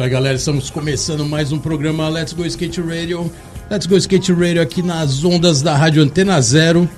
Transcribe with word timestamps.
Isso 0.00 0.02
aí, 0.04 0.10
galera. 0.10 0.36
Estamos 0.36 0.70
começando 0.70 1.26
mais 1.26 1.52
um 1.52 1.58
programa 1.58 2.08
Let's 2.08 2.32
Go 2.32 2.46
Skate 2.46 2.80
Radio. 2.80 3.30
Let's 3.70 3.86
Go 3.86 3.96
Skate 3.98 4.32
Radio 4.32 4.62
aqui 4.62 4.82
nas 4.82 5.22
ondas 5.24 5.60
da 5.60 5.76
Rádio 5.76 6.02
Antena 6.02 6.40
Zero. 6.40 6.88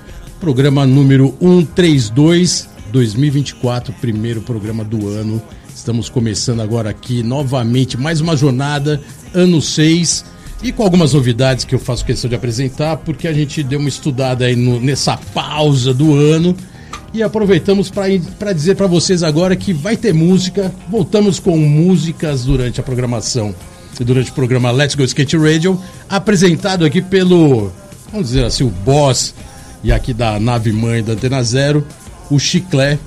Programa 0.40 0.86
número 0.86 1.34
132, 1.40 2.68
2024, 2.92 3.92
primeiro 3.94 4.40
programa 4.42 4.84
do 4.84 5.08
ano. 5.08 5.42
Estamos 5.74 6.08
começando 6.08 6.60
agora 6.60 6.90
aqui 6.90 7.22
novamente 7.24 7.96
mais 7.98 8.20
uma 8.20 8.36
jornada, 8.36 9.00
ano 9.34 9.60
6. 9.60 10.24
E 10.62 10.70
com 10.70 10.84
algumas 10.84 11.12
novidades 11.12 11.64
que 11.64 11.74
eu 11.74 11.80
faço 11.80 12.04
questão 12.04 12.28
de 12.30 12.36
apresentar, 12.36 12.98
porque 12.98 13.26
a 13.26 13.32
gente 13.32 13.64
deu 13.64 13.80
uma 13.80 13.88
estudada 13.88 14.44
aí 14.44 14.54
no- 14.54 14.78
nessa 14.80 15.16
pausa 15.16 15.92
do 15.92 16.14
ano. 16.14 16.54
E 17.14 17.22
aproveitamos 17.22 17.90
para 17.90 18.52
dizer 18.54 18.74
para 18.74 18.86
vocês 18.86 19.22
agora 19.22 19.54
que 19.54 19.72
vai 19.72 19.98
ter 19.98 20.14
música. 20.14 20.72
Voltamos 20.88 21.38
com 21.38 21.56
músicas 21.58 22.44
durante 22.44 22.80
a 22.80 22.82
programação, 22.82 23.54
durante 24.00 24.30
o 24.30 24.34
programa 24.34 24.70
Let's 24.70 24.94
Go 24.94 25.04
Skate 25.04 25.36
Radio, 25.36 25.78
apresentado 26.08 26.86
aqui 26.86 27.02
pelo, 27.02 27.70
vamos 28.10 28.28
dizer 28.28 28.46
assim, 28.46 28.64
o 28.64 28.70
boss 28.70 29.34
e 29.84 29.92
aqui 29.92 30.14
da 30.14 30.40
nave 30.40 30.72
mãe 30.72 31.02
da 31.02 31.12
Antena 31.12 31.42
Zero, 31.42 31.86
o 32.30 32.38
Chiclé. 32.38 32.98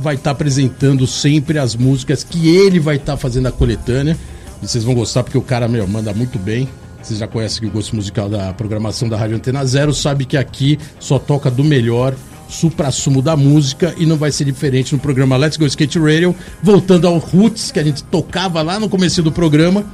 Vai 0.00 0.16
estar 0.16 0.32
apresentando 0.32 1.06
sempre 1.06 1.58
as 1.58 1.76
músicas 1.76 2.24
que 2.24 2.56
ele 2.56 2.80
vai 2.80 2.96
estar 2.96 3.16
fazendo 3.16 3.46
a 3.46 3.52
coletânea. 3.52 4.16
E 4.60 4.66
vocês 4.66 4.82
vão 4.82 4.94
gostar 4.94 5.22
porque 5.22 5.38
o 5.38 5.42
cara, 5.42 5.68
meu, 5.68 5.86
manda 5.86 6.12
muito 6.12 6.38
bem. 6.38 6.68
Vocês 7.02 7.20
já 7.20 7.28
conhecem 7.28 7.68
o 7.68 7.70
gosto 7.70 7.94
musical 7.94 8.28
da 8.28 8.52
programação 8.52 9.08
da 9.08 9.16
Rádio 9.16 9.36
Antena 9.36 9.64
Zero, 9.64 9.94
sabe 9.94 10.24
que 10.24 10.36
aqui 10.36 10.78
só 10.98 11.18
toca 11.18 11.50
do 11.50 11.64
melhor, 11.64 12.14
supra-sumo 12.48 13.20
da 13.20 13.36
música 13.36 13.94
e 13.98 14.06
não 14.06 14.16
vai 14.16 14.32
ser 14.32 14.44
diferente 14.44 14.94
no 14.94 15.00
programa 15.00 15.36
Let's 15.36 15.56
Go 15.56 15.66
Skate 15.66 15.98
Radio, 15.98 16.34
voltando 16.62 17.06
ao 17.06 17.18
Roots, 17.18 17.70
que 17.70 17.78
a 17.78 17.84
gente 17.84 18.02
tocava 18.04 18.62
lá 18.62 18.80
no 18.80 18.88
começo 18.88 19.22
do 19.22 19.30
programa, 19.30 19.84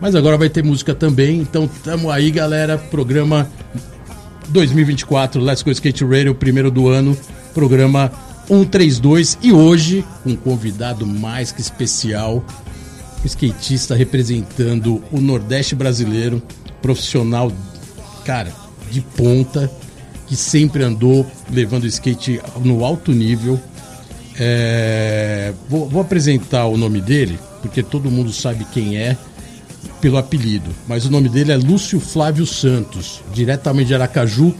mas 0.00 0.14
agora 0.14 0.36
vai 0.36 0.48
ter 0.48 0.64
música 0.64 0.94
também, 0.94 1.38
então 1.38 1.70
tamo 1.84 2.10
aí 2.10 2.30
galera, 2.30 2.76
programa 2.76 3.48
2024 4.48 5.40
Let's 5.40 5.62
Go 5.62 5.70
Skate 5.70 6.04
Radio, 6.04 6.34
primeiro 6.34 6.70
do 6.70 6.88
ano, 6.88 7.16
programa 7.54 8.10
132 8.48 9.38
e 9.40 9.52
hoje 9.52 10.04
um 10.26 10.34
convidado 10.34 11.06
mais 11.06 11.52
que 11.52 11.60
especial, 11.60 12.44
skatista 13.24 13.94
representando 13.94 15.02
o 15.12 15.20
Nordeste 15.20 15.76
brasileiro, 15.76 16.42
profissional, 16.82 17.52
cara, 18.24 18.52
de 18.90 19.00
ponta, 19.00 19.70
que 20.30 20.36
sempre 20.36 20.84
andou 20.84 21.26
levando 21.50 21.82
o 21.82 21.86
skate 21.88 22.40
no 22.62 22.84
alto 22.84 23.10
nível. 23.10 23.58
É, 24.38 25.52
vou, 25.68 25.88
vou 25.88 26.00
apresentar 26.00 26.66
o 26.66 26.76
nome 26.76 27.00
dele, 27.00 27.36
porque 27.60 27.82
todo 27.82 28.08
mundo 28.08 28.32
sabe 28.32 28.64
quem 28.72 28.96
é 28.96 29.16
pelo 30.00 30.18
apelido, 30.18 30.70
mas 30.86 31.04
o 31.04 31.10
nome 31.10 31.28
dele 31.28 31.50
é 31.50 31.56
Lúcio 31.56 31.98
Flávio 31.98 32.46
Santos, 32.46 33.20
diretamente 33.34 33.88
de 33.88 33.94
Aracaju. 33.94 34.54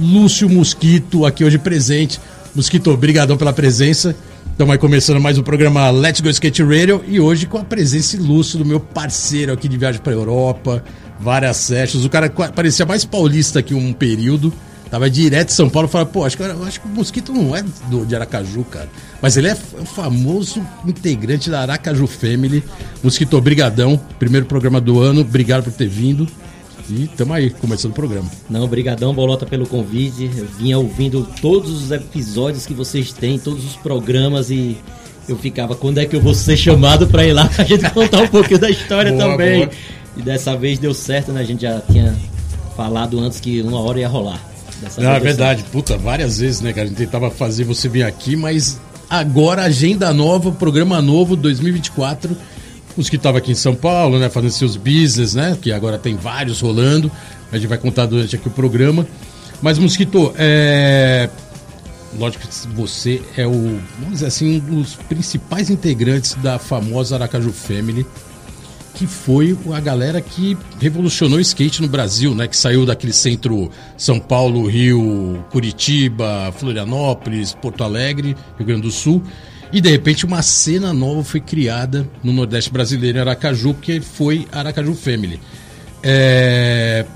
Lúcio 0.00 0.48
Mosquito, 0.48 1.26
aqui 1.26 1.44
hoje 1.44 1.58
presente. 1.58 2.18
Mosquito, 2.54 2.90
obrigadão 2.90 3.36
pela 3.36 3.52
presença. 3.52 4.16
Estamos 4.50 4.72
aí 4.72 4.78
começando 4.78 5.20
mais 5.20 5.36
um 5.36 5.42
programa 5.42 5.90
Let's 5.90 6.22
Go 6.22 6.30
Skate 6.30 6.62
Radio 6.62 7.04
e 7.06 7.20
hoje 7.20 7.44
com 7.44 7.58
a 7.58 7.64
presença 7.64 8.16
ilustre 8.16 8.56
do 8.56 8.64
meu 8.64 8.80
parceiro 8.80 9.52
aqui 9.52 9.68
de 9.68 9.76
viagem 9.76 10.00
para 10.00 10.14
Europa, 10.14 10.82
várias 11.20 11.58
sessions. 11.58 12.02
O 12.02 12.08
cara 12.08 12.30
parecia 12.30 12.86
mais 12.86 13.04
paulista 13.04 13.58
aqui 13.58 13.74
um 13.74 13.92
período. 13.92 14.50
Tava 14.92 15.08
direto 15.08 15.46
de 15.46 15.54
São 15.54 15.70
Paulo, 15.70 15.88
falava, 15.88 16.10
pô, 16.10 16.22
acho 16.22 16.36
que, 16.36 16.42
acho 16.42 16.78
que 16.78 16.86
o 16.86 16.90
Mosquito 16.90 17.32
não 17.32 17.56
é 17.56 17.64
do, 17.88 18.04
de 18.04 18.14
Aracaju, 18.14 18.62
cara. 18.64 18.90
Mas 19.22 19.38
ele 19.38 19.48
é 19.48 19.56
o 19.80 19.86
famoso 19.86 20.60
integrante 20.86 21.48
da 21.48 21.62
Aracaju 21.62 22.06
Family. 22.06 22.62
Mosquito, 23.02 23.34
obrigadão. 23.34 23.98
Primeiro 24.18 24.44
programa 24.44 24.82
do 24.82 25.00
ano, 25.00 25.22
obrigado 25.22 25.64
por 25.64 25.72
ter 25.72 25.88
vindo. 25.88 26.28
E 26.90 27.06
tamo 27.16 27.32
aí, 27.32 27.48
começando 27.48 27.92
o 27.92 27.94
programa. 27.94 28.30
Não, 28.50 28.68
brigadão, 28.68 29.14
Bolota, 29.14 29.46
pelo 29.46 29.66
convite. 29.66 30.30
Eu 30.36 30.46
vinha 30.58 30.78
ouvindo 30.78 31.26
todos 31.40 31.70
os 31.84 31.90
episódios 31.90 32.66
que 32.66 32.74
vocês 32.74 33.14
têm, 33.14 33.38
todos 33.38 33.64
os 33.64 33.76
programas 33.76 34.50
e 34.50 34.76
eu 35.26 35.38
ficava, 35.38 35.74
quando 35.74 36.00
é 36.00 36.04
que 36.04 36.14
eu 36.14 36.20
vou 36.20 36.34
ser 36.34 36.58
chamado 36.58 37.06
pra 37.06 37.24
ir 37.24 37.32
lá 37.32 37.46
pra 37.56 37.64
gente 37.64 37.88
contar 37.92 38.24
um 38.24 38.28
pouquinho 38.28 38.60
da 38.60 38.68
história 38.68 39.10
Boa, 39.10 39.24
também. 39.30 39.60
boa. 39.60 39.70
E 40.18 40.20
dessa 40.20 40.54
vez 40.54 40.78
deu 40.78 40.92
certo, 40.92 41.32
né? 41.32 41.40
A 41.40 41.44
gente 41.44 41.62
já 41.62 41.80
tinha 41.80 42.14
falado 42.76 43.18
antes 43.18 43.40
que 43.40 43.62
uma 43.62 43.80
hora 43.80 43.98
ia 43.98 44.08
rolar. 44.08 44.51
Dessa 44.82 45.00
Não, 45.00 45.12
é 45.12 45.20
verdade, 45.20 45.64
puta, 45.70 45.96
várias 45.96 46.38
vezes, 46.38 46.60
né, 46.60 46.72
cara? 46.72 46.86
A 46.86 46.88
gente 46.88 46.98
tentava 46.98 47.30
fazer 47.30 47.64
você 47.64 47.88
vir 47.88 48.02
aqui, 48.02 48.34
mas 48.34 48.80
agora 49.08 49.62
agenda 49.62 50.12
nova, 50.12 50.50
programa 50.50 51.00
novo, 51.00 51.36
2024. 51.36 52.36
Os 52.96 53.08
que 53.08 53.16
estavam 53.16 53.38
aqui 53.38 53.52
em 53.52 53.54
São 53.54 53.74
Paulo, 53.74 54.18
né, 54.18 54.28
fazendo 54.28 54.50
seus 54.50 54.76
business, 54.76 55.34
né? 55.34 55.56
Que 55.60 55.72
agora 55.72 55.98
tem 55.98 56.16
vários 56.16 56.60
rolando. 56.60 57.10
A 57.50 57.56
gente 57.56 57.68
vai 57.68 57.78
contar 57.78 58.06
durante 58.06 58.34
aqui 58.36 58.48
o 58.48 58.50
programa. 58.50 59.06
Mas, 59.62 59.78
Mosquito, 59.78 60.34
é. 60.36 61.30
Lógico 62.18 62.46
que 62.46 62.68
você 62.76 63.22
é 63.38 63.46
o, 63.46 63.80
vamos 63.98 64.14
dizer 64.14 64.26
assim, 64.26 64.56
um 64.68 64.82
dos 64.82 64.96
principais 64.96 65.70
integrantes 65.70 66.34
da 66.34 66.58
famosa 66.58 67.14
Aracaju 67.14 67.50
Family 67.50 68.04
que 68.94 69.06
foi 69.06 69.56
a 69.72 69.80
galera 69.80 70.20
que 70.20 70.56
revolucionou 70.80 71.38
o 71.38 71.40
skate 71.40 71.80
no 71.80 71.88
Brasil, 71.88 72.34
né? 72.34 72.46
Que 72.46 72.56
saiu 72.56 72.84
daquele 72.84 73.12
centro 73.12 73.70
São 73.96 74.18
Paulo, 74.20 74.66
Rio, 74.66 75.44
Curitiba, 75.50 76.52
Florianópolis, 76.58 77.54
Porto 77.54 77.82
Alegre, 77.82 78.36
Rio 78.58 78.66
Grande 78.66 78.82
do 78.82 78.90
Sul. 78.90 79.22
E 79.72 79.80
de 79.80 79.88
repente 79.88 80.26
uma 80.26 80.42
cena 80.42 80.92
nova 80.92 81.24
foi 81.24 81.40
criada 81.40 82.06
no 82.22 82.32
Nordeste 82.32 82.70
brasileiro, 82.70 83.18
em 83.18 83.20
Aracaju, 83.22 83.74
que 83.74 84.00
foi 84.00 84.46
Aracaju 84.52 84.94
Family. 84.94 85.40
É, 86.02 87.06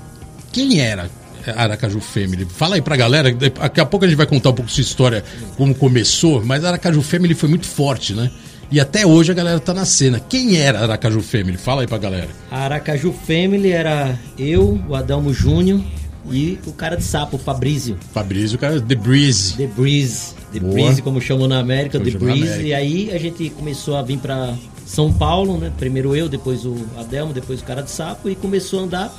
Quem 0.51 0.79
era 0.79 1.09
Aracaju 1.55 1.99
Family? 1.99 2.45
Fala 2.45 2.75
aí 2.75 2.81
pra 2.81 2.95
galera, 2.97 3.31
daqui 3.31 3.79
a 3.79 3.85
pouco 3.85 4.05
a 4.05 4.07
gente 4.07 4.17
vai 4.17 4.25
contar 4.25 4.49
um 4.49 4.53
pouco 4.53 4.71
sua 4.71 4.81
história, 4.81 5.23
como 5.55 5.75
começou, 5.75 6.43
mas 6.43 6.65
Aracaju 6.65 7.01
Family 7.03 7.35
foi 7.35 7.47
muito 7.47 7.67
forte, 7.67 8.13
né? 8.13 8.31
E 8.69 8.79
até 8.79 9.05
hoje 9.05 9.31
a 9.31 9.35
galera 9.35 9.59
tá 9.59 9.73
na 9.73 9.85
cena. 9.85 10.19
Quem 10.19 10.57
era 10.57 10.79
a 10.79 10.83
Aracaju 10.83 11.21
Family? 11.21 11.57
Fala 11.57 11.81
aí 11.81 11.87
pra 11.87 11.97
galera. 11.97 12.27
A 12.51 12.59
Aracaju 12.65 13.13
Family 13.13 13.71
era 13.71 14.19
eu, 14.37 14.79
o 14.89 14.95
Adalmo 14.95 15.33
Júnior 15.33 15.81
e 16.29 16.59
o 16.67 16.73
cara 16.73 16.97
de 16.97 17.03
sapo, 17.03 17.37
o 17.37 17.39
Fabrício. 17.39 17.97
Fabrício, 18.13 18.57
cara, 18.57 18.81
The 18.81 18.95
Breeze. 18.95 19.53
The 19.55 19.67
Breeze. 19.67 20.33
The 20.51 20.59
Boa. 20.59 20.73
Breeze, 20.73 21.01
como 21.01 21.21
chamam 21.21 21.47
na 21.47 21.59
América, 21.59 21.97
Como 21.97 22.11
The 22.11 22.17
Breeze. 22.17 22.43
América. 22.43 22.67
E 22.67 22.73
aí 22.73 23.11
a 23.13 23.17
gente 23.17 23.49
começou 23.51 23.95
a 23.95 24.01
vir 24.01 24.17
pra 24.17 24.53
São 24.85 25.13
Paulo, 25.13 25.57
né? 25.57 25.71
Primeiro 25.77 26.13
eu, 26.13 26.27
depois 26.27 26.65
o 26.65 26.75
Adelmo, 26.97 27.31
depois 27.31 27.61
o 27.61 27.63
cara 27.63 27.81
de 27.81 27.89
sapo. 27.91 28.29
E 28.29 28.35
começou 28.35 28.81
a 28.81 28.83
andar, 28.83 29.13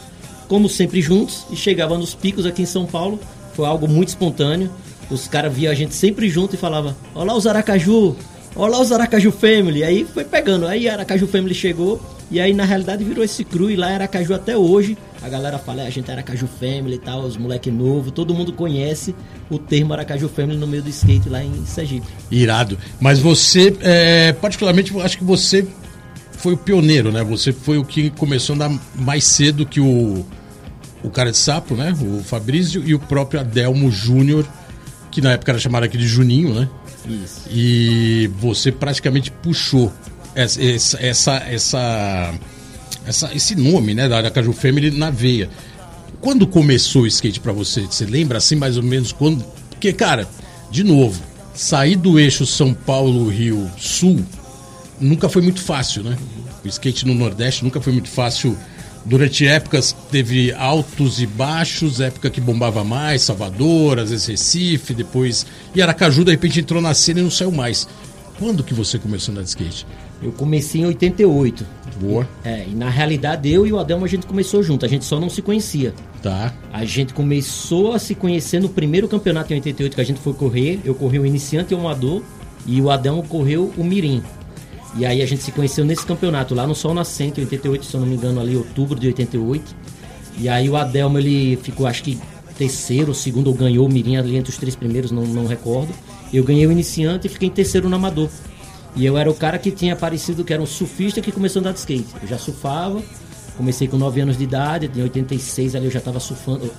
como 0.47 0.69
sempre, 0.69 1.01
juntos. 1.01 1.47
E 1.51 1.57
chegava 1.57 1.97
nos 1.97 2.15
picos 2.15 2.45
aqui 2.45 2.63
em 2.63 2.67
São 2.67 2.85
Paulo. 2.85 3.19
Foi 3.55 3.65
algo 3.67 3.89
muito 3.89 4.09
espontâneo. 4.09 4.71
Os 5.11 5.27
caras 5.27 5.55
viam 5.55 5.73
a 5.73 5.75
gente 5.75 5.95
sempre 5.95 6.29
junto 6.29 6.55
e 6.55 6.59
falavam: 6.59 6.95
Olá 7.15 7.35
os 7.35 7.47
Aracaju! 7.47 8.15
Olá 8.59 8.81
os 8.81 8.91
Aracaju 8.91 9.31
Family! 9.31 9.85
Aí 9.85 10.05
foi 10.05 10.25
pegando. 10.25 10.67
Aí 10.67 10.88
Aracaju 10.88 11.29
Family 11.29 11.55
chegou. 11.55 12.03
E 12.29 12.41
aí 12.41 12.53
na 12.53 12.65
realidade 12.65 13.05
virou 13.05 13.23
esse 13.23 13.44
cru. 13.44 13.71
E 13.71 13.77
lá 13.77 13.88
é 13.88 13.94
Aracaju 13.94 14.35
até 14.35 14.56
hoje. 14.56 14.99
A 15.23 15.29
galera 15.29 15.61
fala: 15.61 15.82
"É, 15.82 15.87
a 15.87 15.91
gente 15.91 16.11
é 16.11 16.15
Aracaju 16.15 16.49
Family 16.59 16.97
e 16.97 16.99
tal, 16.99 17.21
os 17.21 17.37
moleque 17.37 17.71
novo. 17.71 18.11
Todo 18.11 18.35
mundo 18.35 18.53
conhece 18.53 19.15
o 19.49 19.61
termo 19.61 19.93
Aracaju 19.93 20.29
Family 20.29 20.59
no 20.59 20.67
meio 20.67 20.82
do 20.82 20.88
skate 20.88 21.29
lá 21.29 21.41
em 21.41 21.65
Sergipe. 21.67 22.09
Irado. 22.32 22.77
Mas 22.99 23.21
você, 23.21 23.77
é, 23.81 24.32
particularmente, 24.32 24.93
acho 25.03 25.19
que 25.19 25.25
você 25.25 25.65
foi 26.32 26.55
o 26.55 26.56
pioneiro, 26.56 27.12
né? 27.12 27.23
Você 27.23 27.53
foi 27.53 27.79
o 27.79 27.85
que 27.85 28.11
começou 28.11 28.55
a 28.55 28.56
andar 28.56 28.81
mais 28.97 29.23
cedo 29.23 29.65
que 29.65 29.81
o, 29.81 30.27
o 31.05 31.11
cara 31.11 31.31
de 31.31 31.37
sapo, 31.37 31.77
né? 31.77 31.94
O 32.00 32.25
Fabrício 32.25 32.82
e 32.85 32.93
o 32.93 32.99
próprio 32.99 33.38
Adelmo 33.38 33.88
Júnior, 33.88 34.44
que 35.12 35.21
na 35.21 35.35
época 35.35 35.53
era 35.53 35.61
chamado 35.61 35.85
aqui 35.85 35.97
de 35.97 36.09
Juninho, 36.09 36.53
né? 36.53 36.69
E 37.50 38.31
você 38.38 38.70
praticamente 38.72 39.31
puxou 39.31 39.93
essa, 40.34 40.60
essa, 40.62 41.37
essa, 41.37 42.34
essa, 43.06 43.34
esse 43.34 43.55
nome, 43.56 43.94
né, 43.94 44.08
da 44.08 44.19
Aracaju 44.19 44.52
Family 44.52 44.90
na 44.90 45.10
veia. 45.10 45.49
Quando 46.20 46.46
começou 46.46 47.02
o 47.02 47.06
skate 47.06 47.40
pra 47.40 47.52
você? 47.52 47.82
Você 47.82 48.05
lembra 48.05 48.38
assim 48.38 48.56
mais 48.56 48.76
ou 48.76 48.82
menos 48.82 49.12
quando? 49.12 49.44
Porque, 49.70 49.93
cara, 49.93 50.28
de 50.70 50.82
novo, 50.82 51.20
sair 51.55 51.96
do 51.96 52.19
eixo 52.19 52.44
São 52.44 52.75
Paulo-Rio 52.75 53.70
Sul 53.76 54.25
nunca 55.00 55.28
foi 55.28 55.43
muito 55.43 55.60
fácil, 55.60 56.02
né? 56.02 56.16
O 56.64 56.69
skate 56.69 57.06
no 57.06 57.14
Nordeste 57.14 57.64
nunca 57.64 57.81
foi 57.81 57.93
muito 57.93 58.08
fácil. 58.08 58.56
Durante 59.08 59.46
épocas 59.46 59.96
teve 60.10 60.52
altos 60.52 61.22
e 61.22 61.26
baixos, 61.26 61.99
época 61.99 62.28
que 62.28 62.43
bombava 62.43 62.84
mais, 62.84 63.22
Salvador, 63.22 63.99
às 63.99 64.10
vezes 64.10 64.26
Recife, 64.26 64.93
depois. 64.93 65.46
E 65.75 65.81
Aracaju, 65.81 66.25
de 66.25 66.31
repente, 66.31 66.60
entrou 66.60 66.82
na 66.82 66.93
cena 66.93 67.20
e 67.20 67.22
não 67.22 67.31
saiu 67.31 67.50
mais. 67.50 67.88
Quando 68.38 68.62
que 68.62 68.75
você 68.75 68.99
começou 68.99 69.32
a 69.32 69.37
andar 69.37 69.43
de 69.44 69.49
skate? 69.49 69.87
Eu 70.22 70.31
comecei 70.32 70.82
em 70.82 70.87
88. 70.87 71.66
Boa. 71.99 72.28
É, 72.44 72.66
e 72.69 72.75
na 72.75 72.90
realidade 72.90 73.50
eu 73.50 73.66
e 73.66 73.72
o 73.72 73.78
Adelmo 73.78 74.05
a 74.05 74.08
gente 74.08 74.26
começou 74.26 74.62
junto, 74.62 74.84
a 74.84 74.88
gente 74.88 75.06
só 75.06 75.19
não 75.19 75.31
se 75.31 75.40
conhecia. 75.40 75.94
Tá. 76.22 76.52
A 76.70 76.84
gente 76.84 77.14
começou 77.14 77.94
a 77.94 77.99
se 77.99 78.14
conhecer 78.14 78.60
no 78.60 78.69
primeiro 78.69 79.08
campeonato 79.08 79.52
em 79.52 79.56
88 79.56 79.94
que 79.94 80.00
a 80.00 80.05
gente 80.05 80.20
foi 80.20 80.34
correr. 80.34 80.81
Eu 80.84 80.94
corri 80.94 81.19
o 81.19 81.25
iniciante 81.25 81.72
e 81.72 81.76
o 81.76 81.81
amador 81.81 82.22
e 82.66 82.81
o 82.82 82.90
Adelmo 82.90 83.22
correu 83.22 83.72
o 83.76 83.82
mirim. 83.82 84.22
E 84.96 85.05
aí 85.05 85.23
a 85.23 85.26
gente 85.26 85.43
se 85.43 85.52
conheceu 85.52 85.85
nesse 85.85 86.05
campeonato 86.05 86.55
lá 86.55 86.67
no 86.67 86.75
Sol 86.75 86.94
Nascente, 86.94 87.40
em 87.40 87.44
88, 87.44 87.85
se 87.85 87.94
eu 87.94 88.00
não 88.00 88.06
me 88.06 88.17
engano, 88.17 88.40
ali 88.40 88.56
outubro 88.56 88.99
de 88.99 89.06
88. 89.06 89.75
E 90.38 90.49
aí 90.49 90.69
o 90.69 90.76
Adelmo 90.76 91.19
ele 91.19 91.56
ficou 91.56 91.87
acho 91.87 92.02
que 92.02 92.19
terceiro, 92.56 93.14
segundo 93.14 93.46
ou 93.49 93.55
ganhou 93.55 93.87
o 93.87 93.93
mirim 93.93 94.17
ali 94.17 94.37
entre 94.37 94.50
os 94.50 94.58
três 94.58 94.75
primeiros, 94.75 95.11
não, 95.11 95.25
não 95.25 95.46
recordo. 95.46 95.93
Eu 96.32 96.43
ganhei 96.44 96.67
o 96.67 96.73
iniciante 96.73 97.26
e 97.26 97.31
fiquei 97.31 97.49
em 97.49 97.52
terceiro 97.52 97.88
no 97.88 97.96
amador. 97.96 98.29
E 98.96 99.06
eu 99.06 99.17
era 99.17 99.31
o 99.31 99.35
cara 99.35 99.58
que 99.58 99.70
tinha 99.70 99.93
aparecido 99.93 100.44
que 100.44 100.52
era 100.52 100.61
um 100.61 100.67
surfista 100.67 101.20
que 101.20 101.31
começou 101.31 101.61
a 101.61 101.62
andar 101.62 101.73
de 101.73 101.79
skate. 101.79 102.08
Eu 102.20 102.29
já 102.29 102.38
surfava, 102.38 103.00
comecei 103.56 103.87
com 103.87 103.96
9 103.96 104.20
anos 104.20 104.37
de 104.37 104.44
idade, 104.44 104.91
em 104.94 105.02
86 105.02 105.76
ali 105.76 105.84
eu 105.87 105.91
já 105.91 106.00
estava 106.00 106.19
surfando. 106.19 106.70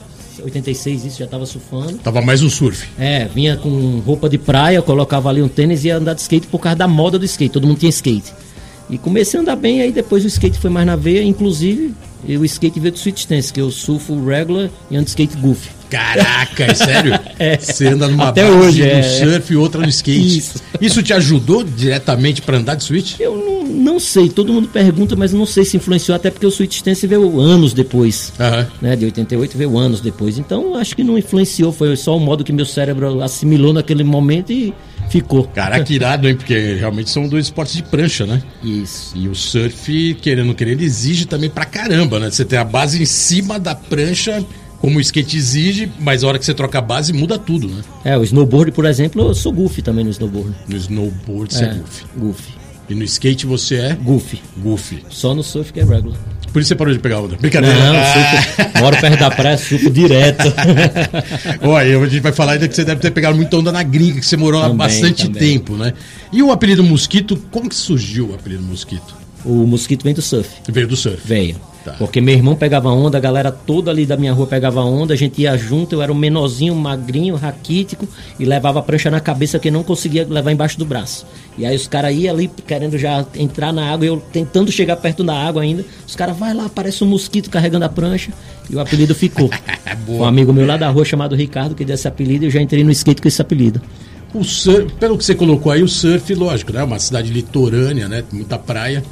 86 0.44 1.06
isso, 1.06 1.19
já 1.19 1.25
estava 1.25 1.45
surfando. 1.45 1.97
Tava 1.97 2.21
mais 2.21 2.41
no 2.41 2.50
surf. 2.50 2.88
É, 2.97 3.25
vinha 3.25 3.57
com 3.57 4.00
roupa 4.00 4.30
de 4.30 4.38
praia, 4.38 4.81
colocava 4.81 5.30
ali 5.30 5.41
um 5.41 5.47
tênis 5.47 5.83
e 5.83 5.88
ia 5.88 5.97
andar 5.97 6.13
de 6.13 6.21
skate 6.21 6.47
por 6.47 6.59
causa 6.59 6.77
da 6.77 6.88
moda 6.88 7.18
do 7.19 7.25
skate. 7.25 7.53
Todo 7.53 7.68
mundo 7.68 7.80
tinha 7.80 7.89
skate. 7.89 8.33
E 8.89 8.97
comecei 8.97 9.39
a 9.39 9.44
andar 9.44 9.56
bem, 9.56 9.81
aí 9.81 9.91
depois 9.91 10.24
o 10.24 10.27
skate 10.27 10.57
foi 10.57 10.69
mais 10.69 10.86
na 10.86 10.95
veia, 10.95 11.24
inclusive 11.24 11.94
o 12.27 12.45
skate 12.45 12.80
veio 12.80 12.91
do 12.91 12.97
Sweet 12.97 13.19
Stance, 13.19 13.53
que 13.53 13.62
eu 13.62 13.71
surfo 13.71 14.25
regular 14.25 14.69
e 14.89 14.97
ando 14.97 15.07
skate 15.07 15.38
goofy. 15.38 15.69
Caraca, 15.89 16.65
é 16.65 16.74
sério? 16.74 17.19
É. 17.39 17.57
Você 17.57 17.88
anda 17.88 18.07
numa 18.07 18.30
Até 18.30 18.44
base 18.44 18.57
hoje, 18.57 18.81
no 18.81 18.88
é. 18.89 19.01
surf 19.01 19.53
e 19.53 19.56
outra 19.56 19.81
no 19.81 19.88
skate. 19.88 20.38
Isso. 20.38 20.62
Isso 20.81 21.01
te 21.01 21.13
ajudou 21.13 21.63
diretamente 21.63 22.41
para 22.41 22.57
andar 22.57 22.75
de 22.75 22.83
switch? 22.83 23.18
Eu 23.19 23.33
não, 23.69 24.00
sei, 24.00 24.30
todo 24.30 24.51
mundo 24.51 24.68
pergunta, 24.68 25.16
mas 25.16 25.31
não 25.33 25.45
sei 25.45 25.63
se 25.66 25.77
influenciou, 25.77 26.16
até 26.16 26.30
porque 26.31 26.45
o 26.45 26.50
Sweet 26.50 26.75
Stance 26.75 27.06
veio 27.07 27.39
anos 27.39 27.74
depois. 27.74 28.33
Aham. 28.39 28.68
Né, 28.81 28.95
de 28.95 29.06
88 29.06 29.57
veio 29.57 29.77
anos 29.77 30.01
depois. 30.01 30.38
Então 30.38 30.75
acho 30.75 30.95
que 30.95 31.04
não 31.04 31.18
influenciou, 31.18 31.71
foi 31.71 31.95
só 31.95 32.16
o 32.18 32.19
modo 32.19 32.44
que 32.44 32.51
meu 32.51 32.66
cérebro 32.66 33.21
assimilou 33.21 33.71
naquele 33.74 34.04
momento 34.04 34.51
e 34.51 34.74
ficou. 35.10 35.44
Caraca, 35.45 35.83
que 35.83 35.94
irado, 35.94 36.27
hein? 36.27 36.36
Porque 36.36 36.75
realmente 36.75 37.10
são 37.10 37.27
dois 37.27 37.45
esportes 37.45 37.75
de 37.75 37.83
prancha, 37.83 38.25
né? 38.25 38.42
Isso. 38.63 39.13
E 39.18 39.27
o 39.27 39.36
surf, 39.36 40.15
querendo 40.22 40.50
ou 40.50 40.56
querendo, 40.56 40.81
exige 40.81 41.25
também 41.25 41.50
pra 41.50 41.65
caramba, 41.65 42.19
né? 42.19 42.30
Você 42.30 42.45
tem 42.45 42.57
a 42.60 42.63
base 42.63 43.01
em 43.01 43.06
cima 43.06 43.60
da 43.60 43.74
prancha, 43.75 44.44
como 44.80 44.98
o 44.98 45.01
skate 45.01 45.36
exige, 45.38 45.92
mas 46.00 46.24
a 46.24 46.27
hora 46.27 46.39
que 46.39 46.45
você 46.45 46.54
troca 46.54 46.77
a 46.80 46.81
base 46.81 47.12
muda 47.12 47.38
tudo, 47.38 47.68
né? 47.68 47.81
É, 48.06 48.18
o 48.18 48.24
snowboard, 48.24 48.72
por 48.72 48.86
exemplo, 48.86 49.27
eu 49.27 49.33
sou 49.33 49.51
goofy 49.51 49.81
também 49.81 50.04
no 50.06 50.12
snowboard. 50.12 50.54
No 50.68 50.77
snowboard 50.77 51.54
você 51.54 51.65
é, 51.65 51.68
É, 51.68 51.74
goofy. 51.74 52.06
goofy. 52.18 52.58
E 52.89 52.95
no 52.95 53.03
skate 53.03 53.45
você 53.45 53.75
é 53.75 53.94
Goofy. 53.95 54.41
goofy. 54.57 55.03
Só 55.09 55.36
no 55.36 55.44
surf 55.44 55.71
que 55.71 55.80
é 55.80 55.83
regular. 55.83 56.18
Por 56.51 56.59
isso 56.59 56.69
você 56.69 56.75
parou 56.75 56.91
de 56.91 57.00
pegar 57.00 57.19
onda. 57.21 57.36
Brincadeira. 57.38 57.77
Não, 57.77 57.95
Ah. 57.95 58.03
surfo, 58.41 58.80
moro 58.80 58.97
perto 59.00 59.19
da 59.19 59.30
praia, 59.30 59.57
surfo 59.57 59.89
direto. 59.91 60.45
Olha, 61.62 62.00
a 62.00 62.07
gente 62.07 62.21
vai 62.21 62.31
falar 62.31 62.53
ainda 62.53 62.68
que 62.68 62.75
você 62.75 62.83
deve 62.83 63.00
ter 63.01 63.12
pegado 63.12 63.36
muita 63.36 63.57
onda 63.57 63.71
na 63.71 63.83
gringa, 63.83 64.19
que 64.19 64.25
você 64.25 64.36
morou 64.38 64.59
lá 64.59 64.65
há 64.65 64.69
Também, 64.69 64.88
bastante 64.88 65.27
também. 65.27 65.39
tempo, 65.59 65.75
né? 65.75 65.94
E 66.33 66.41
o 66.41 66.51
apelido 66.51 66.83
Mosquito, 66.83 67.38
como 67.51 67.69
que 67.69 67.75
surgiu 67.75 68.30
o 68.31 68.36
apelido 68.36 68.63
Mosquito? 68.63 69.19
o 69.45 69.65
mosquito 69.65 70.03
vem 70.03 70.13
do 70.13 70.21
surf. 70.21 70.50
Veio 70.68 70.86
do 70.86 70.97
surf. 70.97 71.21
Veio. 71.25 71.56
Tá. 71.86 71.94
Porque 71.94 72.19
meu 72.19 72.36
irmão 72.36 72.57
pegava 72.57 72.89
onda, 72.89 73.18
a 73.18 73.21
galera 73.21 73.50
toda 73.50 73.89
ali 73.89 74.06
da 74.06 74.18
minha 74.18 74.33
rua 74.33 74.45
pegava 74.45 74.81
onda, 74.83 75.13
a 75.13 75.18
gente 75.18 75.41
ia 75.41 75.57
junto, 75.57 75.95
eu 75.95 76.01
era 76.01 76.12
um 76.12 76.15
menorzinho, 76.15 76.75
magrinho, 76.75 77.36
raquítico 77.38 78.06
e 78.38 78.44
levava 78.44 78.80
a 78.80 78.81
prancha 78.81 79.09
na 79.09 79.21
cabeça 79.21 79.57
que 79.57 79.71
não 79.71 79.81
conseguia 79.81 80.27
levar 80.30 80.51
embaixo 80.51 80.77
do 80.77 80.83
braço. 80.86 81.25
E 81.59 81.65
aí 81.65 81.75
os 81.75 81.89
caras 81.89 82.15
iam 82.15 82.33
ali 82.33 82.50
querendo 82.65 82.97
já 82.97 83.25
entrar 83.35 83.73
na 83.73 83.91
água, 83.91 84.06
eu 84.06 84.23
tentando 84.31 84.71
chegar 84.71 84.95
perto 84.95 85.25
da 85.25 85.35
água 85.35 85.61
ainda. 85.61 85.83
Os 86.07 86.15
caras, 86.15 86.38
vai 86.38 86.53
lá, 86.53 86.69
parece 86.69 87.03
um 87.03 87.07
mosquito 87.07 87.50
carregando 87.50 87.83
a 87.83 87.89
prancha. 87.89 88.31
E 88.69 88.75
o 88.77 88.79
apelido 88.79 89.13
ficou. 89.13 89.50
Um 90.07 90.23
amigo 90.23 90.53
meu 90.53 90.65
lá 90.65 90.77
da 90.77 90.89
rua 90.89 91.03
chamado 91.03 91.35
Ricardo 91.35 91.75
que 91.75 91.83
deu 91.83 91.94
esse 91.94 92.07
apelido 92.07 92.45
e 92.45 92.47
eu 92.47 92.51
já 92.51 92.61
entrei 92.61 92.83
no 92.83 92.91
skate 92.91 93.21
com 93.21 93.27
esse 93.27 93.41
apelido. 93.41 93.81
O 94.33 94.44
surf, 94.44 94.91
pelo 94.94 95.17
que 95.17 95.25
você 95.25 95.35
colocou 95.35 95.71
aí, 95.71 95.83
o 95.83 95.88
surf, 95.88 96.33
lógico, 96.33 96.71
né? 96.71 96.83
Uma 96.83 97.00
cidade 97.00 97.31
litorânea, 97.31 98.07
né? 98.07 98.23
Muita 98.31 98.57
praia. 98.57 99.03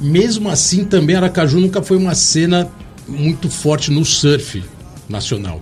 Mesmo 0.00 0.48
assim, 0.48 0.84
também 0.84 1.14
Aracaju 1.14 1.60
nunca 1.60 1.82
foi 1.82 1.96
uma 1.96 2.14
cena 2.14 2.68
muito 3.06 3.50
forte 3.50 3.90
no 3.90 4.04
surf 4.04 4.62
nacional. 5.08 5.60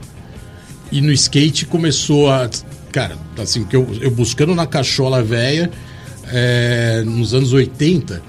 E 0.92 1.00
no 1.00 1.12
skate 1.12 1.66
começou 1.66 2.30
a. 2.30 2.48
Cara, 2.92 3.16
assim, 3.38 3.64
que 3.64 3.76
eu, 3.76 3.86
eu 4.00 4.10
buscando 4.10 4.54
na 4.54 4.66
cachola 4.66 5.22
velha, 5.22 5.70
é, 6.32 7.02
nos 7.04 7.34
anos 7.34 7.52
80, 7.52 8.22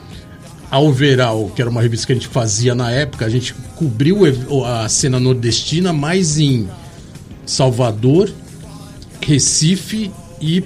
a 0.70 0.80
Overall, 0.80 1.52
que 1.56 1.62
era 1.62 1.70
uma 1.70 1.82
revista 1.82 2.08
que 2.08 2.14
a 2.14 2.16
gente 2.16 2.28
fazia 2.28 2.74
na 2.74 2.92
época, 2.92 3.26
a 3.26 3.30
gente 3.30 3.54
cobriu 3.76 4.20
a 4.66 4.88
cena 4.88 5.20
nordestina 5.20 5.92
mais 5.92 6.40
em 6.40 6.68
Salvador, 7.46 8.32
Recife 9.22 10.12
e 10.40 10.64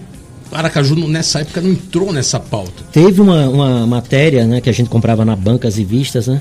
Aracaju 0.52 0.96
nessa 1.08 1.40
época 1.42 1.60
não 1.60 1.72
entrou 1.72 2.14
nessa 2.14 2.40
pauta. 2.40 2.84
Teve 2.92 3.20
uma, 3.20 3.50
uma 3.50 3.88
matéria 3.88 4.46
né, 4.46 4.62
que 4.62 4.70
a 4.70 4.74
gente 4.74 4.90
comprava 4.90 5.26
na 5.26 5.36
bancas 5.36 5.78
e 5.78 5.84
vistas, 5.84 6.28
né? 6.28 6.40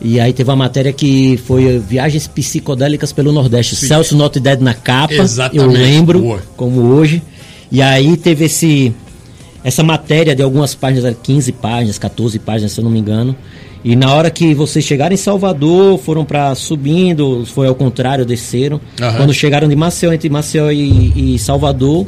E 0.00 0.18
aí 0.18 0.32
teve 0.32 0.50
uma 0.50 0.56
matéria 0.56 0.92
que 0.92 1.38
foi 1.46 1.78
Viagens 1.78 2.26
Psicodélicas 2.26 3.12
pelo 3.12 3.32
Nordeste. 3.32 3.76
Sim. 3.76 3.86
Celso 3.86 4.16
Not 4.16 4.38
Dead 4.40 4.60
na 4.60 4.74
capa, 4.74 5.14
Exatamente. 5.14 5.64
eu 5.64 5.70
lembro, 5.70 6.20
Boa. 6.20 6.42
como 6.56 6.80
hoje. 6.80 7.22
E 7.70 7.80
aí 7.80 8.16
teve 8.16 8.46
esse 8.46 8.92
essa 9.64 9.82
matéria 9.82 10.36
de 10.36 10.42
algumas 10.42 10.74
páginas, 10.74 11.06
era 11.06 11.14
15 11.14 11.52
páginas, 11.52 11.98
14 11.98 12.38
páginas, 12.38 12.72
se 12.72 12.80
eu 12.80 12.84
não 12.84 12.90
me 12.90 12.98
engano. 12.98 13.34
E 13.82 13.96
na 13.96 14.14
hora 14.14 14.30
que 14.30 14.54
vocês 14.54 14.84
chegaram 14.84 15.14
em 15.14 15.16
Salvador, 15.18 15.98
foram 15.98 16.24
para 16.24 16.54
subindo, 16.54 17.44
foi 17.46 17.66
ao 17.66 17.74
contrário, 17.74 18.24
desceram. 18.24 18.80
Aham. 19.00 19.16
Quando 19.16 19.34
chegaram 19.34 19.66
de 19.68 19.74
Maceió, 19.74 20.12
entre 20.12 20.28
Maceió 20.28 20.70
e, 20.70 21.34
e 21.34 21.38
Salvador, 21.38 22.06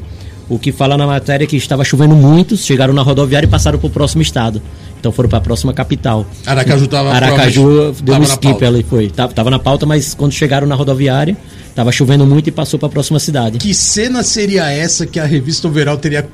o 0.49 0.59
que 0.59 0.71
fala 0.71 0.97
na 0.97 1.07
matéria 1.07 1.45
é 1.45 1.47
que 1.47 1.57
estava 1.57 1.83
chovendo 1.83 2.15
muito, 2.15 2.57
chegaram 2.57 2.95
na 2.95 3.03
rodoviária 3.03 3.47
e 3.47 3.51
passaram 3.51 3.79
para 3.79 3.89
o 3.89 3.91
próximo 3.91 4.23
estado. 4.23 4.63
Então 4.99 5.11
foram 5.11 5.29
para 5.29 5.39
a 5.39 5.43
próxima 5.43 5.73
capital. 5.73 6.27
Aracaju 6.47 6.87
tava 6.87 7.11
Aracaju 7.13 7.93
deu 8.03 8.15
um 8.17 8.23
skip 8.23 8.65
ali, 8.65 8.83
foi. 8.83 9.09
Tava, 9.09 9.33
tava 9.33 9.51
na 9.51 9.59
pauta, 9.59 9.85
mas 9.87 10.15
quando 10.15 10.33
chegaram 10.33 10.67
na 10.67 10.75
rodoviária, 10.75 11.37
tava 11.75 11.93
chovendo 11.93 12.27
muito 12.27 12.49
e 12.49 12.53
passou 12.53 12.79
para 12.79 12.89
a 12.89 12.91
próxima 12.91 13.19
cidade. 13.19 13.59
Que 13.59 13.75
cena 13.75 14.23
seria 14.23 14.71
essa 14.71 15.07
que 15.07 15.21
a 15.21 15.25
revista 15.25 15.69
Overall 15.69 15.99
teria 15.99 16.27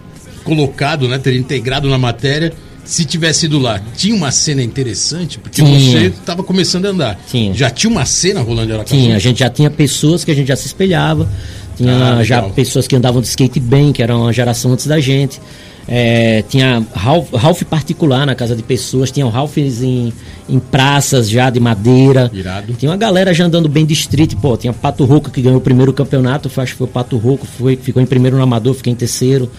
colocado, 0.43 1.09
né? 1.09 1.19
Teria 1.19 1.41
integrado 1.41 1.89
na 1.89 1.99
matéria 1.99 2.53
se 2.85 3.05
tivesse 3.05 3.47
ido 3.47 3.59
lá? 3.59 3.81
Tinha 3.97 4.15
uma 4.15 4.31
cena 4.31 4.63
interessante, 4.63 5.39
porque 5.39 5.63
Tinha. 5.63 5.79
você 6.01 6.07
estava 6.07 6.43
começando 6.43 6.87
a 6.87 6.89
andar. 6.89 7.21
Tinha. 7.29 7.55
Já 7.55 7.71
tinha 7.71 7.91
uma 7.91 8.05
cena 8.05 8.41
rolando 8.41 8.71
em 8.71 8.75
Aracaju? 8.75 9.01
Tinha, 9.01 9.17
a 9.17 9.19
gente 9.19 9.39
já 9.39 9.49
tinha 9.49 9.71
pessoas 9.71 10.25
que 10.25 10.31
a 10.31 10.35
gente 10.35 10.49
já 10.49 10.57
se 10.57 10.67
espelhava, 10.67 11.29
tinha 11.77 12.19
Ah, 12.19 12.25
já 12.25 12.43
pessoas 12.43 12.87
que 12.87 12.97
andavam 12.97 13.21
de 13.21 13.29
skate 13.29 13.61
bem, 13.61 13.93
que 13.93 14.03
eram 14.03 14.23
uma 14.23 14.33
geração 14.33 14.73
antes 14.73 14.87
da 14.87 14.99
gente. 15.01 15.41
É, 15.89 16.43
tinha 16.49 16.85
Ralph, 16.95 17.33
Ralph 17.33 17.63
particular 17.65 18.25
na 18.25 18.37
casa 18.37 18.55
de 18.55 18.63
pessoas, 18.63 19.11
tinham 19.11 19.29
Ralphs 19.29 19.83
em, 19.83 20.13
em 20.49 20.59
praças 20.61 21.29
já 21.29 21.51
de 21.51 21.59
madeira. 21.59 22.31
Irado. 22.33 22.73
Tinha 22.75 22.91
uma 22.91 22.97
galera 22.97 23.35
já 23.35 23.47
andando 23.47 23.69
bem 23.69 23.85
de 23.85 23.93
street, 23.95 24.35
pô. 24.37 24.57
Tinha 24.57 24.73
Pato 24.73 25.05
Roco 25.05 25.31
que 25.31 25.43
ganhou 25.43 25.59
o 25.59 25.61
primeiro 25.61 25.93
campeonato, 25.93 26.49
acho 26.57 26.73
que 26.73 26.79
foi 26.79 26.87
o 26.87 26.91
Pato 26.91 27.17
Roco, 27.17 27.47
foi, 27.47 27.77
ficou 27.77 28.01
em 28.01 28.07
primeiro 28.07 28.37
no 28.37 28.43
Amador, 28.43 28.75
fiquei 28.75 28.93
em 28.93 28.97
terceiro. 28.97 29.51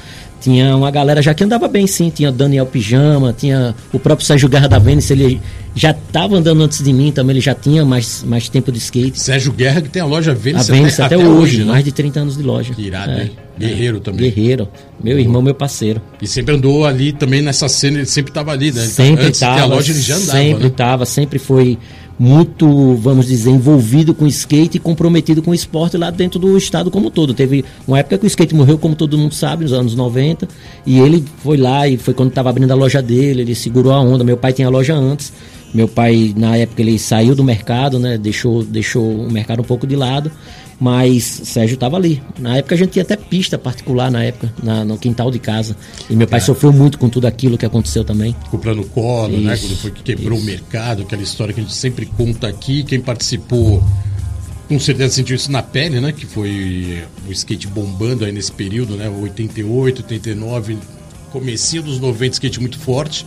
Tinha 0.43 0.75
uma 0.75 0.91
galera 0.91 1.21
já 1.21 1.33
que 1.33 1.41
andava 1.41 1.69
bem, 1.69 1.87
sim. 1.87 2.09
Tinha 2.13 2.29
Daniel 2.29 2.65
Pijama, 2.65 3.31
tinha 3.31 3.73
o 3.93 3.97
próprio 3.97 4.27
Sérgio 4.27 4.49
Guerra 4.49 4.67
da 4.67 4.77
Vênice, 4.77 5.13
ele 5.13 5.39
já 5.73 5.91
estava 5.91 6.35
andando 6.35 6.61
antes 6.61 6.83
de 6.83 6.91
mim 6.91 7.13
também, 7.13 7.35
ele 7.35 7.41
já 7.41 7.55
tinha 7.55 7.85
mais, 7.85 8.23
mais 8.27 8.49
tempo 8.49 8.69
de 8.69 8.77
skate. 8.77 9.17
Sérgio 9.19 9.53
Guerra, 9.53 9.81
que 9.81 9.87
tem 9.89 10.01
a 10.01 10.05
loja 10.05 10.31
A 10.31 10.35
Vênice, 10.35 10.69
Vênice 10.69 11.01
até, 11.01 11.17
hoje, 11.17 11.59
né? 11.59 11.71
mais 11.71 11.85
de 11.85 11.93
30 11.93 12.19
anos 12.19 12.35
de 12.35 12.43
loja. 12.43 12.73
Que 12.73 12.81
irado, 12.81 13.11
É. 13.13 13.23
hein? 13.23 13.31
Guerreiro 13.57 13.99
também. 13.99 14.29
Guerreiro. 14.31 14.67
Meu 15.01 15.17
irmão, 15.19 15.39
meu 15.41 15.53
parceiro. 15.53 16.01
E 16.21 16.27
sempre 16.27 16.55
andou 16.55 16.85
ali 16.85 17.13
também 17.13 17.41
nessa 17.41 17.69
cena, 17.69 17.97
ele 17.99 18.05
sempre 18.07 18.31
estava 18.31 18.51
ali, 18.51 18.71
né? 18.71 18.81
Sempre 18.81 19.27
Antes 19.27 19.39
de 19.39 19.45
ter 19.45 19.51
a 19.51 19.53
estava. 19.55 19.65
loja 19.75 19.91
ele 19.93 20.01
já 20.01 20.15
andava, 20.15 20.31
Sempre 20.39 20.63
né? 20.63 20.67
estava, 20.67 21.05
sempre 21.05 21.39
foi 21.39 21.77
muito, 22.17 22.95
vamos 22.95 23.27
dizer, 23.27 23.51
envolvido 23.51 24.13
com 24.13 24.27
skate 24.27 24.77
e 24.77 24.79
comprometido 24.79 25.41
com 25.41 25.51
o 25.51 25.53
esporte 25.53 25.97
lá 25.97 26.11
dentro 26.11 26.39
do 26.39 26.57
estado 26.57 26.91
como 26.91 27.07
um 27.07 27.11
todo. 27.11 27.33
Teve 27.33 27.65
uma 27.87 27.99
época 27.99 28.17
que 28.17 28.25
o 28.25 28.27
skate 28.27 28.55
morreu, 28.55 28.77
como 28.77 28.95
todo 28.95 29.17
mundo 29.17 29.33
sabe, 29.33 29.63
nos 29.63 29.73
anos 29.73 29.95
90, 29.95 30.47
e 30.85 30.99
ele 30.99 31.23
foi 31.37 31.57
lá 31.57 31.87
e 31.87 31.97
foi 31.97 32.13
quando 32.13 32.29
estava 32.29 32.49
abrindo 32.49 32.71
a 32.71 32.75
loja 32.75 33.01
dele, 33.01 33.41
ele 33.41 33.55
segurou 33.55 33.91
a 33.91 33.99
onda. 33.99 34.23
Meu 34.23 34.37
pai 34.37 34.53
tinha 34.53 34.67
a 34.67 34.71
loja 34.71 34.93
antes, 34.93 35.33
Meu 35.73 35.87
pai, 35.87 36.33
na 36.37 36.55
época, 36.55 36.83
ele 36.83 36.99
saiu 36.99 37.33
do 37.33 37.43
mercado, 37.43 37.97
né? 37.97 38.15
Deixou, 38.15 38.63
deixou 38.63 39.03
o 39.03 39.31
mercado 39.31 39.61
um 39.61 39.65
pouco 39.65 39.87
de 39.87 39.95
lado. 39.95 40.31
Mas 40.79 41.23
Sérgio 41.23 41.75
estava 41.75 41.95
ali. 41.95 42.21
Na 42.37 42.57
época 42.57 42.75
a 42.75 42.77
gente 42.77 42.91
tinha 42.91 43.03
até 43.03 43.15
pista 43.15 43.57
particular 43.57 44.11
na 44.11 44.23
época, 44.23 44.53
na, 44.61 44.83
no 44.83 44.97
quintal 44.97 45.31
de 45.31 45.39
casa. 45.39 45.75
E 46.09 46.15
meu 46.15 46.27
pai 46.27 46.39
Cara. 46.39 46.45
sofreu 46.47 46.73
muito 46.73 46.97
com 46.97 47.07
tudo 47.09 47.25
aquilo 47.25 47.57
que 47.57 47.65
aconteceu 47.65 48.03
também. 48.03 48.35
Com 48.49 48.57
o 48.57 48.59
plano 48.59 48.83
colo, 48.85 49.39
né? 49.39 49.53
Isso, 49.53 49.67
Quando 49.67 49.77
foi 49.77 49.91
que 49.91 50.03
quebrou 50.03 50.37
isso. 50.37 50.43
o 50.43 50.45
mercado, 50.45 51.03
aquela 51.03 51.21
história 51.21 51.53
que 51.53 51.59
a 51.59 51.63
gente 51.63 51.75
sempre 51.75 52.05
conta 52.05 52.47
aqui. 52.47 52.83
Quem 52.83 52.99
participou 52.99 53.83
com 54.67 54.79
certeza 54.79 55.13
sentiu 55.13 55.35
isso 55.35 55.51
na 55.51 55.61
pele, 55.61 55.99
né? 55.99 56.11
Que 56.11 56.25
foi 56.25 57.03
o 57.27 57.31
skate 57.31 57.67
bombando 57.67 58.25
aí 58.25 58.31
nesse 58.31 58.51
período, 58.51 58.95
né? 58.95 59.07
88, 59.09 60.01
89, 60.01 60.77
comecinho 61.31 61.83
dos 61.83 61.99
90, 61.99 62.33
skate 62.33 62.59
muito 62.59 62.77
forte. 62.79 63.25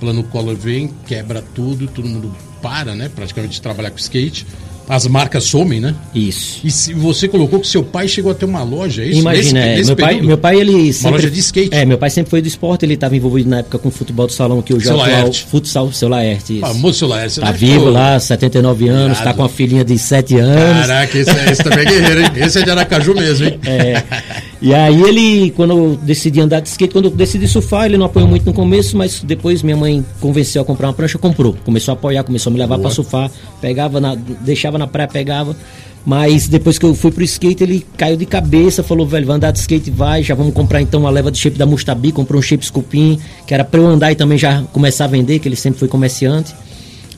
Plano 0.00 0.22
Collor 0.24 0.56
vem, 0.56 0.88
quebra 1.06 1.42
tudo, 1.54 1.88
todo 1.88 2.08
mundo 2.08 2.34
para, 2.62 2.94
né? 2.94 3.08
Praticamente 3.08 3.54
de 3.54 3.62
trabalhar 3.62 3.90
com 3.90 3.98
skate. 3.98 4.46
As 4.88 5.06
marcas 5.06 5.44
somem, 5.44 5.80
né? 5.80 5.94
Isso. 6.14 6.60
E 6.64 6.70
se 6.70 6.94
você 6.94 7.28
colocou 7.28 7.60
que 7.60 7.66
seu 7.68 7.82
pai 7.82 8.08
chegou 8.08 8.32
a 8.32 8.34
ter 8.34 8.46
uma 8.46 8.62
loja, 8.62 9.02
é 9.02 9.06
isso? 9.08 9.18
Imagina, 9.20 9.60
Nesse- 9.60 9.68
é, 9.72 9.76
nesse 9.76 9.86
meu, 9.88 9.96
pai, 9.96 10.20
meu 10.22 10.38
pai, 10.38 10.60
ele 10.60 10.92
sempre... 10.92 11.10
loja 11.18 11.30
de 11.30 11.40
skate. 11.40 11.74
É, 11.74 11.84
meu 11.84 11.98
pai 11.98 12.08
sempre 12.10 12.30
foi 12.30 12.40
do 12.40 12.48
esporte, 12.48 12.84
ele 12.86 12.94
estava 12.94 13.14
envolvido 13.14 13.50
na 13.50 13.58
época 13.58 13.78
com 13.78 13.90
futebol 13.90 14.26
do 14.26 14.32
salão, 14.32 14.62
que 14.62 14.72
é 14.72 14.76
o 14.76 14.78
atual 14.78 14.96
Laerte. 14.96 15.44
futsal, 15.50 15.92
seu 15.92 16.08
Laerte. 16.08 16.54
isso. 16.54 16.60
Famoso 16.66 16.98
seu 16.98 17.08
Laércio. 17.08 17.42
Tá 17.42 17.48
né? 17.52 17.56
vivo 17.58 17.84
Pô, 17.84 17.90
lá, 17.90 18.18
79 18.18 18.88
anos, 18.88 19.18
Irado. 19.18 19.24
tá 19.24 19.34
com 19.34 19.42
uma 19.42 19.48
filhinha 19.48 19.84
de 19.84 19.98
7 19.98 20.36
anos. 20.38 20.86
Caraca, 20.86 21.18
esse, 21.18 21.30
é- 21.30 21.50
esse 21.52 21.62
também 21.62 21.80
é 21.80 21.84
guerreiro, 21.90 22.20
hein? 22.22 22.30
Esse 22.36 22.58
é 22.58 22.62
de 22.62 22.70
Aracaju 22.70 23.14
mesmo, 23.14 23.46
hein? 23.46 23.58
É. 23.66 24.02
E 24.60 24.74
aí 24.74 25.00
ele, 25.02 25.50
quando 25.52 25.70
eu 25.70 25.98
decidi 26.02 26.40
andar 26.40 26.60
de 26.60 26.68
skate, 26.68 26.92
quando 26.92 27.04
eu 27.06 27.10
decidi 27.12 27.46
surfar, 27.46 27.86
ele 27.86 27.96
não 27.96 28.06
apoiou 28.06 28.28
muito 28.28 28.44
no 28.44 28.52
começo, 28.52 28.96
mas 28.96 29.22
depois 29.22 29.62
minha 29.62 29.76
mãe 29.76 30.04
convenceu 30.20 30.62
a 30.62 30.64
comprar 30.64 30.88
uma 30.88 30.94
prancha, 30.94 31.16
comprou. 31.16 31.56
Começou 31.64 31.92
a 31.92 31.94
apoiar, 31.94 32.24
começou 32.24 32.50
a 32.50 32.52
me 32.52 32.58
levar 32.58 32.78
para 32.78 32.90
surfar, 32.90 33.30
pegava, 33.60 34.00
na, 34.00 34.16
deixava 34.16 34.76
na 34.76 34.86
praia, 34.86 35.08
pegava. 35.08 35.56
Mas 36.04 36.48
depois 36.48 36.78
que 36.78 36.86
eu 36.86 36.94
fui 36.94 37.10
pro 37.10 37.22
skate, 37.22 37.62
ele 37.62 37.86
caiu 37.96 38.16
de 38.16 38.24
cabeça, 38.24 38.82
falou, 38.82 39.06
velho, 39.06 39.26
vai 39.26 39.36
andar 39.36 39.50
de 39.50 39.58
skate, 39.58 39.90
vai, 39.90 40.22
já 40.22 40.34
vamos 40.34 40.54
comprar 40.54 40.80
então 40.80 41.00
uma 41.00 41.10
leva 41.10 41.30
de 41.30 41.38
shape 41.38 41.58
da 41.58 41.66
Mustabi, 41.66 42.12
comprou 42.12 42.38
um 42.38 42.42
shape 42.42 42.64
Sculpin, 42.64 43.18
que 43.46 43.52
era 43.52 43.62
pra 43.62 43.78
eu 43.80 43.86
andar 43.86 44.10
e 44.10 44.14
também 44.14 44.38
já 44.38 44.62
começar 44.72 45.04
a 45.04 45.08
vender, 45.08 45.38
que 45.38 45.46
ele 45.46 45.56
sempre 45.56 45.78
foi 45.78 45.88
comerciante. 45.88 46.54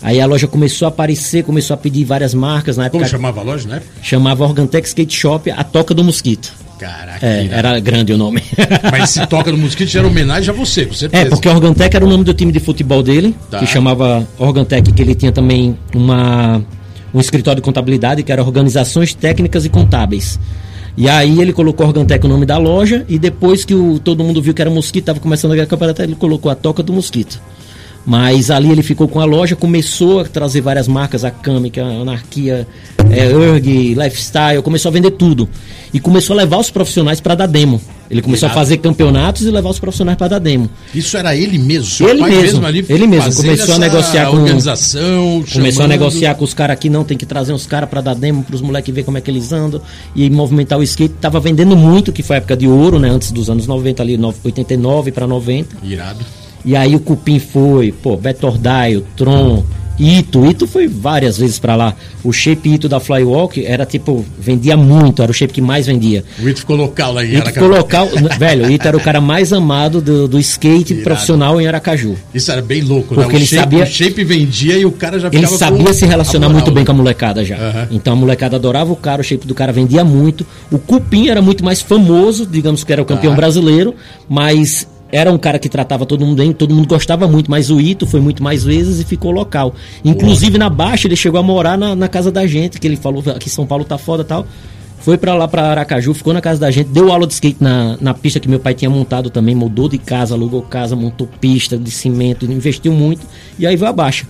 Aí 0.02 0.20
a 0.20 0.26
loja 0.26 0.46
começou 0.46 0.86
a 0.86 0.88
aparecer, 0.88 1.44
começou 1.44 1.74
a 1.74 1.76
pedir 1.76 2.04
várias 2.04 2.34
marcas, 2.34 2.76
na 2.76 2.90
Como 2.90 3.02
época 3.02 3.16
chamava 3.16 3.40
a 3.40 3.44
loja, 3.44 3.68
né? 3.68 3.82
chamava 4.02 4.44
Organtec 4.44 4.88
Skate 4.88 5.14
Shop, 5.16 5.50
a 5.50 5.62
Toca 5.62 5.94
do 5.94 6.02
Mosquito. 6.02 6.52
Caraca, 6.80 7.26
É, 7.26 7.46
era 7.52 7.78
grande 7.78 8.10
o 8.14 8.16
nome. 8.16 8.42
Mas 8.90 9.10
se 9.10 9.26
toca 9.26 9.52
no 9.52 9.58
mosquito 9.58 9.94
era 9.94 10.06
homenagem 10.06 10.48
a 10.48 10.52
você, 10.56 10.86
com 10.86 10.94
certeza. 10.94 11.26
É, 11.26 11.28
porque 11.28 11.46
Organtec 11.46 11.94
era 11.94 12.06
o 12.06 12.08
nome 12.08 12.24
do 12.24 12.32
time 12.32 12.50
de 12.50 12.58
futebol 12.58 13.02
dele, 13.02 13.36
Tá. 13.50 13.58
que 13.58 13.66
chamava 13.66 14.26
Organtec, 14.38 14.90
que 14.90 15.02
ele 15.02 15.14
tinha 15.14 15.30
também 15.30 15.76
uma, 15.94 16.64
um 17.12 17.20
escritório 17.20 17.60
de 17.60 17.64
contabilidade, 17.64 18.22
que 18.22 18.32
era 18.32 18.42
Organizações 18.42 19.12
Técnicas 19.12 19.66
e 19.66 19.68
Contábeis. 19.68 20.40
E 20.96 21.06
aí 21.06 21.38
ele 21.40 21.52
colocou 21.52 21.86
Organtec 21.86 22.24
o 22.24 22.28
nome 22.28 22.46
da 22.46 22.56
loja, 22.56 23.04
e 23.10 23.18
depois 23.18 23.62
que 23.62 23.74
o, 23.74 23.98
todo 23.98 24.24
mundo 24.24 24.40
viu 24.40 24.54
que 24.54 24.62
era 24.62 24.70
mosquito, 24.70 25.02
estava 25.02 25.20
começando 25.20 25.52
a 25.52 25.56
ganhar 25.56 25.66
campeonato, 25.66 26.00
ele 26.00 26.14
colocou 26.14 26.50
a 26.50 26.54
Toca 26.54 26.82
do 26.82 26.94
Mosquito. 26.94 27.38
Mas 28.06 28.50
ali 28.50 28.70
ele 28.70 28.82
ficou 28.82 29.06
com 29.06 29.20
a 29.20 29.24
loja, 29.24 29.54
começou 29.54 30.20
a 30.20 30.24
trazer 30.24 30.60
várias 30.62 30.88
marcas, 30.88 31.24
a 31.24 31.30
Kamica, 31.30 31.84
a 31.84 32.00
Anarquia, 32.00 32.66
é, 33.10 33.26
Erg, 33.26 33.94
Lifestyle, 33.94 34.62
começou 34.62 34.88
a 34.88 34.92
vender 34.92 35.10
tudo. 35.12 35.48
E 35.92 36.00
começou 36.00 36.34
a 36.34 36.38
levar 36.38 36.58
os 36.58 36.70
profissionais 36.70 37.20
para 37.20 37.34
dar 37.34 37.46
demo. 37.46 37.80
Ele 38.10 38.22
começou 38.22 38.46
Irado. 38.48 38.58
a 38.58 38.62
fazer 38.62 38.76
campeonatos 38.78 39.42
e 39.42 39.50
levar 39.50 39.70
os 39.70 39.78
profissionais 39.78 40.16
para 40.18 40.28
dar 40.28 40.38
demo. 40.40 40.68
Isso 40.94 41.16
era 41.16 41.36
ele 41.36 41.58
mesmo, 41.58 42.08
Ele 42.08 42.18
pai 42.20 42.30
mesmo, 42.30 42.66
ali 42.66 42.84
ele 42.88 43.06
mesmo. 43.06 43.32
Começou 43.34 43.74
a 43.74 43.78
negociar 43.78 44.30
com- 44.30 44.36
organização, 44.38 45.44
Começou 45.52 45.60
a 45.60 45.72
chamando- 45.72 45.88
negociar 45.90 46.34
com 46.34 46.44
os 46.44 46.54
caras 46.54 46.74
aqui, 46.74 46.88
não, 46.88 47.04
tem 47.04 47.16
que 47.16 47.26
trazer 47.26 47.52
uns 47.52 47.66
caras 47.66 47.88
para 47.88 48.00
dar 48.00 48.14
demo 48.14 48.42
pros 48.42 48.60
moleques 48.60 48.92
ver 48.92 49.04
como 49.04 49.18
é 49.18 49.20
que 49.20 49.30
eles 49.30 49.52
andam 49.52 49.80
e 50.16 50.28
movimentar 50.30 50.78
o 50.78 50.82
skate. 50.82 51.14
Tava 51.20 51.38
vendendo 51.38 51.76
muito, 51.76 52.10
que 52.12 52.22
foi 52.22 52.36
a 52.36 52.38
época 52.38 52.56
de 52.56 52.66
ouro, 52.66 52.98
né? 52.98 53.08
Antes 53.10 53.30
dos 53.30 53.48
anos 53.50 53.66
90, 53.66 54.02
ali, 54.02 54.16
no- 54.16 54.34
89 54.42 55.12
para 55.12 55.26
90. 55.26 55.76
Irado. 55.84 56.24
E 56.64 56.76
aí 56.76 56.94
o 56.94 57.00
Cupim 57.00 57.38
foi, 57.38 57.92
pô, 57.92 58.16
Betordaio, 58.16 59.04
Tron, 59.16 59.64
Ito. 59.98 60.46
Ito 60.46 60.66
foi 60.66 60.86
várias 60.88 61.36
vezes 61.36 61.58
para 61.58 61.76
lá. 61.76 61.94
O 62.24 62.32
shape 62.32 62.70
Ito 62.72 62.88
da 62.88 62.98
Flywalk 63.00 63.62
era 63.66 63.84
tipo, 63.84 64.24
vendia 64.38 64.74
muito, 64.74 65.22
era 65.22 65.30
o 65.30 65.34
shape 65.34 65.52
que 65.52 65.60
mais 65.60 65.86
vendia. 65.86 66.24
O 66.42 66.48
Ito 66.48 66.60
ficou 66.60 66.74
local 66.76 67.12
lá 67.12 67.22
em 67.24 67.34
Ito 67.36 67.50
ficou 67.52 67.70
Aracaju. 67.72 68.08
local, 68.08 68.38
velho, 68.38 68.66
o 68.66 68.70
Ito 68.70 68.88
era 68.88 68.96
o 68.96 69.00
cara 69.00 69.20
mais 69.20 69.52
amado 69.52 70.00
do, 70.00 70.26
do 70.26 70.38
skate 70.38 70.92
Irado. 70.94 71.04
profissional 71.04 71.60
em 71.60 71.66
Aracaju. 71.66 72.14
Isso 72.32 72.50
era 72.50 72.62
bem 72.62 72.80
louco, 72.80 73.14
Porque 73.14 73.28
né? 73.28 73.34
O 73.34 73.36
ele 73.36 73.44
shape, 73.46 73.60
sabia- 73.62 73.84
o 73.84 73.86
shape 73.86 74.24
vendia 74.24 74.78
e 74.78 74.86
o 74.86 74.92
cara 74.92 75.18
já 75.18 75.28
Ele 75.30 75.46
sabia 75.46 75.92
se 75.92 76.06
relacionar 76.06 76.46
moral, 76.48 76.62
muito 76.62 76.70
bem 76.74 76.80
né? 76.82 76.86
com 76.86 76.92
a 76.92 76.94
molecada 76.94 77.44
já. 77.44 77.56
Aham. 77.56 77.88
Então 77.90 78.14
a 78.14 78.16
molecada 78.16 78.56
adorava 78.56 78.90
o 78.92 78.96
cara, 78.96 79.20
o 79.20 79.24
shape 79.24 79.46
do 79.46 79.54
cara 79.54 79.70
vendia 79.70 80.02
muito. 80.02 80.46
O 80.72 80.78
Cupim 80.78 81.28
era 81.28 81.42
muito 81.42 81.62
mais 81.62 81.82
famoso, 81.82 82.46
digamos 82.46 82.84
que 82.84 82.90
era 82.92 83.02
o 83.02 83.04
campeão 83.04 83.32
Tá. 83.32 83.36
brasileiro, 83.36 83.94
mas 84.28 84.86
era 85.12 85.30
um 85.30 85.38
cara 85.38 85.58
que 85.58 85.68
tratava 85.68 86.06
todo 86.06 86.24
mundo 86.24 86.38
bem, 86.38 86.52
todo 86.52 86.74
mundo 86.74 86.86
gostava 86.88 87.26
muito, 87.26 87.50
mas 87.50 87.70
o 87.70 87.80
Ito 87.80 88.06
foi 88.06 88.20
muito 88.20 88.42
mais 88.42 88.64
vezes 88.64 89.00
e 89.00 89.04
ficou 89.04 89.30
local. 89.30 89.74
Inclusive 90.04 90.58
na 90.58 90.70
Baixa 90.70 91.08
ele 91.08 91.16
chegou 91.16 91.40
a 91.40 91.42
morar 91.42 91.76
na, 91.76 91.94
na 91.94 92.08
casa 92.08 92.30
da 92.30 92.46
gente, 92.46 92.78
que 92.78 92.86
ele 92.86 92.96
falou 92.96 93.22
que 93.38 93.50
São 93.50 93.66
Paulo 93.66 93.84
tá 93.84 93.98
foda 93.98 94.24
tal. 94.24 94.46
Foi 95.00 95.16
pra 95.16 95.34
lá, 95.34 95.48
pra 95.48 95.70
Aracaju, 95.70 96.12
ficou 96.12 96.34
na 96.34 96.42
casa 96.42 96.60
da 96.60 96.70
gente, 96.70 96.88
deu 96.88 97.10
aula 97.10 97.26
de 97.26 97.32
skate 97.32 97.62
na, 97.62 97.96
na 98.00 98.12
pista 98.12 98.38
que 98.38 98.46
meu 98.46 98.60
pai 98.60 98.74
tinha 98.74 98.90
montado 98.90 99.30
também, 99.30 99.54
mudou 99.54 99.88
de 99.88 99.96
casa, 99.96 100.34
alugou 100.34 100.60
casa, 100.60 100.94
montou 100.94 101.26
pista 101.40 101.78
de 101.78 101.90
cimento, 101.90 102.44
investiu 102.44 102.92
muito, 102.92 103.26
e 103.58 103.66
aí 103.66 103.76
veio 103.76 103.88
a 103.88 103.94
baixa. 103.94 104.26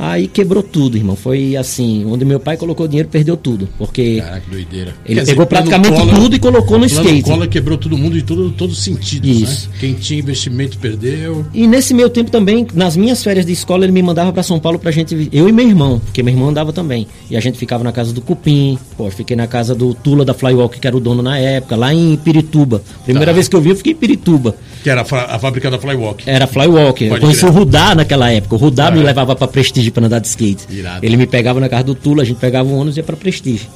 Aí 0.00 0.28
quebrou 0.28 0.62
tudo, 0.62 0.96
irmão. 0.96 1.16
Foi 1.16 1.56
assim, 1.56 2.04
onde 2.06 2.24
meu 2.24 2.38
pai 2.38 2.56
colocou 2.56 2.86
dinheiro, 2.86 3.08
perdeu 3.08 3.36
tudo. 3.36 3.68
Porque 3.76 4.20
Caraca, 4.20 4.40
que 4.42 4.50
doideira. 4.50 4.94
ele 5.04 5.14
Quer 5.16 5.20
dizer, 5.22 5.32
pegou 5.32 5.46
plano 5.46 5.66
praticamente 5.66 6.00
Collor- 6.06 6.22
tudo 6.22 6.36
e 6.36 6.38
colocou 6.38 6.78
no 6.78 6.86
skate. 6.86 7.22
Collor 7.22 7.48
quebrou 7.48 7.76
todo 7.76 7.98
mundo 7.98 8.14
de 8.14 8.22
todo, 8.22 8.48
todos 8.52 8.78
os 8.78 8.84
sentidos, 8.84 9.28
Isso. 9.28 9.68
né? 9.68 9.74
Quem 9.80 9.94
tinha 9.94 10.20
investimento 10.20 10.78
perdeu. 10.78 11.44
E 11.52 11.66
nesse 11.66 11.92
meio 11.92 12.08
tempo 12.08 12.30
também, 12.30 12.64
nas 12.74 12.96
minhas 12.96 13.24
férias 13.24 13.44
de 13.44 13.52
escola, 13.52 13.82
ele 13.84 13.92
me 13.92 14.00
mandava 14.02 14.32
pra 14.32 14.42
São 14.44 14.60
Paulo 14.60 14.78
pra 14.78 14.92
gente. 14.92 15.28
Eu 15.32 15.48
e 15.48 15.52
meu 15.52 15.66
irmão, 15.68 15.98
porque 15.98 16.22
meu 16.22 16.32
irmão 16.32 16.48
andava 16.48 16.72
também. 16.72 17.08
E 17.28 17.36
a 17.36 17.40
gente 17.40 17.58
ficava 17.58 17.82
na 17.82 17.90
casa 17.90 18.12
do 18.12 18.20
Cupim, 18.20 18.78
pô, 18.96 19.10
fiquei 19.10 19.36
na 19.36 19.48
casa 19.48 19.74
do 19.74 19.94
Tula 19.94 20.24
da 20.24 20.32
Flywalk, 20.32 20.78
que 20.78 20.86
era 20.86 20.96
o 20.96 21.00
dono 21.00 21.22
na 21.22 21.38
época, 21.38 21.74
lá 21.74 21.92
em 21.92 22.16
Pirituba. 22.16 22.82
Primeira 23.04 23.32
Tá. 23.32 23.34
vez 23.34 23.48
que 23.48 23.56
eu 23.56 23.60
vi, 23.60 23.70
eu 23.70 23.76
fiquei 23.76 23.94
em 23.94 23.96
Pirituba. 23.96 24.54
Que 24.82 24.90
era 24.90 25.00
a, 25.00 25.34
a 25.34 25.38
fábrica 25.40 25.68
da 25.68 25.78
Flywalk. 25.78 26.22
Era 26.24 26.46
Flywalk. 26.46 27.02
Eu 27.02 27.10
Pode 27.10 27.20
conheci 27.22 27.40
crer. 27.40 27.50
o 27.50 27.54
Rudá 27.54 27.94
naquela 27.96 28.30
época. 28.30 28.54
O 28.54 28.58
Rudá 28.58 28.86
Ah, 28.86 28.90
me 28.92 29.00
é. 29.00 29.02
levava 29.02 29.34
pra 29.34 29.48
Prestígio 29.90 29.92
pra 29.94 30.06
andar 30.06 30.18
de 30.20 30.26
skate. 30.28 30.66
Irado. 30.70 31.04
Ele 31.04 31.16
me 31.16 31.26
pegava 31.26 31.60
na 31.60 31.68
casa 31.68 31.84
do 31.84 31.94
Tula, 31.94 32.22
a 32.22 32.24
gente 32.24 32.38
pegava 32.38 32.68
um 32.68 32.74
ônibus 32.76 32.96
e 32.96 33.00
ia 33.00 33.04
pra 33.04 33.16
Prestígio. 33.16 33.68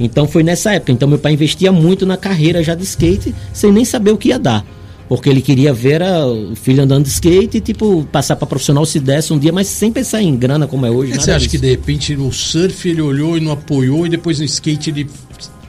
Então 0.00 0.26
foi 0.26 0.42
nessa 0.42 0.72
época. 0.74 0.92
Então 0.92 1.08
meu 1.08 1.18
pai 1.18 1.32
investia 1.32 1.70
muito 1.72 2.04
na 2.06 2.16
carreira 2.16 2.62
já 2.62 2.74
de 2.74 2.82
skate, 2.84 3.34
sem 3.52 3.72
nem 3.72 3.84
saber 3.84 4.10
o 4.12 4.16
que 4.16 4.28
ia 4.28 4.38
dar. 4.38 4.64
Porque 5.08 5.28
ele 5.30 5.40
queria 5.40 5.72
ver 5.72 6.02
a- 6.02 6.26
o 6.26 6.54
filho 6.54 6.82
andando 6.82 7.04
de 7.04 7.08
skate 7.08 7.56
e, 7.56 7.60
tipo, 7.62 8.06
passar 8.12 8.36
pra 8.36 8.46
profissional 8.46 8.84
se 8.84 9.00
desse 9.00 9.32
um 9.32 9.38
dia, 9.38 9.50
mas 9.50 9.66
sem 9.66 9.90
pensar 9.90 10.22
em 10.22 10.36
grana 10.36 10.66
como 10.66 10.84
é 10.84 10.90
hoje. 10.90 11.12
Você 11.14 11.30
acha 11.30 11.38
disso. 11.40 11.50
que 11.50 11.58
de 11.58 11.70
repente 11.70 12.14
no 12.14 12.30
surf 12.30 12.86
ele 12.88 13.00
olhou 13.00 13.36
e 13.38 13.40
não 13.40 13.52
apoiou 13.52 14.04
e 14.06 14.10
depois 14.10 14.38
no 14.38 14.44
skate 14.44 14.90
ele 14.90 15.08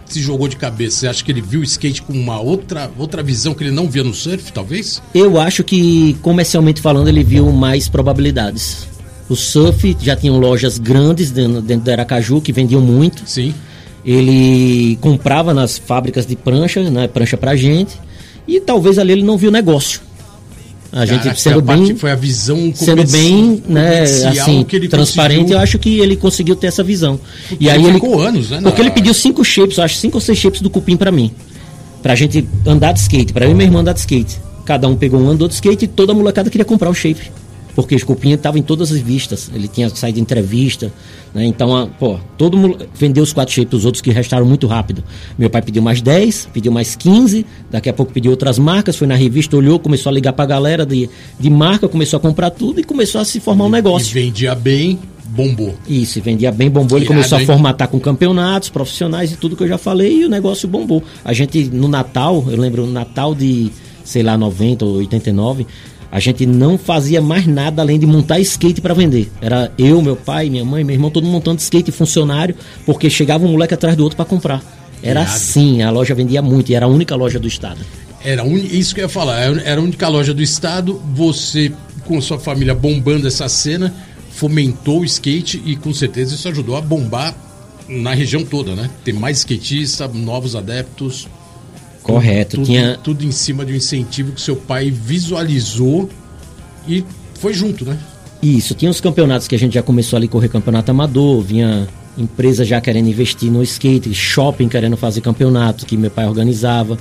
se 0.06 0.22
jogou 0.22 0.50
de 0.50 0.58
cabeça? 0.58 0.98
Você 0.98 1.08
acha 1.08 1.24
que 1.24 1.32
ele 1.32 1.40
viu 1.40 1.62
o 1.62 1.64
skate 1.64 2.02
com 2.02 2.12
uma 2.12 2.38
outra, 2.42 2.92
outra 2.98 3.24
visão 3.24 3.54
que 3.54 3.64
ele 3.64 3.72
não 3.72 3.88
via 3.90 4.04
no 4.04 4.14
surf, 4.14 4.52
talvez? 4.52 5.02
Eu 5.16 5.40
acho 5.40 5.64
que, 5.64 6.18
comercialmente 6.22 6.82
falando, 6.82 7.08
ele 7.08 7.24
viu 7.24 7.50
mais 7.50 7.88
probabilidades. 7.88 8.89
O 9.30 9.36
surf 9.36 9.96
já 10.02 10.16
tinham 10.16 10.40
lojas 10.40 10.78
grandes 10.80 11.30
dentro, 11.32 11.62
dentro 11.62 11.86
da 11.86 11.92
Aracaju 11.92 12.42
que 12.42 12.52
vendiam 12.52 12.82
muito. 12.82 13.22
Sim. 13.26 13.54
Ele 14.04 14.98
comprava 15.02 15.54
nas 15.54 15.78
fábricas 15.78 16.26
de 16.26 16.36
prancha, 16.36 16.90
né, 16.90 17.08
prancha 17.08 17.38
pra 17.38 17.56
gente, 17.56 17.96
e 18.48 18.60
talvez 18.60 18.98
ali 18.98 19.12
ele 19.12 19.24
não 19.24 19.38
viu 19.38 19.52
negócio. 19.52 20.02
A 20.92 21.06
gente 21.06 21.20
Caraca, 21.20 21.40
sendo 21.40 21.60
a 21.60 21.76
bem, 21.76 21.96
foi 21.96 22.10
a 22.12 22.16
visão 22.16 22.72
sendo 22.74 23.06
bem, 23.06 23.62
né, 23.70 24.02
assim, 24.02 24.64
transparente, 24.90 25.38
conseguiu. 25.42 25.58
eu 25.58 25.60
acho 25.62 25.78
que 25.78 26.00
ele 26.00 26.16
conseguiu 26.16 26.56
ter 26.56 26.66
essa 26.68 26.82
visão. 26.84 27.20
Porque 27.48 27.64
e 27.64 27.70
aí 27.70 27.84
ele 27.84 27.94
ficou 27.94 28.20
anos, 28.20 28.50
né, 28.50 28.60
Porque 28.64 28.82
na- 28.82 28.88
ele 28.88 28.96
pediu 28.96 29.14
cinco 29.14 29.44
shapes, 29.46 29.78
eu 29.78 29.84
acho 29.84 29.98
cinco 29.98 30.18
ou 30.18 30.22
seis 30.22 30.40
shapes 30.40 30.62
do 30.62 30.70
cupim 30.72 30.98
pra 30.98 31.12
mim, 31.12 31.32
pra 32.02 32.16
gente 32.16 32.48
andar 32.66 32.94
de 32.94 33.02
skate, 33.02 33.32
pra 33.32 33.46
eu 33.46 33.52
e 33.52 33.54
meu 33.54 33.68
irmão 33.68 33.82
andar 33.82 33.94
de 33.94 34.00
skate. 34.00 34.40
Cada 34.66 34.88
um 34.88 34.96
pegou 34.96 35.20
um 35.22 35.30
andou 35.30 35.48
de 35.48 35.54
skate 35.54 35.86
e 35.86 35.88
toda 35.88 36.12
a 36.12 36.16
molecada 36.16 36.50
queria 36.50 36.66
comprar 36.66 36.90
o 36.90 36.94
shape. 36.96 37.32
Porque 37.84 38.00
Cupim 38.04 38.32
estava 38.32 38.58
em 38.60 38.62
todas 38.62 38.92
as 38.92 39.00
vistas. 39.00 39.50
Ele 39.54 39.68
tinha 39.68 39.90
saído 39.90 40.16
de 40.16 40.22
entrevista. 40.22 40.92
Né? 41.34 41.46
Então, 41.46 41.76
a- 41.76 41.88
pô, 41.88 42.18
todo 42.38 42.58
mundo 42.58 42.78
vendeu 42.96 43.24
os 43.24 43.32
quatro 43.34 43.54
shapes, 43.54 43.80
os 43.80 43.86
outros 43.86 44.02
que 44.02 44.10
restaram 44.12 44.46
muito 44.46 44.66
rápido. 44.68 45.04
Meu 45.38 45.50
pai 45.50 45.62
pediu 45.62 45.82
mais 45.82 46.02
10, 46.02 46.50
pediu 46.54 46.72
mais 46.72 46.96
15, 46.96 47.46
daqui 47.70 47.90
a 47.90 47.94
pouco 47.94 48.12
pediu 48.12 48.32
outras 48.32 48.58
marcas, 48.58 48.96
foi 48.96 49.08
na 49.08 49.16
revista, 49.16 49.56
olhou, 49.56 49.80
começou 49.80 50.10
a 50.10 50.14
ligar 50.14 50.34
pra 50.34 50.46
galera 50.46 50.86
de, 50.86 51.10
de 51.40 51.50
marca, 51.50 51.88
começou 51.88 52.18
a 52.18 52.20
comprar 52.20 52.50
tudo 52.50 52.80
e 52.80 52.84
começou 52.84 53.22
a 53.22 53.26
se 53.26 53.40
formar 53.40 53.66
um 53.66 53.70
E 53.70 53.72
negócio. 53.74 54.14
vendia 54.14 54.56
bem, 54.56 54.98
bombou. 55.28 55.76
Isso, 55.88 56.18
e 56.18 56.22
vendia 56.22 56.52
bem, 56.52 56.70
bombou. 56.70 56.98
Ele 56.98 57.06
começou 57.06 57.38
a 57.38 57.42
hein? 57.42 57.46
formatar 57.48 57.88
com 57.88 58.00
campeonatos 58.00 58.70
profissionais 58.70 59.32
e 59.32 59.36
tudo 59.38 59.56
que 59.56 59.64
eu 59.64 59.68
já 59.68 59.78
falei, 59.78 60.22
e 60.22 60.26
o 60.26 60.30
negócio 60.30 60.68
bombou. 60.68 61.04
A 61.24 61.32
gente, 61.34 61.66
no 61.66 61.88
Natal, 61.88 62.44
eu 62.50 62.58
lembro, 62.58 62.86
no 62.88 62.92
Natal 62.92 63.36
de, 63.36 63.72
sei 64.04 64.24
lá, 64.24 64.36
90 64.36 64.84
ou 64.86 64.96
89, 64.96 65.68
a 66.12 66.20
gente 66.20 66.46
não 66.46 66.78
fazia 66.78 67.22
mais 67.22 67.46
nada 67.46 67.82
além 67.82 68.00
de 68.00 68.06
montar 68.06 68.40
skate 68.40 68.82
para 68.82 68.94
vender. 68.94 69.32
Era 69.42 69.72
eu, 69.78 70.02
meu 70.02 70.16
pai, 70.16 70.50
minha 70.50 70.66
mãe, 70.66 70.84
meu 70.84 70.96
irmão, 70.96 71.12
todo 71.12 71.28
montando 71.28 71.60
skate 71.60 71.92
funcionário, 71.92 72.56
porque 72.86 73.10
chegava 73.10 73.46
um 73.46 73.52
moleque 73.52 73.74
atrás 73.74 73.96
do 73.96 74.04
outro 74.04 74.16
para 74.16 74.26
comprar. 74.26 74.64
Era 75.02 75.22
assim, 75.22 75.82
a 75.82 75.90
loja 75.92 76.14
vendia 76.14 76.42
muito 76.42 76.72
e 76.72 76.76
era 76.76 76.86
a 76.86 76.90
única 76.90 77.16
loja 77.16 77.40
do 77.40 77.48
estado. 77.48 77.80
Era 78.24 78.44
un... 78.44 78.56
isso 78.56 78.94
que 78.94 79.02
eu 79.02 79.06
ia 79.06 79.10
falar, 79.10 79.40
era 79.40 79.80
a 79.80 79.84
única 79.84 80.08
loja 80.08 80.34
do 80.34 80.42
estado, 80.42 81.02
você 81.14 81.72
com 82.06 82.20
sua 82.20 82.40
família 82.40 82.74
bombando 82.74 83.28
essa 83.28 83.48
cena, 83.48 83.94
fomentou 84.32 85.02
o 85.02 85.06
skate 85.06 85.62
e 85.64 85.76
com 85.76 85.94
certeza 85.94 86.34
isso 86.34 86.48
ajudou 86.50 86.76
a 86.76 86.82
bombar 86.82 87.36
na 87.88 88.14
região 88.14 88.44
toda, 88.44 88.76
né? 88.76 88.90
Tem 89.04 89.14
mais 89.14 89.38
skatistas, 89.40 90.12
novos 90.14 90.56
adeptos. 90.56 91.28
Correto. 92.12 92.58
Tudo, 92.58 92.66
tinha... 92.66 92.98
tudo 93.04 93.26
em 93.26 93.32
cima 93.32 93.66
de 93.66 93.74
um 93.74 93.76
incentivo 93.76 94.32
que 94.32 94.42
seu 94.42 94.56
pai 94.56 94.90
visualizou 94.92 96.10
e 96.88 97.04
foi 97.40 97.54
junto, 97.54 97.86
né? 97.86 97.98
Isso, 98.42 98.74
tinha 98.74 98.90
os 98.90 99.02
campeonatos 99.02 99.48
que 99.48 99.56
a 99.56 99.60
gente 99.60 99.74
já 99.74 99.84
começou 99.84 100.18
ali 100.18 100.28
a 100.28 100.30
correr 100.30 100.48
campeonato 100.48 100.92
amador, 100.92 101.42
vinha 101.42 101.88
empresa 102.18 102.66
já 102.66 102.80
querendo 102.82 103.08
investir 103.08 103.52
no 103.52 103.64
skate, 103.64 104.14
shopping 104.14 104.68
querendo 104.68 104.98
fazer 104.98 105.22
campeonato 105.22 105.86
que 105.86 105.96
meu 105.98 106.12
pai 106.12 106.28
organizava. 106.28 106.98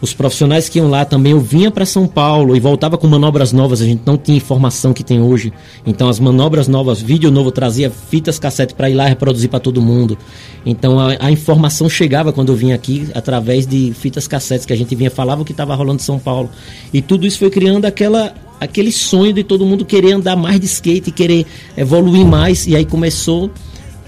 Os 0.00 0.14
profissionais 0.14 0.68
que 0.68 0.78
iam 0.78 0.88
lá 0.88 1.04
também, 1.04 1.32
eu 1.32 1.40
vinha 1.40 1.70
para 1.70 1.84
São 1.84 2.06
Paulo 2.06 2.56
e 2.56 2.60
voltava 2.60 2.96
com 2.96 3.06
manobras 3.06 3.52
novas, 3.52 3.82
a 3.82 3.84
gente 3.84 4.02
não 4.06 4.16
tinha 4.16 4.36
informação 4.36 4.94
que 4.94 5.04
tem 5.04 5.20
hoje. 5.20 5.52
Então 5.86 6.08
as 6.08 6.18
manobras 6.18 6.66
novas, 6.66 7.02
vídeo 7.02 7.30
novo 7.30 7.50
trazia 7.50 7.90
fitas 7.90 8.38
cassete 8.38 8.74
para 8.74 8.88
ir 8.88 8.94
lá 8.94 9.06
reproduzir 9.06 9.50
para 9.50 9.60
todo 9.60 9.82
mundo. 9.82 10.16
Então 10.64 10.98
a, 10.98 11.16
a, 11.20 11.30
informação 11.30 11.88
chegava 11.88 12.32
quando 12.32 12.50
eu 12.50 12.56
vinha 12.56 12.74
aqui 12.74 13.08
através 13.14 13.66
de 13.66 13.92
fitas 13.94 14.26
cassetes 14.26 14.64
que 14.64 14.72
a 14.72 14.76
gente 14.76 14.94
vinha 14.94 15.10
falava 15.10 15.42
o 15.42 15.44
que 15.44 15.52
estava 15.52 15.74
rolando 15.74 16.00
em 16.00 16.04
São 16.04 16.18
Paulo. 16.18 16.48
E 16.94 17.02
tudo 17.02 17.26
isso 17.26 17.38
foi 17.38 17.50
criando 17.50 17.84
aquela 17.84 18.34
aquele 18.58 18.92
sonho 18.92 19.32
de 19.32 19.42
todo 19.42 19.64
mundo 19.64 19.86
querer 19.86 20.12
andar 20.12 20.36
mais 20.36 20.60
de 20.60 20.66
skate, 20.66 21.10
querer 21.10 21.46
evoluir 21.76 22.26
mais 22.26 22.66
e 22.66 22.76
aí 22.76 22.84
começou 22.84 23.50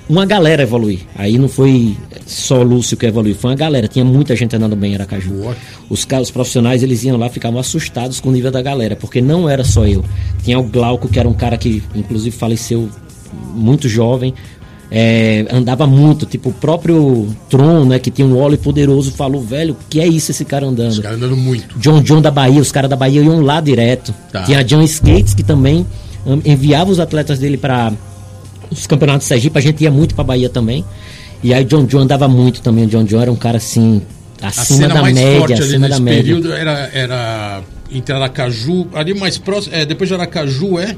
uma 0.09 0.27
galera 0.27 0.63
evoluir. 0.63 1.01
Aí 1.17 1.39
não 1.39 1.49
foi 1.49 1.97
só 2.27 2.63
Lúcio 2.63 2.97
que 2.97 3.07
evoluiu, 3.07 3.35
foi 3.35 3.51
uma 3.51 3.57
galera. 3.57 3.89
Tinha 3.89 4.05
muita 4.05 4.35
gente 4.37 4.55
andando 4.57 4.77
bem 4.77 4.93
em 4.93 4.95
Aracaju. 4.95 5.55
Os, 5.89 6.07
os 6.21 6.31
profissionais, 6.31 6.83
eles 6.83 7.05
iam 7.05 7.17
lá, 7.17 7.29
ficavam 7.29 7.59
assustados 7.59 8.21
com 8.21 8.29
o 8.29 8.33
nível 8.33 8.51
da 8.51 8.63
galera, 8.63 8.97
porque 8.97 9.21
não 9.21 9.49
era 9.49 9.65
só 9.65 9.87
eu. 9.87 10.05
Tinha 10.43 10.59
o 10.59 10.63
Glauco, 10.63 11.09
que 11.09 11.19
era 11.19 11.29
um 11.29 11.35
cara 11.35 11.57
que, 11.57 11.83
inclusive, 11.95 12.35
faleceu 12.37 12.89
muito 13.55 13.89
jovem. 13.89 14.35
É, 14.95 15.47
andava 15.51 15.87
muito, 15.87 16.27
tipo 16.27 16.51
o 16.51 16.53
próprio 16.53 17.35
Tron, 17.49 17.87
né, 17.87 17.99
que 17.99 18.11
tinha 18.11 18.29
um 18.29 18.39
óleo 18.39 18.59
poderoso, 18.59 19.11
falou, 19.13 19.41
velho, 19.41 19.75
que 19.89 19.99
é 19.99 20.07
isso 20.07 20.33
esse 20.33 20.45
cara 20.45 20.67
andando? 20.67 20.91
Os 20.91 20.99
caras 20.99 21.17
andando 21.17 21.35
muito. 21.35 21.79
John 21.79 22.03
John 22.03 22.21
da 22.21 22.31
Bahia, 22.31 22.61
os 22.61 22.71
caras 22.71 22.91
da 22.91 22.97
Bahia 22.97 23.23
iam 23.23 23.41
lá 23.41 23.59
direto. 23.63 24.15
Tá. 24.31 24.43
Tinha 24.43 24.59
a 24.59 24.63
John 24.63 24.83
Skates, 24.83 25.33
que 25.33 25.43
também 25.43 25.87
enviava 26.45 26.91
os 26.91 27.01
atletas 27.01 27.39
dele 27.39 27.57
para 27.57 27.91
os 28.71 28.87
campeonatos 28.87 29.27
de 29.27 29.29
Sergipe, 29.29 29.59
a 29.59 29.63
gente 29.63 29.83
ia 29.83 29.91
muito 29.91 30.15
pra 30.15 30.25
Bahia 30.25 30.49
também. 30.49 30.85
E 31.43 31.53
aí 31.53 31.65
John 31.65 31.85
John 31.85 32.01
andava 32.01 32.29
muito 32.29 32.61
também. 32.61 32.85
O 32.85 32.87
John 32.87 33.05
John 33.05 33.21
era 33.21 33.33
um 33.33 33.37
cara 33.37 33.57
assim, 33.57 34.03
acima 34.41 34.89
da 34.89 35.03
média, 35.03 35.59
acima 35.59 35.89
da 35.89 35.99
média. 35.99 36.23
período 36.23 36.53
era, 36.53 36.91
era 36.93 37.63
entre 37.91 38.15
Aracaju, 38.15 38.89
ali 38.95 39.15
mais 39.15 39.39
próximo, 39.39 39.75
é, 39.75 39.85
depois 39.85 40.09
de 40.09 40.15
Aracaju 40.15 40.79
é 40.79 40.97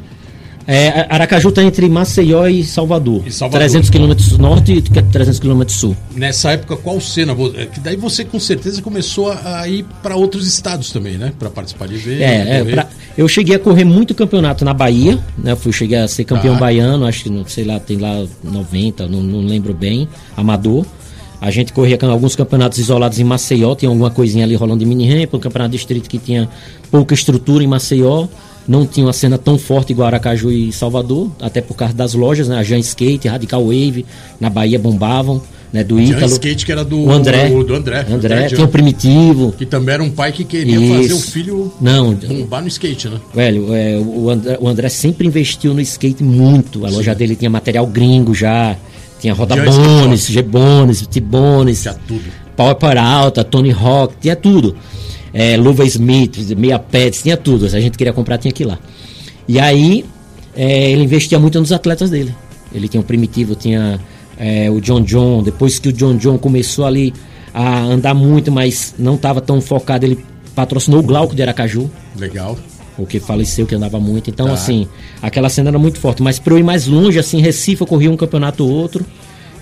é, 0.67 1.07
Aracaju 1.11 1.51
está 1.51 1.63
entre 1.63 1.89
Maceió 1.89 2.47
e 2.47 2.65
Salvador. 2.65 3.23
E 3.27 3.31
Salvador. 3.31 3.61
300 3.61 3.91
quilômetros 3.91 4.39
norte 4.39 4.73
e 4.73 4.83
300 4.83 5.39
quilômetros 5.39 5.77
sul. 5.77 5.97
Nessa 6.17 6.53
época, 6.53 6.77
qual 6.77 7.01
cena? 7.01 7.37
É 7.57 7.67
que 7.67 7.81
daí 7.81 7.97
você 7.97 8.25
com 8.25 8.41
certeza 8.41 8.81
começou 8.81 9.31
a 9.31 9.69
ir 9.69 9.85
para 10.03 10.17
outros 10.17 10.47
estados 10.47 10.91
também, 10.91 11.19
né? 11.19 11.33
Para 11.39 11.51
participar 11.51 11.87
de 11.87 11.97
eventos. 11.97 12.23
É, 12.23 12.61
é 12.61 12.87
eu 13.17 13.29
cheguei 13.29 13.57
a 13.57 13.59
correr 13.59 13.85
muito 13.85 14.15
campeonato 14.15 14.65
na 14.65 14.75
Bahia, 14.75 15.19
né? 15.39 15.53
Eu 15.53 15.57
fui, 15.57 15.73
cheguei 15.73 15.99
a 15.99 16.09
ser 16.09 16.25
campeão 16.25 16.57
ah. 16.57 16.59
baiano, 16.59 17.07
acho 17.07 17.25
que, 17.25 17.53
sei 17.53 17.65
lá, 17.65 17.79
tem 17.79 17.97
lá 17.99 18.25
90, 18.43 19.07
não, 19.07 19.23
não 19.23 19.41
lembro 19.41 19.73
bem, 19.73 20.09
amador. 20.37 20.85
A 21.41 21.51
gente 21.51 21.73
corria 21.73 21.99
alguns 22.03 22.35
campeonatos 22.35 22.79
isolados 22.79 23.19
em 23.19 23.25
Maceió, 23.25 23.75
tinha 23.75 23.89
alguma 23.89 24.11
coisinha 24.11 24.45
ali 24.45 24.55
rolando 24.55 24.81
de 24.81 24.87
mini 24.87 25.09
ramp, 25.09 25.35
um 25.35 25.39
campeonato 25.39 25.73
distrito 25.73 26.09
que 26.09 26.19
tinha 26.19 26.49
pouca 26.91 27.15
estrutura 27.15 27.63
em 27.63 27.67
Maceió 27.67 28.27
não 28.67 28.87
tinha 28.87 29.07
uma 29.07 29.13
cena 29.13 29.37
tão 29.37 29.59
forte 29.59 29.93
igual 29.93 30.07
Aracaju 30.07 30.51
e 30.51 30.73
Salvador, 30.73 31.31
até 31.41 31.61
por 31.61 31.75
causa 31.75 31.95
das 31.95 32.15
lojas, 32.15 32.49
né? 32.49 32.59
A 32.59 32.63
Jan 32.63 32.79
Skate, 32.79 33.29
Radical 33.29 33.63
Wave, 33.63 34.07
na 34.41 34.49
Bahia 34.49 34.79
bombavam, 34.79 35.43
né? 35.75 35.83
Do 35.83 36.01
Ítalo. 36.01 36.21
Jan 36.21 36.27
Skate 36.27 36.65
que 36.65 36.71
era 36.71 36.85
do, 36.85 37.01
o 37.01 37.11
André. 37.11 37.49
Do, 37.49 37.65
do 37.65 37.75
André. 37.75 38.07
André, 38.09 38.47
tinha 38.47 38.65
o 38.65 38.69
Primitivo. 38.69 39.53
Que 39.59 39.67
também 39.67 39.95
era 39.95 40.03
um 40.03 40.11
pai 40.11 40.31
que 40.31 40.45
queria 40.45 40.77
Isso. 40.77 40.95
fazer 40.95 41.13
o 41.13 41.21
filho 41.21 41.73
não, 41.81 42.15
bombar 42.15 42.63
no 42.63 42.69
skate, 42.69 43.09
né? 43.09 43.21
Velho, 43.35 43.75
é, 43.75 43.99
o, 43.99 44.31
André, 44.31 44.57
o 44.61 44.69
André 44.69 44.89
sempre 44.89 45.27
investiu 45.27 45.75
no 45.75 45.81
skate 45.81 46.23
muito. 46.23 46.87
A 46.87 46.89
Sim. 46.89 46.95
loja 46.95 47.15
dele 47.15 47.35
tinha 47.35 47.51
material 47.51 47.87
gringo 47.89 48.33
já, 48.33 48.77
tinha 49.19 49.35
roda 49.35 49.57
bones, 49.57 50.27
G-bones, 50.27 51.07
T-bones. 51.09 51.83
Tinha 51.83 51.95
tudo. 52.07 52.25
Power 52.57 52.77
para 52.77 53.03
alta, 53.03 53.43
Tony 53.43 53.73
Hawk, 53.73 54.15
tinha 54.21 54.37
tudo 54.37 54.77
é, 55.35 55.57
luva 55.57 55.85
Smith, 55.85 56.39
meia 56.57 56.79
pets, 56.79 57.23
tinha 57.23 57.37
tudo. 57.37 57.69
Se 57.69 57.77
a 57.77 57.81
gente 57.81 57.99
queria 57.99 58.13
comprar, 58.13 58.39
tinha 58.39 58.53
que 58.53 58.63
ir 58.63 58.67
lá. 58.67 58.79
E 59.49 59.59
aí, 59.59 60.05
é, 60.55 60.93
ele 60.93 61.03
investia 61.03 61.41
muito 61.41 61.59
nos 61.59 61.73
atletas 61.73 62.09
dele. 62.09 62.33
Ele 62.73 62.87
tinha 62.87 63.01
o 63.01 63.05
Primitivo, 63.05 63.57
tinha 63.57 64.01
é, 64.39 64.71
o 64.71 64.81
John 64.81 65.03
John. 65.03 65.43
Depois 65.43 65.79
que 65.79 65.89
o 65.89 65.93
John 65.93 66.17
John 66.17 66.39
começou 66.39 66.85
ali 66.85 67.13
a 67.53 67.81
andar 67.81 68.15
muito, 68.15 68.51
mas 68.51 68.95
não 68.99 69.15
estava 69.15 69.41
tão 69.41 69.61
focado, 69.61 70.05
ele 70.05 70.19
patrocinou 70.55 71.01
o 71.01 71.03
Glauco 71.03 71.35
de 71.35 71.43
Aracaju. 71.43 71.91
Legal. 72.17 72.59
O 72.97 73.07
que 73.07 73.19
faleceu, 73.19 73.67
que 73.67 73.75
andava 73.75 73.99
muito. 73.99 74.31
Então, 74.31 74.47
tá. 74.47 74.53
assim, 74.53 74.87
aquela 75.21 75.49
cena 75.49 75.71
era 75.71 75.79
muito 75.79 75.99
forte. 75.99 76.23
Mas 76.23 76.39
para 76.39 76.55
eu 76.55 76.59
ir 76.59 76.63
mais 76.63 76.87
longe, 76.87 77.19
assim, 77.19 77.41
Recife, 77.41 77.83
eu 77.83 78.13
um 78.13 78.17
campeonato 78.17 78.65
ou 78.65 78.71
outro. 78.71 79.05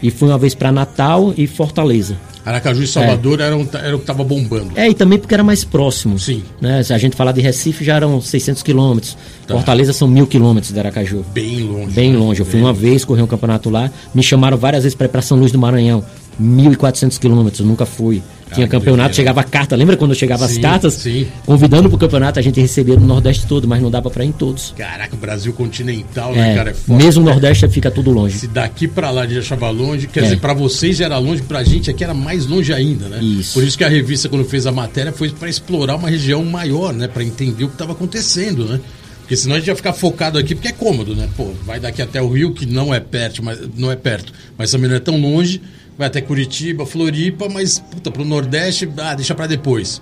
E 0.02 0.10
fui 0.10 0.28
uma 0.28 0.38
vez 0.38 0.54
para 0.54 0.72
Natal 0.72 1.32
e 1.36 1.46
Fortaleza. 1.46 2.16
Aracaju 2.44 2.82
e 2.82 2.86
Salvador 2.88 3.40
é. 3.40 3.44
eram, 3.44 3.68
era 3.72 3.94
o 3.94 3.98
que 3.98 4.02
estava 4.02 4.24
bombando. 4.24 4.72
É, 4.74 4.88
e 4.88 4.94
também 4.94 5.18
porque 5.18 5.32
era 5.32 5.44
mais 5.44 5.62
próximo. 5.62 6.18
Sim. 6.18 6.42
Né? 6.60 6.82
Se 6.82 6.92
a 6.92 6.98
gente 6.98 7.14
falar 7.14 7.30
de 7.30 7.40
Recife, 7.40 7.84
já 7.84 7.96
eram 7.96 8.20
600 8.20 8.62
quilômetros. 8.64 9.16
Tá. 9.46 9.54
Fortaleza 9.54 9.92
são 9.92 10.08
mil 10.08 10.26
quilômetros 10.26 10.72
de 10.72 10.78
Aracaju. 10.78 11.24
Bem 11.32 11.62
longe. 11.62 11.92
Bem 11.92 12.12
né? 12.12 12.18
longe. 12.18 12.40
Eu 12.40 12.46
fui 12.46 12.60
uma 12.60 12.72
vez 12.72 13.04
correr 13.04 13.22
um 13.22 13.28
campeonato 13.28 13.70
lá. 13.70 13.90
Me 14.12 14.22
chamaram 14.22 14.56
várias 14.56 14.82
vezes 14.82 14.96
para 14.96 15.06
ir 15.06 15.10
para 15.10 15.22
São 15.22 15.38
Luís 15.38 15.52
do 15.52 15.58
Maranhão. 15.58 16.04
1.400 16.40 17.18
quilômetros, 17.18 17.64
nunca 17.64 17.86
fui. 17.86 18.22
Tinha 18.54 18.68
campeonato, 18.68 19.16
chegava 19.16 19.42
carta. 19.42 19.76
Lembra 19.76 19.96
quando 19.96 20.14
chegava 20.14 20.46
sim, 20.46 20.54
as 20.54 20.58
cartas? 20.58 20.94
Sim. 20.94 21.26
Convidando 21.44 21.88
pro 21.88 21.98
campeonato, 21.98 22.38
a 22.38 22.42
gente 22.42 22.60
recebia 22.60 22.96
no 22.96 23.06
Nordeste 23.06 23.46
todo, 23.46 23.66
mas 23.66 23.82
não 23.82 23.90
dava 23.90 24.10
para 24.10 24.24
ir 24.24 24.28
em 24.28 24.32
todos. 24.32 24.74
Caraca, 24.76 25.14
o 25.14 25.18
Brasil 25.18 25.52
continental, 25.52 26.32
né, 26.34 26.52
é, 26.52 26.54
cara? 26.54 26.70
É 26.70 26.74
forte, 26.74 27.04
mesmo 27.04 27.22
o 27.22 27.24
Nordeste 27.24 27.68
fica 27.68 27.90
tudo 27.90 28.10
longe. 28.10 28.38
Se 28.38 28.46
daqui 28.46 28.86
para 28.86 29.10
lá 29.10 29.22
a 29.22 29.26
gente 29.26 29.38
achava 29.38 29.70
longe, 29.70 30.06
quer 30.06 30.20
é. 30.20 30.22
dizer, 30.24 30.40
para 30.40 30.52
vocês 30.52 31.00
era 31.00 31.18
longe, 31.18 31.42
pra 31.42 31.62
gente 31.62 31.90
aqui 31.90 32.04
era 32.04 32.14
mais 32.14 32.46
longe 32.46 32.72
ainda, 32.72 33.08
né? 33.08 33.22
Isso. 33.22 33.54
Por 33.54 33.64
isso 33.64 33.76
que 33.76 33.84
a 33.84 33.88
revista, 33.88 34.28
quando 34.28 34.44
fez 34.44 34.66
a 34.66 34.72
matéria, 34.72 35.12
foi 35.12 35.30
para 35.30 35.48
explorar 35.48 35.96
uma 35.96 36.08
região 36.08 36.44
maior, 36.44 36.92
né? 36.92 37.08
Para 37.08 37.24
entender 37.24 37.64
o 37.64 37.68
que 37.68 37.74
estava 37.74 37.92
acontecendo, 37.92 38.64
né? 38.64 38.80
Porque 39.20 39.36
senão 39.36 39.56
a 39.56 39.58
gente 39.58 39.68
ia 39.68 39.76
ficar 39.76 39.92
focado 39.92 40.38
aqui, 40.38 40.54
porque 40.54 40.68
é 40.68 40.72
cômodo, 40.72 41.14
né? 41.14 41.28
Pô, 41.36 41.52
vai 41.64 41.80
daqui 41.80 42.02
até 42.02 42.20
o 42.20 42.28
Rio, 42.28 42.52
que 42.52 42.66
não 42.66 42.92
é 42.92 43.00
perto, 43.00 43.42
mas 43.42 43.58
não 43.76 43.90
é 43.90 43.96
perto, 43.96 44.32
mas 44.58 44.70
também 44.70 44.90
não 44.90 44.96
é 44.96 45.00
tão 45.00 45.18
longe 45.18 45.60
vai 45.96 46.06
até 46.06 46.20
Curitiba, 46.20 46.86
Floripa, 46.86 47.48
mas 47.48 47.78
puta, 47.78 48.10
pro 48.10 48.24
Nordeste, 48.24 48.88
ah, 48.98 49.14
deixa 49.14 49.34
para 49.34 49.46
depois. 49.46 50.00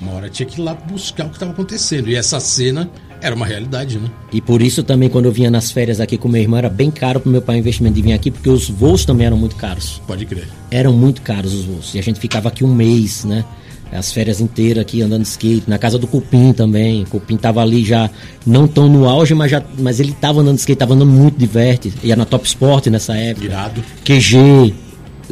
Uma 0.00 0.14
hora 0.14 0.28
tinha 0.28 0.46
que 0.46 0.60
ir 0.60 0.64
lá 0.64 0.74
buscar 0.74 1.26
o 1.26 1.28
que 1.28 1.36
estava 1.36 1.52
acontecendo. 1.52 2.08
E 2.08 2.16
essa 2.16 2.40
cena 2.40 2.90
era 3.20 3.36
uma 3.36 3.46
realidade, 3.46 3.98
né? 3.98 4.10
E 4.32 4.40
por 4.40 4.60
isso 4.60 4.82
também, 4.82 5.08
quando 5.08 5.26
eu 5.26 5.32
vinha 5.32 5.48
nas 5.48 5.70
férias 5.70 6.00
aqui 6.00 6.18
com 6.18 6.28
meu 6.28 6.42
irmão, 6.42 6.58
era 6.58 6.68
bem 6.68 6.90
caro 6.90 7.20
pro 7.20 7.30
meu 7.30 7.40
pai 7.40 7.56
o 7.56 7.58
investimento 7.60 7.94
de 7.94 8.02
vir 8.02 8.12
aqui, 8.12 8.30
porque 8.30 8.50
os 8.50 8.68
voos 8.68 9.04
também 9.04 9.28
eram 9.28 9.36
muito 9.36 9.54
caros. 9.54 10.02
Pode 10.04 10.26
crer. 10.26 10.48
Eram 10.72 10.92
muito 10.92 11.22
caros 11.22 11.54
os 11.54 11.64
voos. 11.64 11.94
E 11.94 12.00
a 12.00 12.02
gente 12.02 12.18
ficava 12.18 12.48
aqui 12.48 12.64
um 12.64 12.74
mês, 12.74 13.24
né? 13.24 13.44
As 13.92 14.10
férias 14.10 14.40
inteiras 14.40 14.82
aqui 14.82 15.02
andando 15.02 15.22
de 15.22 15.28
skate, 15.28 15.68
na 15.68 15.78
casa 15.78 15.98
do 15.98 16.06
Cupim 16.06 16.52
também. 16.52 17.02
O 17.02 17.06
Cupim 17.06 17.36
tava 17.36 17.60
ali 17.60 17.84
já, 17.84 18.10
não 18.44 18.66
tão 18.66 18.88
no 18.88 19.06
auge, 19.06 19.34
mas, 19.34 19.50
já, 19.50 19.62
mas 19.78 20.00
ele 20.00 20.12
tava 20.12 20.40
andando 20.40 20.54
de 20.54 20.60
skate, 20.60 20.78
tava 20.78 20.94
andando 20.94 21.10
muito 21.10 21.38
diverte. 21.38 21.92
Ia 22.02 22.16
na 22.16 22.24
Top 22.24 22.44
Sport 22.46 22.86
nessa 22.86 23.14
época. 23.14 23.44
Irado. 23.44 23.84
QG, 24.02 24.74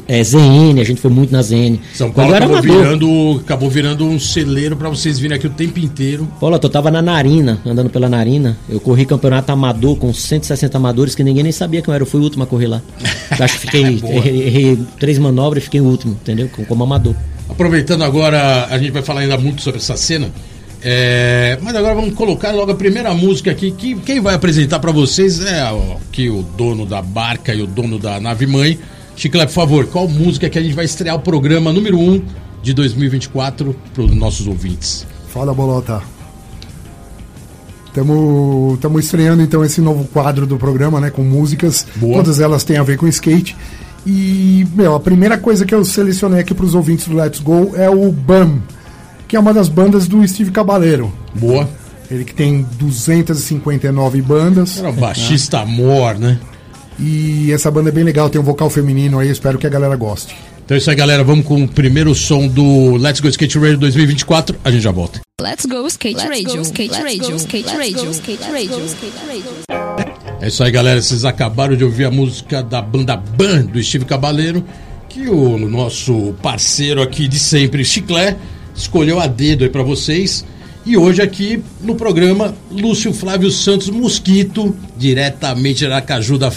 é, 0.06 0.22
ZN, 0.22 0.80
a 0.80 0.84
gente 0.84 1.00
foi 1.00 1.10
muito 1.10 1.32
na 1.32 1.42
ZN. 1.42 1.78
São 1.94 2.10
Paulo 2.10 2.34
acabou 2.34 2.62
virando, 2.62 3.40
acabou 3.44 3.70
virando 3.70 4.04
um 4.06 4.18
celeiro 4.18 4.76
para 4.76 4.88
vocês 4.88 5.18
virem 5.18 5.36
aqui 5.36 5.46
o 5.46 5.50
tempo 5.50 5.78
inteiro. 5.78 6.28
Paulo, 6.40 6.58
eu 6.62 6.68
tava 6.68 6.90
na 6.90 7.00
Narina, 7.00 7.60
andando 7.64 7.90
pela 7.90 8.08
Narina. 8.08 8.56
Eu 8.68 8.80
corri 8.80 9.06
campeonato 9.06 9.50
amador 9.52 9.96
com 9.96 10.12
160 10.12 10.76
amadores 10.76 11.14
que 11.14 11.24
ninguém 11.24 11.42
nem 11.42 11.52
sabia 11.52 11.82
que 11.82 11.88
eu 11.88 11.94
era. 11.94 12.02
Eu 12.02 12.06
fui 12.06 12.20
o 12.20 12.22
último 12.22 12.44
a 12.44 12.46
correr 12.46 12.66
lá. 12.66 12.82
Acho 13.30 13.54
que 13.54 13.60
fiquei, 13.60 13.82
errei, 14.04 14.42
errei, 14.46 14.78
três 14.98 15.18
manobras 15.18 15.62
e 15.62 15.64
fiquei 15.64 15.80
o 15.80 15.84
último, 15.84 16.12
entendeu? 16.12 16.50
Como 16.68 16.84
amador. 16.84 17.14
Aproveitando 17.48 18.04
agora, 18.04 18.66
a 18.66 18.78
gente 18.78 18.90
vai 18.90 19.02
falar 19.02 19.20
ainda 19.20 19.36
muito 19.36 19.62
sobre 19.62 19.78
essa 19.80 19.96
cena. 19.96 20.30
É, 20.82 21.58
mas 21.60 21.74
agora 21.76 21.94
vamos 21.94 22.14
colocar 22.14 22.52
logo 22.52 22.72
a 22.72 22.74
primeira 22.74 23.12
música 23.12 23.50
aqui. 23.50 23.70
Que 23.70 23.94
quem 23.96 24.20
vai 24.20 24.34
apresentar 24.34 24.78
para 24.78 24.92
vocês 24.92 25.44
é 25.44 25.62
aqui 25.62 26.30
o 26.30 26.42
dono 26.42 26.86
da 26.86 27.02
barca 27.02 27.54
e 27.54 27.62
o 27.62 27.66
dono 27.66 27.98
da 27.98 28.18
nave 28.20 28.46
mãe. 28.46 28.78
Chiclé, 29.20 29.44
por 29.44 29.52
favor, 29.52 29.86
qual 29.88 30.08
música 30.08 30.48
que 30.48 30.58
a 30.58 30.62
gente 30.62 30.74
vai 30.74 30.86
estrear 30.86 31.14
o 31.14 31.18
programa 31.18 31.70
número 31.74 31.98
1 31.98 32.10
um 32.10 32.22
de 32.62 32.72
2024 32.72 33.76
para 33.92 34.02
os 34.02 34.14
nossos 34.14 34.46
ouvintes? 34.46 35.06
Fala, 35.28 35.52
Bolota. 35.52 36.00
Estamos 37.88 39.04
estreando 39.04 39.42
então 39.42 39.62
esse 39.62 39.82
novo 39.82 40.06
quadro 40.06 40.46
do 40.46 40.56
programa, 40.56 41.02
né? 41.02 41.10
Com 41.10 41.22
músicas. 41.22 41.86
Boa. 41.96 42.14
Todas 42.14 42.40
elas 42.40 42.64
têm 42.64 42.78
a 42.78 42.82
ver 42.82 42.96
com 42.96 43.06
skate. 43.08 43.54
E, 44.06 44.66
meu, 44.74 44.94
a 44.94 45.00
primeira 45.00 45.36
coisa 45.36 45.66
que 45.66 45.74
eu 45.74 45.84
selecionei 45.84 46.40
aqui 46.40 46.54
para 46.54 46.64
os 46.64 46.74
ouvintes 46.74 47.06
do 47.06 47.14
Let's 47.14 47.40
Go 47.40 47.72
é 47.76 47.90
o 47.90 48.10
BAM, 48.10 48.62
que 49.28 49.36
é 49.36 49.38
uma 49.38 49.52
das 49.52 49.68
bandas 49.68 50.08
do 50.08 50.26
Steve 50.26 50.50
Cabaleiro. 50.50 51.12
Boa. 51.34 51.68
Ele 52.10 52.24
que 52.24 52.32
tem 52.32 52.66
259 52.78 54.22
bandas. 54.22 54.78
Era 54.78 54.88
um 54.88 54.94
baixista 54.94 55.60
amor, 55.60 56.18
né? 56.18 56.40
E 57.00 57.50
essa 57.52 57.70
banda 57.70 57.88
é 57.88 57.92
bem 57.92 58.04
legal, 58.04 58.28
tem 58.28 58.40
um 58.40 58.44
vocal 58.44 58.68
feminino 58.68 59.18
aí, 59.18 59.30
espero 59.30 59.58
que 59.58 59.66
a 59.66 59.70
galera 59.70 59.96
goste. 59.96 60.36
Então 60.70 60.76
é 60.76 60.78
isso 60.78 60.88
aí, 60.88 60.94
galera. 60.94 61.24
Vamos 61.24 61.44
com 61.44 61.64
o 61.64 61.68
primeiro 61.68 62.14
som 62.14 62.46
do 62.46 62.96
Let's 62.96 63.20
Go 63.20 63.28
Skate 63.28 63.58
Radio 63.58 63.78
2024. 63.78 64.56
A 64.62 64.70
gente 64.70 64.82
já 64.82 64.92
volta. 64.92 65.20
Let's 65.40 65.66
go 65.66 65.84
skate 65.88 66.28
radio, 66.28 66.60
skate 66.60 67.02
radio, 67.02 67.34
skate 67.36 67.74
radio, 67.74 68.10
skate 68.10 68.42
radio, 68.52 68.84
skate 68.84 69.18
radio. 69.26 69.50
É 70.40 70.48
isso 70.48 70.62
aí, 70.62 70.70
galera. 70.70 71.02
Vocês 71.02 71.24
acabaram 71.24 71.74
de 71.74 71.82
ouvir 71.82 72.04
a 72.04 72.10
música 72.10 72.62
da 72.62 72.80
banda 72.80 73.16
Ban 73.16 73.62
do 73.62 73.82
Steve 73.82 74.04
Cabaleiro, 74.04 74.62
que 75.08 75.28
o 75.28 75.58
nosso 75.58 76.34
parceiro 76.42 77.02
aqui 77.02 77.26
de 77.26 77.38
sempre, 77.38 77.84
Chiclé, 77.84 78.36
escolheu 78.76 79.18
a 79.18 79.26
dedo 79.26 79.64
aí 79.64 79.70
pra 79.70 79.82
vocês. 79.82 80.44
E 80.86 80.96
hoje 80.96 81.20
aqui 81.20 81.62
no 81.80 81.94
programa, 81.94 82.54
Lúcio 82.70 83.12
Flávio 83.12 83.50
Santos 83.50 83.88
Mosquito, 83.88 84.76
diretamente 84.96 85.80
de 85.80 85.86
Aracaju 85.86 86.38
da 86.38 86.52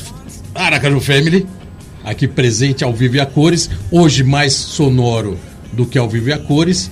Aracaju 0.56 1.00
Family, 1.00 1.46
aqui 2.04 2.28
presente 2.28 2.84
ao 2.84 2.94
vivo 2.94 3.16
e 3.16 3.20
a 3.20 3.26
cores, 3.26 3.70
hoje 3.92 4.24
mais 4.24 4.54
sonoro 4.54 5.38
do 5.72 5.86
que 5.86 5.98
ao 5.98 6.10
vivo 6.10 6.30
e 6.30 6.34
a 6.34 6.38
cores. 6.38 6.92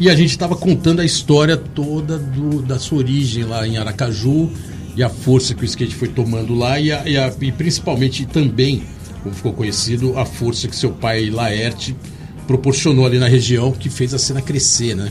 E 0.00 0.08
a 0.08 0.16
gente 0.16 0.30
estava 0.30 0.56
contando 0.56 1.00
a 1.00 1.04
história 1.04 1.56
toda 1.56 2.18
do, 2.18 2.62
da 2.62 2.78
sua 2.78 2.98
origem 2.98 3.44
lá 3.44 3.66
em 3.66 3.76
Aracaju 3.76 4.50
e 4.96 5.02
a 5.02 5.08
força 5.08 5.54
que 5.54 5.62
o 5.62 5.64
skate 5.66 5.94
foi 5.94 6.08
tomando 6.08 6.54
lá 6.54 6.80
e, 6.80 6.90
a- 6.90 7.02
e 7.06 7.16
a- 7.16 7.32
e 7.40 7.52
principalmente 7.52 8.24
também, 8.26 8.82
como 9.22 9.34
ficou 9.34 9.52
conhecido, 9.52 10.18
a 10.18 10.24
força 10.24 10.66
que 10.66 10.74
seu 10.74 10.90
pai 10.90 11.30
Laerte 11.30 11.94
proporcionou 12.46 13.06
ali 13.06 13.18
na 13.18 13.28
região 13.28 13.70
que 13.72 13.88
fez 13.88 14.12
a 14.14 14.18
cena 14.18 14.40
crescer, 14.42 14.96
né? 14.96 15.10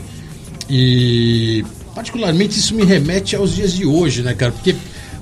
E 0.68 1.64
particularmente 1.94 2.58
isso 2.58 2.74
me 2.74 2.84
remete 2.84 3.34
aos 3.36 3.54
dias 3.54 3.72
de 3.72 3.86
hoje, 3.86 4.22
né, 4.22 4.34
cara? 4.34 4.52
Porque 4.52 4.74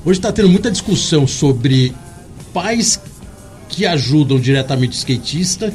hoje 0.04 0.18
está 0.18 0.32
tendo 0.32 0.48
muita 0.48 0.70
discussão 0.70 1.26
sobre 1.26 1.92
pais 2.52 3.00
que 3.68 3.86
ajudam 3.86 4.38
diretamente 4.38 4.92
o 4.92 4.98
skatista. 4.98 5.72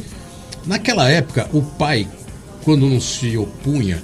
Naquela 0.66 1.10
época, 1.10 1.50
o 1.54 1.62
pai, 1.62 2.08
quando 2.64 2.88
não 2.88 3.00
se 3.00 3.38
opunha, 3.38 4.02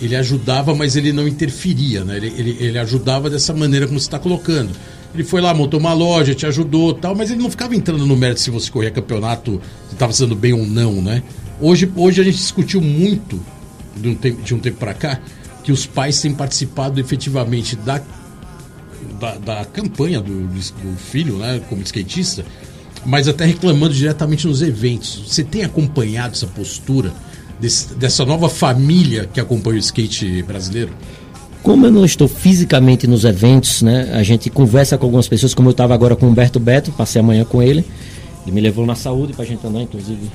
ele 0.00 0.16
ajudava, 0.16 0.74
mas 0.74 0.96
ele 0.96 1.12
não 1.12 1.28
interferia, 1.28 2.04
né? 2.04 2.16
Ele, 2.16 2.34
ele, 2.36 2.56
ele 2.58 2.78
ajudava 2.78 3.28
dessa 3.28 3.52
maneira 3.52 3.86
como 3.86 3.98
você 3.98 4.06
está 4.06 4.18
colocando. 4.18 4.70
Ele 5.14 5.24
foi 5.24 5.40
lá, 5.40 5.52
montou 5.52 5.78
uma 5.78 5.92
loja, 5.92 6.34
te 6.34 6.46
ajudou 6.46 6.94
tal, 6.94 7.14
mas 7.14 7.30
ele 7.30 7.42
não 7.42 7.50
ficava 7.50 7.74
entrando 7.74 8.06
no 8.06 8.16
mérito 8.16 8.40
se 8.40 8.50
você 8.50 8.70
corria 8.70 8.90
campeonato, 8.90 9.60
se 9.88 9.94
estava 9.94 10.12
sendo 10.12 10.34
bem 10.34 10.52
ou 10.52 10.64
não, 10.64 11.02
né? 11.02 11.22
Hoje, 11.60 11.90
hoje 11.96 12.20
a 12.20 12.24
gente 12.24 12.36
discutiu 12.36 12.80
muito, 12.80 13.40
de 13.96 14.08
um 14.08 14.14
tempo, 14.14 14.42
de 14.42 14.54
um 14.54 14.58
tempo 14.58 14.78
para 14.78 14.94
cá, 14.94 15.20
que 15.62 15.72
os 15.72 15.84
pais 15.84 16.20
têm 16.20 16.32
participado 16.32 16.98
efetivamente 17.00 17.76
da 17.76 18.00
da, 19.20 19.34
da 19.36 19.64
campanha 19.64 20.20
do, 20.20 20.46
do 20.48 20.96
filho, 20.96 21.36
né, 21.36 21.60
como 21.68 21.82
skatista, 21.82 22.44
mas 23.04 23.28
até 23.28 23.44
reclamando 23.44 23.94
diretamente 23.94 24.46
nos 24.46 24.62
eventos. 24.62 25.22
Você 25.28 25.44
tem 25.44 25.62
acompanhado 25.62 26.32
essa 26.34 26.46
postura 26.46 27.12
desse- 27.60 27.94
dessa 27.94 28.24
nova 28.24 28.48
família 28.48 29.28
que 29.32 29.38
acompanha 29.40 29.76
o 29.76 29.78
skate 29.80 30.42
brasileiro? 30.42 30.90
Como 31.62 31.84
eu 31.86 31.92
não 31.92 32.04
estou 32.06 32.26
fisicamente 32.26 33.06
nos 33.06 33.24
eventos, 33.24 33.82
né? 33.82 34.10
A 34.14 34.22
gente 34.22 34.48
conversa 34.48 34.96
com 34.96 35.04
algumas 35.04 35.28
pessoas, 35.28 35.52
como 35.52 35.68
eu 35.68 35.72
estava 35.72 35.92
agora 35.92 36.16
com 36.16 36.24
o 36.26 36.30
Humberto 36.30 36.58
Beto, 36.58 36.90
passei 36.92 37.20
amanhã 37.20 37.44
com 37.44 37.62
ele. 37.62 37.84
Ele 38.46 38.52
me 38.52 38.60
levou 38.62 38.86
na 38.86 38.94
saúde 38.94 39.34
pra 39.34 39.44
gente 39.44 39.66
andar, 39.66 39.82
inclusive. 39.82 40.30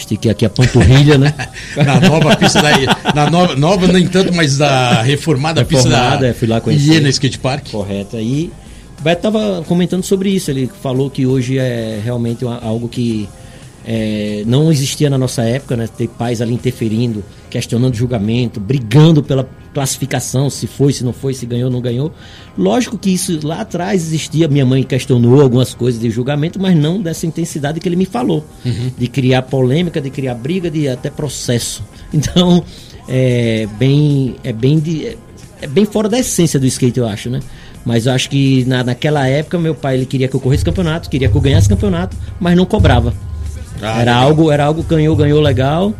Estiquei 0.00 0.30
aqui 0.30 0.44
a 0.44 0.50
panturrilha, 0.50 1.16
né? 1.18 1.34
Na 1.76 2.00
nova 2.00 2.36
pista 2.36 2.60
da. 2.62 2.70
Na 3.14 3.30
nova, 3.30 3.54
nova 3.56 3.86
nem 3.88 4.06
tanto, 4.06 4.32
mas 4.34 4.56
da 4.58 5.02
reformada, 5.02 5.64
pista 5.64 5.88
Reformada, 5.88 6.20
da 6.22 6.26
é, 6.28 6.32
fui 6.34 6.48
lá 6.48 6.60
conhecer. 6.60 6.92
Iena 6.94 7.08
Skate 7.08 7.38
Park. 7.38 7.70
Correto. 7.70 8.16
Aí 8.16 8.50
o 8.98 9.02
Beto 9.02 9.26
estava 9.28 9.62
comentando 9.66 10.02
sobre 10.02 10.30
isso. 10.30 10.50
Ele 10.50 10.70
falou 10.82 11.08
que 11.10 11.26
hoje 11.26 11.58
é 11.58 12.00
realmente 12.02 12.44
uma- 12.44 12.58
algo 12.62 12.88
que 12.88 13.28
é, 13.84 14.42
não 14.46 14.70
existia 14.70 15.08
na 15.08 15.16
nossa 15.16 15.42
época, 15.42 15.76
né? 15.76 15.86
Ter 15.86 16.08
pais 16.08 16.40
ali 16.40 16.52
interferindo, 16.54 17.24
questionando 17.48 17.94
o 17.94 17.96
julgamento, 17.96 18.60
brigando 18.60 19.22
pela 19.22 19.48
classificação, 19.72 20.50
se 20.50 20.66
foi, 20.66 20.92
se 20.92 21.04
não 21.04 21.12
foi, 21.12 21.32
se 21.32 21.46
ganhou, 21.46 21.70
não 21.70 21.80
ganhou. 21.80 22.12
Lógico 22.58 22.98
que 22.98 23.10
isso 23.10 23.38
lá 23.42 23.60
atrás 23.60 24.02
existia. 24.02 24.48
Minha 24.48 24.66
mãe 24.66 24.82
questionou 24.82 25.40
algumas 25.40 25.72
coisas 25.72 26.00
de 26.00 26.10
julgamento, 26.10 26.60
mas 26.60 26.76
não 26.76 27.00
dessa 27.00 27.26
intensidade 27.26 27.80
que 27.80 27.88
ele 27.88 27.96
me 27.96 28.06
falou, 28.06 28.44
de 28.98 29.08
criar 29.08 29.42
polêmica, 29.42 30.00
de 30.00 30.10
criar 30.10 30.34
briga, 30.34 30.70
de 30.70 30.88
até 30.88 31.10
processo. 31.10 31.82
Então 32.12 32.64
é 33.08 33.68
bem, 33.78 34.34
é 34.42 34.52
bem 34.52 34.80
de, 34.80 35.16
é 35.62 35.66
bem 35.68 35.84
fora 35.84 36.08
da 36.08 36.18
essência 36.18 36.58
do 36.58 36.66
skate, 36.66 36.98
eu 36.98 37.06
acho, 37.06 37.30
né? 37.30 37.38
Mas 37.84 38.06
eu 38.06 38.12
acho 38.12 38.28
que 38.28 38.64
na, 38.64 38.82
naquela 38.82 39.28
época 39.28 39.56
meu 39.58 39.76
pai 39.76 39.94
ele 39.94 40.06
queria 40.06 40.26
que 40.26 40.34
eu 40.34 40.40
corresse 40.40 40.64
campeonato, 40.64 41.08
queria 41.08 41.28
que 41.28 41.36
eu 41.36 41.40
ganhasse 41.40 41.68
campeonato, 41.68 42.16
mas 42.40 42.56
não 42.56 42.66
cobrava. 42.66 43.14
Ah, 43.82 44.00
era 44.00 44.12
legal. 44.12 44.22
algo, 44.22 44.50
era 44.50 44.64
algo 44.64 44.82
ganhou, 44.82 45.16
ganhou 45.16 45.40
legal, 45.40 45.94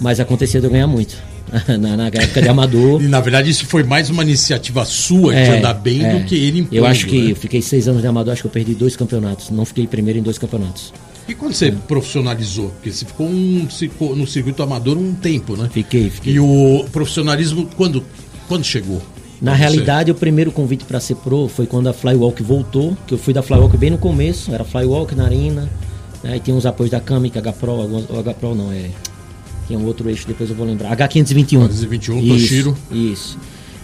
mas 0.00 0.20
acontecia 0.20 0.60
de 0.60 0.66
eu 0.66 0.70
ganhar 0.70 0.86
muito. 0.86 1.16
na, 1.80 1.96
na 1.96 2.06
época 2.06 2.42
de 2.42 2.48
amador. 2.48 3.02
E 3.02 3.06
na 3.06 3.20
verdade 3.20 3.50
isso 3.50 3.66
foi 3.66 3.82
mais 3.84 4.10
uma 4.10 4.22
iniciativa 4.22 4.84
sua 4.84 5.32
de 5.32 5.50
andar 5.50 5.74
bem 5.74 6.04
é. 6.04 6.18
do 6.18 6.24
que 6.24 6.34
ele 6.34 6.60
impondo, 6.60 6.76
Eu 6.76 6.86
acho 6.86 7.06
que 7.06 7.20
né? 7.20 7.30
eu 7.32 7.36
fiquei 7.36 7.62
seis 7.62 7.86
anos 7.88 8.02
de 8.02 8.08
amador, 8.08 8.32
acho 8.32 8.42
que 8.42 8.48
eu 8.48 8.52
perdi 8.52 8.74
dois 8.74 8.96
campeonatos. 8.96 9.50
Não 9.50 9.64
fiquei 9.64 9.86
primeiro 9.86 10.18
em 10.18 10.22
dois 10.22 10.38
campeonatos. 10.38 10.92
E 11.28 11.34
quando 11.34 11.54
você 11.54 11.72
profissionalizou? 11.72 12.70
Porque 12.70 12.92
você 12.92 13.04
ficou 13.04 13.26
um, 13.26 13.66
no 14.14 14.26
circuito 14.26 14.62
amador 14.62 14.96
um 14.96 15.12
tempo, 15.12 15.56
né? 15.56 15.68
Fiquei, 15.72 16.08
fiquei. 16.08 16.34
E 16.34 16.40
o 16.40 16.86
profissionalismo, 16.92 17.68
quando, 17.76 18.04
quando 18.46 18.64
chegou? 18.64 19.02
Na 19.42 19.52
você? 19.52 19.58
realidade, 19.58 20.10
o 20.10 20.14
primeiro 20.14 20.52
convite 20.52 20.84
para 20.84 21.00
ser 21.00 21.16
pro 21.16 21.48
foi 21.48 21.66
quando 21.66 21.88
a 21.88 21.92
Flywalk 21.92 22.42
voltou, 22.42 22.96
que 23.06 23.14
eu 23.14 23.18
fui 23.18 23.34
da 23.34 23.42
Flywalk 23.42 23.76
bem 23.76 23.90
no 23.90 23.98
começo, 23.98 24.52
era 24.52 24.64
Flywalk, 24.64 25.14
Narina, 25.14 25.68
né, 26.26 26.34
aí 26.34 26.40
tinha 26.40 26.56
uns 26.56 26.66
apoios 26.66 26.90
da 26.90 27.00
Kamica, 27.00 27.40
HPro, 27.40 27.72
alguns- 27.72 28.08
o 28.10 28.22
HPro 28.22 28.54
não, 28.54 28.72
é. 28.72 28.90
Tinha 29.66 29.78
um 29.78 29.84
outro 29.84 30.08
eixo, 30.08 30.26
depois 30.26 30.48
eu 30.48 30.54
vou 30.56 30.66
lembrar. 30.66 30.96
H521. 30.96 31.68
H521, 31.68 32.20
Isso, 32.22 32.28
Toshiro. 32.28 32.76
Isso. 32.90 33.38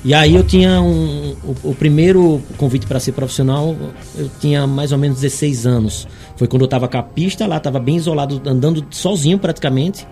E 0.04 0.14
aí 0.14 0.34
eu 0.34 0.42
tinha 0.44 0.80
um. 0.80 1.34
O, 1.64 1.70
o 1.70 1.74
primeiro 1.74 2.40
convite 2.56 2.86
para 2.86 2.98
ser 3.00 3.12
profissional, 3.12 3.76
eu 4.16 4.30
tinha 4.40 4.66
mais 4.66 4.90
ou 4.92 4.98
menos 4.98 5.20
16 5.20 5.66
anos. 5.66 6.06
Foi 6.36 6.48
quando 6.48 6.62
eu 6.62 6.68
tava 6.68 6.88
com 6.88 6.96
a 6.98 7.02
pista 7.02 7.46
lá, 7.46 7.58
tava 7.60 7.78
bem 7.78 7.96
isolado, 7.96 8.40
andando 8.44 8.84
sozinho 8.90 9.38
praticamente. 9.38 10.06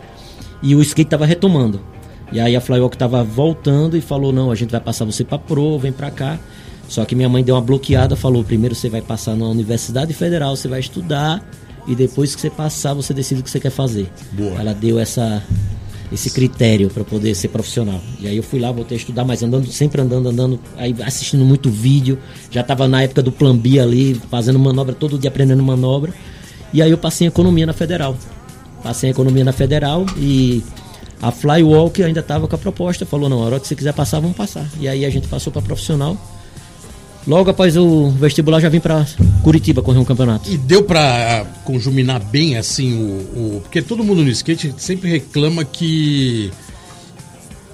E 0.63 0.75
o 0.77 0.83
skate 0.83 1.11
tava 1.11 1.25
retomando. 1.27 1.81
E 2.33 2.39
aí 2.39 2.55
a 2.55 2.61
Flywalk 2.61 2.97
tava 2.97 3.23
voltando 3.25 3.97
e 3.97 4.01
falou: 4.01 4.33
"Não, 4.33 4.51
a 4.51 4.55
gente 4.55 4.71
vai 4.71 4.81
passar 4.81 5.05
você 5.05 5.25
para 5.25 5.39
pro, 5.39 5.79
vem 5.79 5.91
para 5.93 6.11
cá". 6.11 6.39
Só 6.89 7.05
que 7.05 7.15
minha 7.15 7.29
mãe 7.29 7.43
deu 7.43 7.55
uma 7.57 7.61
bloqueada, 7.61 8.15
falou: 8.15 8.45
"Primeiro 8.45 8.75
você 8.75 8.89
vai 8.89 9.01
passar 9.03 9.35
na 9.37 9.47
Universidade 9.47 10.13
Federal, 10.15 10.55
você 10.57 10.69
vai 10.69 10.79
estudar 10.81 11.45
e 11.91 11.95
depois 11.95 12.35
que 12.35 12.41
você 12.41 12.49
passar, 12.49 12.95
você 12.95 13.13
decide 13.13 13.41
o 13.41 13.45
que 13.45 13.51
você 13.51 13.61
quer 13.61 13.71
fazer". 13.71 14.09
Boa. 14.33 14.59
Ela 14.61 14.73
deu 14.73 14.99
essa 14.99 15.43
esse 16.13 16.31
critério 16.31 16.91
para 16.91 17.05
poder 17.05 17.35
ser 17.35 17.49
profissional. 17.49 18.01
E 18.19 18.27
aí 18.27 18.37
eu 18.37 18.43
fui 18.43 18.59
lá, 18.59 18.73
voltei 18.73 18.97
a 18.97 19.01
estudar, 19.01 19.25
mas 19.25 19.43
andando, 19.43 19.67
sempre 19.71 20.01
andando, 20.01 20.29
andando, 20.29 20.61
aí 20.77 20.95
assistindo 21.05 21.45
muito 21.45 21.71
vídeo. 21.71 22.19
Já 22.51 22.63
tava 22.63 22.89
na 22.89 23.03
época 23.03 23.23
do 23.23 23.31
Plan 23.31 23.57
B 23.57 23.79
ali, 23.79 24.21
fazendo 24.29 24.59
manobra, 24.59 24.95
todo 24.95 25.19
dia 25.19 25.29
aprendendo 25.31 25.63
manobra. 25.63 26.13
E 26.73 26.83
aí 26.83 26.91
eu 26.91 26.99
passei 26.99 27.27
em 27.27 27.29
economia 27.29 27.67
na 27.67 27.73
Federal. 27.73 28.17
Passei 28.83 29.09
em 29.09 29.13
economia 29.13 29.45
na 29.45 29.53
Federal 29.53 30.05
e 30.17 30.63
a 31.23 31.31
Flywalk 31.31 32.03
ainda 32.03 32.23
tava 32.23 32.49
com 32.49 32.57
a 32.57 32.59
proposta, 32.59 33.07
falou: 33.07 33.29
"Não, 33.29 33.43
a 33.43 33.47
hora 33.47 33.61
que 33.61 33.69
você 33.69 33.77
quiser 33.77 33.93
passar, 33.93 34.21
vamos 34.21 34.37
passar". 34.37 34.69
E 34.81 34.89
aí 34.89 35.05
a 35.05 35.11
gente 35.11 35.29
passou 35.29 35.53
para 35.53 35.63
profissional. 35.63 36.17
Logo 37.27 37.51
após 37.51 37.77
o 37.77 38.11
vestibular 38.11 38.61
já 38.61 38.69
vim 38.69 38.81
para 38.81 39.07
Curitiba 39.43 39.83
correr 39.83 39.99
um 39.99 40.05
campeonato. 40.05 40.51
E 40.51 40.57
deu 40.57 40.83
pra 40.83 41.45
conjuminar 41.65 42.19
bem 42.21 42.57
assim 42.57 42.95
o, 42.95 43.57
o- 43.57 43.61
Porque 43.63 43.83
todo 43.83 44.03
mundo 44.03 44.23
no 44.23 44.31
skate 44.31 44.75
sempre 44.79 45.11
reclama 45.11 45.65
que 45.65 46.51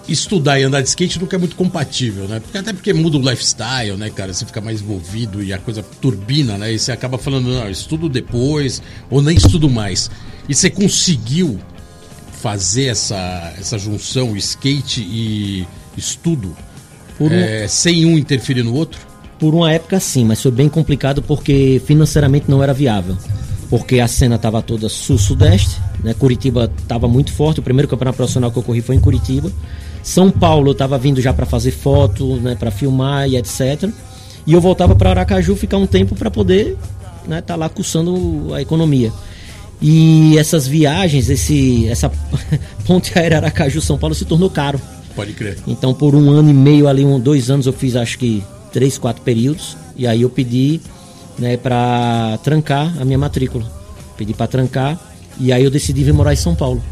estudar 0.09 0.59
e 0.61 0.63
andar 0.65 0.83
de 0.83 0.89
skate 0.89 1.19
nunca 1.21 1.37
é 1.37 1.39
muito 1.39 1.57
compatível, 1.57 2.29
né? 2.29 2.39
Porque, 2.41 2.59
até 2.59 2.73
porque 2.73 2.93
muda 2.93 3.17
o 3.17 3.21
lifestyle, 3.21 3.97
né, 3.97 4.09
cara? 4.11 4.33
Você 4.33 4.45
fica 4.47 4.61
mais 4.61 4.81
envolvido 4.81 5.43
e 5.43 5.53
a 5.53 5.59
coisa 5.59 5.83
turbina, 6.01 6.57
né? 6.57 6.73
E 6.73 6.79
você 6.79 6.93
acaba 6.93 7.19
falando, 7.19 7.49
não, 7.49 7.69
estudo 7.69 8.09
depois, 8.09 8.81
ou 9.11 9.21
nem 9.21 9.37
estudo 9.37 9.69
mais. 9.69 10.11
E 10.49 10.55
você 10.55 10.71
conseguiu 10.71 11.59
fazer 12.41 12.85
essa, 12.87 13.53
essa 13.59 13.79
junção 13.79 14.37
skate 14.37 15.01
e 15.03 15.67
estudo 15.97 16.57
um- 17.19 17.29
é, 17.31 17.67
sem 17.67 18.07
um 18.07 18.17
interferir 18.17 18.63
no 18.63 18.75
outro? 18.75 19.01
Por 19.39 19.55
uma 19.55 19.73
época 19.73 20.01
sim, 20.01 20.25
mas 20.25 20.41
foi 20.41 20.51
bem 20.51 20.69
complicado 20.69 21.23
porque 21.23 21.81
financeiramente 21.85 22.47
não 22.49 22.63
era 22.63 22.73
viável. 22.73 23.17
Porque 23.69 23.99
a 23.99 24.07
cena 24.07 24.37
estava 24.37 24.63
toda 24.63 24.89
sul-sudeste, 24.89 25.81
né? 26.03 26.15
Curitiba 26.15 26.71
estava 26.79 27.09
muito 27.09 27.33
forte. 27.33 27.61
O 27.61 27.63
primeiro 27.63 27.89
campeonato 27.89 28.17
profissional 28.17 28.51
que 28.51 28.57
eu 28.59 28.63
corri 28.63 28.81
foi 28.81 28.95
em 28.95 29.01
Curitiba. 29.01 29.51
São 30.07 30.31
Paulo 30.31 30.71
eu 30.71 30.75
tava 30.75 30.97
vindo 30.97 31.21
já 31.21 31.33
para 31.33 31.45
fazer 31.45 31.73
foto, 31.73 32.37
né, 32.37 32.55
para 32.55 32.71
filmar 32.71 33.29
e 33.29 33.37
etc. 33.37 33.91
E 34.47 34.53
eu 34.53 34.61
voltava 34.61 34.95
para 34.95 35.11
Aracaju 35.11 35.57
ficar 35.57 35.79
um 35.79 35.87
tempo 35.87 36.15
para 36.15 36.31
poder, 36.31 36.77
né, 37.27 37.41
tá 37.41 37.57
lá 37.57 37.69
cursando 37.69 38.55
a 38.55 38.63
economia. 38.63 39.13
E 39.83 40.39
essas 40.39 40.67
viagens, 40.69 41.29
esse, 41.29 41.89
essa 41.89 42.09
ponte 42.87 43.19
aérea 43.19 43.39
Aracaju 43.39 43.81
São 43.81 43.99
Paulo 43.99 44.15
se 44.15 44.25
tornou 44.25 44.49
caro. 44.49 44.81
Pode 45.17 45.33
crer. 45.33 45.59
Então 45.67 45.93
por 45.93 46.15
um 46.15 46.31
ano 46.31 46.51
e 46.51 46.55
meio 46.55 46.87
ali, 46.87 47.05
um, 47.05 47.19
dois 47.19 47.51
anos 47.51 47.67
eu 47.67 47.73
fiz 47.73 47.97
acho 47.97 48.17
que 48.17 48.45
três, 48.77 48.99
quatro 48.99 49.23
períodos. 49.23 49.75
E 49.97 50.07
aí 50.07 50.21
eu 50.21 50.29
pedi 50.29 50.83
né, 51.39 51.57
para 51.57 52.39
trancar 52.45 52.95
a 53.01 53.07
minha 53.07 53.17
matrícula. 53.17 53.65
Pedi 54.19 54.35
para 54.35 54.47
trancar 54.47 55.01
e 55.41 55.51
aí 55.51 55.65
eu 55.65 55.71
decidi 55.71 56.05
vir 56.05 56.13
morar 56.13 56.35
em 56.35 56.37
São 56.37 56.55
Paulo. 56.55 56.85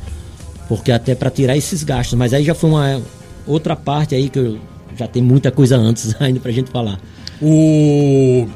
Porque 0.67 0.91
até 0.91 1.15
para 1.15 1.29
tirar 1.31 1.59
esses 1.59 1.85
gastos. 1.85 2.19
Mas 2.19 2.33
aí 2.33 2.43
já 2.43 2.55
foi 2.55 2.71
uma 2.71 3.03
outra 3.47 3.77
parte 3.77 4.15
aí 4.15 4.31
que 4.31 4.39
eu, 4.39 4.59
já 4.97 5.07
tem 5.07 5.23
muita 5.23 5.51
coisa 5.51 5.77
antes 5.77 6.17
ainda 6.19 6.41
pra 6.41 6.51
gente 6.51 6.71
falar. 6.71 6.99
O 7.43 8.49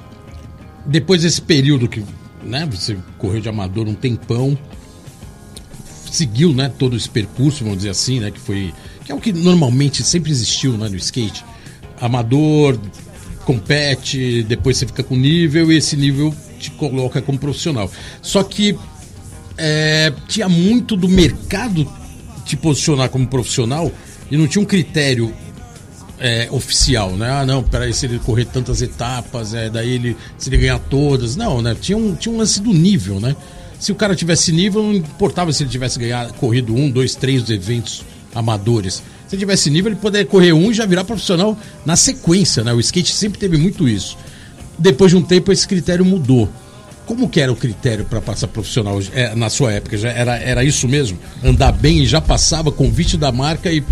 depois 0.86 1.20
desse 1.20 1.42
período 1.42 1.86
que, 1.86 2.02
né, 2.42 2.66
você 2.70 2.96
correu 3.18 3.42
de 3.42 3.48
amador 3.50 3.86
um 3.86 3.94
tempão, 3.94 4.56
seguiu, 6.10 6.54
né, 6.54 6.72
todo 6.78 6.96
esse 6.96 7.10
percurso, 7.10 7.62
vamos 7.62 7.80
dizer 7.80 7.90
assim, 7.90 8.20
né, 8.20 8.30
que 8.30 8.40
foi 8.40 8.72
que 9.04 9.12
é 9.12 9.14
o 9.14 9.20
que 9.20 9.34
normalmente 9.34 10.02
sempre 10.02 10.30
existiu, 10.30 10.78
né, 10.78 10.88
no 10.88 10.96
skate. 10.96 11.44
Amador 12.00 12.78
compete, 13.48 14.42
depois 14.42 14.76
você 14.76 14.86
fica 14.86 15.02
com 15.02 15.16
nível 15.16 15.72
e 15.72 15.78
esse 15.78 15.96
nível 15.96 16.34
te 16.60 16.70
coloca 16.72 17.22
como 17.22 17.38
profissional. 17.38 17.90
Só 18.20 18.42
que 18.42 18.78
é, 19.56 20.12
tinha 20.28 20.50
muito 20.50 20.94
do 20.94 21.08
mercado 21.08 21.90
te 22.44 22.58
posicionar 22.58 23.08
como 23.08 23.26
profissional 23.26 23.90
e 24.30 24.36
não 24.36 24.46
tinha 24.46 24.60
um 24.60 24.66
critério 24.66 25.34
é, 26.18 26.46
oficial, 26.50 27.12
né? 27.12 27.30
Ah, 27.30 27.46
não, 27.46 27.62
peraí, 27.62 27.94
se 27.94 28.04
ele 28.04 28.18
correr 28.18 28.44
tantas 28.44 28.82
etapas, 28.82 29.54
é, 29.54 29.70
daí 29.70 29.94
ele, 29.94 30.14
se 30.36 30.50
ele 30.50 30.58
ganhar 30.58 30.78
todas. 30.78 31.34
Não, 31.34 31.62
né? 31.62 31.74
Tinha 31.80 31.96
um, 31.96 32.14
tinha 32.14 32.34
um 32.34 32.36
lance 32.36 32.60
do 32.60 32.74
nível, 32.74 33.18
né? 33.18 33.34
Se 33.80 33.90
o 33.90 33.94
cara 33.94 34.14
tivesse 34.14 34.52
nível, 34.52 34.82
não 34.82 34.92
importava 34.92 35.50
se 35.54 35.62
ele 35.62 35.70
tivesse 35.70 35.98
ganhado, 35.98 36.34
corrido 36.34 36.74
um, 36.74 36.90
dois, 36.90 37.14
três 37.14 37.48
eventos 37.48 38.04
amadores. 38.34 39.02
Se 39.28 39.36
tivesse 39.36 39.70
nível, 39.70 39.92
ele 39.92 40.00
poderia 40.00 40.26
correr 40.26 40.52
um 40.52 40.70
e 40.70 40.74
já 40.74 40.86
virar 40.86 41.04
profissional 41.04 41.56
na 41.84 41.96
sequência, 41.96 42.64
né? 42.64 42.72
O 42.72 42.80
skate 42.80 43.12
sempre 43.12 43.38
teve 43.38 43.58
muito 43.58 43.86
isso. 43.86 44.16
Depois 44.78 45.10
de 45.10 45.16
um 45.16 45.22
tempo, 45.22 45.52
esse 45.52 45.68
critério 45.68 46.04
mudou. 46.04 46.48
Como 47.04 47.28
que 47.28 47.40
era 47.40 47.52
o 47.52 47.56
critério 47.56 48.04
para 48.04 48.20
passar 48.20 48.48
profissional 48.48 48.98
é, 49.12 49.34
na 49.34 49.50
sua 49.50 49.72
época? 49.72 49.96
Já 49.96 50.10
era, 50.10 50.36
era 50.36 50.64
isso 50.64 50.88
mesmo? 50.88 51.18
Andar 51.42 51.72
bem 51.72 52.00
e 52.00 52.06
já 52.06 52.20
passava 52.20 52.70
convite 52.72 53.16
da 53.16 53.30
marca 53.32 53.70
e 53.72 53.82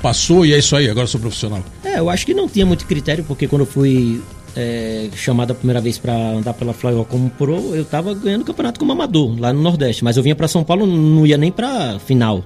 passou 0.00 0.46
e 0.46 0.52
é 0.54 0.58
isso 0.58 0.74
aí, 0.74 0.88
agora 0.88 1.06
sou 1.06 1.20
profissional? 1.20 1.62
É, 1.84 1.98
eu 1.98 2.08
acho 2.08 2.24
que 2.24 2.34
não 2.34 2.48
tinha 2.48 2.64
muito 2.64 2.86
critério, 2.86 3.24
porque 3.24 3.46
quando 3.46 3.62
eu 3.62 3.66
fui 3.66 4.22
é, 4.56 5.08
chamado 5.14 5.52
a 5.52 5.54
primeira 5.54 5.80
vez 5.80 5.98
para 5.98 6.14
andar 6.14 6.54
pela 6.54 6.72
Flywall 6.72 7.04
como 7.04 7.30
pro, 7.30 7.74
eu 7.74 7.84
tava 7.84 8.14
ganhando 8.14 8.44
campeonato 8.44 8.80
como 8.80 8.92
amador 8.92 9.38
lá 9.38 9.52
no 9.52 9.62
Nordeste, 9.62 10.02
mas 10.02 10.16
eu 10.16 10.22
vinha 10.22 10.34
para 10.34 10.48
São 10.48 10.64
Paulo, 10.64 10.86
não 10.86 11.26
ia 11.26 11.36
nem 11.36 11.52
para 11.52 11.98
final. 11.98 12.44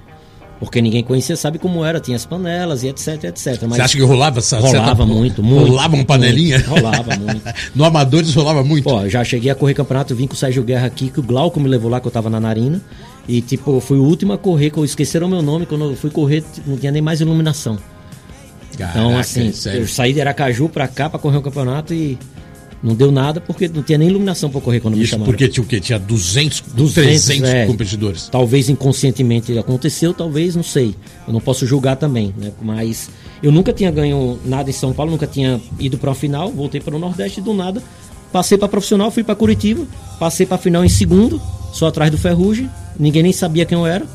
Porque 0.65 0.81
ninguém 0.81 1.03
conhecia, 1.03 1.35
sabe 1.37 1.57
como 1.57 1.85
era, 1.85 1.99
tinha 1.99 2.17
as 2.17 2.25
panelas 2.25 2.83
e 2.83 2.87
etc, 2.87 3.23
etc. 3.23 3.61
Mas 3.61 3.77
Você 3.77 3.81
acha 3.81 3.97
que 3.97 4.03
rolava 4.03 4.39
essa 4.39 4.59
Rolava 4.59 4.87
certa... 4.87 5.05
muito, 5.05 5.41
muito. 5.41 5.69
Rolava 5.69 5.95
uma 5.95 6.05
panelinha? 6.05 6.57
Muito, 6.57 6.69
rolava 6.69 7.15
muito. 7.15 7.41
no 7.75 7.85
Amadores 7.85 8.33
rolava 8.33 8.63
muito? 8.63 8.83
Pô, 8.83 9.07
já 9.07 9.23
cheguei 9.23 9.49
a 9.51 9.55
correr 9.55 9.73
campeonato, 9.73 10.15
vim 10.15 10.27
com 10.27 10.33
o 10.33 10.37
Sérgio 10.37 10.63
Guerra 10.63 10.87
aqui, 10.87 11.09
que 11.09 11.19
o 11.19 11.23
Glauco 11.23 11.59
me 11.59 11.69
levou 11.69 11.89
lá, 11.89 12.01
que 12.01 12.07
eu 12.07 12.11
tava 12.11 12.29
na 12.29 12.39
Narina. 12.39 12.81
E, 13.27 13.41
tipo, 13.41 13.79
fui 13.79 13.97
o 13.97 14.03
último 14.03 14.33
a 14.33 14.37
correr, 14.37 14.69
que 14.69 14.77
eu 14.77 14.85
esqueceram 14.85 15.27
meu 15.27 15.41
nome, 15.41 15.65
quando 15.65 15.91
eu 15.91 15.95
fui 15.95 16.09
correr, 16.09 16.43
não 16.65 16.77
tinha 16.77 16.91
nem 16.91 17.01
mais 17.01 17.21
iluminação. 17.21 17.77
Caraca, 18.77 18.99
então, 18.99 19.17
assim, 19.17 19.51
eu 19.73 19.87
saí 19.87 20.13
de 20.13 20.21
Aracaju 20.21 20.69
pra 20.69 20.87
cá 20.87 21.09
pra 21.09 21.17
correr 21.17 21.37
o 21.37 21.41
campeonato 21.41 21.93
e 21.93 22.17
não 22.85 22.95
deu 22.95 23.11
nada 23.11 23.41
porque 23.41 23.67
não 23.67 23.81
tinha 23.81 23.97
nem 23.97 24.07
iluminação 24.07 24.49
para 24.49 24.61
correr 24.61 24.79
quando 24.79 24.93
Isso 24.93 25.01
me 25.01 25.07
chamaram. 25.07 25.31
porque 25.31 25.47
tinha 25.47 25.63
o 25.63 25.67
quê? 25.67 25.79
Tinha 25.79 25.97
200, 25.97 26.61
200 26.73 26.93
300 26.93 27.49
é, 27.49 27.65
competidores. 27.65 28.29
Talvez 28.29 28.69
inconscientemente 28.69 29.57
aconteceu, 29.57 30.13
talvez, 30.13 30.55
não 30.55 30.63
sei. 30.63 30.95
Eu 31.27 31.33
não 31.33 31.41
posso 31.41 31.65
julgar 31.65 31.95
também, 31.95 32.33
né? 32.37 32.51
Mas 32.61 33.09
eu 33.41 33.51
nunca 33.51 33.73
tinha 33.73 33.89
ganho 33.89 34.39
nada 34.45 34.69
em 34.69 34.73
São 34.73 34.93
Paulo, 34.93 35.11
nunca 35.11 35.25
tinha 35.25 35.59
ido 35.79 35.97
para 35.97 36.11
a 36.11 36.15
final, 36.15 36.51
voltei 36.51 36.79
para 36.79 36.95
o 36.95 36.99
Nordeste 36.99 37.39
e 37.39 37.43
do 37.43 37.53
nada 37.53 37.81
passei 38.35 38.57
para 38.57 38.67
profissional, 38.67 39.09
fui 39.09 39.23
para 39.23 39.33
Curitiba, 39.33 39.87
passei 40.19 40.45
para 40.45 40.57
final 40.57 40.83
em 40.83 40.89
segundo, 40.89 41.41
só 41.71 41.87
atrás 41.87 42.11
do 42.11 42.17
Ferrugem, 42.17 42.69
ninguém 42.99 43.23
nem 43.23 43.31
sabia 43.31 43.65
quem 43.65 43.77
eu 43.77 43.87
era 43.87 44.05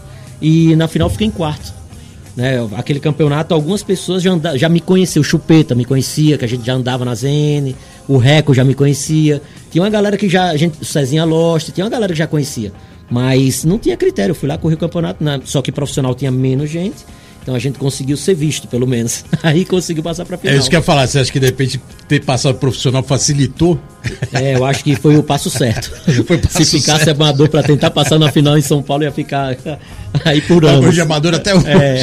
e 0.42 0.76
na 0.76 0.86
final 0.86 1.08
fiquei 1.08 1.26
em 1.26 1.30
quarto. 1.30 1.79
Né, 2.36 2.56
aquele 2.76 3.00
campeonato, 3.00 3.52
algumas 3.52 3.82
pessoas 3.82 4.22
já, 4.22 4.56
já 4.56 4.68
me 4.68 4.80
conheciam, 4.80 5.20
o 5.20 5.24
Chupeta 5.24 5.74
me 5.74 5.84
conhecia, 5.84 6.38
que 6.38 6.44
a 6.44 6.48
gente 6.48 6.64
já 6.64 6.74
andava 6.74 7.04
na 7.04 7.14
ZN, 7.14 7.74
o 8.06 8.18
Reco 8.18 8.54
já 8.54 8.64
me 8.64 8.74
conhecia. 8.74 9.42
Tinha 9.70 9.82
uma 9.82 9.90
galera 9.90 10.16
que 10.16 10.28
já, 10.28 10.50
a 10.50 10.56
gente, 10.56 10.80
o 10.80 10.84
Cezinha 10.84 11.24
Lost, 11.24 11.70
tinha 11.70 11.84
uma 11.84 11.90
galera 11.90 12.12
que 12.12 12.18
já 12.18 12.26
conhecia. 12.26 12.72
Mas 13.10 13.64
não 13.64 13.78
tinha 13.78 13.96
critério, 13.96 14.30
eu 14.30 14.36
fui 14.36 14.48
lá 14.48 14.56
correr 14.56 14.76
o 14.76 14.78
campeonato, 14.78 15.22
né, 15.24 15.40
só 15.44 15.60
que 15.60 15.72
profissional 15.72 16.14
tinha 16.14 16.30
menos 16.30 16.70
gente. 16.70 17.04
Então 17.42 17.54
a 17.54 17.58
gente 17.58 17.78
conseguiu 17.78 18.16
ser 18.16 18.34
visto, 18.34 18.68
pelo 18.68 18.86
menos. 18.86 19.24
Aí 19.42 19.64
conseguiu 19.64 20.02
passar 20.02 20.24
para 20.24 20.36
final. 20.36 20.54
É 20.54 20.58
isso 20.58 20.68
que 20.68 20.76
eu 20.76 20.80
ia 20.80 20.84
falar. 20.84 21.06
Você 21.06 21.18
acha 21.18 21.32
que 21.32 21.40
de 21.40 21.46
repente 21.46 21.80
ter 22.06 22.24
passado 22.24 22.56
profissional 22.56 23.02
facilitou? 23.02 23.78
É, 24.32 24.56
eu 24.56 24.64
acho 24.64 24.82
que 24.84 24.96
foi 24.96 25.16
o 25.16 25.22
passo 25.22 25.50
certo. 25.50 25.90
Foi 26.26 26.38
passo 26.38 26.64
Se 26.64 26.78
ficasse 26.78 27.04
certo. 27.04 27.20
amador 27.20 27.48
para 27.48 27.62
tentar 27.62 27.90
passar 27.90 28.18
na 28.18 28.30
final 28.30 28.56
em 28.56 28.62
São 28.62 28.82
Paulo, 28.82 29.02
ia 29.02 29.12
ficar 29.12 29.56
aí 30.24 30.40
por 30.40 30.64
anos. 30.64 30.80
Corre 30.80 30.92
de 30.92 31.00
amador 31.00 31.34
até 31.34 31.54
hoje. 31.54 31.66
É. 31.66 32.00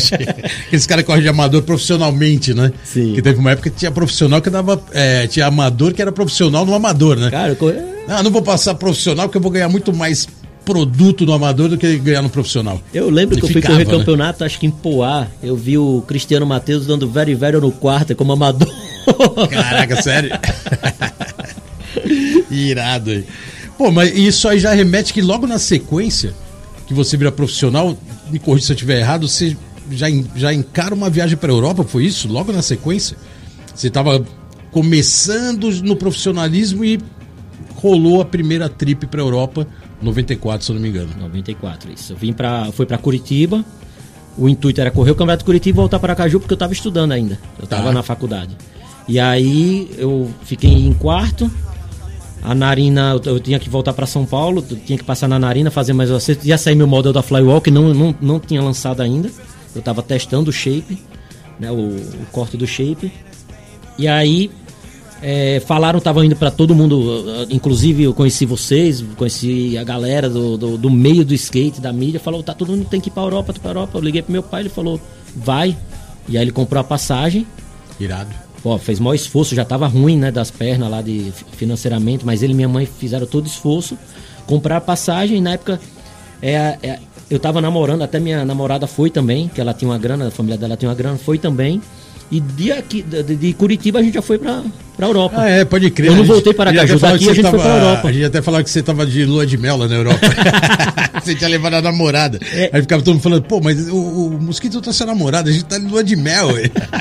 Aqueles 0.68 0.86
caras 0.86 1.06
correm 1.06 1.24
de 1.24 1.30
amador 1.30 1.64
profissionalmente, 1.64 2.54
né? 2.54 2.72
Sim. 2.84 3.14
Que 3.14 3.22
teve 3.22 3.40
uma 3.40 3.52
época 3.52 3.70
que 3.70 3.78
tinha 3.78 3.92
profissional 3.92 4.42
que 4.42 4.50
dava. 4.50 4.82
É, 4.92 5.28
tinha 5.28 5.48
amador 5.48 5.94
que 5.94 6.02
era 6.02 6.12
profissional 6.12 6.66
no 6.66 6.74
amador, 6.74 7.18
né? 7.18 7.32
Cara, 7.32 7.58
eu... 7.60 7.98
Não, 8.08 8.24
não 8.24 8.32
vou 8.32 8.42
passar 8.42 8.74
profissional 8.76 9.28
porque 9.28 9.38
eu 9.38 9.42
vou 9.42 9.52
ganhar 9.52 9.68
muito 9.68 9.94
mais 9.94 10.28
produto 10.68 11.26
no 11.26 11.32
amador 11.32 11.70
do 11.70 11.78
que 11.78 11.98
ganhar 11.98 12.22
no 12.22 12.30
profissional. 12.30 12.82
Eu 12.94 13.10
lembro 13.10 13.38
que 13.38 13.46
eu 13.46 13.50
fui 13.50 13.62
correr 13.62 13.86
né? 13.86 13.98
campeonato, 13.98 14.44
acho 14.44 14.60
que 14.60 14.68
em 14.68 14.70
Poá, 14.70 15.26
eu 15.42 15.56
vi 15.56 15.78
o 15.78 16.04
Cristiano 16.06 16.46
Matheus 16.46 16.86
dando 16.86 17.10
very 17.10 17.34
very 17.34 17.58
no 17.58 17.72
quarto 17.72 18.14
como 18.18 18.34
amador. 18.34 18.68
Caraca, 19.50 20.02
sério? 20.02 20.32
Irado 22.52 23.12
aí. 23.12 23.26
Pô, 23.78 23.92
mas 23.92 24.14
isso 24.14 24.50
aí 24.50 24.60
já 24.60 24.74
remete 24.74 25.14
que 25.14 25.22
logo 25.22 25.48
na 25.48 25.58
sequência 25.58 26.34
que 26.86 26.94
você 26.94 27.16
vira 27.16 27.32
profissional, 27.32 27.98
me 28.30 28.38
corrija 28.38 28.66
se 28.66 28.72
eu 28.74 28.76
estiver 28.76 29.00
errado, 29.00 29.26
você 29.26 29.56
já, 29.92 30.08
já 30.36 30.54
encara 30.54 30.94
uma 30.94 31.10
viagem 31.10 31.38
para 31.38 31.50
a 31.50 31.56
Europa, 31.56 31.86
foi 31.86 32.04
isso? 32.04 32.28
Logo 32.28 32.52
na 32.52 32.62
sequência? 32.62 33.16
Você 33.74 33.88
estava 33.88 34.26
começando 34.72 35.72
no 35.82 35.96
profissionalismo 35.96 36.84
e 36.84 37.00
rolou 37.76 38.22
a 38.22 38.26
primeira 38.26 38.68
trip 38.68 39.06
para 39.06 39.22
a 39.22 39.24
Europa 39.24 39.66
94, 40.02 40.66
se 40.66 40.72
eu 40.72 40.76
não 40.76 40.82
me 40.82 40.90
engano. 40.90 41.10
94, 41.20 41.92
isso. 41.92 42.14
Eu 42.14 42.18
vim 42.18 42.34
para 42.34 42.72
foi 42.72 42.86
para 42.86 42.98
Curitiba. 42.98 43.64
O 44.38 44.48
intuito 44.48 44.80
era 44.80 44.92
correr 44.92 45.12
o 45.12 45.16
Campeonato 45.16 45.40
de 45.40 45.46
Curitiba 45.46 45.78
e 45.78 45.82
voltar 45.82 46.00
para 46.00 46.16
Caju 46.16 46.40
porque 46.40 46.54
eu 46.54 46.58
estava 46.58 46.72
estudando 46.72 47.12
ainda. 47.12 47.40
Eu 47.58 47.64
estava 47.64 47.86
tá. 47.86 47.92
na 47.92 48.04
faculdade. 48.04 48.56
E 49.08 49.20
aí 49.20 49.90
eu 49.98 50.30
fiquei 50.44 50.72
em 50.72 50.94
quarto. 50.94 51.50
A 52.44 52.54
narina, 52.54 53.20
eu, 53.26 53.34
eu 53.34 53.40
tinha 53.40 53.58
que 53.58 53.70
voltar 53.70 53.94
para 53.94 54.06
São 54.06 54.26
Paulo, 54.26 54.62
tinha 54.62 54.98
que 54.98 55.04
passar 55.04 55.28
na 55.28 55.40
narina, 55.40 55.72
fazer 55.72 55.94
mais 55.94 56.12
acerto. 56.12 56.46
Ia 56.48 56.58
sair 56.58 56.76
meu 56.76 56.88
modelo 56.88 57.14
da 57.14 57.24
Flywalk, 57.24 57.72
não, 57.72 57.94
não, 57.94 58.16
não 58.22 58.40
tinha 58.40 58.62
lançado 58.62 59.02
ainda. 59.02 59.30
Eu 59.74 59.80
estava 59.80 60.04
testando 60.04 60.50
o 60.52 60.54
shape, 60.54 61.02
né, 61.60 61.72
o, 61.72 61.76
o 61.76 62.26
corte 62.32 62.56
do 62.56 62.68
shape. 62.68 63.12
E 63.98 64.08
aí 64.08 64.52
é, 65.22 65.60
falaram, 65.66 65.98
estavam 65.98 66.24
indo 66.24 66.36
para 66.36 66.52
todo 66.52 66.76
mundo, 66.76 67.48
inclusive 67.50 68.04
eu 68.04 68.14
conheci 68.14 68.46
vocês, 68.46 69.04
conheci 69.16 69.78
a 69.78 69.84
galera 69.84 70.30
do, 70.30 70.58
do, 70.58 70.78
do, 70.78 70.90
meio 70.90 71.26
do 71.26 71.34
skate, 71.34 71.82
da 71.82 71.92
mídia, 71.92 72.20
falou, 72.20 72.44
tá 72.44 72.54
todo 72.54 72.72
mundo 72.72 72.86
tem 72.86 73.02
que 73.02 73.10
ir 73.10 73.12
pra 73.12 73.24
Europa, 73.24 73.54
pra 73.54 73.72
Europa. 73.72 73.98
Eu 73.98 74.02
liguei 74.02 74.22
pro 74.22 74.32
meu 74.32 74.44
pai, 74.44 74.62
ele 74.62 74.70
falou, 74.70 75.00
vai. 75.36 75.76
E 76.28 76.38
aí 76.38 76.44
ele 76.44 76.52
comprou 76.52 76.82
a 76.82 76.84
passagem. 76.84 77.48
Irado. 78.00 78.30
Pô, 78.62 78.78
fez 78.78 79.00
maior 79.00 79.14
esforço, 79.14 79.56
já 79.56 79.64
tava 79.64 79.88
ruim, 79.88 80.18
né, 80.18 80.32
das 80.32 80.52
pernas 80.52 80.90
lá 80.90 81.02
de 81.02 81.32
financeiramente, 81.54 82.26
mas 82.26 82.44
ele 82.44 82.54
e 82.54 82.56
minha 82.56 82.68
mãe 82.68 82.86
fizeram 82.86 83.26
todo 83.26 83.48
esforço, 83.48 83.98
comprar 84.46 84.78
a 84.78 84.82
passagem, 84.82 85.38
e 85.38 85.42
na 85.42 85.54
época 85.54 85.80
é, 86.42 86.78
é, 86.82 87.00
eu 87.30 87.40
tava 87.40 87.62
namorando, 87.62 88.02
até 88.02 88.20
minha 88.20 88.44
namorada 88.46 88.88
foi 88.88 89.10
também, 89.10 89.48
que 89.48 89.62
ela 89.62 89.74
tinha 89.74 89.90
uma 89.90 89.98
grana, 89.98 90.28
a 90.28 90.32
família 90.32 90.58
dela 90.58 90.76
tinha 90.76 90.90
uma 90.90 90.96
grana, 90.96 91.18
foi 91.18 91.38
também. 91.38 91.82
E 92.30 92.40
de, 92.40 92.72
aqui, 92.72 93.02
de, 93.02 93.24
de, 93.24 93.54
Curitiba 93.54 94.00
a 94.00 94.04
gente 94.04 94.16
já 94.16 94.22
foi 94.22 94.38
pra, 94.38 94.62
pra 94.98 95.08
Europa. 95.08 95.36
Ah, 95.38 95.50
é, 95.50 95.64
pode 95.64 95.90
crer. 95.92 96.12
Eu 96.12 96.16
não 96.18 96.26
voltei 96.26 96.54
para 96.54 96.74
cá, 96.74 96.84
daqui 96.84 97.30
a 97.30 97.34
gente 97.34 97.42
tava, 97.42 97.58
foi 97.58 97.66
pra 97.66 97.78
Europa. 97.78 98.08
A 98.08 98.12
gente 98.12 98.26
até 98.26 98.42
falava 98.42 98.64
que 98.64 98.70
você 98.70 98.84
tava 98.84 99.06
de 99.06 99.24
lua 99.26 99.46
de 99.46 99.58
mel 99.58 99.78
lá 99.78 99.88
na 99.88 99.96
Europa. 99.96 100.20
Você 101.24 101.36
tinha 101.36 101.50
levado 101.50 101.74
a 101.74 101.82
namorada. 101.82 102.40
É. 102.54 102.70
Aí 102.72 102.82
ficava 102.82 103.02
todo 103.02 103.16
mundo 103.16 103.24
falando, 103.24 103.44
pô, 103.44 103.60
mas 103.60 103.90
o, 103.90 103.98
o 103.98 104.42
Mosquito 104.42 104.80
tá 104.80 104.94
sua 104.94 105.08
namorada, 105.08 105.50
a 105.50 105.52
gente 105.52 105.66
tá 105.66 105.78
em 105.78 105.86
lua 105.86 106.02
de 106.02 106.16
mel, 106.16 106.52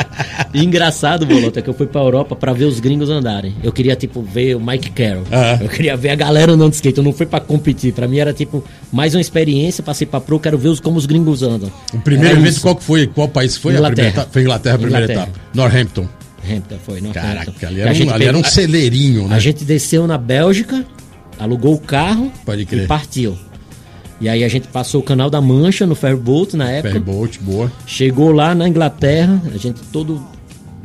engraçado, 0.52 1.26
Bolota, 1.26 1.62
que 1.62 1.68
eu 1.68 1.74
fui 1.74 1.86
pra 1.86 2.00
Europa 2.00 2.34
pra 2.34 2.52
ver 2.52 2.64
os 2.64 2.80
gringos 2.80 3.10
andarem. 3.10 3.54
Eu 3.62 3.72
queria, 3.72 3.94
tipo, 3.94 4.22
ver 4.22 4.56
o 4.56 4.60
Mike 4.60 4.90
Carroll. 4.90 5.24
Ah. 5.30 5.58
Eu 5.60 5.68
queria 5.68 5.96
ver 5.96 6.10
a 6.10 6.14
galera 6.14 6.52
andando 6.52 6.70
de 6.70 6.76
skate. 6.76 6.98
Eu 6.98 7.04
não 7.04 7.12
fui 7.12 7.26
pra 7.26 7.40
competir. 7.40 7.92
Pra 7.92 8.08
mim 8.08 8.18
era, 8.18 8.32
tipo, 8.32 8.64
mais 8.92 9.14
uma 9.14 9.20
experiência. 9.20 9.82
Passei 9.82 10.06
pra 10.06 10.20
pro, 10.20 10.40
quero 10.40 10.58
ver 10.58 10.68
os, 10.68 10.80
como 10.80 10.96
os 10.98 11.06
gringos 11.06 11.42
andam. 11.42 11.70
O 11.92 11.98
primeiro 11.98 12.30
Era 12.30 12.38
evento, 12.40 12.52
isso. 12.52 12.62
qual 12.62 12.74
que 12.74 12.84
foi? 12.84 13.06
Qual 13.06 13.28
país 13.28 13.56
foi? 13.56 13.74
A 13.74 13.76
Inglaterra. 13.76 13.94
primeira 13.94 14.14
etapa? 14.14 14.32
Foi 14.32 14.42
Inglaterra, 14.42 14.74
a 14.74 14.78
primeira 14.78 15.04
Inglaterra. 15.04 15.15
Etapa. 15.22 15.40
Northampton. 15.54 16.08
Hampton 16.48 16.76
foi, 16.84 17.00
não 17.00 17.12
Caraca, 17.12 17.52
ali 17.66 17.80
era, 17.80 17.92
um, 17.92 18.10
ali 18.14 18.24
era 18.24 18.38
um 18.38 18.44
celeirinho, 18.44 19.26
né? 19.28 19.34
A 19.34 19.38
gente 19.38 19.64
desceu 19.64 20.06
na 20.06 20.16
Bélgica, 20.16 20.84
alugou 21.38 21.74
o 21.74 21.78
carro 21.78 22.32
e 22.70 22.86
partiu. 22.86 23.36
E 24.20 24.28
aí 24.28 24.44
a 24.44 24.48
gente 24.48 24.68
passou 24.68 25.00
o 25.00 25.04
Canal 25.04 25.28
da 25.28 25.40
Mancha 25.40 25.86
no 25.86 25.94
ferryboat 25.94 26.56
na 26.56 26.70
época. 26.70 26.88
Ferryboat, 26.88 27.38
boa. 27.40 27.70
Chegou 27.86 28.32
lá 28.32 28.54
na 28.54 28.66
Inglaterra, 28.66 29.42
a 29.54 29.58
gente 29.58 29.80
todo 29.92 30.22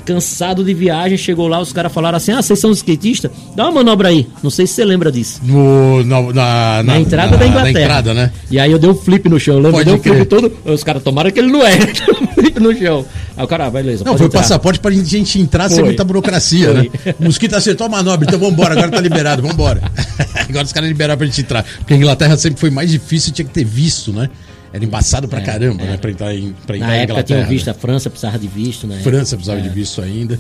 cansado 0.04 0.63
de 0.63 0.74
viagem, 0.74 1.15
chegou 1.15 1.48
lá, 1.48 1.62
os 1.62 1.72
caras 1.72 1.94
falaram 1.94 2.17
assim: 2.17 2.32
"Ah, 2.34 2.41
vocês 2.41 2.60
são 2.60 2.72
skatistas? 2.72 3.32
Dá 3.56 3.65
uma 3.65 3.72
manobra 3.72 4.10
aí". 4.10 4.28
Não 4.44 4.50
sei 4.50 4.67
se 4.67 4.74
você 4.74 4.84
lembra 4.84 5.12
disso. 5.12 5.39
No, 5.44 6.04
na, 6.04 6.22
na, 6.34 6.84
Na, 6.84 7.00
entrada 7.00 7.38
da 7.38 7.48
Inglaterra. 7.48 7.72
Na 7.72 7.80
entrada, 7.82 8.13
né? 8.13 8.32
E 8.50 8.60
aí 8.60 8.72
eu 8.72 8.80
dei 8.80 8.89
um 8.89 8.96
flip 8.96 9.30
no 9.30 9.39
chão, 9.39 9.56
eu 9.56 9.62
lembro, 9.62 9.86
dei 9.86 9.94
um 9.94 10.00
flip 10.00 10.26
todo, 10.26 10.52
os 10.65 10.84
caras 10.84 11.02
tomaram 11.02 11.32
que 11.32 11.39
ele 11.39 11.52
não 11.52 11.65
é. 11.65 11.78
No 12.60 12.78
chão. 12.78 13.06
Aí 13.38 13.44
o 13.44 13.48
cara, 13.48 13.65
ah, 13.65 13.72
beleza, 13.72 14.04
Não, 14.04 14.17
foi 14.17 14.28
entrar. 14.28 14.41
passaporte 14.41 14.80
pra 14.80 14.91
gente 14.91 15.39
entrar 15.39 15.67
sem 15.70 15.78
Foi. 15.78 15.86
muita 15.86 16.04
burocracia, 16.04 16.65
Foi. 16.74 16.89
né? 17.06 17.13
O 17.20 17.24
Mosquito 17.24 17.56
acertou 17.56 17.88
a 17.88 17.89
manobra, 17.89 18.28
então 18.28 18.38
vambora, 18.39 18.74
agora 18.74 18.91
tá 18.91 19.00
liberado, 19.00 19.41
vambora. 19.41 19.82
agora 20.50 20.65
os 20.65 20.74
caras 20.74 20.89
liberaram 20.89 21.17
pra 21.17 21.26
gente 21.28 21.41
entrar. 21.41 21.63
Porque 21.63 21.94
a 21.94 21.98
Inglaterra 21.98 22.36
sempre 22.38 22.60
foi 22.60 22.70
mais 22.70 22.91
difícil, 22.91 23.32
tinha 23.34 23.46
que 23.46 23.54
ter 23.54 23.63
visto, 23.63 24.12
né? 24.12 24.30
Era 24.74 24.84
embaçado 24.84 25.28
pra 25.28 25.41
caramba, 25.41 25.84
né? 25.84 25.98
Pra 25.98 26.12
entrar 26.12 26.36
em, 26.36 26.54
pra 26.65 26.76
entrar 26.78 26.88
É, 26.88 26.91
Na 26.91 26.96
época 26.98 27.13
Inglaterra. 27.13 27.48
visto, 27.48 27.70
a 27.70 27.74
França 27.74 28.10
precisava 28.10 28.38
de 28.39 28.48
visto, 28.48 28.86
né? 28.88 29.00
França 29.04 29.36
precisava 29.36 29.62
de 29.62 29.70
visto 29.70 30.02
ainda. 30.02 30.39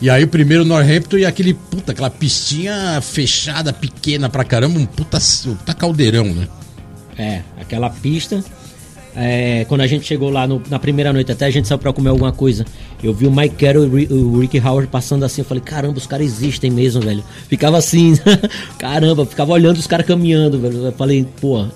E 0.00 0.10
aí 0.10 0.24
o 0.24 0.28
primeiro 0.28 0.64
Northampton 0.64 1.18
e 1.18 1.24
aquele, 1.24 1.54
puta, 1.54 1.92
aquela 1.92 2.10
pistinha 2.10 3.00
fechada, 3.00 3.72
pequena 3.72 4.28
pra 4.28 4.42
caramba, 4.44 4.78
um 4.78 4.84
puta, 4.86 5.18
um 5.46 5.54
puta 5.54 5.72
caldeirão, 5.74 6.24
né? 6.26 6.48
É, 7.16 7.42
aquela 7.60 7.88
pista. 7.88 8.42
É, 9.14 9.64
quando 9.68 9.82
a 9.82 9.86
gente 9.86 10.06
chegou 10.06 10.30
lá 10.30 10.46
no- 10.46 10.62
na 10.70 10.78
primeira 10.78 11.12
noite, 11.12 11.30
até 11.32 11.46
a 11.46 11.50
gente 11.50 11.68
saiu 11.68 11.78
pra 11.78 11.92
comer 11.92 12.10
alguma 12.10 12.32
coisa. 12.32 12.64
Eu 13.02 13.12
vi 13.12 13.26
o 13.26 13.30
Mike 13.30 13.56
Carroll 13.56 13.84
e 13.84 13.86
o 13.88 13.96
Ri- 13.96 14.08
o 14.12 14.40
Ricky 14.40 14.58
Howard 14.60 14.88
passando 14.88 15.24
assim. 15.24 15.40
Eu 15.42 15.44
falei, 15.44 15.62
caramba, 15.62 15.98
os 15.98 16.06
caras 16.06 16.26
existem 16.26 16.70
mesmo, 16.70 17.00
velho. 17.02 17.22
Ficava 17.48 17.76
assim, 17.78 18.14
caramba, 18.78 19.26
ficava 19.26 19.52
olhando 19.52 19.76
os 19.76 19.86
caras 19.86 20.06
caminhando, 20.06 20.58
velho. 20.58 20.86
Eu 20.86 20.92
falei, 20.92 21.26
pô, 21.40 21.66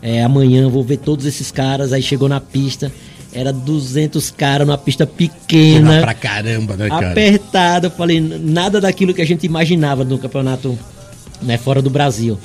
é, 0.00 0.22
amanhã 0.22 0.68
vou 0.68 0.82
ver 0.84 0.98
todos 0.98 1.26
esses 1.26 1.50
caras. 1.50 1.92
Aí 1.92 2.00
chegou 2.02 2.28
na 2.28 2.40
pista, 2.40 2.90
era 3.32 3.52
200 3.52 4.30
caras 4.30 4.66
numa 4.66 4.78
pista 4.78 5.06
Pequena 5.06 5.36
pequena 5.46 6.00
pra 6.00 6.14
caramba, 6.14 6.76
né, 6.76 6.88
cara? 6.88 7.10
apertada. 7.10 7.86
Eu 7.88 7.90
falei, 7.90 8.20
nada 8.20 8.80
daquilo 8.80 9.12
que 9.12 9.20
a 9.22 9.26
gente 9.26 9.44
imaginava 9.44 10.04
no 10.04 10.18
campeonato 10.18 10.78
né, 11.42 11.58
fora 11.58 11.82
do 11.82 11.90
Brasil. 11.90 12.38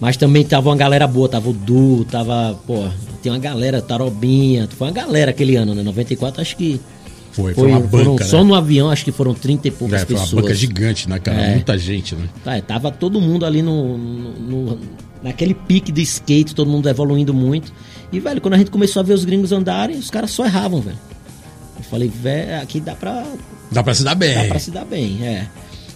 Mas 0.00 0.16
também 0.16 0.44
tava 0.44 0.68
uma 0.68 0.76
galera 0.76 1.06
boa, 1.08 1.28
tava 1.28 1.48
o 1.50 1.52
Du, 1.52 2.04
tava, 2.04 2.56
pô, 2.66 2.84
tem 3.22 3.30
uma 3.32 3.38
galera, 3.38 3.80
Tarobinha, 3.82 4.68
foi 4.76 4.88
uma 4.88 4.92
galera 4.94 5.30
aquele 5.30 5.56
ano, 5.56 5.74
né? 5.74 5.82
94, 5.82 6.40
acho 6.40 6.56
que 6.56 6.80
Foi, 7.32 7.54
foi, 7.54 7.64
foi, 7.70 7.70
uma 7.70 7.88
foram, 7.88 8.12
banca, 8.12 8.24
só 8.24 8.38
né? 8.38 8.44
no 8.44 8.54
avião, 8.54 8.90
acho 8.90 9.04
que 9.04 9.12
foram 9.12 9.34
30 9.34 9.68
e 9.68 9.70
poucas 9.70 10.02
É, 10.02 10.06
foi 10.06 10.14
uma 10.16 10.22
pessoas. 10.22 10.42
banca 10.42 10.54
gigante, 10.54 11.08
né, 11.08 11.18
cara? 11.18 11.40
É. 11.40 11.50
Muita 11.54 11.76
gente, 11.78 12.14
né? 12.14 12.28
Tá, 12.44 12.60
tava 12.60 12.90
todo 12.90 13.20
mundo 13.20 13.44
ali 13.46 13.62
no, 13.62 13.96
no- 13.98 14.32
no- 14.40 14.78
naquele 15.22 15.54
pique 15.54 15.90
de 15.92 16.02
skate, 16.02 16.54
todo 16.54 16.70
mundo 16.70 16.88
evoluindo 16.88 17.32
muito. 17.34 17.72
E, 18.12 18.18
velho, 18.20 18.40
quando 18.40 18.54
a 18.54 18.58
gente 18.58 18.70
começou 18.70 19.00
a 19.00 19.02
ver 19.02 19.14
os 19.14 19.24
gringos 19.24 19.52
andarem, 19.52 19.96
os 19.96 20.10
caras 20.10 20.30
só 20.30 20.44
erravam, 20.46 20.80
velho. 20.80 20.98
Eu 21.76 21.84
falei, 21.84 22.08
velho, 22.08 22.62
aqui 22.62 22.80
dá 22.80 22.94
pra, 22.94 23.24
Dá 23.70 23.82
pra 23.82 23.94
se 23.94 24.02
dar 24.02 24.14
bem. 24.14 24.34
Dá 24.34 24.44
pra 24.44 24.58
se 24.58 24.70
dar 24.70 24.84
bem, 24.84 25.18
é. 25.22 25.46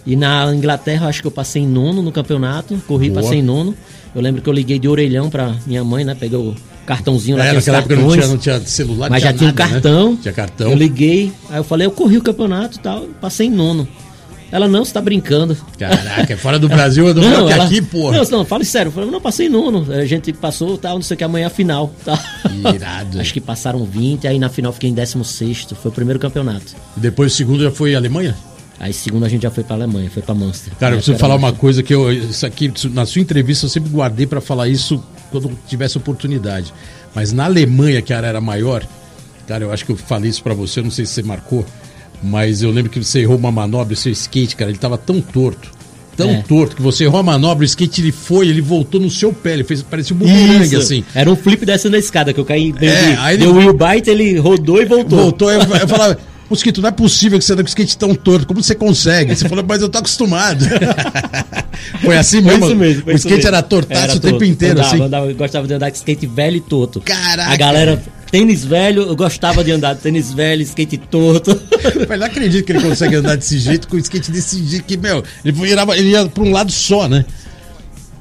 E 0.04 0.14
na 0.16 0.52
Inglaterra, 0.54 1.06
acho 1.08 1.20
que 1.22 1.26
eu 1.26 1.30
passei 1.32 1.62
em 1.62 1.66
nono 1.66 2.02
no 2.02 2.10
campeonato, 2.12 2.76
corri, 2.86 3.08
Boa. 3.08 3.22
passei 3.22 3.38
em 3.38 3.42
nono. 3.42 3.74
Eu 4.14 4.20
lembro 4.20 4.42
que 4.42 4.48
eu 4.48 4.52
liguei 4.52 4.78
de 4.78 4.86
orelhão 4.88 5.30
pra 5.30 5.56
minha 5.66 5.82
mãe, 5.82 6.04
né? 6.04 6.14
Peguei 6.18 6.36
o 6.38 6.54
cartãozinho 6.86 7.36
lá, 7.36 7.46
É, 7.46 7.52
naquela 7.52 7.78
época 7.78 7.96
não 7.96 8.10
tinha, 8.12 8.26
não 8.26 8.38
tinha 8.38 8.60
celular, 8.60 9.10
mas 9.10 9.22
já 9.22 9.30
não 9.30 9.38
tinha 9.38 9.50
um 9.50 9.54
nada, 9.54 9.64
né? 9.66 9.72
cartão. 9.72 10.16
Tinha 10.16 10.32
cartão. 10.34 10.70
Eu 10.70 10.76
liguei, 10.76 11.32
aí 11.50 11.58
eu 11.58 11.64
falei, 11.64 11.86
eu 11.86 11.90
corri 11.90 12.18
o 12.18 12.22
campeonato 12.22 12.78
e 12.78 12.80
tal, 12.80 13.02
passei 13.20 13.46
em 13.46 13.50
nono. 13.50 13.86
Ela, 14.50 14.68
não, 14.68 14.84
você 14.84 14.92
tá 14.92 15.00
brincando. 15.00 15.56
Caraca, 15.78 16.30
é 16.30 16.36
fora 16.36 16.58
do 16.58 16.68
Brasil, 16.68 17.08
eu 17.08 17.14
não, 17.14 17.22
não 17.22 17.46
que 17.46 17.52
ela- 17.54 17.64
aqui, 17.64 17.80
porra. 17.80 18.18
Não, 18.18 18.24
não, 18.30 18.44
fale 18.44 18.66
sério. 18.66 18.88
Eu 18.88 18.92
falei, 18.92 19.10
não, 19.10 19.18
passei 19.18 19.46
em 19.46 19.48
nono. 19.48 19.90
A 19.90 20.04
gente 20.04 20.30
passou, 20.34 20.76
tal, 20.76 20.96
não 20.96 21.02
sei 21.02 21.14
o 21.14 21.18
que, 21.18 21.24
amanhã 21.24 21.44
é 21.44 21.46
a 21.46 21.50
final. 21.50 21.90
Tal. 22.04 22.18
Irado. 22.74 23.16
Acho 23.22 23.32
que 23.32 23.40
passaram 23.40 23.82
20, 23.86 24.28
aí 24.28 24.38
na 24.38 24.50
final 24.50 24.70
fiquei 24.70 24.90
em 24.90 24.92
16 24.92 25.68
Foi 25.82 25.90
o 25.90 25.94
primeiro 25.94 26.20
campeonato. 26.20 26.74
E 26.94 27.00
depois 27.00 27.32
o 27.32 27.34
segundo 27.34 27.62
já 27.62 27.70
foi 27.70 27.94
Alemanha? 27.94 28.36
Aí 28.78 28.92
segundo 28.92 29.24
a 29.24 29.28
gente 29.30 29.42
já 29.42 29.50
foi 29.50 29.64
pra 29.64 29.74
Alemanha, 29.74 30.10
foi 30.10 30.22
pra 30.22 30.34
Munster. 30.34 30.74
Cara, 30.78 30.94
eu 30.94 30.98
preciso 30.98 31.16
falar 31.16 31.36
uma 31.36 31.52
coisa 31.54 31.82
que 31.82 31.94
eu. 31.94 32.12
Isso 32.12 32.44
aqui, 32.44 32.70
na 32.90 33.06
sua 33.06 33.22
entrevista, 33.22 33.64
eu 33.64 33.70
sempre 33.70 33.88
guardei 33.90 34.26
pra 34.26 34.40
falar 34.42 34.68
isso 34.68 35.02
quando 35.32 35.50
tivesse 35.66 35.96
oportunidade. 35.98 36.72
Mas 37.14 37.32
na 37.32 37.46
Alemanha, 37.46 38.00
que 38.00 38.12
a 38.12 38.18
área 38.18 38.28
era 38.28 38.40
maior, 38.40 38.86
cara, 39.48 39.64
eu 39.64 39.72
acho 39.72 39.84
que 39.84 39.90
eu 39.90 39.96
falei 39.96 40.30
isso 40.30 40.42
pra 40.42 40.54
você, 40.54 40.80
não 40.80 40.90
sei 40.90 41.04
se 41.06 41.14
você 41.14 41.22
marcou, 41.22 41.66
mas 42.22 42.62
eu 42.62 42.70
lembro 42.70 42.90
que 42.90 43.02
você 43.02 43.20
errou 43.20 43.36
uma 43.36 43.50
manobra, 43.50 43.94
o 43.94 43.96
seu 43.96 44.12
skate, 44.12 44.54
cara, 44.54 44.70
ele 44.70 44.78
tava 44.78 44.96
tão 44.96 45.20
torto. 45.20 45.70
Tão 46.16 46.28
É. 46.30 46.42
torto 46.42 46.76
que 46.76 46.82
você 46.82 47.04
errou 47.04 47.18
a 47.20 47.22
manobra, 47.22 47.62
o 47.62 47.64
skate 47.64 48.02
ele 48.02 48.12
foi, 48.12 48.46
ele 48.46 48.60
voltou 48.60 49.00
no 49.00 49.08
seu 49.10 49.32
pé, 49.32 49.54
ele 49.54 49.64
fez, 49.64 49.82
parecia 49.82 50.14
um 50.14 50.18
bumerangue 50.18 50.76
assim. 50.76 51.02
Era 51.14 51.30
um 51.30 51.34
flip 51.34 51.64
descendo 51.64 51.96
a 51.96 51.98
escada, 51.98 52.34
que 52.34 52.38
eu 52.38 52.44
caí 52.44 52.70
meio 52.72 52.92
É, 52.92 53.02
de- 53.14 53.16
aí 53.18 53.34
ele- 53.34 53.44
deu 53.44 53.54
wheel 53.56 53.72
bite, 53.72 54.10
ele 54.10 54.38
rodou 54.38 54.80
e 54.82 54.84
voltou. 54.84 55.18
Voltou, 55.18 55.50
eu, 55.50 55.60
eu 55.60 55.88
falava, 55.88 56.18
Mosquito, 56.52 56.80
não 56.82 56.88
é 56.88 56.92
possível 56.92 57.38
que 57.38 57.44
você 57.44 57.52
anda 57.54 57.62
com 57.62 57.66
o 57.66 57.68
skate 57.68 57.96
tão 57.96 58.14
torto, 58.14 58.46
como 58.46 58.62
você 58.62 58.74
consegue? 58.74 59.34
Você 59.34 59.48
falou, 59.48 59.64
mas 59.66 59.80
eu 59.80 59.88
tô 59.88 59.98
acostumado. 59.98 60.64
foi 62.04 62.16
assim 62.16 62.42
Foi 62.42 62.52
mesmo? 62.52 62.66
isso 62.66 62.76
mesmo. 62.76 63.02
foi 63.04 63.14
o 63.14 63.16
skate 63.16 63.34
mesmo. 63.36 63.48
era 63.48 63.62
tortaço 63.62 64.02
Era 64.02 64.14
o 64.14 64.20
tempo 64.20 64.44
inteiro, 64.44 64.78
andava, 64.78 64.94
assim. 64.94 65.02
andava, 65.02 65.26
eu 65.26 65.34
gostava 65.34 65.66
de 65.66 65.74
andar 65.74 65.90
com 65.90 65.96
skate 65.96 66.26
velho 66.26 66.56
e 66.56 66.60
torto. 66.60 67.00
Caraca. 67.00 67.50
A 67.52 67.56
galera, 67.56 68.02
tênis 68.30 68.64
velho, 68.64 69.02
eu 69.02 69.16
gostava 69.16 69.64
de 69.64 69.72
andar 69.72 69.94
de 69.94 70.00
tênis 70.00 70.32
velho, 70.32 70.62
skate 70.62 70.96
torto. 70.98 71.60
Mas 72.08 72.18
não 72.18 72.26
acredito 72.26 72.64
que 72.64 72.72
ele 72.72 72.82
consegue 72.82 73.16
andar 73.16 73.36
desse 73.36 73.58
jeito 73.58 73.88
com 73.88 73.96
o 73.96 73.98
skate 73.98 74.30
desse 74.30 74.62
jeito 74.64 74.84
que, 74.84 74.96
meu, 74.96 75.22
ele, 75.44 75.52
virava, 75.52 75.96
ele 75.96 76.10
ia 76.10 76.26
pra 76.26 76.42
um 76.44 76.52
lado 76.52 76.70
só, 76.70 77.08
né? 77.08 77.24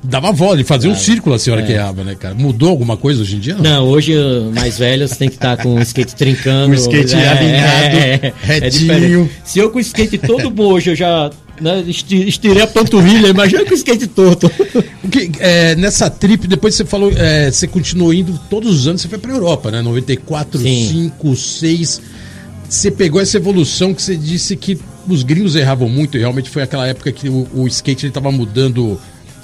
Dava 0.04 0.32
volta, 0.32 0.64
fazia 0.66 0.90
um 0.90 0.96
círculo 0.96 1.36
assim 1.36 1.52
a 1.52 1.54
hora 1.54 1.64
que 1.64 1.72
errava, 1.72 2.04
né, 2.04 2.16
cara? 2.16 2.34
Mudou 2.34 2.70
alguma 2.70 2.98
coisa 2.98 3.22
hoje 3.22 3.36
em 3.36 3.40
dia? 3.40 3.56
Não, 3.56 3.88
hoje, 3.88 4.18
uh, 4.18 4.52
mais 4.54 4.80
velho, 4.80 5.08
você 5.08 5.16
tem 5.16 5.30
que 5.30 5.36
estar 5.36 5.58
com 5.58 5.76
o 5.76 5.82
skate 5.82 6.16
trincando. 6.16 6.68
Com 6.68 6.72
o 6.74 6.76
skate 6.76 7.14
alinhado, 7.16 8.34
retinho. 8.42 8.72
diferente. 8.72 9.32
Se 9.46 9.60
eu 9.60 9.70
com 9.70 9.78
o 9.78 9.82
skate 9.82 10.18
todo 10.18 10.52
hoje, 10.64 10.90
eu 10.92 10.96
já 10.96 11.30
né, 11.60 11.84
esti- 11.88 12.28
estirei 12.28 12.64
a 12.64 12.68
panturrilha, 12.68 13.28
imagina 13.28 13.64
com 13.64 13.72
o 13.72 13.78
skate 13.78 14.08
torto. 14.08 14.52
O 15.04 15.08
que, 15.08 15.32
é, 15.40 15.76
nessa 15.76 16.10
trip, 16.10 16.48
depois 16.48 16.74
você 16.74 16.84
falou, 16.84 17.12
é, 17.16 17.52
você 17.52 17.68
continuou 17.68 18.12
indo 18.12 18.40
todos 18.50 18.74
os 18.80 18.88
anos, 18.88 19.02
você 19.02 19.08
foi 19.08 19.20
pra 19.20 19.32
Europa, 19.32 19.70
né? 19.70 19.84
94, 19.84 20.60
Sim. 20.60 21.12
5, 21.20 21.36
6. 21.36 22.02
Você 22.68 22.90
pegou 22.90 23.22
essa 23.22 23.38
evolução 23.38 23.94
que 23.94 24.02
você 24.02 24.16
disse 24.18 24.56
que 24.56 24.80
os 25.08 25.22
gringos 25.22 25.56
erravam 25.56 25.88
muito, 25.88 26.18
e 26.18 26.20
realmente 26.22 26.50
foi 26.50 26.64
aquela 26.64 26.88
época 26.88 27.12
que 27.12 27.30
o, 27.30 27.48
o 27.54 27.68
skate 27.68 28.08
ele 28.08 28.14
tava 28.14 28.32
mudando 28.32 29.00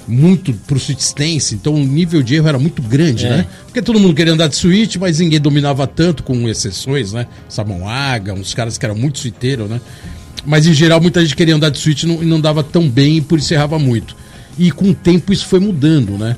muito 0.08 0.52
pro 0.66 0.78
switch 0.80 1.00
stance, 1.00 1.54
então 1.54 1.74
o 1.74 1.84
nível 1.84 2.22
de 2.22 2.34
erro 2.34 2.48
era 2.48 2.58
muito 2.58 2.80
grande, 2.82 3.26
É. 3.26 3.28
né? 3.28 3.46
Porque 3.66 3.82
todo 3.82 4.00
mundo 4.00 4.14
queria 4.14 4.32
andar 4.32 4.48
de 4.48 4.56
switch, 4.56 4.96
mas 4.96 5.18
ninguém 5.20 5.38
dominava 5.40 5.86
tanto, 5.86 6.22
com 6.22 6.48
exceções, 6.48 7.12
né? 7.12 7.26
Samoaga, 7.48 8.32
uns 8.32 8.54
caras 8.54 8.78
que 8.78 8.84
eram 8.86 8.94
muito 8.96 9.18
suiteiros, 9.18 9.68
né? 9.68 9.80
Mas 10.46 10.66
em 10.66 10.72
geral 10.72 11.00
muita 11.00 11.20
gente 11.20 11.36
queria 11.36 11.54
andar 11.54 11.68
de 11.70 11.78
switch 11.78 12.04
e 12.04 12.06
não, 12.06 12.22
não 12.22 12.40
dava 12.40 12.62
tão 12.62 12.88
bem 12.88 13.18
e 13.18 13.20
por 13.20 13.38
isso 13.38 13.52
errava 13.52 13.78
muito. 13.78 14.16
E 14.58 14.70
com 14.72 14.86
o 14.90 14.94
tempo 14.94 15.32
isso 15.32 15.46
foi 15.46 15.60
mudando, 15.60 16.16
né? 16.18 16.36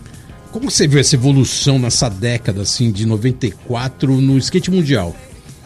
Como 0.50 0.68
você 0.70 0.88
viu 0.88 0.98
essa 0.98 1.14
evolução 1.14 1.78
nessa 1.78 2.08
década 2.08 2.62
assim 2.62 2.90
de 2.90 3.06
94 3.06 4.20
no 4.20 4.36
skate 4.38 4.70
mundial? 4.70 5.14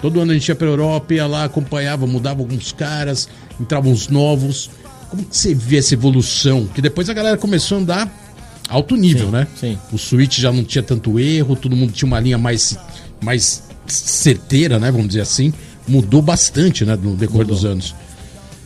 Todo 0.02 0.20
ano 0.20 0.32
a 0.32 0.34
gente 0.34 0.46
ia 0.48 0.54
pra 0.54 0.66
Europa, 0.68 1.14
ia 1.14 1.26
lá, 1.26 1.44
acompanhava, 1.44 2.06
mudava 2.06 2.40
alguns 2.42 2.70
caras, 2.72 3.26
entravam 3.58 3.90
uns 3.90 4.08
novos. 4.08 4.68
Como 5.14 5.24
que 5.28 5.36
você 5.36 5.54
vê 5.54 5.76
essa 5.78 5.94
evolução? 5.94 6.66
Que 6.74 6.82
depois 6.82 7.08
a 7.08 7.14
galera 7.14 7.36
começou 7.36 7.78
a 7.78 7.80
andar 7.80 8.20
alto 8.68 8.96
nível, 8.96 9.26
Sim, 9.26 9.32
né? 9.32 9.46
sim. 9.54 9.78
O 9.92 9.98
switch 9.98 10.38
já 10.40 10.50
não 10.50 10.64
tinha 10.64 10.82
tanto 10.82 11.20
erro, 11.20 11.54
todo 11.54 11.76
mundo 11.76 11.92
tinha 11.92 12.06
uma 12.06 12.18
linha 12.18 12.36
mais, 12.36 12.76
mais 13.22 13.62
certeira, 13.86 14.78
né? 14.80 14.90
Vamos 14.90 15.08
dizer 15.08 15.20
assim. 15.20 15.52
Mudou 15.86 16.20
bastante, 16.20 16.84
né? 16.84 16.98
No 17.00 17.14
decorrer 17.14 17.46
dos 17.46 17.64
anos. 17.64 17.94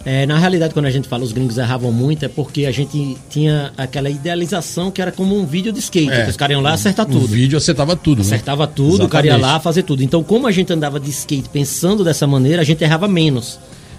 É, 0.04 0.24
na 0.24 0.38
realidade, 0.38 0.72
quando 0.72 0.86
a 0.86 0.90
gente 0.90 1.06
fala 1.08 1.22
os 1.24 1.32
gringos 1.32 1.58
erravam 1.58 1.92
muito, 1.92 2.24
é 2.24 2.28
porque 2.28 2.64
a 2.64 2.70
gente 2.70 3.18
tinha 3.28 3.72
aquela 3.76 4.08
idealização 4.08 4.90
que 4.90 5.02
era 5.02 5.12
como 5.12 5.38
um 5.38 5.44
vídeo 5.44 5.70
de 5.72 5.80
skate. 5.80 6.10
É. 6.10 6.28
os 6.28 6.36
caras 6.36 6.54
iam 6.54 6.62
lá 6.62 6.72
acertar 6.72 7.04
O 7.06 7.10
tudo. 7.10 7.26
vídeo 7.26 7.58
acertava 7.58 7.94
tudo, 7.94 8.18
né? 8.20 8.24
Acertava 8.24 8.66
tudo, 8.66 9.04
o 9.04 9.08
cara 9.08 9.26
ia 9.26 9.32
Exatamente. 9.32 9.52
lá 9.54 9.60
fazer 9.60 9.82
tudo. 9.82 10.02
Então, 10.02 10.22
como 10.22 10.46
a 10.46 10.52
gente 10.52 10.72
andava 10.72 10.98
de 10.98 11.10
skate 11.10 11.48
pensando 11.50 12.02
dessa 12.04 12.26
maneira, 12.26 12.62
a 12.62 12.64
gente 12.64 12.82
errava 12.82 13.06
menos. 13.06 13.58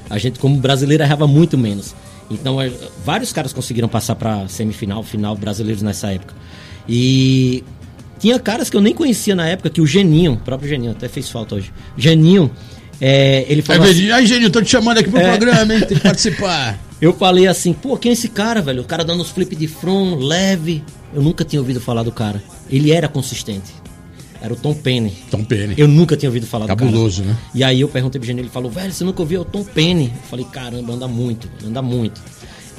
A 0.10 0.18
gente, 0.18 0.40
como 0.40 0.56
brasileiro, 0.58 1.04
errava 1.04 1.28
muito 1.28 1.58
menos. 1.58 1.94
Então, 2.30 2.62
é, 2.62 2.72
vários 3.04 3.34
caras 3.34 3.52
conseguiram 3.54 3.88
passar 3.88 4.16
para 4.16 4.48
semifinal, 4.48 5.02
final 5.04 5.36
brasileiros 5.36 5.82
nessa 5.82 6.12
época. 6.12 6.34
E 6.88 7.64
Tinha 8.20 8.38
caras 8.38 8.70
que 8.70 8.76
eu 8.76 8.82
nem 8.82 8.94
conhecia 8.94 9.34
na 9.36 9.48
época, 9.48 9.70
que 9.70 9.80
o 9.80 9.88
Geninho, 9.88 10.34
o 10.34 10.38
próprio 10.38 10.68
Geninho, 10.70 10.92
até 10.92 11.08
fez 11.08 11.30
falta 11.30 11.56
hoje. 11.56 11.72
Geninho, 11.98 12.52
é, 13.00 13.46
ele 13.48 13.62
É, 13.62 13.64
falou 13.64 13.88
assim, 13.88 14.12
Aí, 14.12 14.28
Genio, 14.28 14.50
tô 14.50 14.62
te 14.62 14.70
chamando 14.70 14.98
aqui 14.98 15.10
pro 15.10 15.20
É. 15.20 15.30
programa, 15.38 15.74
hein? 15.74 15.80
Tem 15.88 15.98
que 15.98 16.04
participar. 16.04 16.78
Eu 17.00 17.14
falei 17.14 17.48
assim, 17.48 17.72
pô, 17.72 17.96
quem 17.96 18.10
é 18.10 18.14
esse 18.14 18.28
cara, 18.28 18.62
velho? 18.62 18.82
O 18.82 18.86
cara 18.86 19.06
dando 19.06 19.22
uns 19.22 19.30
flip 19.30 19.56
de 19.56 19.68
front, 19.70 20.20
leve. 20.20 20.84
Eu 21.14 21.22
nunca 21.22 21.46
tinha 21.46 21.62
ouvido 21.62 21.80
falar 21.80 22.04
do 22.04 22.12
cara. 22.12 22.44
Ele 22.70 22.92
era 22.92 23.08
consistente. 23.08 23.72
Era 24.42 24.54
o 24.54 24.56
Tom 24.56 24.74
Penny. 24.74 25.18
Tom 25.30 25.44
Penny. 25.44 25.76
Eu 25.78 25.88
nunca 25.88 26.16
tinha 26.16 26.30
ouvido 26.30 26.48
falar 26.48 26.66
Cabuloso, 26.68 27.22
do 27.22 27.28
né? 27.28 27.34
cara. 27.34 27.48
E 27.54 27.64
aí 27.64 27.82
eu 27.82 27.90
perguntei 27.90 28.20
pro 28.20 28.26
Genê, 28.26 28.42
ele 28.42 28.50
falou, 28.50 28.72
velho, 28.72 28.92
você 28.92 29.04
nunca 29.04 29.22
ouviu? 29.22 29.40
É 29.40 29.42
o 29.42 29.46
Tom 29.46 29.64
Penny. 29.64 30.14
Eu 30.16 30.30
falei, 30.30 30.46
caramba, 30.46 30.94
anda 30.94 31.08
muito, 31.08 31.50
anda 31.66 31.82
muito. 31.82 32.22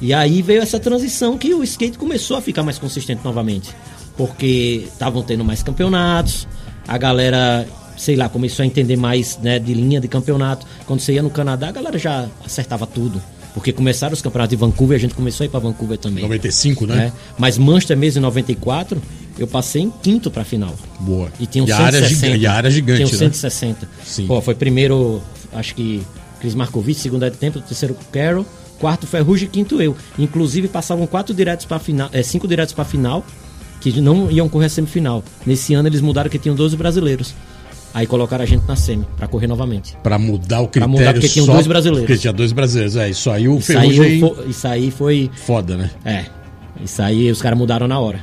E 0.00 0.14
aí 0.14 0.40
veio 0.40 0.62
essa 0.62 0.80
transição 0.80 1.36
que 1.36 1.52
o 1.52 1.62
skate 1.62 1.98
começou 1.98 2.36
a 2.36 2.40
ficar 2.40 2.62
mais 2.62 2.78
consistente 2.78 3.20
novamente. 3.22 3.70
Porque 4.16 4.84
estavam 4.86 5.22
tendo 5.22 5.44
mais 5.44 5.62
campeonatos, 5.62 6.48
a 6.88 6.96
galera, 6.96 7.66
sei 7.96 8.16
lá, 8.16 8.28
começou 8.28 8.62
a 8.62 8.66
entender 8.66 8.96
mais 8.96 9.38
né, 9.38 9.58
de 9.58 9.74
linha 9.74 10.00
de 10.00 10.08
campeonato. 10.08 10.66
Quando 10.86 11.00
você 11.00 11.12
ia 11.12 11.22
no 11.22 11.30
Canadá, 11.30 11.68
a 11.68 11.72
galera 11.72 11.98
já 11.98 12.26
acertava 12.44 12.86
tudo. 12.86 13.20
Porque 13.52 13.72
começaram 13.72 14.14
os 14.14 14.22
campeonatos 14.22 14.50
de 14.50 14.56
Vancouver, 14.56 14.96
a 14.96 15.00
gente 15.00 15.14
começou 15.14 15.44
a 15.44 15.46
ir 15.46 15.50
pra 15.50 15.60
Vancouver 15.60 15.98
também. 15.98 16.22
95, 16.22 16.86
né? 16.86 16.94
né? 16.94 17.12
Mas 17.36 17.58
Manchester 17.58 17.96
mesmo 17.96 18.20
em 18.20 18.22
94, 18.22 19.02
eu 19.42 19.46
passei 19.46 19.82
em 19.82 19.90
quinto 19.90 20.30
pra 20.30 20.44
final. 20.44 20.74
Boa. 21.00 21.28
E 21.40 21.46
tinha 21.46 21.64
um 21.64 21.66
E 21.68 21.72
a 21.72 21.78
área 21.78 21.98
160. 22.00 22.26
giga- 22.26 22.36
e 22.42 22.46
a 22.46 22.52
área 22.52 22.70
gigante, 22.70 22.96
Tinha 22.98 23.08
um 23.08 23.10
né? 23.12 23.18
160. 23.18 23.88
Sim. 24.04 24.26
Pô, 24.26 24.40
foi 24.40 24.54
primeiro, 24.54 25.22
acho 25.52 25.74
que 25.74 26.02
Chris 26.40 26.54
Markovic, 26.54 26.98
segundo 27.00 27.24
Ed 27.24 27.36
Tempo, 27.36 27.60
terceiro 27.60 27.96
Carroll, 28.12 28.46
quarto 28.78 29.06
Ferrugem 29.06 29.46
e 29.46 29.50
quinto 29.50 29.80
eu. 29.80 29.96
Inclusive 30.18 30.68
passavam 30.68 31.06
quatro 31.06 31.34
diretos 31.34 31.66
para 31.66 31.78
final, 31.78 32.08
é, 32.12 32.22
cinco 32.22 32.46
diretos 32.48 32.72
para 32.74 32.84
final, 32.84 33.24
que 33.80 34.00
não 34.00 34.30
iam 34.30 34.48
correr 34.48 34.66
a 34.66 34.68
semifinal. 34.70 35.22
Nesse 35.46 35.74
ano 35.74 35.88
eles 35.88 36.00
mudaram 36.00 36.28
que 36.30 36.38
tinham 36.38 36.54
12 36.54 36.76
brasileiros. 36.76 37.34
Aí 37.92 38.06
colocaram 38.06 38.44
a 38.44 38.46
gente 38.46 38.62
na 38.68 38.76
semi, 38.76 39.04
pra 39.16 39.26
correr 39.26 39.48
novamente. 39.48 39.96
Pra 40.00 40.16
mudar 40.16 40.60
o 40.60 40.68
Pra 40.68 40.82
critério 40.82 40.88
mudar, 40.90 41.12
porque 41.12 41.28
tinham 41.28 41.46
dois 41.46 41.66
brasileiros. 41.66 42.06
Porque 42.06 42.20
tinha 42.20 42.32
dois 42.32 42.52
brasileiros, 42.52 42.94
é. 42.94 43.10
Isso 43.10 43.28
aí 43.30 43.48
o 43.48 43.60
Ferrugem... 43.60 44.22
isso 44.48 44.68
aí 44.68 44.90
foi. 44.92 45.28
Foda, 45.34 45.76
né? 45.76 45.90
É. 46.04 46.24
Isso 46.84 47.02
aí 47.02 47.28
os 47.30 47.42
caras 47.42 47.58
mudaram 47.58 47.88
na 47.88 47.98
hora. 47.98 48.20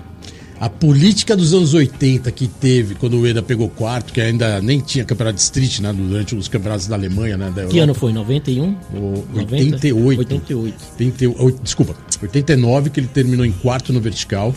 A 0.60 0.70
política 0.70 1.36
dos 1.36 1.54
anos 1.54 1.76
80 1.76 2.32
que 2.32 2.48
teve 2.48 2.96
quando 2.96 3.20
o 3.20 3.28
Eda 3.28 3.44
pegou 3.44 3.70
quarto, 3.70 4.12
que 4.12 4.20
ainda 4.20 4.60
nem 4.60 4.80
tinha 4.80 5.06
campeonato 5.06 5.36
de 5.36 5.44
street, 5.44 5.80
né? 5.80 5.94
Durante 5.94 6.36
os 6.36 6.48
campeonatos 6.48 6.88
da 6.88 6.96
Alemanha, 6.96 7.38
né? 7.38 7.52
Da 7.56 7.66
Que 7.66 7.80
ano 7.80 7.94
foi? 7.94 8.12
91? 8.12 8.76
O 8.94 9.26
90? 9.34 9.54
88. 9.54 10.20
88. 10.20 10.84
88, 11.00 11.62
desculpa, 11.62 11.96
89 12.22 12.90
que 12.90 13.00
ele 13.00 13.08
terminou 13.08 13.46
em 13.46 13.52
quarto 13.52 13.94
no 13.94 14.02
vertical. 14.02 14.54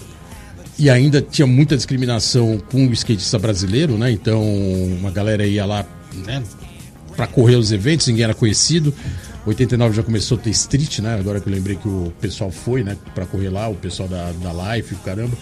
E 0.79 0.89
ainda 0.89 1.21
tinha 1.21 1.47
muita 1.47 1.77
discriminação 1.77 2.59
com 2.71 2.87
o 2.87 2.93
skatista 2.95 3.39
brasileiro, 3.39 3.99
né? 3.99 4.11
Então, 4.11 4.43
uma 4.43 5.11
galera 5.11 5.47
ia 5.47 5.67
lá, 5.67 5.85
né, 6.27 6.43
para 7.15 7.27
correr 7.27 7.57
os 7.57 7.71
eventos, 7.71 8.07
ninguém 8.07 8.25
era 8.25 8.33
conhecido. 8.33 8.95
89 9.45 9.95
já 9.95 10.03
começou 10.03 10.39
a 10.39 10.41
ter 10.41 10.49
street, 10.51 11.01
né? 11.01 11.19
Agora 11.19 11.39
que 11.39 11.47
eu 11.47 11.53
lembrei 11.53 11.77
que 11.77 11.87
o 11.87 12.11
pessoal 12.19 12.51
foi, 12.51 12.83
né, 12.83 12.97
para 13.15 13.27
correr 13.27 13.51
lá, 13.51 13.69
o 13.69 13.75
pessoal 13.75 14.09
da, 14.09 14.33
da 14.33 14.75
Life, 14.75 14.95
o 14.95 14.99
caramba. 14.99 15.37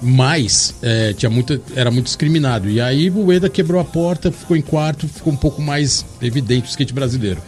Mas 0.00 0.74
é, 0.80 1.12
tinha 1.12 1.28
muita, 1.28 1.60
era 1.74 1.90
muito 1.90 2.06
discriminado. 2.06 2.68
E 2.68 2.80
aí 2.80 3.10
o 3.10 3.32
Eda 3.32 3.48
quebrou 3.48 3.80
a 3.80 3.84
porta, 3.84 4.30
ficou 4.30 4.56
em 4.56 4.62
quarto, 4.62 5.08
ficou 5.08 5.32
um 5.32 5.36
pouco 5.36 5.60
mais 5.60 6.04
evidente 6.22 6.68
o 6.68 6.70
skate 6.70 6.92
brasileiro. 6.92 7.40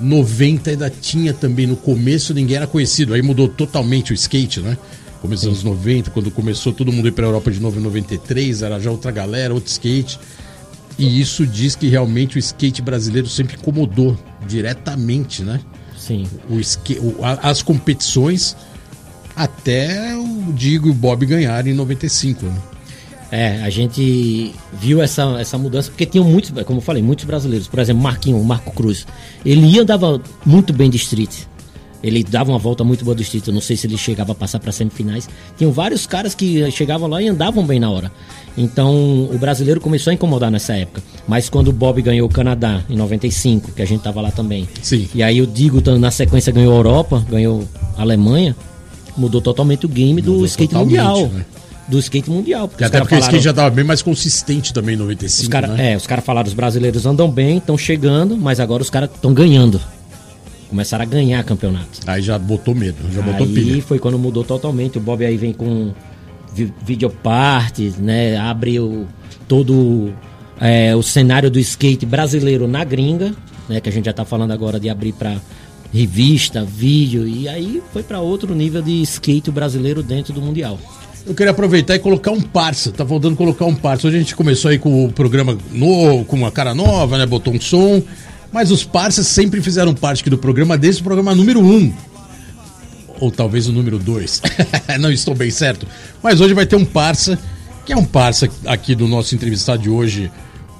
90 0.00 0.70
ainda 0.70 0.90
tinha 0.90 1.32
também 1.32 1.66
no 1.68 1.76
começo, 1.76 2.34
ninguém 2.34 2.56
era 2.56 2.66
conhecido. 2.66 3.14
Aí 3.14 3.22
mudou 3.22 3.48
totalmente 3.48 4.12
o 4.12 4.14
skate, 4.14 4.60
né? 4.60 4.76
Começou 5.20 5.50
nos 5.50 5.60
anos 5.64 5.78
90, 5.78 6.10
quando 6.10 6.30
começou 6.30 6.72
todo 6.72 6.92
mundo 6.92 7.08
ir 7.08 7.12
pra 7.12 7.26
Europa 7.26 7.50
de 7.50 7.60
novo 7.60 7.78
em 7.78 7.82
93, 7.82 8.62
era 8.62 8.78
já 8.80 8.90
outra 8.90 9.10
galera, 9.12 9.54
outro 9.54 9.70
skate. 9.70 10.18
E 10.98 11.20
isso 11.20 11.46
diz 11.46 11.74
que 11.76 11.88
realmente 11.88 12.36
o 12.36 12.38
skate 12.38 12.82
brasileiro 12.82 13.28
sempre 13.28 13.56
incomodou 13.56 14.18
diretamente, 14.46 15.42
né? 15.42 15.60
Sim. 15.96 16.26
O 16.50 16.56
o- 16.56 17.24
a- 17.24 17.38
as 17.50 17.62
competições 17.62 18.56
até 19.34 20.16
o 20.16 20.52
Digo 20.52 20.88
e 20.88 20.90
o 20.90 20.94
Bob 20.94 21.24
ganharem 21.26 21.72
em 21.72 21.76
95, 21.76 22.46
né? 22.46 22.54
É, 23.30 23.62
a 23.62 23.70
gente 23.70 24.54
viu 24.72 25.02
essa, 25.02 25.22
essa 25.40 25.58
mudança, 25.58 25.90
porque 25.90 26.06
tinham 26.06 26.24
muitos, 26.24 26.52
como 26.64 26.78
eu 26.78 26.82
falei, 26.82 27.02
muitos 27.02 27.24
brasileiros. 27.24 27.66
Por 27.66 27.80
exemplo, 27.80 28.00
Marquinho, 28.00 28.38
o 28.38 28.44
Marco 28.44 28.70
Cruz. 28.72 29.04
Ele 29.44 29.66
ia 29.66 29.82
andava 29.82 30.20
muito 30.46 30.72
bem 30.72 30.88
de 30.88 30.98
street. 30.98 31.46
Ele 32.00 32.22
dava 32.22 32.52
uma 32.52 32.58
volta 32.58 32.84
muito 32.84 33.04
boa 33.04 33.14
do 33.14 33.22
street. 33.22 33.48
Eu 33.48 33.54
não 33.54 33.62
sei 33.62 33.76
se 33.76 33.86
ele 33.86 33.96
chegava 33.96 34.32
a 34.32 34.34
passar 34.34 34.60
para 34.60 34.70
semifinais. 34.70 35.28
Tinham 35.56 35.72
vários 35.72 36.06
caras 36.06 36.34
que 36.34 36.70
chegavam 36.70 37.08
lá 37.08 37.20
e 37.20 37.28
andavam 37.28 37.66
bem 37.66 37.80
na 37.80 37.90
hora. 37.90 38.12
Então, 38.56 38.94
o 39.24 39.38
brasileiro 39.38 39.80
começou 39.80 40.10
a 40.10 40.14
incomodar 40.14 40.50
nessa 40.50 40.74
época. 40.74 41.02
Mas 41.26 41.48
quando 41.48 41.68
o 41.68 41.72
Bob 41.72 42.00
ganhou 42.02 42.28
o 42.28 42.30
Canadá, 42.30 42.84
em 42.88 42.96
95, 42.96 43.72
que 43.72 43.82
a 43.82 43.86
gente 43.86 44.02
tava 44.02 44.20
lá 44.20 44.30
também. 44.30 44.68
Sim. 44.82 45.08
E 45.14 45.22
aí 45.22 45.40
o 45.40 45.46
Digo, 45.46 45.80
na 45.98 46.10
sequência, 46.10 46.52
ganhou 46.52 46.74
a 46.74 46.76
Europa, 46.76 47.24
ganhou 47.28 47.66
a 47.96 48.02
Alemanha. 48.02 48.54
Mudou 49.16 49.40
totalmente 49.40 49.86
o 49.86 49.88
game 49.88 50.20
do 50.20 50.32
Mudou 50.32 50.46
skate 50.46 50.70
totalmente, 50.72 50.98
mundial. 50.98 51.28
né? 51.28 51.44
Do 51.86 51.98
skate 51.98 52.30
mundial. 52.30 52.66
porque 52.68 52.82
Até 52.82 52.98
porque 53.00 53.14
o 53.14 53.18
skate 53.18 53.26
falaram- 53.30 53.42
já 53.44 53.52
tava 53.52 53.70
bem 53.70 53.84
mais 53.84 54.00
consistente 54.02 54.72
também 54.72 54.94
em 54.94 54.98
95, 54.98 55.42
os 55.42 55.48
cara, 55.48 55.66
né? 55.68 55.92
É, 55.92 55.96
os 55.96 56.06
caras 56.06 56.24
falaram, 56.24 56.48
os 56.48 56.54
brasileiros 56.54 57.04
andam 57.06 57.30
bem, 57.30 57.58
estão 57.58 57.76
chegando, 57.76 58.36
mas 58.36 58.58
agora 58.58 58.82
os 58.82 58.88
caras 58.90 59.10
estão 59.14 59.32
ganhando. 59.34 59.80
Começaram 60.70 61.02
a 61.02 61.06
ganhar 61.06 61.44
campeonato. 61.44 62.00
Aí 62.06 62.22
já 62.22 62.38
botou 62.38 62.74
medo, 62.74 62.96
já 63.12 63.20
botou 63.22 63.46
aí 63.46 63.52
pilha. 63.52 63.82
foi 63.82 63.98
quando 63.98 64.18
mudou 64.18 64.42
totalmente. 64.42 64.98
O 64.98 65.00
Bob 65.00 65.24
aí 65.24 65.36
vem 65.36 65.52
com 65.52 65.92
vi 66.52 66.72
videopartes, 66.84 67.96
né? 67.98 68.36
Abre 68.38 68.80
o, 68.80 69.06
todo 69.46 70.12
é, 70.60 70.96
o 70.96 71.02
cenário 71.02 71.50
do 71.50 71.58
skate 71.60 72.06
brasileiro 72.06 72.66
na 72.66 72.82
gringa, 72.82 73.34
né? 73.68 73.78
Que 73.80 73.88
a 73.88 73.92
gente 73.92 74.06
já 74.06 74.12
tá 74.12 74.24
falando 74.24 74.52
agora 74.52 74.80
de 74.80 74.88
abrir 74.88 75.12
para 75.12 75.36
revista, 75.94 76.64
vídeo. 76.64 77.26
E 77.28 77.48
aí 77.48 77.80
foi 77.92 78.02
para 78.02 78.18
outro 78.18 78.52
nível 78.52 78.82
de 78.82 79.00
skate 79.02 79.50
brasileiro 79.52 80.02
dentro 80.02 80.32
do 80.32 80.42
Mundial. 80.42 80.78
Eu 81.24 81.34
queria 81.34 81.52
aproveitar 81.52 81.94
e 81.94 82.00
colocar 82.00 82.32
um 82.32 82.40
parça. 82.40 82.90
Tá 82.90 83.06
faltando 83.06 83.36
colocar 83.36 83.64
um 83.64 83.74
parça. 83.74 84.08
Hoje 84.08 84.16
a 84.16 84.20
gente 84.20 84.34
começou 84.34 84.70
aí 84.72 84.78
com 84.78 85.06
o 85.06 85.12
programa 85.12 85.56
novo, 85.72 86.24
com 86.24 86.36
uma 86.36 86.50
cara 86.50 86.74
nova, 86.74 87.16
né? 87.16 87.24
Botou 87.24 87.54
um 87.54 87.60
som. 87.60 88.02
Mas 88.52 88.72
os 88.72 88.84
parças 88.84 89.28
sempre 89.28 89.62
fizeram 89.62 89.94
parte 89.94 90.20
aqui 90.20 90.30
do 90.30 90.36
programa, 90.36 90.76
desde 90.76 91.00
o 91.00 91.04
programa 91.04 91.34
número 91.34 91.60
1. 91.60 91.64
Um. 91.64 91.92
Ou 93.20 93.30
talvez 93.30 93.68
o 93.68 93.72
número 93.72 93.98
2. 93.98 94.42
Não 95.00 95.10
estou 95.10 95.34
bem 95.34 95.50
certo. 95.50 95.86
Mas 96.20 96.40
hoje 96.40 96.54
vai 96.54 96.66
ter 96.66 96.76
um 96.76 96.84
parça, 96.84 97.38
que 97.86 97.92
é 97.92 97.96
um 97.96 98.04
parça 98.04 98.48
aqui 98.66 98.94
do 98.94 99.06
nosso 99.06 99.34
entrevistado 99.34 99.82
de 99.82 99.88
hoje, 99.88 100.30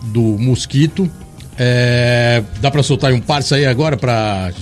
do 0.02 0.20
Mosquito. 0.20 1.08
É, 1.56 2.42
Dá 2.60 2.70
pra 2.70 2.82
soltar 2.82 3.12
um 3.12 3.20
parça 3.20 3.54
aí 3.54 3.64
agora 3.64 3.96
pra 3.96 4.52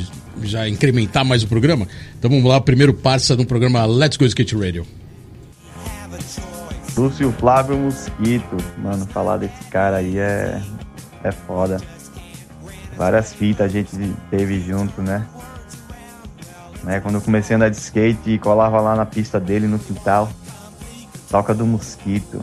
já 0.43 0.69
incrementar 0.69 1.25
mais 1.25 1.43
o 1.43 1.49
programa? 1.49 1.87
Então 2.19 2.31
vamos 2.31 2.45
lá, 2.45 2.61
primeiro 2.61 2.95
parça 2.95 3.37
do 3.37 3.45
programa 3.45 3.85
Let's 3.85 4.17
Go 4.17 4.25
Skate 4.25 4.57
Radio. 4.57 4.87
Lúcio 6.97 7.33
Flávio 7.33 7.77
Mosquito, 7.79 8.57
mano, 8.79 9.07
falar 9.07 9.39
desse 9.39 9.65
cara 9.71 9.97
aí 9.97 10.19
é, 10.19 10.61
é 11.25 11.33
foda. 11.33 11.81
Várias 12.97 13.33
fitas 13.33 13.67
a 13.67 13.69
gente 13.69 13.97
teve 14.31 14.61
junto, 14.61 15.01
né? 15.01 15.27
né? 16.83 17.01
Quando 17.01 17.17
eu 17.17 17.21
comecei 17.21 17.55
a 17.55 17.57
andar 17.57 17.71
de 17.71 17.77
skate, 17.77 18.39
colava 18.39 18.81
lá 18.81 18.95
na 18.95 19.07
pista 19.07 19.41
dele 19.41 19.67
no 19.67 19.79
quintal. 19.79 20.29
Toca 21.31 21.55
do 21.55 21.67
Mosquito, 21.67 22.43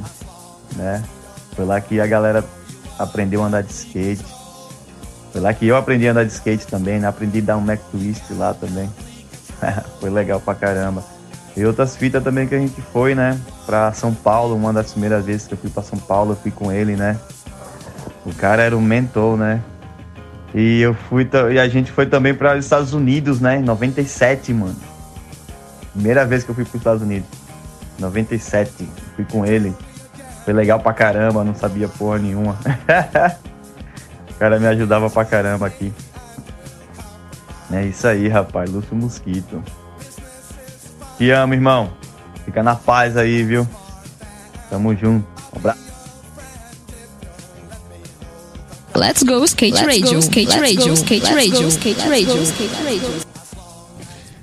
né? 0.76 1.04
Foi 1.56 1.66
lá 1.66 1.80
que 1.80 2.00
a 2.00 2.08
galera 2.08 2.44
aprendeu 2.98 3.44
a 3.44 3.48
andar 3.48 3.62
de 3.62 3.72
skate. 3.72 4.26
Foi 5.32 5.42
lá 5.42 5.54
que 5.54 5.68
eu 5.68 5.76
aprendi 5.76 6.08
a 6.08 6.12
andar 6.12 6.26
de 6.26 6.32
skate 6.32 6.66
também, 6.68 7.00
né? 7.00 7.08
Aprendi 7.08 7.40
a 7.40 7.42
dar 7.42 7.58
um 7.58 7.62
Mac 7.62 7.80
Twist 7.92 8.34
lá 8.34 8.54
também. 8.54 8.90
Foi 10.00 10.10
legal 10.10 10.40
pra 10.40 10.56
caramba. 10.56 11.04
E 11.56 11.66
outras 11.66 11.96
fitas 11.96 12.24
também 12.24 12.48
que 12.48 12.56
a 12.56 12.60
gente 12.60 12.82
foi, 12.82 13.14
né? 13.14 13.38
Pra 13.66 13.92
São 13.92 14.14
Paulo, 14.14 14.56
uma 14.56 14.72
das 14.72 14.92
primeiras 14.92 15.26
vezes 15.26 15.46
que 15.46 15.54
eu 15.54 15.58
fui 15.58 15.70
pra 15.70 15.84
São 15.84 16.00
Paulo, 16.00 16.32
eu 16.32 16.36
fui 16.38 16.52
com 16.52 16.72
ele, 16.72 16.96
né? 16.96 17.18
O 18.26 18.34
cara 18.34 18.64
era 18.64 18.78
um 18.78 18.82
mentor, 18.82 19.36
né? 19.36 19.62
E 20.54 20.80
eu 20.80 20.94
fui 20.94 21.28
e 21.52 21.60
a 21.60 21.68
gente 21.68 21.92
foi 21.92 22.06
também 22.06 22.34
para 22.34 22.58
os 22.58 22.64
Estados 22.64 22.94
Unidos, 22.94 23.42
né? 23.42 23.58
Em 23.58 23.64
97, 23.64 24.54
mano. 24.54 24.76
Primeira 25.94 26.26
vez 26.26 26.44
que 26.44 26.50
eu 26.50 26.56
fui 26.56 26.64
para 26.64 26.76
os 26.76 26.82
Estados 26.82 27.02
Unidos. 27.02 27.28
97, 28.00 28.88
fui 29.16 29.26
com 29.26 29.46
ele. 29.46 29.76
Foi 30.46 30.54
legal 30.54 30.80
pra 30.80 30.94
caramba, 30.94 31.44
não 31.44 31.54
sabia 31.54 31.88
porra 31.90 32.20
nenhuma. 32.20 32.58
o 34.40 34.46
cara 34.50 34.58
me 34.58 34.68
ajudava 34.68 35.10
pra 35.10 35.26
caramba 35.26 35.68
aqui. 35.68 35.92
É 37.74 37.86
isso 37.86 38.08
aí, 38.08 38.30
rapaz. 38.30 38.72
Lúcio 38.72 38.96
Mosquito. 38.96 39.62
Te 41.18 41.30
amo, 41.30 41.54
irmão. 41.54 41.92
Fica 42.46 42.64
na 42.64 42.74
paz 42.74 43.18
aí, 43.18 43.44
viu? 43.44 43.68
Tamo 44.70 44.96
junto. 44.96 45.28
Um 45.54 45.58
abraço. 45.58 45.80
Let's 48.96 49.24
go 49.24 49.44
skate 49.44 49.84
radio, 49.84 50.20
skate 50.20 50.58
radio, 50.58 50.94
skate 50.94 51.34
radio, 51.34 51.68
skate 51.68 52.08
radio, 52.08 52.44
skate 52.44 52.84
radio. 52.86 53.10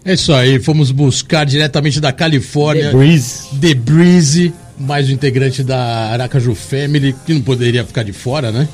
É 0.05 0.12
isso 0.12 0.34
aí, 0.34 0.61
fomos 0.61 0.90
buscar 0.90 1.47
diretamente 1.47 2.03
da 2.03 2.12
Califórnia. 2.12 2.90
The 2.90 2.97
Breeze. 2.97 3.49
The 3.59 3.74
Breeze. 3.74 4.55
mais 4.78 5.09
um 5.09 5.12
integrante 5.12 5.64
da 5.64 6.11
Aracaju 6.11 6.55
Family, 6.55 7.16
que 7.24 7.32
não 7.32 7.40
poderia 7.40 7.82
ficar 7.82 8.03
de 8.03 8.12
fora, 8.12 8.53
né? 8.53 8.68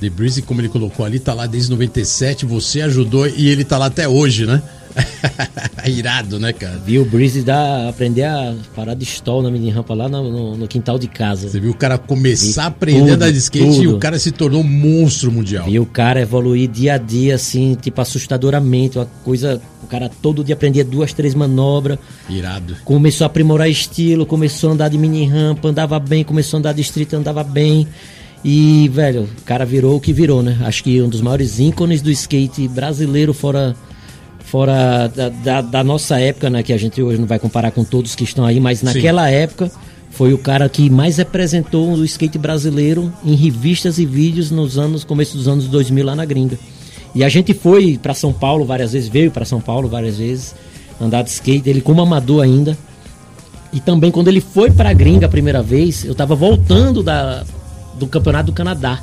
The 0.00 0.10
Breeze, 0.10 0.42
como 0.42 0.60
ele 0.60 0.68
colocou 0.68 1.04
ali, 1.04 1.18
tá 1.18 1.32
lá 1.32 1.46
desde 1.46 1.70
97, 1.70 2.44
você 2.44 2.82
ajudou 2.82 3.26
e 3.26 3.48
ele 3.48 3.64
tá 3.64 3.78
lá 3.78 3.86
até 3.86 4.08
hoje, 4.08 4.46
né? 4.46 4.62
Irado, 5.86 6.38
né, 6.38 6.52
cara? 6.52 6.80
Viu 6.84 7.02
o 7.02 7.04
Breeze 7.04 7.42
dar, 7.42 7.88
aprender 7.88 8.24
a 8.24 8.54
parar 8.74 8.94
de 8.94 9.04
stall 9.04 9.42
na 9.42 9.50
mini 9.50 9.70
rampa 9.70 9.94
lá 9.94 10.08
no, 10.08 10.30
no, 10.30 10.56
no 10.56 10.68
quintal 10.68 10.98
de 10.98 11.06
casa. 11.06 11.48
Você 11.48 11.60
viu 11.60 11.70
o 11.70 11.74
cara 11.74 11.98
começar 11.98 12.64
a 12.64 12.66
aprender 12.66 13.10
a 13.10 13.14
andar 13.14 13.30
de 13.30 13.38
skate 13.38 13.64
tudo. 13.64 13.82
e 13.82 13.88
o 13.88 13.98
cara 13.98 14.18
se 14.18 14.32
tornou 14.32 14.60
um 14.60 14.64
monstro 14.64 15.30
mundial. 15.30 15.66
Viu 15.66 15.82
o 15.82 15.86
cara 15.86 16.20
evoluir 16.20 16.68
dia 16.68 16.94
a 16.94 16.98
dia, 16.98 17.34
assim, 17.34 17.76
tipo, 17.80 18.00
assustadoramente. 18.00 18.98
Uma 18.98 19.06
coisa. 19.24 19.60
O 19.82 19.86
cara 19.86 20.10
todo 20.20 20.42
dia 20.42 20.54
aprendia 20.54 20.84
duas, 20.84 21.12
três 21.12 21.34
manobras. 21.34 21.98
Irado. 22.28 22.76
Começou 22.84 23.24
a 23.24 23.26
aprimorar 23.26 23.68
estilo, 23.68 24.26
começou 24.26 24.70
a 24.70 24.72
andar 24.72 24.88
de 24.88 24.98
mini 24.98 25.26
rampa, 25.26 25.68
andava 25.68 25.98
bem, 26.00 26.24
começou 26.24 26.56
a 26.56 26.58
andar 26.58 26.72
de 26.72 26.80
street, 26.80 27.12
andava 27.12 27.44
bem. 27.44 27.86
E, 28.44 28.88
velho, 28.92 29.28
o 29.40 29.42
cara 29.44 29.64
virou 29.64 29.96
o 29.96 30.00
que 30.00 30.12
virou, 30.12 30.42
né? 30.42 30.58
Acho 30.64 30.84
que 30.84 31.00
um 31.02 31.08
dos 31.08 31.20
maiores 31.20 31.58
ícones 31.58 32.00
do 32.00 32.10
skate 32.10 32.68
brasileiro, 32.68 33.34
fora 33.34 33.74
fora 34.46 35.08
da, 35.08 35.28
da, 35.28 35.60
da 35.60 35.84
nossa 35.84 36.20
época, 36.20 36.48
né? 36.48 36.62
Que 36.62 36.72
a 36.72 36.76
gente 36.76 37.02
hoje 37.02 37.18
não 37.18 37.26
vai 37.26 37.38
comparar 37.38 37.72
com 37.72 37.82
todos 37.82 38.14
que 38.14 38.24
estão 38.24 38.44
aí, 38.44 38.60
mas 38.60 38.82
naquela 38.82 39.28
época 39.28 39.70
foi 40.10 40.32
o 40.32 40.38
cara 40.38 40.68
que 40.68 40.88
mais 40.88 41.16
representou 41.16 41.92
o 41.92 42.04
skate 42.04 42.38
brasileiro 42.38 43.12
em 43.24 43.34
revistas 43.34 43.98
e 43.98 44.06
vídeos 44.06 44.50
nos 44.50 44.78
anos 44.78 45.04
começo 45.04 45.36
dos 45.36 45.48
anos 45.48 45.66
2000 45.66 46.04
lá 46.04 46.14
na 46.14 46.24
gringa. 46.24 46.58
E 47.14 47.24
a 47.24 47.28
gente 47.28 47.52
foi 47.52 47.98
para 48.00 48.14
São 48.14 48.32
Paulo 48.32 48.64
várias 48.64 48.92
vezes, 48.92 49.08
veio 49.08 49.30
para 49.30 49.44
São 49.44 49.60
Paulo 49.60 49.88
várias 49.88 50.18
vezes 50.18 50.54
andar 51.00 51.22
de 51.22 51.30
skate, 51.30 51.68
ele 51.68 51.80
como 51.80 52.00
amador 52.00 52.44
ainda. 52.44 52.78
E 53.72 53.80
também 53.80 54.10
quando 54.10 54.28
ele 54.28 54.40
foi 54.40 54.70
para 54.70 54.90
a 54.90 54.92
gringa 54.92 55.26
a 55.26 55.28
primeira 55.28 55.62
vez, 55.62 56.04
eu 56.04 56.14
tava 56.14 56.34
voltando 56.34 57.02
da, 57.02 57.44
do 57.98 58.06
campeonato 58.06 58.46
do 58.46 58.52
Canadá. 58.52 59.00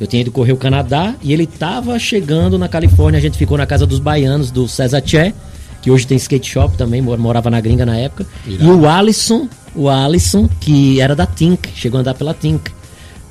Eu 0.00 0.06
tinha 0.06 0.22
ido 0.22 0.30
correr 0.30 0.52
o 0.52 0.56
Canadá 0.56 1.14
e 1.22 1.32
ele 1.32 1.44
tava 1.46 1.98
chegando 1.98 2.56
na 2.58 2.68
Califórnia. 2.68 3.18
A 3.18 3.20
gente 3.22 3.36
ficou 3.36 3.58
na 3.58 3.66
casa 3.66 3.84
dos 3.86 3.98
baianos, 3.98 4.50
do 4.52 4.68
César 4.68 5.02
Che, 5.04 5.34
que 5.82 5.90
hoje 5.90 6.06
tem 6.06 6.16
skate 6.16 6.48
shop 6.48 6.76
também, 6.76 7.02
mor- 7.02 7.18
morava 7.18 7.50
na 7.50 7.60
gringa 7.60 7.84
na 7.84 7.96
época. 7.96 8.26
Irado. 8.46 8.64
E 8.64 8.68
o 8.70 8.88
Alisson, 8.88 9.48
o 9.74 9.88
Alisson, 9.88 10.48
que 10.60 11.00
era 11.00 11.16
da 11.16 11.26
Tink, 11.26 11.68
chegou 11.74 11.98
a 11.98 12.00
andar 12.02 12.14
pela 12.14 12.32
Tink. 12.32 12.70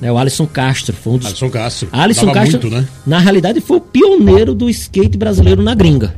Né, 0.00 0.10
o 0.12 0.18
Alisson 0.18 0.46
Castro 0.46 0.94
foi 0.94 1.12
um 1.14 1.18
dos 1.18 1.26
Alisson 1.28 1.50
Castro. 1.50 1.88
Alisson 1.92 2.26
Dava 2.26 2.38
Castro, 2.40 2.60
muito, 2.70 2.74
né? 2.82 2.88
na 3.06 3.18
realidade, 3.18 3.60
foi 3.60 3.76
o 3.78 3.80
pioneiro 3.80 4.54
do 4.54 4.68
skate 4.70 5.16
brasileiro 5.16 5.62
na 5.62 5.74
gringa. 5.74 6.14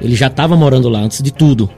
Ele 0.00 0.14
já 0.16 0.26
estava 0.28 0.56
morando 0.56 0.88
lá 0.88 1.00
antes 1.00 1.22
de 1.22 1.32
tudo. 1.32 1.68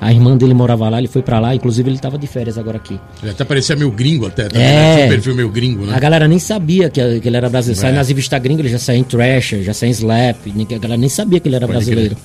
A 0.00 0.12
irmã 0.12 0.36
dele 0.36 0.54
morava 0.54 0.88
lá, 0.88 0.98
ele 0.98 1.08
foi 1.08 1.22
pra 1.22 1.40
lá, 1.40 1.54
inclusive 1.54 1.88
ele 1.88 1.96
estava 1.96 2.16
de 2.16 2.26
férias 2.26 2.56
agora 2.56 2.76
aqui. 2.76 2.98
Ele 3.20 3.32
até 3.32 3.44
parecia 3.44 3.74
meio 3.74 3.90
gringo 3.90 4.26
até. 4.26 4.48
também, 4.48 4.64
É. 4.64 4.70
né? 4.72 4.94
Tinha 4.94 5.06
um 5.06 5.08
perfil 5.08 5.34
meio 5.34 5.48
gringo, 5.48 5.86
né? 5.86 5.94
A 5.96 5.98
galera 5.98 6.28
nem 6.28 6.38
sabia 6.38 6.88
que, 6.88 7.20
que 7.20 7.28
ele 7.28 7.36
era 7.36 7.48
brasileiro. 7.48 7.80
Sai 7.80 7.90
É. 7.90 7.94
nas 7.94 8.08
revistas 8.08 8.40
gringas, 8.40 8.60
ele 8.60 8.68
já 8.72 8.78
saía 8.78 8.98
em 9.00 9.04
Thrasher, 9.04 9.62
já 9.62 9.74
saía 9.74 9.90
em 9.90 9.92
Slap. 9.92 10.36
A 10.46 10.78
galera 10.78 10.96
nem 11.00 11.08
sabia 11.08 11.40
que 11.40 11.48
ele 11.48 11.56
era 11.56 11.66
Pode 11.66 11.76
brasileiro. 11.78 12.16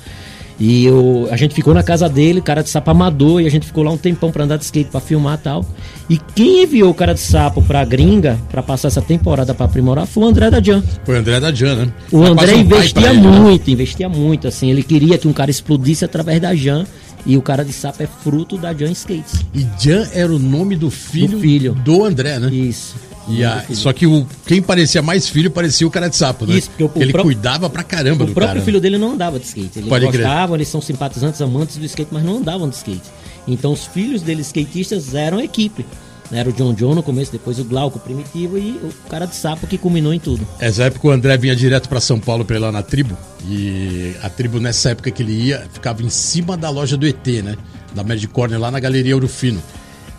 E 0.59 0.85
eu, 0.85 1.27
a 1.31 1.35
gente 1.35 1.55
ficou 1.55 1.73
na 1.73 1.81
casa 1.81 2.07
dele, 2.07 2.39
cara 2.39 2.61
de 2.61 2.69
sapo 2.69 2.91
amador, 2.91 3.41
e 3.41 3.47
a 3.47 3.49
gente 3.49 3.65
ficou 3.65 3.83
lá 3.83 3.89
um 3.89 3.97
tempão 3.97 4.31
pra 4.31 4.43
andar 4.43 4.57
de 4.57 4.63
skate, 4.65 4.91
pra 4.91 4.99
filmar 5.01 5.39
e 5.39 5.41
tal. 5.43 5.65
E 6.07 6.15
quem 6.35 6.61
enviou 6.63 6.91
o 6.91 6.93
cara 6.93 7.13
de 7.13 7.19
sapo 7.21 7.59
pra 7.63 7.83
gringa, 7.83 8.37
pra 8.51 8.61
passar 8.61 8.89
essa 8.89 9.01
temporada 9.01 9.51
pra 9.55 9.65
aprimorar, 9.65 10.05
foi 10.05 10.23
o 10.23 10.27
André 10.27 10.51
da 10.51 10.61
Jan. 10.61 10.83
Foi 11.03 11.15
o 11.15 11.17
André 11.17 11.39
da 11.39 11.51
Jan, 11.51 11.75
né? 11.75 11.91
O 12.11 12.21
André 12.23 12.53
investia 12.55 13.09
ele, 13.09 13.19
né? 13.21 13.27
muito, 13.39 13.71
investia 13.71 14.07
muito, 14.07 14.47
assim. 14.47 14.69
Ele 14.69 14.83
queria 14.83 15.17
que 15.17 15.27
um 15.27 15.33
cara 15.33 15.49
explodisse 15.49 16.05
através 16.05 16.39
da 16.39 16.53
Jan. 16.53 16.85
E 17.25 17.37
o 17.37 17.41
cara 17.41 17.63
de 17.63 17.71
sapo 17.71 18.03
é 18.03 18.07
fruto 18.07 18.57
da 18.57 18.73
Jan 18.73 18.91
Skates. 18.91 19.45
E 19.53 19.65
Jan 19.79 20.07
era 20.13 20.33
o 20.33 20.37
nome 20.39 20.75
do 20.75 20.89
filho 20.91 21.37
Do 21.37 21.39
filho. 21.39 21.73
do 21.73 22.03
André, 22.03 22.37
né? 22.39 22.49
Isso. 22.53 22.95
E 23.29 23.41
a- 23.45 23.63
só 23.71 23.93
que 23.93 24.05
o, 24.05 24.27
quem 24.45 24.61
parecia 24.61 25.01
mais 25.01 25.29
filho 25.29 25.49
parecia 25.49 25.87
o 25.87 25.89
cara 25.91 26.09
de 26.09 26.15
sapo, 26.17 26.45
né? 26.45 26.57
Isso, 26.57 26.69
porque 26.69 26.83
o- 26.83 26.91
o 26.93 27.01
ele 27.01 27.13
pró- 27.13 27.23
cuidava 27.23 27.69
pra 27.69 27.81
caramba 27.81 28.25
O 28.25 28.27
do 28.27 28.33
próprio 28.33 28.55
cara. 28.55 28.65
filho 28.65 28.81
dele 28.81 28.97
não 28.97 29.13
andava 29.13 29.39
de 29.39 29.45
skate. 29.45 29.79
Eles 29.79 29.87
Pode 29.89 30.05
crer. 30.09 30.27
eles 30.55 30.67
são 30.67 30.81
simpatizantes, 30.81 31.41
amantes 31.41 31.77
do 31.77 31.85
skate, 31.85 32.09
mas 32.11 32.23
não 32.23 32.37
andavam 32.39 32.67
de 32.67 32.75
skate. 32.75 33.01
Então 33.47 33.71
os 33.71 33.85
filhos 33.85 34.21
dele, 34.21 34.41
skatistas, 34.41 35.15
eram 35.15 35.39
equipe. 35.39 35.85
Era 36.33 36.49
o 36.49 36.53
John 36.53 36.73
John 36.73 36.95
no 36.95 37.03
começo, 37.03 37.31
depois 37.31 37.59
o 37.59 37.63
Glauco 37.63 37.99
Primitivo 37.99 38.57
e 38.57 38.71
o 38.83 38.91
cara 39.09 39.25
de 39.25 39.35
sapo 39.35 39.67
que 39.67 39.77
culminou 39.77 40.13
em 40.13 40.19
tudo. 40.19 40.45
Essa 40.59 40.83
época 40.85 41.07
o 41.07 41.11
André 41.11 41.37
vinha 41.37 41.55
direto 41.55 41.87
pra 41.87 41.99
São 41.99 42.19
Paulo 42.19 42.43
pra 42.43 42.55
ir 42.55 42.59
lá 42.59 42.71
na 42.71 42.81
tribo. 42.81 43.15
E 43.47 44.15
a 44.21 44.29
tribo, 44.29 44.59
nessa 44.59 44.89
época 44.91 45.11
que 45.11 45.21
ele 45.21 45.33
ia, 45.33 45.67
ficava 45.71 46.01
em 46.01 46.09
cima 46.09 46.57
da 46.57 46.69
loja 46.69 46.97
do 46.97 47.05
ET, 47.05 47.27
né? 47.43 47.55
Da 47.93 48.03
Magic 48.03 48.27
Corner, 48.33 48.59
lá 48.59 48.71
na 48.71 48.79
Galeria 48.79 49.15
Ouro 49.15 49.27
Fino. 49.27 49.61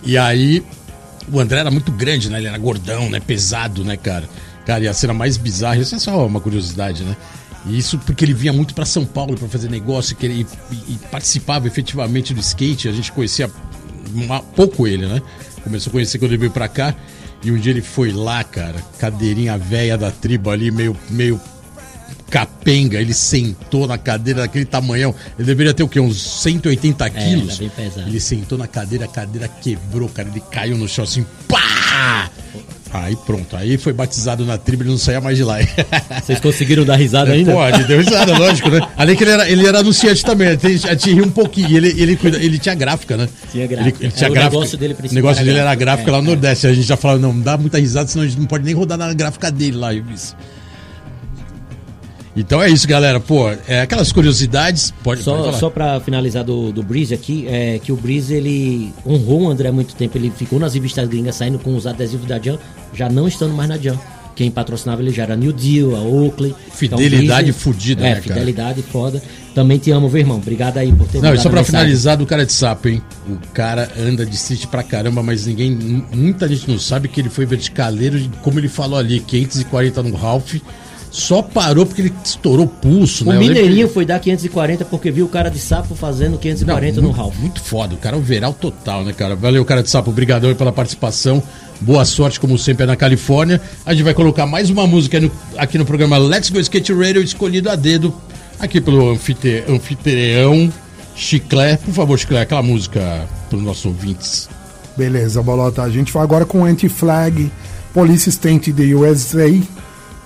E 0.05 0.17
aí, 0.19 0.62
o 1.33 1.41
André 1.41 1.61
era 1.61 1.71
muito 1.71 1.91
grande, 1.91 2.31
né? 2.31 2.39
Ele 2.39 2.47
era 2.49 2.59
gordão, 2.59 3.09
né? 3.11 3.19
Pesado, 3.21 3.83
né, 3.85 3.97
cara? 3.97 4.29
Cara, 4.67 4.85
e 4.85 4.89
a 4.89 4.95
cena 4.95 5.12
mais 5.12 5.37
bizarra, 5.37 5.79
isso 5.79 5.95
é 5.95 5.99
só 5.99 6.27
uma 6.27 6.41
curiosidade, 6.41 7.03
né? 7.03 7.17
E 7.67 7.79
isso 7.79 7.99
porque 7.99 8.25
ele 8.25 8.35
vinha 8.35 8.53
muito 8.53 8.75
pra 8.75 8.85
São 8.85 9.05
Paulo 9.05 9.35
pra 9.37 9.49
fazer 9.49 9.71
negócio 9.71 10.15
que 10.15 10.27
ele, 10.27 10.47
e, 10.71 10.75
e 10.93 10.99
participava 11.11 11.67
efetivamente 11.67 12.33
do 12.35 12.41
skate. 12.41 12.89
A 12.89 12.93
gente 12.93 13.11
conhecia 13.11 13.51
uma- 14.15 14.41
pouco 14.41 14.87
ele, 14.87 15.07
né? 15.07 15.23
Começou 15.65 15.91
a 15.91 15.93
conhecer 15.93 16.19
quando 16.19 16.33
ele 16.33 16.39
veio 16.39 16.53
pra 16.53 16.69
cá. 16.69 16.95
E 17.43 17.51
um 17.51 17.59
dia 17.59 17.73
ele 17.73 17.83
foi 17.83 18.12
lá, 18.12 18.45
cara, 18.45 18.77
cadeirinha 18.99 19.59
velha 19.59 19.99
da 19.99 20.11
tribo 20.11 20.51
ali, 20.51 20.71
meio, 20.71 20.97
meio 21.11 21.41
capenga. 22.31 23.01
Ele 23.01 23.15
sentou 23.15 23.87
na 23.87 23.99
cadeira 23.99 24.43
daquele 24.43 24.65
tamanhão. 24.65 25.15
Ele 25.39 25.47
deveria 25.47 25.75
ter 25.75 25.83
o 25.83 25.89
quê? 25.89 26.01
Uns 26.01 26.21
180 26.43 27.11
quilos. 27.11 27.49
era 27.51 27.59
bem 27.59 27.69
pesado. 27.71 28.09
Ele 28.09 28.21
sentou 28.21 28.59
na 28.59 28.67
cadeira, 28.67 29.05
a 29.05 29.09
cadeira 29.09 29.49
quebrou, 29.49 30.09
cara. 30.09 30.29
Ele 30.29 30.43
caiu 30.51 30.77
no 30.77 30.89
chão 30.89 31.05
assim, 31.05 31.25
pá! 31.49 32.31
Aí 32.97 33.17
pronto, 33.27 33.57
aí 33.57 33.77
foi 33.77 33.93
batizado 33.93 34.47
na 34.47 34.57
tribo 34.57 34.85
e 34.85 34.87
não 34.87 34.97
saía 34.97 35.21
mais 35.21 35.37
de 35.37 35.43
lá. 35.43 35.57
Vocês 36.25 36.39
conseguiram 36.39 36.85
dar 36.85 36.95
risada 36.95 37.33
ainda? 37.33 37.51
Pode, 37.53 37.83
deu 37.85 37.99
risada, 37.99 38.39
lógico, 38.39 38.71
né? 38.71 38.81
Além 38.97 39.17
que 39.17 39.25
ele 39.25 39.33
era, 39.33 39.51
ele 39.51 39.67
era 39.67 39.81
anunciante 39.81 40.25
também, 40.25 40.47
a 40.47 40.55
gente, 40.55 40.87
a 40.89 40.93
gente 40.93 41.13
ria 41.13 41.25
um 41.25 41.31
pouquinho. 41.31 41.77
Ele, 41.77 41.89
ele, 42.01 42.15
cuida, 42.17 42.39
ele 42.39 42.57
tinha 42.57 42.75
gráfica, 42.77 43.17
né? 43.17 43.29
Tinha 43.51 43.67
gráfica. 43.67 43.97
Ele, 43.99 44.07
ele 44.07 44.13
tinha 44.13 44.29
É, 44.29 44.31
o 44.31 44.33
gráfica. 44.33 44.55
negócio 44.55 44.79
dele 44.79 44.95
principal 44.95 45.13
O 45.13 45.15
negócio 45.17 45.41
era 45.41 45.47
dele 45.47 45.59
era 45.59 45.75
gráfica. 45.75 45.85
gráfica 45.85 46.11
É, 46.11 46.13
lá 46.13 46.19
no 46.23 46.25
é. 46.29 46.31
Nordeste. 46.31 46.67
A 46.69 46.73
gente 46.73 46.87
já 46.87 46.97
falava, 46.97 47.19
não, 47.19 47.41
dá 47.41 47.59
muita 47.59 47.81
risada, 47.81 48.09
senão 48.09 48.25
a 48.25 48.29
gente 48.29 48.39
não 48.39 48.47
pode 48.47 48.65
nem 48.65 48.75
rodar 48.75 48.97
na 48.97 49.13
gráfica 49.13 49.51
dele 49.51 49.77
lá, 49.77 49.93
eu 49.93 50.03
disse. 50.05 50.35
Então 52.37 52.61
é 52.62 52.68
isso, 52.68 52.87
galera. 52.89 53.20
Pô, 53.20 53.49
é 53.68 53.82
aquelas 53.82 54.11
curiosidades. 54.11 54.91
Pode, 55.03 55.22
pode 55.22 55.22
Só, 55.22 55.37
falar. 55.45 55.53
só 55.59 55.70
pra 55.70 56.01
finalizar 56.01 56.43
do, 56.45 56.72
do 56.72 56.82
Breeze 56.82 57.14
aqui, 57.14 57.47
é 57.49 57.78
que 57.82 57.93
o 57.93 57.97
Breeze 57.97 58.35
ele 58.35 58.93
honrou 59.07 59.43
o 59.43 59.51
André 59.51 59.68
há 59.68 59.72
muito 59.72 59.95
tempo. 59.95 60.18
Ele 60.18 60.30
ficou 60.37 60.59
nas 60.59 60.74
revistas 60.74 61.09
gringas 61.09 61.37
saindo 61.37 61.59
com 61.59 61.76
os 61.76 61.87
adesivos 61.87 62.26
da 62.26 62.39
Jam, 62.41 62.59
já 62.93 63.09
não 63.09 63.28
estando 63.28 63.55
mais 63.55 63.68
na 63.68 63.78
Jam. 63.78 63.99
Quem 64.35 64.51
patrocinava 64.51 65.01
ele 65.01 65.12
já 65.12 65.22
era 65.22 65.37
New 65.37 65.53
Deal, 65.53 65.95
a 65.95 66.01
Oakley. 66.01 66.53
Fidelidade 66.72 67.45
Breeze- 67.53 67.53
fudida, 67.61 68.01
é, 68.01 68.05
né, 68.05 68.11
cara? 68.16 68.22
fidelidade 68.22 68.82
foda. 68.82 69.22
Também 69.55 69.78
te 69.78 69.93
amo, 69.93 70.09
meu 70.11 70.18
irmão. 70.18 70.39
Obrigado 70.39 70.78
aí 70.78 70.91
por 70.93 71.07
ter 71.07 71.22
Não, 71.22 71.32
e 71.32 71.39
só 71.39 71.49
pra 71.49 71.62
finalizar 71.62 72.16
do 72.16 72.26
cara 72.26 72.45
de 72.45 72.53
sapo, 72.53 72.89
hein? 72.89 73.01
O 73.28 73.37
cara 73.53 73.89
anda 73.97 74.26
de 74.26 74.35
street 74.35 74.66
pra 74.66 74.82
caramba, 74.82 75.22
mas 75.22 75.47
ninguém. 75.47 75.70
Muita 76.12 76.49
gente 76.49 76.68
não 76.68 76.80
sabe 76.80 77.07
que 77.07 77.20
ele 77.20 77.28
foi 77.30 77.47
verticaleiro, 77.47 78.28
como 78.43 78.59
ele 78.59 78.66
falou 78.66 78.99
ali, 78.99 79.20
540 79.20 80.03
no 80.03 80.16
Ralph. 80.16 80.55
Só 81.17 81.43
parou 81.43 81.87
porque 81.87 82.03
ele 82.03 82.12
estourou 82.25 82.67
o 82.67 82.69
pulso, 82.69 83.23
O 83.23 83.29
né? 83.29 83.39
Lembro 83.39 83.55
Mineirinho 83.55 83.89
foi 83.89 84.05
dar 84.05 84.19
540 84.19 84.85
porque 84.87 85.12
viu 85.12 85.27
o 85.27 85.29
cara 85.29 85.49
de 85.49 85.61
sapo 85.61 85.95
fazendo 85.95 86.37
540 86.37 86.97
no 86.97 87.03
muito, 87.07 87.17
Ralph. 87.17 87.37
Muito 87.39 87.62
foda, 87.62 87.95
o 87.95 87.99
cara 87.99 88.17
é 88.17 88.19
um 88.19 88.23
veral 88.23 88.53
total, 88.53 89.05
né, 89.05 89.12
cara? 89.12 89.37
Valeu, 89.37 89.65
cara 89.65 89.81
de 89.81 89.89
sapo, 89.91 90.11
obrigadão 90.11 90.51
aí 90.51 90.57
pela 90.57 90.73
participação. 90.73 91.41
Boa 91.81 92.05
sorte, 92.05 92.41
como 92.41 92.59
sempre, 92.59 92.83
é 92.83 92.87
na 92.87 92.97
Califórnia. 92.97 93.61
A 93.87 93.93
gente 93.95 94.03
vai 94.03 94.12
colocar 94.12 94.45
mais 94.45 94.71
uma 94.71 94.89
música 94.89 95.21
no- 95.21 95.31
aqui 95.57 95.79
no 95.79 95.85
programa 95.85 96.19
Let's 96.19 96.51
Go 96.51 96.59
Skate 96.59 96.93
Radio, 96.93 97.23
escolhido 97.23 97.71
a 97.71 97.77
dedo, 97.77 98.12
aqui 98.59 98.81
pelo 98.81 99.12
anfite, 99.12 99.62
anfitrião 99.69 100.73
Chiclé. 101.15 101.77
Por 101.77 101.95
favor, 101.95 102.19
Chiclé, 102.19 102.41
aquela 102.41 102.62
música 102.62 103.25
para 103.49 103.57
os 103.57 103.62
nossos 103.62 103.85
ouvintes. 103.85 104.49
Beleza, 104.97 105.41
Bolota. 105.43 105.83
A 105.83 105.91
gente 105.91 106.12
vai 106.12 106.25
agora 106.25 106.45
com 106.45 106.65
Anti-Flag, 106.65 107.53
Police 107.93 108.29
State 108.31 108.73
the 108.73 108.95
USA. 108.97 109.49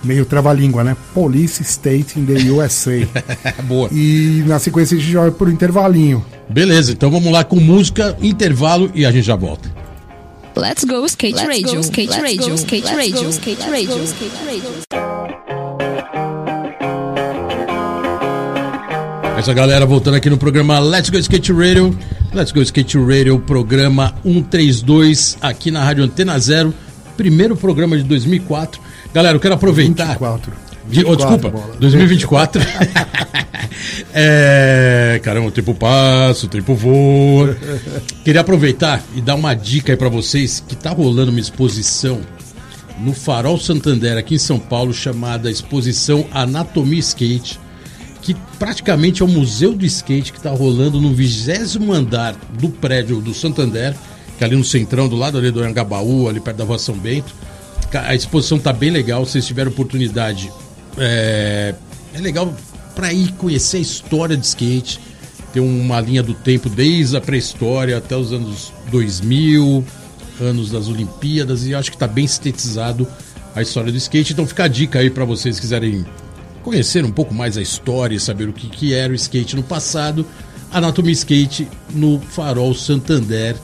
Meio 0.03 0.25
trava-língua, 0.25 0.83
né? 0.83 0.95
Police 1.13 1.61
State 1.63 2.19
in 2.19 2.25
the 2.25 2.49
USA. 2.51 3.07
Boa. 3.67 3.89
e 3.91 4.43
na 4.47 4.59
sequência 4.59 4.97
a 4.97 4.99
gente 4.99 5.15
vai 5.15 5.31
pro 5.31 5.51
intervalinho. 5.51 6.25
Beleza, 6.49 6.91
então 6.91 7.11
vamos 7.11 7.31
lá 7.31 7.43
com 7.43 7.57
música, 7.57 8.17
intervalo 8.21 8.89
e 8.95 9.05
a 9.05 9.11
gente 9.11 9.25
já 9.25 9.35
volta. 9.35 9.69
Let's 10.55 10.83
go 10.83 11.05
skate 11.05 11.45
radio, 11.45 11.79
skate 11.79 12.19
radio, 12.19 12.55
skate 12.55 12.87
radio, 12.87 13.29
skate 13.29 13.69
radio, 13.69 14.03
skate 14.03 14.35
radio. 14.45 15.29
Essa 19.39 19.53
galera 19.53 19.85
voltando 19.85 20.15
aqui 20.15 20.29
no 20.29 20.37
programa 20.37 20.79
Let's 20.79 21.09
Go 21.09 21.17
Skate 21.17 21.53
Radio. 21.53 21.97
Let's 22.33 22.51
Go 22.51 22.61
Skate 22.61 22.97
Radio, 22.97 23.39
programa 23.39 24.13
132, 24.25 25.37
aqui 25.39 25.71
na 25.71 25.81
Rádio 25.81 26.03
Antena 26.03 26.37
Zero. 26.37 26.73
Primeiro 27.15 27.55
programa 27.55 27.95
de 27.95 28.03
2004. 28.03 28.81
Galera, 29.13 29.35
eu 29.35 29.39
quero 29.39 29.55
aproveitar. 29.55 30.05
24. 30.07 30.53
Vi- 30.87 31.03
oh, 31.05 31.15
desculpa, 31.15 31.49
bola. 31.49 31.75
2024. 31.79 32.61
é, 34.13 35.19
caramba, 35.23 35.47
o 35.47 35.51
tempo 35.51 35.73
passa, 35.73 36.45
o 36.45 36.49
tempo 36.49 36.73
voa. 36.75 37.55
Queria 38.23 38.41
aproveitar 38.41 39.03
e 39.15 39.21
dar 39.21 39.35
uma 39.35 39.53
dica 39.53 39.93
aí 39.93 39.97
pra 39.97 40.09
vocês 40.09 40.63
que 40.65 40.75
tá 40.75 40.91
rolando 40.91 41.31
uma 41.31 41.39
exposição 41.39 42.21
no 42.99 43.13
Farol 43.13 43.57
Santander, 43.57 44.17
aqui 44.17 44.35
em 44.35 44.39
São 44.39 44.59
Paulo, 44.59 44.93
chamada 44.93 45.49
Exposição 45.49 46.25
Anatomia 46.33 46.99
Skate, 46.99 47.59
que 48.21 48.35
praticamente 48.57 49.21
é 49.21 49.25
o 49.25 49.27
museu 49.27 49.73
do 49.73 49.85
skate 49.85 50.33
que 50.33 50.37
está 50.39 50.49
rolando 50.49 50.99
no 50.99 51.13
vigésimo 51.13 51.93
andar 51.93 52.35
do 52.59 52.67
prédio 52.69 53.21
do 53.21 53.33
Santander, 53.33 53.95
que 54.37 54.43
é 54.43 54.47
ali 54.47 54.55
no 54.57 54.65
centrão, 54.65 55.07
do 55.07 55.15
lado 55.15 55.37
ali 55.37 55.49
do 55.49 55.61
Angabaú, 55.63 56.27
ali 56.27 56.41
perto 56.41 56.57
da 56.57 56.65
Rua 56.65 56.77
São 56.77 56.95
Bento. 56.97 57.33
A 57.93 58.13
exposição 58.13 58.59
tá 58.59 58.71
bem 58.71 58.91
legal, 58.91 59.25
se 59.25 59.33
vocês 59.33 59.47
tiverem 59.47 59.71
oportunidade, 59.71 60.51
é, 60.97 61.73
é 62.13 62.19
legal 62.19 62.53
para 62.95 63.11
ir 63.11 63.31
conhecer 63.33 63.77
a 63.77 63.79
história 63.79 64.37
de 64.37 64.45
skate. 64.45 64.99
Tem 65.51 65.61
uma 65.61 65.99
linha 65.99 66.21
do 66.21 66.33
tempo 66.33 66.69
desde 66.69 67.17
a 67.17 67.21
pré-história 67.21 67.97
até 67.97 68.15
os 68.15 68.31
anos 68.31 68.71
2000, 68.91 69.83
anos 70.39 70.69
das 70.69 70.87
Olimpíadas, 70.87 71.65
e 71.65 71.73
acho 71.73 71.89
que 71.89 71.95
está 71.95 72.07
bem 72.07 72.27
sintetizado 72.27 73.07
a 73.55 73.61
história 73.61 73.91
do 73.91 73.97
skate. 73.97 74.33
Então 74.33 74.45
fica 74.45 74.65
a 74.65 74.67
dica 74.67 74.99
aí 74.99 75.09
para 75.09 75.25
vocês 75.25 75.59
quiserem 75.59 76.05
conhecer 76.61 77.03
um 77.03 77.11
pouco 77.11 77.33
mais 77.33 77.57
a 77.57 77.61
história 77.61 78.15
e 78.15 78.19
saber 78.19 78.47
o 78.47 78.53
que, 78.53 78.69
que 78.69 78.93
era 78.93 79.11
o 79.11 79.15
skate 79.15 79.55
no 79.55 79.63
passado. 79.63 80.25
Anatomia 80.71 81.13
Skate 81.13 81.67
no 81.89 82.19
Farol 82.19 82.75
Santander. 82.75 83.55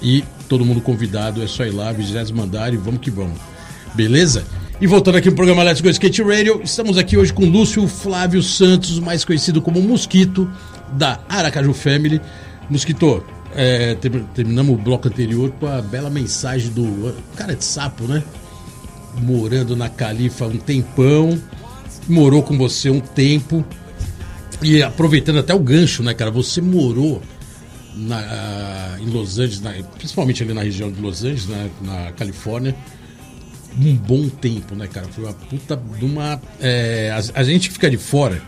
E 0.00 0.22
todo 0.48 0.64
mundo 0.64 0.80
convidado, 0.80 1.42
é 1.42 1.46
só 1.46 1.64
ir 1.64 1.70
lá, 1.70 1.90
20 1.90 2.32
andar 2.40 2.72
e 2.72 2.76
vamos 2.76 3.00
que 3.00 3.10
vamos. 3.10 3.53
Beleza? 3.94 4.44
E 4.80 4.86
voltando 4.86 5.16
aqui 5.16 5.30
no 5.30 5.36
programa 5.36 5.62
Let's 5.62 5.80
Go 5.80 5.88
Skate 5.88 6.22
Radio, 6.22 6.60
estamos 6.64 6.98
aqui 6.98 7.16
hoje 7.16 7.32
com 7.32 7.44
Lúcio 7.44 7.86
Flávio 7.86 8.42
Santos, 8.42 8.98
mais 8.98 9.24
conhecido 9.24 9.62
como 9.62 9.80
Mosquito, 9.80 10.50
da 10.92 11.20
Aracaju 11.28 11.72
Family. 11.72 12.20
Mosquito, 12.68 13.22
é, 13.54 13.94
ter- 13.94 14.24
terminamos 14.34 14.74
o 14.74 14.78
bloco 14.78 15.06
anterior 15.08 15.50
com 15.60 15.66
a 15.66 15.80
bela 15.80 16.10
mensagem 16.10 16.70
do 16.72 17.14
cara 17.36 17.54
de 17.54 17.64
sapo, 17.64 18.04
né? 18.04 18.22
Morando 19.22 19.76
na 19.76 19.88
Califa 19.88 20.46
um 20.46 20.56
tempão, 20.56 21.40
morou 22.08 22.42
com 22.42 22.58
você 22.58 22.90
um 22.90 23.00
tempo. 23.00 23.64
E 24.60 24.82
aproveitando 24.82 25.38
até 25.38 25.54
o 25.54 25.58
gancho, 25.60 26.02
né, 26.02 26.14
cara? 26.14 26.32
Você 26.32 26.60
morou 26.60 27.22
na, 27.96 28.96
em 29.00 29.06
Los 29.06 29.38
Angeles, 29.38 29.60
na- 29.60 29.72
principalmente 29.96 30.42
ali 30.42 30.52
na 30.52 30.62
região 30.62 30.90
de 30.90 31.00
Los 31.00 31.22
Angeles, 31.22 31.46
né, 31.46 31.70
na 31.80 32.12
Califórnia, 32.12 32.74
um 33.78 33.96
bom 33.96 34.28
tempo, 34.28 34.74
né, 34.74 34.86
cara? 34.86 35.06
Foi 35.08 35.24
uma 35.24 35.32
puta 35.32 35.76
de 35.98 36.04
uma. 36.04 36.40
é, 36.60 37.10
a, 37.10 37.40
a 37.40 37.44
gente 37.44 37.68
que 37.68 37.74
fica 37.74 37.90
de 37.90 37.98
fora 37.98 38.40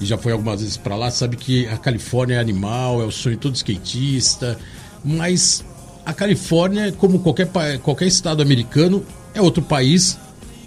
e 0.00 0.06
já 0.06 0.16
foi 0.16 0.32
algumas 0.32 0.60
vezes 0.60 0.76
pra 0.76 0.96
lá 0.96 1.10
sabe 1.10 1.36
que 1.36 1.66
a 1.66 1.76
Califórnia 1.76 2.36
é 2.36 2.38
animal, 2.38 3.02
é 3.02 3.04
o 3.04 3.10
sonho 3.10 3.36
de 3.36 3.42
todo 3.42 3.54
skatista, 3.56 4.58
mas 5.04 5.64
a 6.06 6.12
Califórnia, 6.12 6.92
como 6.92 7.18
qualquer, 7.18 7.48
qualquer 7.82 8.06
estado 8.06 8.42
americano, 8.42 9.04
é 9.34 9.42
outro 9.42 9.62
país, 9.62 10.18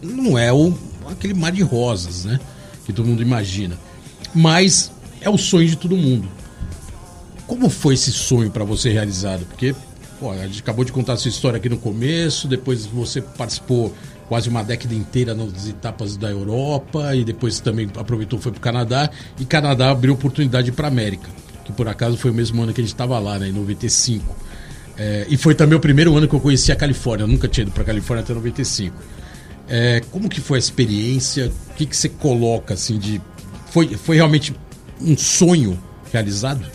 não 0.02 0.38
é 0.38 0.52
o, 0.52 0.74
aquele 1.10 1.34
mar 1.34 1.52
de 1.52 1.62
rosas, 1.62 2.26
né? 2.26 2.40
Que 2.86 2.94
todo 2.94 3.08
mundo 3.08 3.22
imagina. 3.22 3.78
Mas 4.34 4.92
é 5.22 5.30
o 5.30 5.38
sonho 5.38 5.68
de 5.68 5.76
todo 5.76 5.96
mundo. 5.96 6.28
Como 7.48 7.70
foi 7.70 7.96
esse 7.96 8.12
sonho 8.12 8.52
para 8.52 8.64
você 8.64 8.92
realizado? 8.92 9.46
Porque 9.46 9.76
a 10.30 10.48
gente 10.48 10.62
acabou 10.62 10.86
de 10.86 10.92
contar 10.92 11.14
a 11.14 11.18
sua 11.18 11.30
história 11.30 11.58
aqui 11.58 11.70
no 11.70 11.78
começo, 11.78 12.48
depois 12.48 12.86
você 12.86 13.22
participou 13.22 13.94
quase 14.28 14.48
uma 14.50 14.64
década 14.64 14.94
inteira 14.94 15.34
nas 15.34 15.68
etapas 15.68 16.16
da 16.16 16.30
Europa 16.30 17.16
e 17.16 17.24
depois 17.24 17.60
também 17.60 17.90
aproveitou 17.98 18.40
foi 18.40 18.52
para 18.52 18.60
o 18.60 18.62
Canadá 18.62 19.10
e 19.40 19.46
Canadá 19.46 19.90
abriu 19.90 20.14
oportunidade 20.14 20.72
para 20.72 20.88
América, 20.88 21.30
que 21.66 21.72
por 21.74 21.88
acaso 21.88 22.18
foi 22.18 22.32
o 22.32 22.34
mesmo 22.34 22.62
ano 22.62 22.72
que 22.72 22.82
a 22.82 22.84
gente 22.84 22.94
estava 22.94 23.18
lá, 23.20 23.40
né, 23.40 23.50
em 23.50 23.52
95. 23.52 24.36
É, 24.98 25.26
e 25.30 25.38
foi 25.38 25.56
também 25.56 25.78
o 25.78 25.82
primeiro 25.82 26.16
ano 26.16 26.28
que 26.28 26.36
eu 26.36 26.40
conheci 26.40 26.72
a 26.72 26.76
Califórnia, 26.76 27.24
eu 27.24 27.28
nunca 27.28 27.48
tinha 27.48 27.64
ido 27.64 27.72
para 27.72 27.84
Califórnia 27.84 28.24
até 28.24 28.34
95. 28.34 28.96
É, 29.68 30.02
como 30.12 30.30
que 30.30 30.42
foi 30.42 30.58
a 30.58 30.60
experiência? 30.60 31.52
O 31.72 31.74
que, 31.76 31.86
que 31.86 31.96
você 31.96 32.10
coloca 32.10 32.74
assim 32.74 33.00
de 33.00 33.22
foi, 33.72 33.88
foi 33.96 34.18
realmente 34.18 34.54
um 35.02 35.18
sonho 35.18 35.82
realizado? 36.12 36.66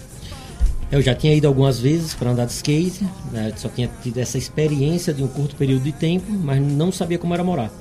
Eu 0.90 1.02
já 1.02 1.14
tinha 1.14 1.34
ido 1.34 1.48
algumas 1.48 1.80
vezes 1.80 2.14
para 2.14 2.30
andar 2.30 2.46
de 2.46 2.52
skate, 2.52 3.04
né? 3.32 3.52
só 3.56 3.68
tinha 3.68 3.90
tido 4.02 4.18
essa 4.18 4.38
experiência 4.38 5.12
de 5.12 5.22
um 5.22 5.26
curto 5.26 5.56
período 5.56 5.82
de 5.82 5.92
tempo, 5.92 6.30
mas 6.30 6.60
não 6.60 6.92
sabia 6.92 7.18
como 7.18 7.34
era 7.34 7.42
morar. 7.42 7.72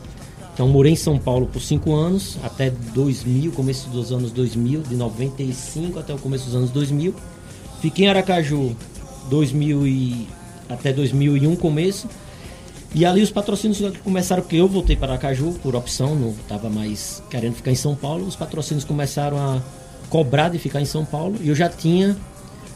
Então 0.54 0.68
morei 0.68 0.94
em 0.94 0.96
São 0.96 1.20
Paulo 1.20 1.46
por 1.46 1.62
cinco 1.62 1.94
anos, 1.94 2.38
até 2.42 2.70
2000, 2.70 3.52
começo 3.52 3.90
dos 3.90 4.12
anos 4.12 4.32
2000, 4.32 4.84
de 4.84 4.96
95 4.96 6.00
até 6.00 6.14
o 6.14 6.18
começo 6.18 6.46
dos 6.46 6.56
anos 6.56 6.72
2000. 6.72 7.14
Fiquei 7.82 8.06
em 8.06 8.10
Aracaju 8.10 8.76
2000 9.30 9.86
e, 9.86 10.28
até 10.70 10.92
2001 10.92 11.56
começo. 11.58 12.08
E 12.96 13.06
ali 13.06 13.22
os 13.22 13.30
patrocínios 13.30 13.82
começaram, 14.04 14.42
porque 14.42 14.56
eu 14.56 14.68
voltei 14.68 14.96
para 14.96 15.14
Aracaju 15.14 15.52
por 15.62 15.76
opção, 15.76 16.16
não 16.16 16.30
estava 16.30 16.70
mais 16.70 17.22
querendo 17.30 17.54
ficar 17.54 17.72
em 17.72 17.76
São 17.76 17.94
Paulo. 17.94 18.26
Os 18.26 18.36
patrocínios 18.36 18.86
começaram 18.86 19.38
a 19.38 19.62
cobrar 20.10 20.50
de 20.50 20.58
ficar 20.58 20.82
em 20.82 20.86
São 20.86 21.04
Paulo 21.04 21.36
e 21.42 21.50
eu 21.50 21.56
já 21.56 21.68
tinha 21.68 22.16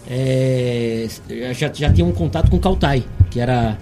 é, 0.07 1.07
já, 1.53 1.71
já 1.73 1.91
tinha 1.91 2.05
um 2.05 2.11
contato 2.11 2.49
com 2.49 2.57
o 2.57 2.59
Kautai, 2.59 3.03
que 3.29 3.39
era 3.39 3.77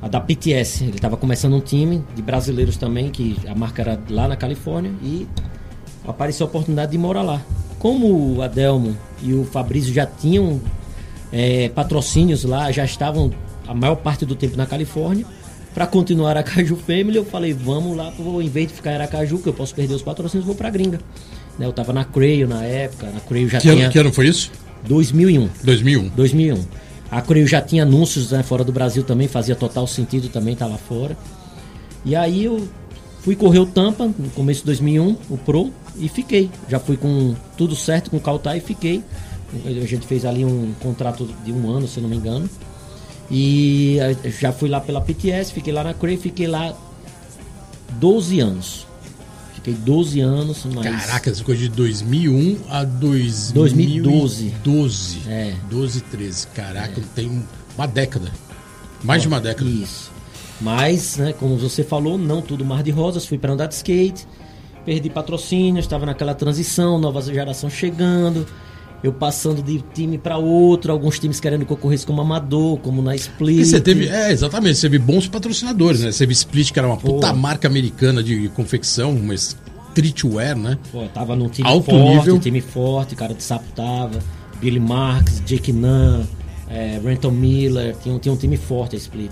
a 0.00 0.08
da 0.08 0.20
PTS. 0.20 0.84
Ele 0.84 0.96
estava 0.96 1.16
começando 1.16 1.54
um 1.54 1.60
time 1.60 2.04
de 2.14 2.22
brasileiros 2.22 2.76
também, 2.76 3.10
que 3.10 3.36
a 3.46 3.54
marca 3.54 3.82
era 3.82 4.00
lá 4.08 4.28
na 4.28 4.36
Califórnia, 4.36 4.92
e 5.02 5.26
apareceu 6.06 6.46
a 6.46 6.48
oportunidade 6.48 6.92
de 6.92 6.98
morar 6.98 7.22
lá. 7.22 7.42
Como 7.78 8.36
o 8.36 8.42
Adelmo 8.42 8.96
e 9.22 9.34
o 9.34 9.44
Fabrício 9.44 9.92
já 9.92 10.06
tinham 10.06 10.60
é, 11.32 11.68
patrocínios 11.68 12.44
lá, 12.44 12.70
já 12.72 12.84
estavam 12.84 13.30
a 13.66 13.74
maior 13.74 13.96
parte 13.96 14.24
do 14.24 14.34
tempo 14.34 14.56
na 14.56 14.66
Califórnia, 14.66 15.26
para 15.74 15.86
continuar 15.86 16.28
a 16.28 16.40
Aracaju 16.40 16.76
Family, 16.76 17.16
eu 17.16 17.24
falei, 17.24 17.52
vamos 17.52 17.96
lá, 17.96 18.10
vou, 18.18 18.42
em 18.42 18.48
vez 18.48 18.68
de 18.68 18.74
ficar 18.74 18.92
em 18.92 18.94
Aracaju, 18.94 19.38
que 19.38 19.48
eu 19.48 19.52
posso 19.52 19.74
perder 19.74 19.94
os 19.94 20.02
patrocínios, 20.02 20.46
vou 20.46 20.54
pra 20.54 20.70
gringa. 20.70 20.98
Né, 21.58 21.66
eu 21.66 21.72
tava 21.72 21.92
na 21.92 22.04
Creio 22.04 22.48
na 22.48 22.64
época, 22.64 23.10
na 23.10 23.20
Creio 23.20 23.48
já 23.48 23.58
Que 23.58 23.70
tinha 23.70 23.84
ano, 23.84 23.92
que 23.92 23.98
ano 23.98 24.12
foi 24.12 24.28
isso? 24.28 24.50
2001. 24.86 25.48
2001. 25.64 26.08
2001. 26.08 26.64
A 27.10 27.22
Creio 27.22 27.46
já 27.46 27.60
tinha 27.60 27.84
anúncios 27.84 28.30
né, 28.32 28.42
fora 28.42 28.62
do 28.62 28.72
Brasil 28.72 29.02
também, 29.02 29.26
fazia 29.28 29.56
total 29.56 29.86
sentido 29.86 30.28
também 30.28 30.52
estar 30.52 30.66
lá 30.66 30.76
fora. 30.76 31.16
E 32.04 32.14
aí 32.14 32.44
eu 32.44 32.68
fui 33.20 33.34
correr 33.34 33.58
o 33.58 33.66
Tampa 33.66 34.06
no 34.06 34.30
começo 34.30 34.60
de 34.60 34.66
2001, 34.66 35.16
o 35.30 35.38
Pro, 35.38 35.72
e 35.96 36.08
fiquei. 36.08 36.50
Já 36.68 36.78
fui 36.78 36.96
com 36.96 37.34
tudo 37.56 37.74
certo 37.74 38.10
com 38.10 38.18
o 38.18 38.20
Kautai 38.20 38.58
e 38.58 38.60
fiquei. 38.60 39.02
A 39.64 39.86
gente 39.86 40.06
fez 40.06 40.26
ali 40.26 40.44
um 40.44 40.74
contrato 40.80 41.28
de 41.44 41.52
um 41.52 41.70
ano, 41.70 41.88
se 41.88 42.00
não 42.00 42.08
me 42.08 42.16
engano. 42.16 42.48
E 43.30 43.98
já 44.40 44.52
fui 44.52 44.68
lá 44.68 44.80
pela 44.80 45.00
PTS, 45.00 45.52
fiquei 45.52 45.72
lá 45.72 45.84
na 45.84 45.94
Creio, 45.94 46.18
fiquei 46.18 46.46
lá 46.46 46.74
12 47.92 48.40
anos. 48.40 48.87
Fiquei 49.58 49.74
12 49.74 50.20
anos, 50.20 50.64
mas... 50.72 50.84
Caraca, 50.84 51.30
essa 51.30 51.42
coisa 51.42 51.62
de 51.62 51.68
2001 51.68 52.58
a 52.70 52.84
2012. 52.84 53.52
2012. 53.52 54.54
12. 54.62 55.18
É. 55.28 55.54
12, 55.68 56.00
13. 56.02 56.46
Caraca, 56.48 57.02
tem 57.12 57.42
uma 57.76 57.86
década. 57.86 58.30
Mais 59.02 59.22
de 59.22 59.28
uma 59.28 59.40
década. 59.40 59.68
Isso. 59.68 60.12
Mas, 60.60 61.16
né, 61.16 61.32
como 61.32 61.56
você 61.56 61.82
falou, 61.82 62.16
não 62.16 62.40
tudo 62.40 62.64
mar 62.64 62.84
de 62.84 62.92
rosas. 62.92 63.26
Fui 63.26 63.36
para 63.36 63.52
andar 63.52 63.66
de 63.66 63.74
skate, 63.74 64.28
perdi 64.84 65.10
patrocínio, 65.10 65.80
estava 65.80 66.06
naquela 66.06 66.34
transição, 66.34 66.96
nova 66.96 67.20
geração 67.20 67.68
chegando, 67.68 68.46
eu 69.02 69.12
passando 69.12 69.62
de 69.62 69.82
time 69.94 70.18
para 70.18 70.36
outro, 70.38 70.90
alguns 70.92 71.18
times 71.18 71.38
querendo 71.40 71.64
que 71.64 71.72
eu 71.72 71.76
corresse 71.76 72.04
como 72.06 72.20
amador, 72.20 72.78
como 72.78 73.00
na 73.00 73.14
Split. 73.14 73.60
E 73.60 73.64
você 73.64 73.80
teve, 73.80 74.08
é, 74.08 74.32
exatamente, 74.32 74.76
você 74.76 74.88
teve 74.88 74.98
bons 74.98 75.28
patrocinadores, 75.28 76.00
né? 76.00 76.10
Você 76.12 76.18
teve 76.18 76.32
Split, 76.32 76.72
que 76.72 76.78
era 76.78 76.88
uma 76.88 76.96
puta 76.96 77.28
Pô. 77.28 77.36
marca 77.36 77.68
americana 77.68 78.22
de 78.22 78.48
confecção, 78.50 79.10
uma 79.12 79.34
streetwear, 79.34 80.56
né? 80.56 80.78
Pô, 80.92 81.04
tava 81.12 81.34
num 81.36 81.48
time 81.48 81.68
Alto 81.68 81.90
forte, 81.90 82.16
nível. 82.16 82.38
time 82.40 82.60
forte, 82.60 83.14
cara 83.14 83.34
de 83.34 83.42
sapo 83.42 83.66
tava, 83.74 84.18
Billy 84.60 84.80
Marks, 84.80 85.42
Jake 85.46 85.72
Nunn, 85.72 86.24
é, 86.68 87.00
Renton 87.02 87.30
Miller, 87.30 87.94
tinha, 88.02 88.14
um- 88.14 88.18
tinha 88.18 88.32
um 88.32 88.36
time 88.36 88.56
forte 88.56 88.96
a 88.96 88.98
Split. 88.98 89.30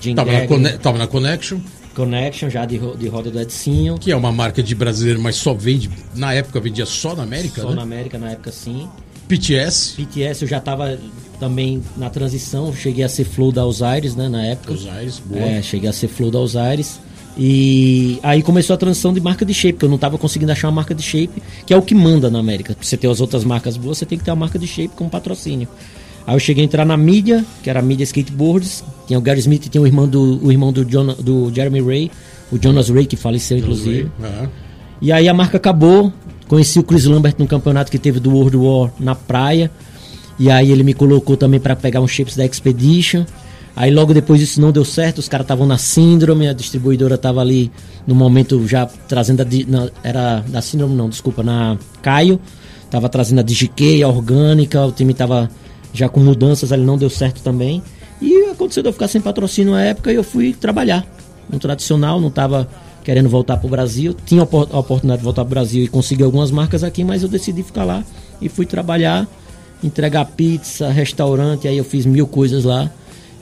Jim 0.00 0.14
Tava 0.14 0.30
na, 0.32 0.78
tava 0.78 0.98
na 0.98 1.06
Connection, 1.06 1.58
Connection 1.96 2.50
já 2.50 2.66
de, 2.66 2.78
de 2.78 3.08
roda 3.08 3.30
do 3.30 3.40
Edcinho. 3.40 3.96
que 3.98 4.12
é 4.12 4.16
uma 4.16 4.30
marca 4.30 4.62
de 4.62 4.74
brasileiro, 4.74 5.18
mas 5.20 5.36
só 5.36 5.54
vende, 5.54 5.90
na 6.14 6.34
época 6.34 6.60
vendia 6.60 6.84
só 6.84 7.16
na 7.16 7.22
América, 7.22 7.62
Só 7.62 7.70
né? 7.70 7.76
na 7.76 7.82
América 7.82 8.18
na 8.18 8.30
época 8.32 8.52
sim. 8.52 8.86
PTS, 9.26 9.94
BTS 9.96 10.42
eu 10.42 10.48
já 10.48 10.60
tava 10.60 10.98
também 11.40 11.82
na 11.96 12.08
transição, 12.08 12.72
cheguei 12.72 13.02
a 13.02 13.08
ser 13.08 13.24
flow 13.24 13.50
da 13.50 13.64
Osiris, 13.66 14.14
né, 14.14 14.28
na 14.28 14.44
época. 14.44 14.72
Os 14.72 14.86
Aires, 14.86 15.20
boa. 15.24 15.42
É, 15.42 15.62
cheguei 15.62 15.88
a 15.88 15.92
ser 15.92 16.08
flow 16.08 16.30
da 16.30 16.38
Osiris. 16.38 17.00
E 17.38 18.18
aí 18.22 18.42
começou 18.42 18.72
a 18.74 18.76
transição 18.78 19.12
de 19.12 19.20
marca 19.20 19.44
de 19.44 19.52
shape, 19.52 19.74
porque 19.74 19.84
eu 19.84 19.90
não 19.90 19.98
tava 19.98 20.16
conseguindo 20.16 20.52
achar 20.52 20.68
uma 20.68 20.74
marca 20.76 20.94
de 20.94 21.02
shape, 21.02 21.42
que 21.66 21.74
é 21.74 21.76
o 21.76 21.82
que 21.82 21.94
manda 21.94 22.30
na 22.30 22.38
América. 22.38 22.74
Pra 22.74 22.82
você 22.84 22.96
ter 22.96 23.08
as 23.10 23.20
outras 23.20 23.44
marcas 23.44 23.76
boas, 23.76 23.98
você 23.98 24.06
tem 24.06 24.16
que 24.16 24.24
ter 24.24 24.30
uma 24.30 24.36
marca 24.36 24.58
de 24.58 24.66
shape 24.66 24.94
como 24.96 25.10
patrocínio. 25.10 25.68
Aí 26.26 26.34
eu 26.34 26.40
cheguei 26.40 26.64
a 26.64 26.66
entrar 26.66 26.84
na 26.84 26.96
mídia, 26.96 27.44
que 27.62 27.70
era 27.70 27.78
a 27.78 27.82
mídia 27.82 28.04
skateboards. 28.04 28.82
Tinha 29.06 29.18
o 29.18 29.22
Gary 29.22 29.38
Smith 29.38 29.66
e 29.66 29.68
tinha 29.68 29.80
o 29.80 29.86
irmão 29.86 30.08
do, 30.08 30.44
o 30.44 30.50
irmão 30.50 30.72
do, 30.72 30.84
John, 30.84 31.14
do 31.14 31.52
Jeremy 31.54 31.80
Ray, 31.80 32.10
o 32.50 32.58
Jonas 32.60 32.88
Ray, 32.88 33.06
que 33.06 33.16
faleceu 33.16 33.58
inclusive. 33.58 34.10
É. 34.22 34.48
E 35.00 35.12
aí 35.12 35.28
a 35.28 35.34
marca 35.34 35.56
acabou. 35.56 36.12
Conheci 36.48 36.78
o 36.78 36.82
Chris 36.82 37.04
Lambert 37.04 37.34
no 37.38 37.46
campeonato 37.46 37.90
que 37.90 37.98
teve 37.98 38.18
do 38.18 38.30
World 38.30 38.56
War 38.56 38.90
na 38.98 39.14
praia. 39.14 39.70
E 40.38 40.50
aí 40.50 40.70
ele 40.70 40.82
me 40.82 40.94
colocou 40.94 41.36
também 41.36 41.60
para 41.60 41.76
pegar 41.76 42.00
uns 42.00 42.10
chips 42.10 42.36
da 42.36 42.44
Expedition. 42.44 43.24
Aí 43.76 43.90
logo 43.92 44.14
depois 44.14 44.40
isso 44.40 44.60
não 44.60 44.72
deu 44.72 44.86
certo, 44.86 45.18
os 45.18 45.28
caras 45.28 45.44
estavam 45.44 45.66
na 45.66 45.76
síndrome, 45.76 46.48
a 46.48 46.54
distribuidora 46.54 47.16
estava 47.16 47.42
ali 47.42 47.70
no 48.06 48.14
momento 48.14 48.66
já 48.66 48.86
trazendo 48.86 49.42
a. 49.42 49.46
Na, 49.68 49.90
era 50.02 50.40
da 50.48 50.62
síndrome, 50.62 50.94
não, 50.94 51.10
desculpa, 51.10 51.42
na 51.42 51.76
Caio. 52.00 52.40
Tava 52.90 53.08
trazendo 53.08 53.40
a 53.40 53.42
DigiKey, 53.42 54.02
a 54.02 54.08
orgânica, 54.08 54.84
o 54.84 54.92
time 54.92 55.12
tava 55.12 55.50
já 55.96 56.08
com 56.08 56.20
mudanças 56.20 56.72
ali, 56.72 56.84
não 56.84 56.98
deu 56.98 57.10
certo 57.10 57.42
também. 57.42 57.82
E 58.20 58.44
aconteceu 58.50 58.82
de 58.82 58.88
eu 58.88 58.92
ficar 58.92 59.08
sem 59.08 59.20
patrocínio 59.20 59.72
na 59.72 59.82
época 59.82 60.12
e 60.12 60.16
eu 60.16 60.24
fui 60.24 60.52
trabalhar 60.52 61.06
no 61.50 61.58
tradicional, 61.58 62.20
não 62.20 62.30
tava 62.30 62.68
querendo 63.04 63.28
voltar 63.28 63.56
para 63.56 63.66
o 63.66 63.70
Brasil. 63.70 64.14
Tinha 64.24 64.42
a 64.42 64.78
oportunidade 64.78 65.20
de 65.20 65.24
voltar 65.24 65.44
para 65.44 65.50
o 65.50 65.54
Brasil 65.54 65.84
e 65.84 65.88
conseguir 65.88 66.24
algumas 66.24 66.50
marcas 66.50 66.82
aqui, 66.82 67.04
mas 67.04 67.22
eu 67.22 67.28
decidi 67.28 67.62
ficar 67.62 67.84
lá 67.84 68.04
e 68.40 68.48
fui 68.48 68.66
trabalhar, 68.66 69.26
entregar 69.82 70.24
pizza, 70.24 70.88
restaurante, 70.88 71.68
aí 71.68 71.76
eu 71.76 71.84
fiz 71.84 72.04
mil 72.04 72.26
coisas 72.26 72.64
lá 72.64 72.90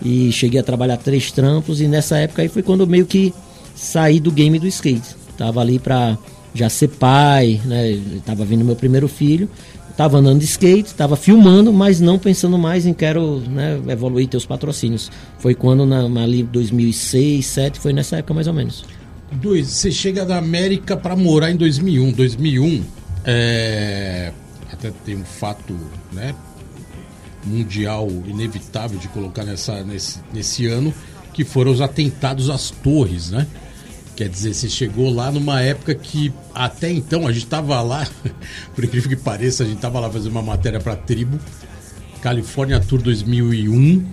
e 0.05 0.31
cheguei 0.33 0.61
a 0.61 0.63
trabalhar 0.63 0.97
três 0.97 1.31
trampos 1.33 1.81
e 1.81 1.89
nessa 1.89 2.19
época 2.19 2.43
aí 2.43 2.49
foi 2.49 2.63
quando 2.63 2.87
meio 2.87 3.07
que 3.07 3.33
saí 3.75 4.21
do 4.21 4.31
game 4.31 4.59
do 4.59 4.67
skate. 4.67 5.17
Tava 5.39 5.61
ali 5.61 5.79
para 5.79 6.19
já 6.55 6.69
ser 6.69 6.89
pai, 6.89 7.61
né? 7.65 7.99
Tava 8.25 8.45
vindo 8.45 8.65
meu 8.65 8.77
primeiro 8.77 9.09
filho, 9.09 9.49
tava 9.97 10.19
andando 10.19 10.41
de 10.41 10.45
skate, 10.45 10.95
tava 10.95 11.17
filmando, 11.17 11.73
mas 11.73 12.01
não 12.01 12.19
pensando 12.19 12.59
mais 12.59 12.87
em 12.87 12.93
quero 12.93 13.41
né, 13.41 13.81
evoluir 13.89 14.29
teus 14.29 14.45
patrocínios. 14.45 15.11
Foi 15.39 15.55
quando 15.55 15.87
na, 15.87 16.05
ali 16.23 16.43
2006, 16.43 17.45
2007, 17.55 17.81
foi 17.81 17.93
nessa 17.93 18.17
época 18.17 18.35
mais 18.35 18.47
ou 18.47 18.55
menos. 18.55 18.85
Dois, 19.33 19.69
você 19.69 19.91
chega 19.91 20.25
da 20.25 20.39
América 20.39 20.97
para 20.97 21.17
morar 21.17 21.51
em 21.51 21.57
2001. 21.57 22.13
2001 22.13 22.85
é, 23.25 24.33
até 24.73 24.93
tem 25.05 25.17
um 25.17 25.25
fato, 25.25 25.75
né, 26.13 26.35
mundial 27.45 28.09
inevitável 28.27 28.99
de 28.99 29.09
colocar 29.09 29.45
nessa, 29.45 29.83
nesse, 29.83 30.21
nesse 30.33 30.67
ano, 30.67 30.95
que 31.33 31.45
foram 31.45 31.73
os 31.73 31.81
atentados 31.81 32.49
às 32.49 32.71
torres, 32.71 33.31
né? 33.31 33.47
Quer 34.17 34.29
dizer, 34.29 34.55
você 34.55 34.69
chegou 34.69 35.13
lá 35.13 35.33
numa 35.33 35.61
época 35.61 35.95
que 35.95 36.33
até 36.55 36.91
então 36.91 37.27
a 37.27 37.33
gente 37.33 37.45
estava 37.45 37.81
lá, 37.83 38.07
por 38.75 38.85
incrível 38.85 39.09
que 39.09 39.17
pareça, 39.17 39.65
a 39.65 39.67
gente 39.67 39.77
estava 39.77 39.99
lá 39.99 40.09
fazendo 40.09 40.31
uma 40.31 40.43
matéria 40.43 40.81
para 40.81 40.93
a 40.93 40.97
tribo, 40.97 41.39
California 42.23 42.79
Tour 42.81 43.03
2001, 43.03 44.07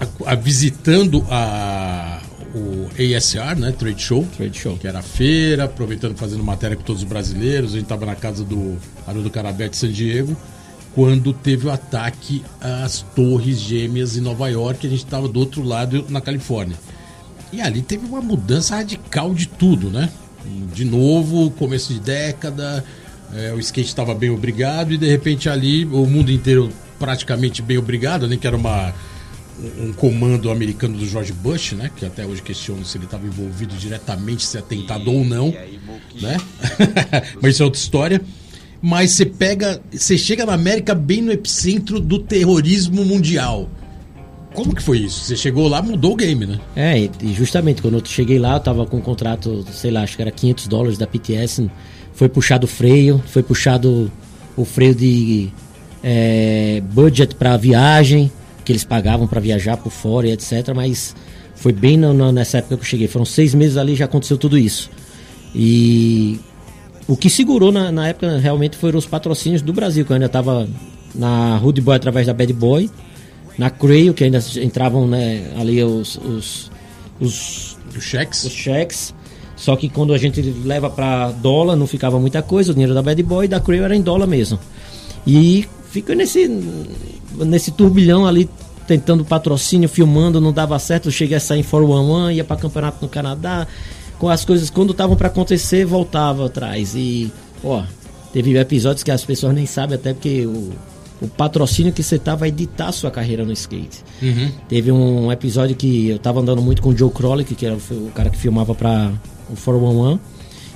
a, 0.00 0.32
a, 0.32 0.34
visitando 0.34 1.24
a, 1.30 2.20
o 2.54 2.88
ASR, 2.92 3.58
né, 3.58 3.72
Trade 3.72 4.02
Show, 4.02 4.26
Trade 4.36 4.58
Show, 4.58 4.76
que 4.76 4.86
era 4.86 4.98
a 4.98 5.02
feira, 5.02 5.64
aproveitando 5.64 6.16
fazendo 6.16 6.42
matéria 6.42 6.76
com 6.76 6.82
todos 6.82 7.02
os 7.02 7.08
brasileiros. 7.08 7.70
A 7.70 7.74
gente 7.74 7.84
estava 7.84 8.06
na 8.06 8.14
casa 8.14 8.44
do 8.44 8.76
Haroldo 9.06 9.30
Carabé 9.30 9.68
de 9.68 9.76
San 9.76 9.90
Diego, 9.90 10.36
quando 10.94 11.32
teve 11.32 11.66
o 11.66 11.70
ataque 11.70 12.44
às 12.60 13.02
Torres 13.14 13.58
Gêmeas 13.58 14.16
em 14.16 14.20
Nova 14.20 14.48
York. 14.48 14.86
A 14.86 14.90
gente 14.90 15.04
estava 15.04 15.28
do 15.28 15.38
outro 15.40 15.62
lado, 15.62 16.04
na 16.08 16.20
Califórnia. 16.20 16.76
E 17.52 17.60
ali 17.60 17.82
teve 17.82 18.06
uma 18.06 18.20
mudança 18.20 18.76
radical 18.76 19.34
de 19.34 19.46
tudo, 19.46 19.90
né? 19.90 20.08
De 20.72 20.84
novo, 20.84 21.50
começo 21.52 21.92
de 21.92 22.00
década, 22.00 22.84
é, 23.34 23.52
o 23.52 23.58
skate 23.58 23.88
estava 23.88 24.14
bem 24.14 24.30
obrigado 24.30 24.92
e 24.92 24.98
de 24.98 25.06
repente 25.06 25.48
ali 25.48 25.84
o 25.84 26.06
mundo 26.06 26.30
inteiro 26.30 26.70
praticamente 26.98 27.62
bem 27.62 27.78
obrigado, 27.78 28.26
nem 28.26 28.38
que 28.38 28.46
era 28.46 28.56
uma 28.56 28.92
um 29.78 29.92
comando 29.92 30.50
americano 30.50 30.96
do 30.96 31.06
George 31.06 31.32
Bush, 31.32 31.72
né? 31.72 31.90
Que 31.94 32.06
até 32.06 32.24
hoje 32.24 32.40
questiono 32.40 32.84
se 32.84 32.96
ele 32.96 33.04
estava 33.04 33.26
envolvido 33.26 33.74
diretamente, 33.76 34.44
se 34.44 34.56
é 34.56 34.60
atentado 34.60 35.12
ou 35.12 35.24
não, 35.24 35.54
né? 36.20 36.38
Mas 37.42 37.54
isso 37.54 37.62
é 37.62 37.64
outra 37.66 37.80
história. 37.80 38.22
Mas 38.80 39.10
você 39.10 39.26
pega, 39.26 39.80
você 39.92 40.16
chega 40.16 40.46
na 40.46 40.54
América 40.54 40.94
bem 40.94 41.20
no 41.20 41.30
epicentro 41.30 42.00
do 42.00 42.18
terrorismo 42.18 43.04
mundial. 43.04 43.68
Como 44.54 44.74
que 44.74 44.82
foi 44.82 44.98
isso? 44.98 45.24
Você 45.24 45.36
chegou 45.36 45.68
lá, 45.68 45.80
mudou 45.80 46.12
o 46.12 46.16
game, 46.16 46.44
né? 46.44 46.58
É, 46.74 46.98
e 46.98 47.32
justamente 47.32 47.80
quando 47.80 47.98
eu 47.98 48.04
cheguei 48.04 48.38
lá, 48.38 48.54
eu 48.54 48.60
tava 48.60 48.84
com 48.84 48.96
um 48.96 49.00
contrato, 49.00 49.64
sei 49.72 49.90
lá, 49.90 50.02
acho 50.02 50.16
que 50.16 50.22
era 50.22 50.30
500 50.30 50.66
dólares 50.66 50.98
da 50.98 51.06
PTS. 51.06 51.70
Foi 52.12 52.28
puxado 52.28 52.64
o 52.64 52.68
freio, 52.68 53.22
foi 53.26 53.42
puxado 53.42 54.10
o 54.56 54.64
freio 54.64 54.94
de 54.94 55.48
é, 56.02 56.82
budget 56.92 57.36
para 57.36 57.56
viagem, 57.56 58.30
que 58.64 58.72
eles 58.72 58.82
pagavam 58.82 59.26
para 59.26 59.40
viajar 59.40 59.76
por 59.76 59.90
fora 59.90 60.26
e 60.26 60.32
etc. 60.32 60.72
Mas 60.74 61.14
foi 61.54 61.72
bem 61.72 61.96
no, 61.96 62.12
no, 62.12 62.32
nessa 62.32 62.58
época 62.58 62.76
que 62.76 62.82
eu 62.82 62.86
cheguei. 62.86 63.06
Foram 63.06 63.24
seis 63.24 63.54
meses 63.54 63.76
ali 63.76 63.94
já 63.94 64.06
aconteceu 64.06 64.36
tudo 64.36 64.58
isso. 64.58 64.90
E 65.54 66.40
o 67.06 67.16
que 67.16 67.30
segurou 67.30 67.70
na, 67.70 67.92
na 67.92 68.08
época 68.08 68.38
realmente 68.38 68.76
foram 68.76 68.98
os 68.98 69.06
patrocínios 69.06 69.62
do 69.62 69.72
Brasil, 69.72 70.04
que 70.04 70.10
eu 70.10 70.14
ainda 70.14 70.26
estava 70.26 70.68
na 71.14 71.56
Rude 71.56 71.80
Boy 71.80 71.96
através 71.96 72.26
da 72.26 72.34
Bad 72.34 72.52
Boy 72.52 72.90
na 73.60 73.68
Crail, 73.68 74.14
que 74.14 74.24
ainda 74.24 74.42
entravam 74.56 75.06
né, 75.06 75.52
ali 75.60 75.84
os, 75.84 76.16
os, 76.16 76.70
os, 77.20 77.76
os 77.94 78.02
cheques. 78.02 78.42
Os 78.44 78.52
cheques. 78.52 79.14
Só 79.54 79.76
que 79.76 79.86
quando 79.86 80.14
a 80.14 80.18
gente 80.18 80.40
leva 80.64 80.88
para 80.88 81.30
dólar, 81.30 81.76
não 81.76 81.86
ficava 81.86 82.18
muita 82.18 82.40
coisa. 82.40 82.70
O 82.70 82.74
dinheiro 82.74 82.94
da 82.94 83.02
Bad 83.02 83.22
Boy 83.22 83.44
e 83.44 83.48
da 83.48 83.60
Crail 83.60 83.84
era 83.84 83.94
em 83.94 84.00
dólar 84.00 84.26
mesmo. 84.26 84.58
E 85.26 85.68
fica 85.90 86.14
nesse, 86.14 86.48
nesse 87.36 87.70
turbilhão 87.72 88.26
ali, 88.26 88.48
tentando 88.86 89.26
patrocínio, 89.26 89.90
filmando, 89.90 90.40
não 90.40 90.54
dava 90.54 90.78
certo. 90.78 91.08
Eu 91.08 91.12
cheguei 91.12 91.36
a 91.36 91.40
sair 91.40 91.60
em 91.60 91.62
411, 91.62 92.32
ia 92.32 92.44
para 92.44 92.56
campeonato 92.56 92.96
no 93.02 93.10
Canadá. 93.10 93.66
Com 94.18 94.30
as 94.30 94.42
coisas, 94.42 94.70
quando 94.70 94.92
estavam 94.92 95.16
para 95.16 95.28
acontecer, 95.28 95.84
voltava 95.84 96.46
atrás. 96.46 96.94
E, 96.94 97.30
ó, 97.62 97.82
teve 98.32 98.56
episódios 98.56 99.02
que 99.02 99.10
as 99.10 99.22
pessoas 99.22 99.54
nem 99.54 99.66
sabem, 99.66 99.96
até 99.96 100.14
porque 100.14 100.46
o 100.46 100.72
o 101.20 101.28
patrocínio 101.28 101.92
que 101.92 102.02
você 102.02 102.18
tá 102.18 102.34
vai 102.34 102.50
ditar 102.50 102.88
a 102.88 102.92
sua 102.92 103.10
carreira 103.10 103.44
no 103.44 103.52
skate. 103.52 104.02
Uhum. 104.22 104.50
Teve 104.68 104.90
um 104.90 105.30
episódio 105.30 105.76
que 105.76 106.08
eu 106.08 106.18
tava 106.18 106.40
andando 106.40 106.62
muito 106.62 106.80
com 106.80 106.90
o 106.90 106.96
Joe 106.96 107.10
Crowley, 107.10 107.44
que 107.44 107.66
era 107.66 107.76
o 107.76 108.10
cara 108.14 108.30
que 108.30 108.38
filmava 108.38 108.74
para 108.74 109.12
o 109.48 109.56
411. 109.56 110.18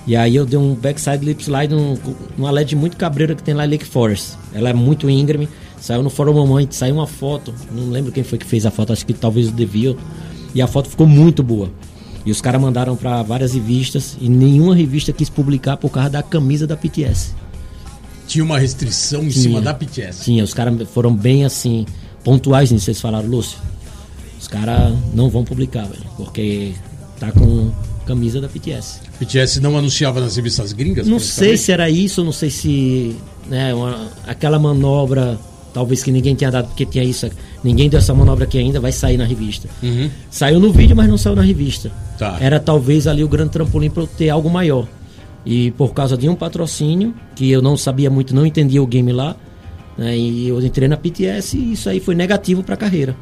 E 0.07 0.15
aí 0.15 0.37
eu 0.37 0.45
dei 0.45 0.59
um 0.59 0.75
backside 0.75 1.25
lip 1.25 1.43
slide 1.43 1.75
num, 1.75 1.97
numa 2.37 2.51
LED 2.51 2.77
muito 2.77 2.97
cabreira 2.97 3.35
que 3.35 3.43
tem 3.43 3.55
lá 3.55 3.65
em 3.65 3.71
Lake 3.71 3.87
Forest. 3.87 4.37
Ela 4.53 4.69
é 4.69 4.75
muito 4.75 5.09
íngreme. 5.09 5.49
Saiu 5.81 6.03
no 6.03 6.11
411, 6.11 6.69
saiu 6.71 6.97
uma 6.97 7.07
foto. 7.07 7.55
Não 7.73 7.91
lembro 7.91 8.13
quem 8.13 8.23
foi 8.23 8.39
que 8.39 8.47
fez 8.47 8.67
a 8.67 8.71
foto, 8.71 8.93
acho 8.93 9.07
que 9.07 9.15
talvez 9.15 9.49
o 9.49 9.53
Devil. 9.53 9.97
E 10.55 10.61
a 10.61 10.67
foto 10.67 10.91
ficou 10.91 11.07
muito 11.07 11.43
boa. 11.43 11.71
E 12.27 12.31
os 12.31 12.41
caras 12.41 12.61
mandaram 12.61 12.97
para 12.97 13.23
várias 13.23 13.55
revistas 13.55 14.17
e 14.21 14.29
nenhuma 14.29 14.75
revista 14.75 15.13
quis 15.13 15.29
publicar 15.29 15.77
por 15.77 15.91
causa 15.91 16.11
da 16.11 16.23
camisa 16.23 16.67
da 16.67 16.77
PTS. 16.77 17.35
Tinha 18.35 18.45
uma 18.45 18.59
restrição 18.59 19.23
em 19.23 19.29
tinha, 19.29 19.43
cima 19.45 19.61
da 19.61 19.73
PTS. 19.73 20.25
Tinha, 20.25 20.43
os 20.43 20.53
caras 20.53 20.75
foram 20.89 21.15
bem 21.15 21.45
assim, 21.45 21.87
pontuais 22.25 22.73
nisso. 22.73 22.87
Vocês 22.87 23.01
falaram, 23.01 23.29
Lúcio, 23.29 23.59
os 24.41 24.49
caras 24.49 24.93
não 25.15 25.31
vão 25.31 25.45
publicar, 25.45 25.85
velho, 25.85 26.03
porque 26.17 26.73
tá 27.21 27.31
com 27.31 27.71
camisa 28.05 28.41
da 28.41 28.49
PTS. 28.49 29.03
PTS 29.21 29.61
não 29.61 29.79
anunciava 29.79 30.21
nas 30.21 30.35
revistas 30.35 30.73
gringas? 30.73 31.07
Não 31.07 31.21
sei 31.21 31.57
se 31.57 31.71
era 31.71 31.89
isso, 31.89 32.25
não 32.25 32.33
sei 32.33 32.51
se. 32.51 33.15
Né, 33.49 33.73
uma, 33.73 34.09
aquela 34.27 34.59
manobra, 34.59 35.39
talvez 35.73 36.03
que 36.03 36.11
ninguém 36.11 36.35
tinha 36.35 36.51
dado, 36.51 36.67
porque 36.67 36.85
tinha 36.85 37.05
isso. 37.05 37.31
Ninguém 37.63 37.89
deu 37.89 38.01
essa 38.01 38.13
manobra 38.13 38.47
aqui 38.47 38.59
ainda, 38.59 38.81
vai 38.81 38.91
sair 38.91 39.17
na 39.17 39.25
revista. 39.25 39.69
Uhum. 39.81 40.11
Saiu 40.29 40.59
no 40.59 40.73
vídeo, 40.73 40.97
mas 40.97 41.09
não 41.09 41.17
saiu 41.17 41.37
na 41.37 41.43
revista. 41.43 41.93
Tá. 42.19 42.37
Era 42.41 42.59
talvez 42.59 43.07
ali 43.07 43.23
o 43.23 43.29
grande 43.29 43.51
trampolim 43.51 43.91
para 43.91 44.03
eu 44.03 44.09
ter 44.09 44.29
algo 44.29 44.51
maior. 44.51 44.89
E 45.45 45.71
por 45.73 45.93
causa 45.93 46.17
de 46.17 46.29
um 46.29 46.35
patrocínio, 46.35 47.15
que 47.35 47.51
eu 47.51 47.61
não 47.61 47.77
sabia 47.77 48.09
muito, 48.11 48.35
não 48.35 48.47
entendia 48.47 48.83
o 48.83 48.87
game 48.87 49.13
lá, 49.13 49.37
né, 49.97 50.17
e 50.17 50.49
eu 50.49 50.61
entrei 50.65 50.89
na 50.89 50.97
PTS 50.97 51.57
e 51.57 51.73
isso 51.73 51.89
aí 51.89 52.01
foi 52.01 52.15
negativo 52.15 52.63
para 52.63 52.75
a 52.75 52.79
carreira. 52.79 53.17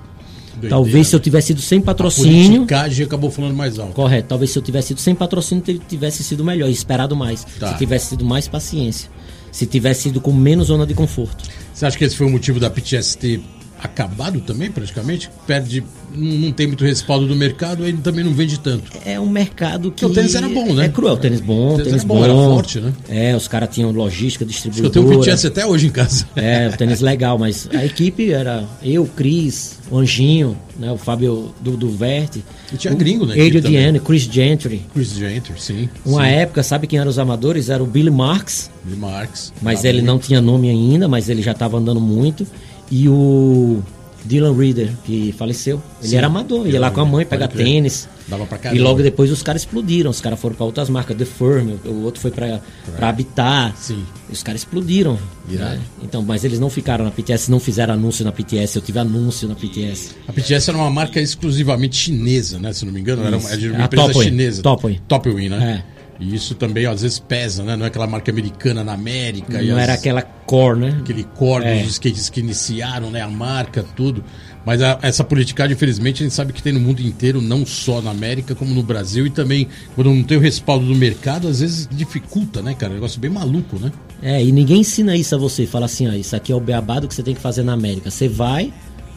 Doideira. 0.52 0.76
Talvez 0.76 1.08
se 1.08 1.16
eu 1.16 1.20
tivesse 1.20 1.48
sido 1.48 1.60
sem 1.60 1.80
patrocínio. 1.80 2.66
A 2.70 3.04
acabou 3.04 3.30
falando 3.30 3.54
mais 3.54 3.78
alto. 3.78 3.94
Correto. 3.94 4.28
Talvez 4.28 4.50
se 4.50 4.58
eu 4.58 4.62
tivesse 4.62 4.88
sido 4.88 5.00
sem 5.00 5.14
patrocínio, 5.14 5.62
tivesse 5.88 6.22
sido 6.22 6.44
melhor, 6.44 6.68
esperado 6.68 7.16
mais. 7.16 7.44
Tá. 7.58 7.72
Se 7.72 7.78
tivesse 7.78 8.06
sido 8.06 8.24
mais 8.24 8.46
paciência. 8.48 9.10
Se 9.50 9.66
tivesse 9.66 10.02
sido 10.02 10.20
com 10.20 10.32
menos 10.32 10.68
zona 10.68 10.86
de 10.86 10.94
conforto. 10.94 11.44
Você 11.72 11.86
acha 11.86 11.96
que 11.96 12.04
esse 12.04 12.16
foi 12.16 12.26
o 12.26 12.30
motivo 12.30 12.60
da 12.60 12.70
PTS 12.70 13.16
ter 13.18 13.42
acabado 13.82 14.40
também, 14.40 14.70
praticamente? 14.70 15.28
Perde, 15.46 15.82
não, 16.14 16.52
tem 16.52 16.66
muito 16.66 16.84
respaldo 16.84 17.26
do 17.26 17.34
mercado, 17.34 17.84
ele 17.84 17.98
também 17.98 18.24
não 18.24 18.32
vende 18.32 18.58
tanto. 18.58 18.90
É 19.04 19.18
um 19.18 19.28
mercado 19.28 19.90
que. 19.90 20.02
Porque 20.02 20.06
o 20.06 20.10
tênis 20.10 20.34
era 20.34 20.48
bom, 20.48 20.72
né? 20.72 20.86
É 20.86 20.88
cruel, 20.88 21.16
tênis 21.16 21.40
bom, 21.40 21.74
o 21.74 21.76
tênis, 21.76 21.88
tênis 21.88 22.04
bom, 22.04 22.16
bom, 22.16 22.24
Era 22.24 22.32
forte, 22.32 22.80
né? 22.80 22.92
É, 23.08 23.36
os 23.36 23.48
caras 23.48 23.68
tinham 23.70 23.90
logística, 23.90 24.44
distribuidora. 24.44 24.88
Eu 24.88 24.90
tenho 24.90 25.06
um 25.06 25.20
PTS 25.20 25.46
até 25.46 25.66
hoje 25.66 25.86
em 25.86 25.90
casa. 25.90 26.26
É, 26.42 26.68
o 26.68 26.76
tênis 26.76 27.00
legal, 27.00 27.38
mas 27.38 27.68
a 27.72 27.84
equipe 27.84 28.32
era 28.32 28.64
eu, 28.82 29.06
Cris, 29.06 29.78
o 29.90 29.98
Anjinho, 29.98 30.56
né, 30.78 30.90
o 30.90 30.96
Fábio 30.96 31.54
do, 31.60 31.76
do 31.76 31.90
Verte. 31.90 32.42
E 32.72 32.76
tinha 32.76 32.92
gringo, 32.94 33.26
né? 33.26 33.34
Adrian 33.34 33.60
Diane, 33.60 34.00
Chris 34.00 34.22
Gentry. 34.22 34.82
Chris 34.92 35.12
Gentry, 35.12 35.54
sim. 35.58 35.88
Uma 36.04 36.24
sim. 36.24 36.30
época, 36.30 36.62
sabe 36.62 36.86
quem 36.86 36.98
eram 36.98 37.10
os 37.10 37.18
amadores? 37.18 37.68
Era 37.68 37.82
o 37.82 37.86
Billy 37.86 38.10
Marks. 38.10 38.70
Billy 38.82 38.98
Marks. 38.98 39.52
Mas 39.62 39.84
ele 39.84 39.98
muito. 39.98 40.06
não 40.06 40.18
tinha 40.18 40.40
nome 40.40 40.68
ainda, 40.70 41.06
mas 41.06 41.28
ele 41.28 41.42
já 41.42 41.52
estava 41.52 41.78
andando 41.78 42.00
muito. 42.00 42.46
E 42.94 43.08
o 43.08 43.82
Dylan 44.24 44.54
Reader, 44.54 44.90
que 45.02 45.32
faleceu. 45.38 45.80
Ele 46.00 46.10
Sim. 46.10 46.16
era 46.18 46.26
amador, 46.26 46.66
ia 46.68 46.78
lá 46.78 46.90
com 46.90 47.00
a 47.00 47.04
mãe 47.06 47.24
pegar 47.24 47.48
tênis. 47.48 48.06
Dava 48.28 48.44
pra 48.46 48.58
E 48.58 48.60
caramba. 48.60 48.82
logo 48.82 49.02
depois 49.02 49.30
os 49.32 49.42
caras 49.42 49.62
explodiram. 49.62 50.10
Os 50.10 50.20
caras 50.20 50.38
foram 50.38 50.54
para 50.54 50.66
outras 50.66 50.90
marcas, 50.90 51.16
The 51.16 51.24
Firm, 51.24 51.70
o 51.86 52.02
outro 52.04 52.20
foi 52.20 52.30
para 52.30 52.60
Habitat. 53.00 53.74
Sim. 53.78 54.04
E 54.28 54.32
Os 54.32 54.42
caras 54.42 54.60
explodiram. 54.60 55.18
Né? 55.48 55.80
Então, 56.02 56.22
mas 56.22 56.44
eles 56.44 56.60
não 56.60 56.68
ficaram 56.70 57.04
na 57.04 57.10
PTS, 57.10 57.50
não 57.50 57.58
fizeram 57.58 57.94
anúncio 57.94 58.24
na 58.24 58.30
PTS. 58.30 58.76
Eu 58.76 58.82
tive 58.82 58.98
anúncio 58.98 59.48
na 59.48 59.54
PTS. 59.54 60.14
A 60.28 60.32
PTS 60.32 60.68
era 60.70 60.78
uma 60.78 60.90
marca 60.90 61.18
exclusivamente 61.20 61.96
chinesa, 61.96 62.58
né? 62.58 62.72
Se 62.72 62.84
não 62.84 62.92
me 62.92 63.00
engano, 63.00 63.24
era 63.24 63.36
uma, 63.38 63.48
era 63.48 63.56
de 63.58 63.68
uma 63.70 63.84
empresa 63.84 64.06
Topway. 64.08 64.24
chinesa. 64.28 64.62
Topway. 64.62 65.00
Topway, 65.08 65.48
né? 65.48 65.84
É. 65.88 66.01
E 66.22 66.34
isso 66.34 66.54
também 66.54 66.86
às 66.86 67.02
vezes 67.02 67.18
pesa, 67.18 67.62
né? 67.64 67.74
Não 67.76 67.84
é 67.84 67.88
aquela 67.88 68.06
marca 68.06 68.30
americana 68.30 68.84
na 68.84 68.92
América. 68.92 69.60
Não 69.60 69.76
as- 69.76 69.82
era 69.82 69.94
aquela 69.94 70.22
core, 70.22 70.78
né? 70.78 70.96
aquele 71.00 71.24
core 71.24 71.64
É. 71.64 71.82
dos 71.82 71.92
skates 71.92 72.28
que 72.30 72.40
iniciaram, 72.40 73.10
né? 73.10 73.20
A 73.22 73.28
marca, 73.28 73.84
tudo. 73.96 74.22
Mas 74.64 74.80
a- 74.80 74.98
essa 75.02 75.24
politicagem, 75.24 75.74
infelizmente, 75.74 76.22
a 76.22 76.24
gente 76.26 76.34
sabe 76.34 76.52
que 76.52 76.62
tem 76.62 76.72
no 76.72 76.78
mundo 76.78 77.00
inteiro, 77.00 77.42
não 77.42 77.66
só 77.66 78.00
na 78.00 78.10
América, 78.12 78.54
como 78.54 78.72
no 78.72 78.82
Brasil. 78.82 79.26
E 79.26 79.30
também, 79.30 79.66
quando 79.96 80.10
não 80.14 80.22
tem 80.22 80.36
o 80.38 80.40
respaldo 80.40 80.86
do 80.86 80.94
mercado, 80.94 81.48
às 81.48 81.58
vezes 81.60 81.88
dificulta, 81.90 82.62
né, 82.62 82.72
cara? 82.74 82.92
É 82.92 82.94
um 82.94 82.96
negócio 82.96 83.18
bem 83.20 83.30
maluco, 83.30 83.78
né? 83.80 83.90
É, 84.22 84.42
e 84.44 84.52
ninguém 84.52 84.80
ensina 84.82 85.16
isso 85.16 85.34
a 85.34 85.38
você. 85.38 85.66
Fala 85.66 85.86
assim, 85.86 86.08
ó, 86.08 86.12
isso 86.12 86.36
aqui 86.36 86.52
é 86.52 86.54
o 86.54 86.60
beabado 86.60 87.08
que 87.08 87.14
você 87.14 87.22
tem 87.24 87.34
que 87.34 87.40
fazer 87.40 87.64
na 87.64 87.72
América. 87.72 88.08
Você 88.10 88.28
vai. 88.28 88.72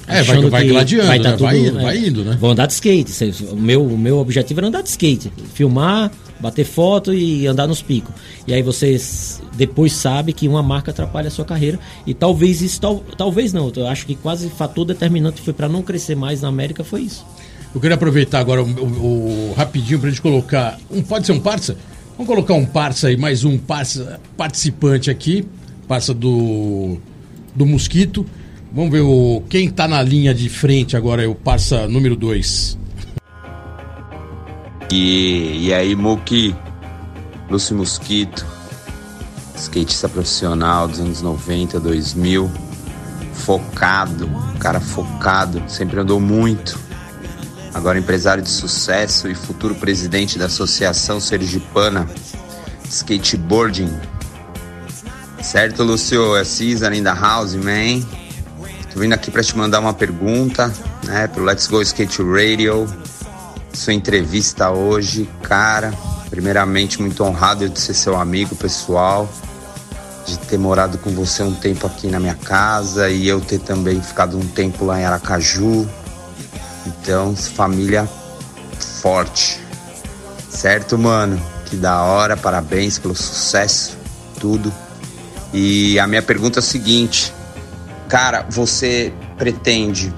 É, 0.08 0.22
vai- 0.24 0.42
vai 0.50 0.64
que 0.64 0.70
gladiando, 0.70 1.24
tá 1.24 1.32
né? 1.32 1.38
Vai 1.38 1.58
indo, 1.60 1.74
vai 1.82 1.98
indo, 1.98 2.24
né? 2.24 2.38
Vou 2.40 2.52
andar 2.52 2.66
de 2.68 2.74
skate. 2.74 3.12
O 3.52 3.56
meu, 3.56 3.84
o 3.86 3.98
meu 3.98 4.18
objetivo 4.20 4.60
era 4.60 4.68
andar 4.68 4.82
de 4.84 4.90
skate. 4.90 5.32
Filmar, 5.54 6.12
bater 6.40 6.66
foto 6.66 7.14
e 7.14 7.48
andar 7.48 7.68
nos 7.68 7.82
picos. 7.82 8.14
E 8.48 8.54
aí 8.54 8.62
você 8.62 8.98
depois 9.56 9.94
sabe 9.94 10.34
que 10.34 10.48
uma 10.48 10.62
marca 10.62 10.92
atrapalha 10.92 11.28
a 11.28 11.32
sua 11.32 11.46
carreira. 11.46 11.80
E 12.06 12.14
talvez 12.14 12.62
isso, 12.62 12.80
tal, 12.82 13.04
talvez 13.18 13.54
não. 13.54 13.72
Eu 13.76 13.88
acho 13.88 14.06
que 14.06 14.16
quase 14.16 14.50
fator 14.50 14.86
determinante 14.86 15.42
foi 15.42 15.54
para 15.54 15.70
não 15.70 15.82
crescer 15.82 16.16
mais 16.16 16.42
na 16.42 16.48
América 16.50 16.84
foi 16.84 17.02
isso. 17.02 17.26
Eu 17.74 17.82
queria 17.82 17.96
aproveitar 17.96 18.40
agora 18.40 18.64
o, 18.64 18.68
o- 18.68 19.50
o- 19.52 19.54
rapidinho 19.56 20.00
pra 20.00 20.10
gente 20.10 20.22
colocar. 20.22 20.78
Um, 20.90 21.02
pode 21.02 21.26
ser 21.26 21.32
um 21.34 21.40
parça? 21.40 21.76
Vamos 22.18 22.28
colocar 22.34 22.54
um 22.54 22.66
parça 22.66 23.08
aí, 23.10 23.18
mais 23.18 23.44
um 23.44 23.58
parça 23.58 24.20
participante 24.38 25.10
aqui. 25.12 25.46
Parça 25.88 26.14
do, 26.14 26.98
do 27.54 27.66
Mosquito. 27.66 28.26
Vamos 28.74 28.92
ver 28.92 29.02
o, 29.02 29.42
quem 29.50 29.70
tá 29.70 29.88
na 29.88 30.02
linha 30.02 30.34
de 30.34 30.48
frente 30.50 30.96
agora, 30.98 31.24
é 31.24 31.28
o 31.28 31.36
parça 31.36 31.88
número 31.88 32.16
2. 32.16 32.78
E, 34.92 35.68
e 35.68 35.74
aí, 35.74 35.96
Muki, 35.96 36.56
Lúcio 37.50 37.76
Mosquito, 37.76 38.46
skatista 39.56 40.08
profissional 40.08 40.88
dos 40.88 41.00
anos 41.00 41.22
90, 41.22 41.80
2000, 41.80 42.52
focado, 43.34 44.30
cara 44.60 44.80
focado, 44.80 45.64
sempre 45.68 46.00
andou 46.00 46.20
muito. 46.20 46.80
Agora 47.74 48.00
empresário 48.00 48.42
de 48.42 48.50
sucesso 48.50 49.28
e 49.28 49.36
futuro 49.36 49.76
presidente 49.76 50.40
da 50.40 50.46
Associação 50.46 51.20
Sergipana 51.20 52.08
Skateboarding. 52.90 53.92
Certo, 55.42 55.84
Lúcio? 55.84 56.36
É 56.36 56.44
Cesar 56.44 56.94
in 56.94 57.04
the 57.04 57.14
house, 57.14 57.54
man. 57.56 58.02
Tô 58.94 59.00
vindo 59.00 59.14
aqui 59.14 59.30
para 59.30 59.44
te 59.44 59.58
mandar 59.58 59.80
uma 59.80 59.94
pergunta, 59.94 60.74
né, 61.04 61.28
pro 61.28 61.44
Let's 61.44 61.68
Go 61.68 61.82
Skate 61.82 62.22
Radio 62.24 62.88
sua 63.76 63.94
entrevista 63.94 64.70
hoje, 64.70 65.30
cara. 65.44 65.94
Primeiramente, 66.30 67.02
muito 67.02 67.24
honrado 67.24 67.70
de 67.70 67.80
ser 67.80 67.94
seu 67.94 68.18
amigo 68.18 68.56
pessoal, 68.56 69.30
de 70.26 70.38
ter 70.40 70.58
morado 70.58 70.98
com 70.98 71.12
você 71.12 71.44
um 71.44 71.54
tempo 71.54 71.86
aqui 71.86 72.08
na 72.08 72.20
minha 72.20 72.36
casa 72.36 73.10
e 73.10 73.28
eu 73.28 73.40
ter 73.40 73.60
também 73.60 74.02
ficado 74.02 74.38
um 74.38 74.46
tempo 74.48 74.86
lá 74.86 75.00
em 75.00 75.06
Aracaju. 75.06 75.88
Então, 76.86 77.36
família 77.36 78.10
forte. 79.02 79.60
Certo, 80.50 80.98
mano? 80.98 81.42
Que 81.66 81.76
da 81.76 82.04
hora, 82.04 82.36
parabéns 82.36 82.98
pelo 82.98 83.16
sucesso, 83.16 83.98
tudo. 84.40 84.74
E 85.54 86.00
a 86.00 86.08
minha 86.08 86.22
pergunta 86.22 86.60
é 86.60 86.62
a 86.62 86.64
seguinte: 86.64 87.34
cara, 88.08 88.46
você 88.50 89.14
pretende 89.38 90.14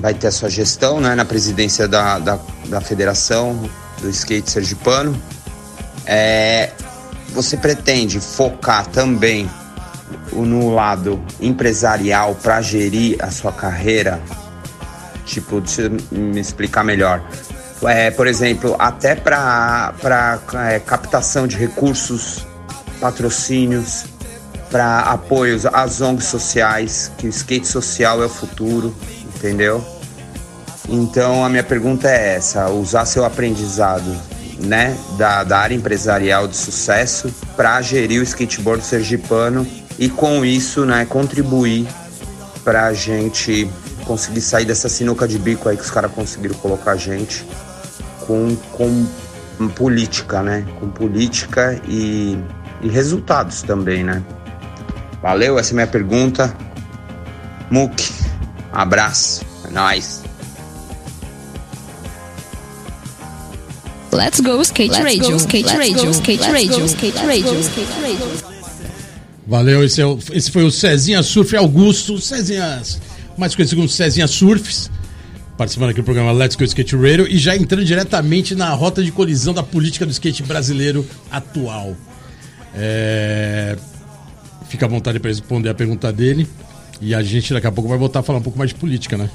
vai 0.00 0.14
ter 0.14 0.28
a 0.28 0.30
sua 0.30 0.48
gestão 0.48 1.00
né, 1.00 1.14
na 1.14 1.24
presidência 1.24 1.86
da, 1.88 2.18
da, 2.18 2.38
da 2.68 2.80
Federação 2.80 3.68
do 4.00 4.08
Skate 4.10 4.50
Sergipano. 4.50 5.20
É, 6.06 6.70
você 7.30 7.56
pretende 7.56 8.20
focar 8.20 8.86
também 8.86 9.48
no 10.32 10.74
lado 10.74 11.22
empresarial 11.40 12.34
para 12.34 12.60
gerir 12.62 13.22
a 13.22 13.30
sua 13.30 13.52
carreira? 13.52 14.20
Tipo, 15.24 15.60
deixa 15.60 15.82
eu 15.82 15.90
me 16.10 16.40
explicar 16.40 16.84
melhor. 16.84 17.22
É, 17.82 18.10
por 18.10 18.26
exemplo, 18.26 18.74
até 18.78 19.14
para 19.14 19.92
é, 20.68 20.80
captação 20.80 21.46
de 21.46 21.56
recursos, 21.56 22.46
patrocínios, 23.00 24.06
para 24.70 25.00
apoios 25.00 25.64
às 25.66 26.00
ONGs 26.00 26.24
sociais, 26.24 27.12
que 27.18 27.26
o 27.26 27.30
skate 27.30 27.66
social 27.66 28.22
é 28.22 28.26
o 28.26 28.28
futuro, 28.28 28.94
entendeu? 29.36 29.84
Então 30.88 31.44
a 31.44 31.48
minha 31.48 31.62
pergunta 31.62 32.08
é 32.08 32.36
essa: 32.36 32.70
usar 32.70 33.04
seu 33.04 33.24
aprendizado, 33.24 34.10
né, 34.58 34.96
da, 35.16 35.44
da 35.44 35.58
área 35.58 35.74
empresarial 35.74 36.48
de 36.48 36.56
sucesso 36.56 37.32
para 37.56 37.80
gerir 37.82 38.20
o 38.20 38.24
skateboard 38.24 38.84
sergipano 38.84 39.66
e 39.98 40.08
com 40.08 40.44
isso, 40.44 40.84
né, 40.84 41.04
contribuir 41.04 41.86
para 42.64 42.86
a 42.86 42.92
gente 42.92 43.70
conseguir 44.04 44.40
sair 44.40 44.64
dessa 44.64 44.88
sinuca 44.88 45.28
de 45.28 45.38
bico 45.38 45.68
aí 45.68 45.76
que 45.76 45.82
os 45.82 45.90
caras 45.90 46.10
conseguiram 46.10 46.54
colocar 46.56 46.92
a 46.92 46.96
gente 46.96 47.46
com, 48.26 48.56
com 48.72 49.06
política, 49.68 50.42
né? 50.42 50.64
Com 50.78 50.88
política 50.88 51.80
e, 51.88 52.38
e 52.82 52.88
resultados 52.88 53.62
também, 53.62 54.04
né? 54.04 54.22
Valeu, 55.20 55.58
essa 55.58 55.70
é 55.70 55.72
a 55.72 55.74
minha 55.74 55.86
pergunta. 55.86 56.54
Muk, 57.70 58.12
abraço, 58.72 59.44
é 59.66 59.70
nóis. 59.70 60.27
Let's 64.12 64.40
go 64.40 64.60
skate 64.62 64.92
radio, 65.02 65.36
skate 65.36 65.68
radio, 65.76 66.10
skate 66.10 66.42
radio, 66.50 66.84
skate 66.86 67.18
radio, 67.26 67.60
skate 67.60 68.00
radio. 68.00 68.28
Valeu, 69.46 69.84
esse, 69.84 70.00
é 70.00 70.06
o- 70.06 70.18
esse 70.32 70.50
foi 70.50 70.64
o 70.64 70.70
Cezinha 70.70 71.22
Surf 71.22 71.56
Augusto, 71.56 72.18
Cezinha, 72.20 72.82
mais 73.36 73.54
conhecido 73.54 73.76
como 73.78 73.88
Cezinha 73.88 74.26
Surfs, 74.26 74.90
participando 75.56 75.90
aqui 75.90 76.00
do 76.00 76.04
programa 76.04 76.32
Let's 76.32 76.56
Go 76.56 76.64
Skate 76.64 76.96
Radio 76.96 77.26
e 77.28 77.38
já 77.38 77.56
entrando 77.56 77.84
diretamente 77.84 78.54
na 78.54 78.70
rota 78.70 79.02
de 79.02 79.10
colisão 79.12 79.54
da 79.54 79.62
política 79.62 80.04
do 80.04 80.12
skate 80.12 80.42
brasileiro 80.42 81.06
atual. 81.30 81.94
É, 82.74 83.76
Fica 84.68 84.84
à 84.84 84.88
vontade 84.88 85.18
para 85.18 85.30
responder 85.30 85.70
a 85.70 85.74
pergunta 85.74 86.12
dele 86.12 86.46
e 87.00 87.14
a 87.14 87.22
gente 87.22 87.54
daqui 87.54 87.66
a 87.66 87.72
pouco 87.72 87.88
vai 87.88 87.96
voltar 87.98 88.20
a 88.20 88.22
falar 88.22 88.38
um 88.38 88.42
pouco 88.42 88.58
mais 88.58 88.68
de 88.70 88.76
política, 88.76 89.16
né? 89.16 89.30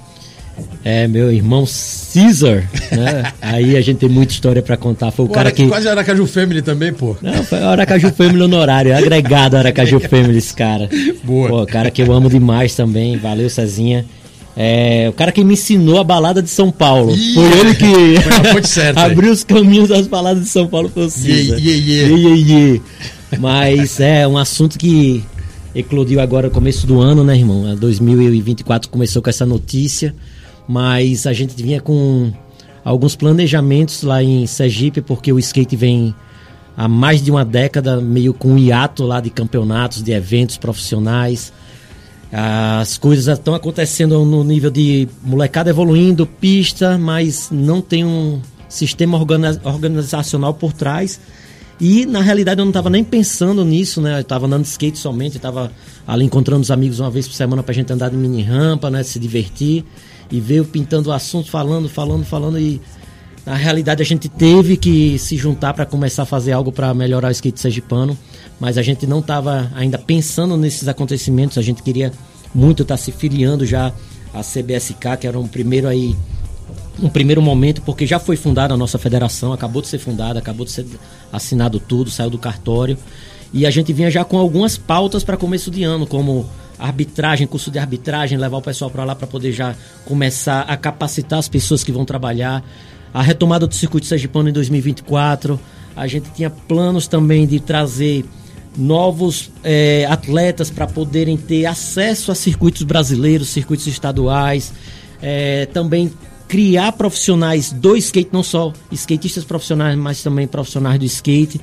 É, 0.85 1.07
meu 1.07 1.31
irmão 1.31 1.65
Caesar, 2.13 2.69
né? 2.91 3.31
Aí 3.41 3.77
a 3.77 3.81
gente 3.81 3.97
tem 3.99 4.09
muita 4.09 4.33
história 4.33 4.61
pra 4.61 4.75
contar. 4.77 5.11
Foi 5.11 5.25
o 5.25 5.27
Pô, 5.29 5.33
cara 5.33 5.47
Ara- 5.49 5.55
que. 5.55 5.67
Quase 5.67 5.87
Aracaju 5.87 6.25
Family 6.27 6.61
também, 6.61 6.91
pô. 6.93 7.15
Não, 7.21 7.43
foi 7.43 7.59
Aracaju 7.59 8.11
Family 8.13 8.41
honorário, 8.41 8.95
agregado 8.95 9.55
Aracaju 9.57 9.99
Family, 10.09 10.37
esse 10.37 10.53
cara. 10.53 10.89
Boa. 11.23 11.47
Pô, 11.49 11.65
cara 11.65 11.89
que 11.89 12.01
eu 12.01 12.11
amo 12.11 12.29
demais 12.29 12.75
também, 12.75 13.17
valeu 13.17 13.49
Cezinha. 13.49 14.05
É, 14.55 15.07
o 15.09 15.13
cara 15.13 15.31
que 15.31 15.43
me 15.43 15.53
ensinou 15.53 15.99
a 15.99 16.03
balada 16.03 16.41
de 16.41 16.49
São 16.49 16.69
Paulo. 16.71 17.15
Foi 17.33 17.59
ele 17.59 17.73
que 17.73 18.49
foi 18.51 18.61
certa 18.67 19.03
aí. 19.05 19.11
abriu 19.11 19.31
os 19.31 19.43
caminhos 19.43 19.89
das 19.89 20.05
baladas 20.05 20.43
de 20.43 20.49
São 20.49 20.67
Paulo 20.67 20.89
pro 20.89 21.09
Cisa. 21.09 21.57
Yeah, 21.57 22.11
yeah, 22.15 22.35
yeah. 22.35 22.83
Mas 23.39 23.99
é 23.99 24.27
um 24.27 24.37
assunto 24.37 24.77
que 24.77 25.23
eclodiu 25.73 26.19
agora 26.19 26.47
no 26.49 26.53
começo 26.53 26.85
do 26.85 27.01
ano, 27.01 27.23
né, 27.23 27.35
irmão? 27.35 27.67
É, 27.71 27.75
2024 27.75 28.89
começou 28.91 29.21
com 29.23 29.29
essa 29.31 29.43
notícia, 29.45 30.13
mas 30.67 31.27
a 31.27 31.33
gente 31.33 31.61
vinha 31.61 31.81
com 31.81 32.31
alguns 32.83 33.15
planejamentos 33.15 34.03
lá 34.03 34.21
em 34.21 34.45
Sergipe, 34.45 35.01
porque 35.01 35.31
o 35.31 35.39
skate 35.39 35.75
vem 35.75 36.13
há 36.75 36.87
mais 36.87 37.21
de 37.21 37.31
uma 37.31 37.45
década 37.45 38.01
meio 38.01 38.33
com 38.33 38.53
um 38.53 38.57
hiato 38.57 39.03
lá 39.03 39.19
de 39.19 39.29
campeonatos, 39.29 40.03
de 40.03 40.11
eventos 40.11 40.57
profissionais. 40.57 41.53
As 42.31 42.97
coisas 42.97 43.37
estão 43.37 43.53
acontecendo 43.53 44.25
no 44.25 44.43
nível 44.43 44.71
de 44.71 45.07
molecada 45.23 45.69
evoluindo, 45.69 46.25
pista, 46.25 46.97
mas 46.97 47.49
não 47.51 47.79
tem 47.79 48.03
um 48.03 48.41
sistema 48.67 49.17
organi- 49.17 49.59
organizacional 49.63 50.53
por 50.53 50.73
trás. 50.73 51.19
E 51.79 52.05
na 52.05 52.21
realidade 52.21 52.59
eu 52.59 52.65
não 52.65 52.71
estava 52.71 52.89
nem 52.89 53.03
pensando 53.03 53.63
nisso, 53.63 54.01
né? 54.01 54.17
Eu 54.17 54.21
estava 54.21 54.45
andando 54.47 54.63
de 54.63 54.69
skate 54.69 54.97
somente, 54.97 55.37
estava 55.37 55.71
ali 56.07 56.25
encontrando 56.25 56.61
os 56.61 56.71
amigos 56.71 56.99
uma 56.99 57.11
vez 57.11 57.27
por 57.27 57.33
semana 57.35 57.61
pra 57.61 57.73
gente 57.73 57.91
andar 57.93 58.09
de 58.09 58.17
mini 58.17 58.41
rampa, 58.41 58.89
né? 58.89 59.03
Se 59.03 59.19
divertir. 59.19 59.85
E 60.33 60.39
veio 60.39 60.65
pintando 60.65 61.11
o 61.11 61.13
assunto, 61.13 61.51
falando, 61.51 61.87
falando, 61.87 62.25
falando. 62.25 62.57
E 62.57 62.81
na 63.45 63.53
realidade 63.53 64.01
a 64.01 64.05
gente 64.05 64.27
teve 64.27 64.75
que 64.75 65.19
se 65.19 65.37
juntar 65.37 65.75
para 65.75 65.85
começar 65.85 66.23
a 66.23 66.25
fazer 66.25 66.53
algo 66.53 66.71
para 66.71 66.91
melhorar 66.91 67.27
o 67.27 67.31
skate 67.31 67.59
sergipano. 67.59 68.17
Mas 68.59 68.75
a 68.75 68.81
gente 68.81 69.05
não 69.05 69.19
estava 69.19 69.71
ainda 69.75 69.99
pensando 69.99 70.57
nesses 70.57 70.87
acontecimentos, 70.87 71.59
a 71.59 71.61
gente 71.61 71.83
queria 71.83 72.11
muito 72.53 72.81
estar 72.81 72.97
se 72.97 73.11
filiando 73.11 73.63
já 73.63 73.93
a 74.33 74.41
CBSK, 74.41 75.17
que 75.21 75.27
era 75.27 75.39
um 75.39 75.47
primeiro 75.47 75.87
aí 75.87 76.15
um 77.01 77.09
primeiro 77.09 77.41
momento, 77.41 77.83
porque 77.83 78.07
já 78.07 78.17
foi 78.17 78.35
fundada 78.35 78.73
a 78.73 78.77
nossa 78.77 78.97
federação, 78.97 79.53
acabou 79.53 79.83
de 79.83 79.87
ser 79.87 79.99
fundada, 79.99 80.39
acabou 80.39 80.65
de 80.65 80.71
ser 80.71 80.85
assinado 81.31 81.79
tudo, 81.79 82.09
saiu 82.09 82.31
do 82.31 82.39
cartório. 82.39 82.97
E 83.53 83.67
a 83.67 83.69
gente 83.71 83.93
vinha 83.93 84.09
já 84.09 84.25
com 84.25 84.37
algumas 84.37 84.77
pautas 84.77 85.23
para 85.23 85.37
começo 85.37 85.69
de 85.69 85.83
ano, 85.83 86.07
como 86.07 86.49
arbitragem, 86.77 87.47
curso 87.47 87.71
de 87.71 87.79
arbitragem, 87.79 88.37
levar 88.37 88.57
o 88.57 88.61
pessoal 88.61 88.89
para 88.89 89.03
lá 89.03 89.15
para 89.15 89.27
poder 89.27 89.51
já 89.51 89.75
começar 90.05 90.61
a 90.61 90.75
capacitar 90.75 91.39
as 91.39 91.47
pessoas 91.47 91.83
que 91.83 91.91
vão 91.91 92.05
trabalhar. 92.05 92.63
A 93.13 93.21
retomada 93.21 93.67
do 93.67 93.75
circuito 93.75 94.07
sergipano 94.07 94.49
em 94.49 94.53
2024. 94.53 95.59
A 95.95 96.07
gente 96.07 96.31
tinha 96.31 96.49
planos 96.49 97.07
também 97.07 97.45
de 97.45 97.59
trazer 97.59 98.25
novos 98.75 99.51
é, 99.63 100.07
atletas 100.09 100.71
para 100.71 100.87
poderem 100.87 101.37
ter 101.37 101.65
acesso 101.65 102.31
a 102.31 102.35
circuitos 102.35 102.83
brasileiros, 102.83 103.49
circuitos 103.49 103.85
estaduais. 103.87 104.73
É, 105.21 105.67
também 105.67 106.11
criar 106.47 106.91
profissionais 106.91 107.71
do 107.71 107.95
skate, 107.95 108.29
não 108.31 108.43
só 108.43 108.73
skatistas 108.91 109.43
profissionais, 109.43 109.97
mas 109.97 110.21
também 110.21 110.47
profissionais 110.47 110.99
do 110.99 111.05
skate. 111.05 111.59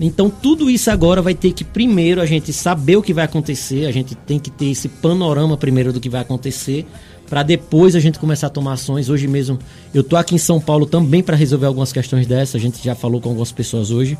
Então 0.00 0.28
tudo 0.28 0.68
isso 0.68 0.90
agora 0.90 1.22
vai 1.22 1.34
ter 1.34 1.52
que 1.52 1.64
primeiro 1.64 2.20
a 2.20 2.26
gente 2.26 2.52
saber 2.52 2.96
o 2.96 3.02
que 3.02 3.12
vai 3.12 3.24
acontecer, 3.24 3.86
a 3.86 3.92
gente 3.92 4.14
tem 4.14 4.38
que 4.38 4.50
ter 4.50 4.66
esse 4.66 4.88
panorama 4.88 5.56
primeiro 5.56 5.92
do 5.92 6.00
que 6.00 6.08
vai 6.08 6.20
acontecer, 6.20 6.84
para 7.28 7.42
depois 7.42 7.94
a 7.94 8.00
gente 8.00 8.18
começar 8.18 8.48
a 8.48 8.50
tomar 8.50 8.72
ações. 8.72 9.08
Hoje 9.08 9.26
mesmo 9.28 9.58
eu 9.94 10.02
tô 10.02 10.16
aqui 10.16 10.34
em 10.34 10.38
São 10.38 10.60
Paulo 10.60 10.84
também 10.84 11.22
para 11.22 11.36
resolver 11.36 11.66
algumas 11.66 11.92
questões 11.92 12.26
dessas, 12.26 12.56
a 12.56 12.58
gente 12.58 12.82
já 12.82 12.94
falou 12.94 13.20
com 13.20 13.28
algumas 13.28 13.52
pessoas 13.52 13.90
hoje, 13.90 14.18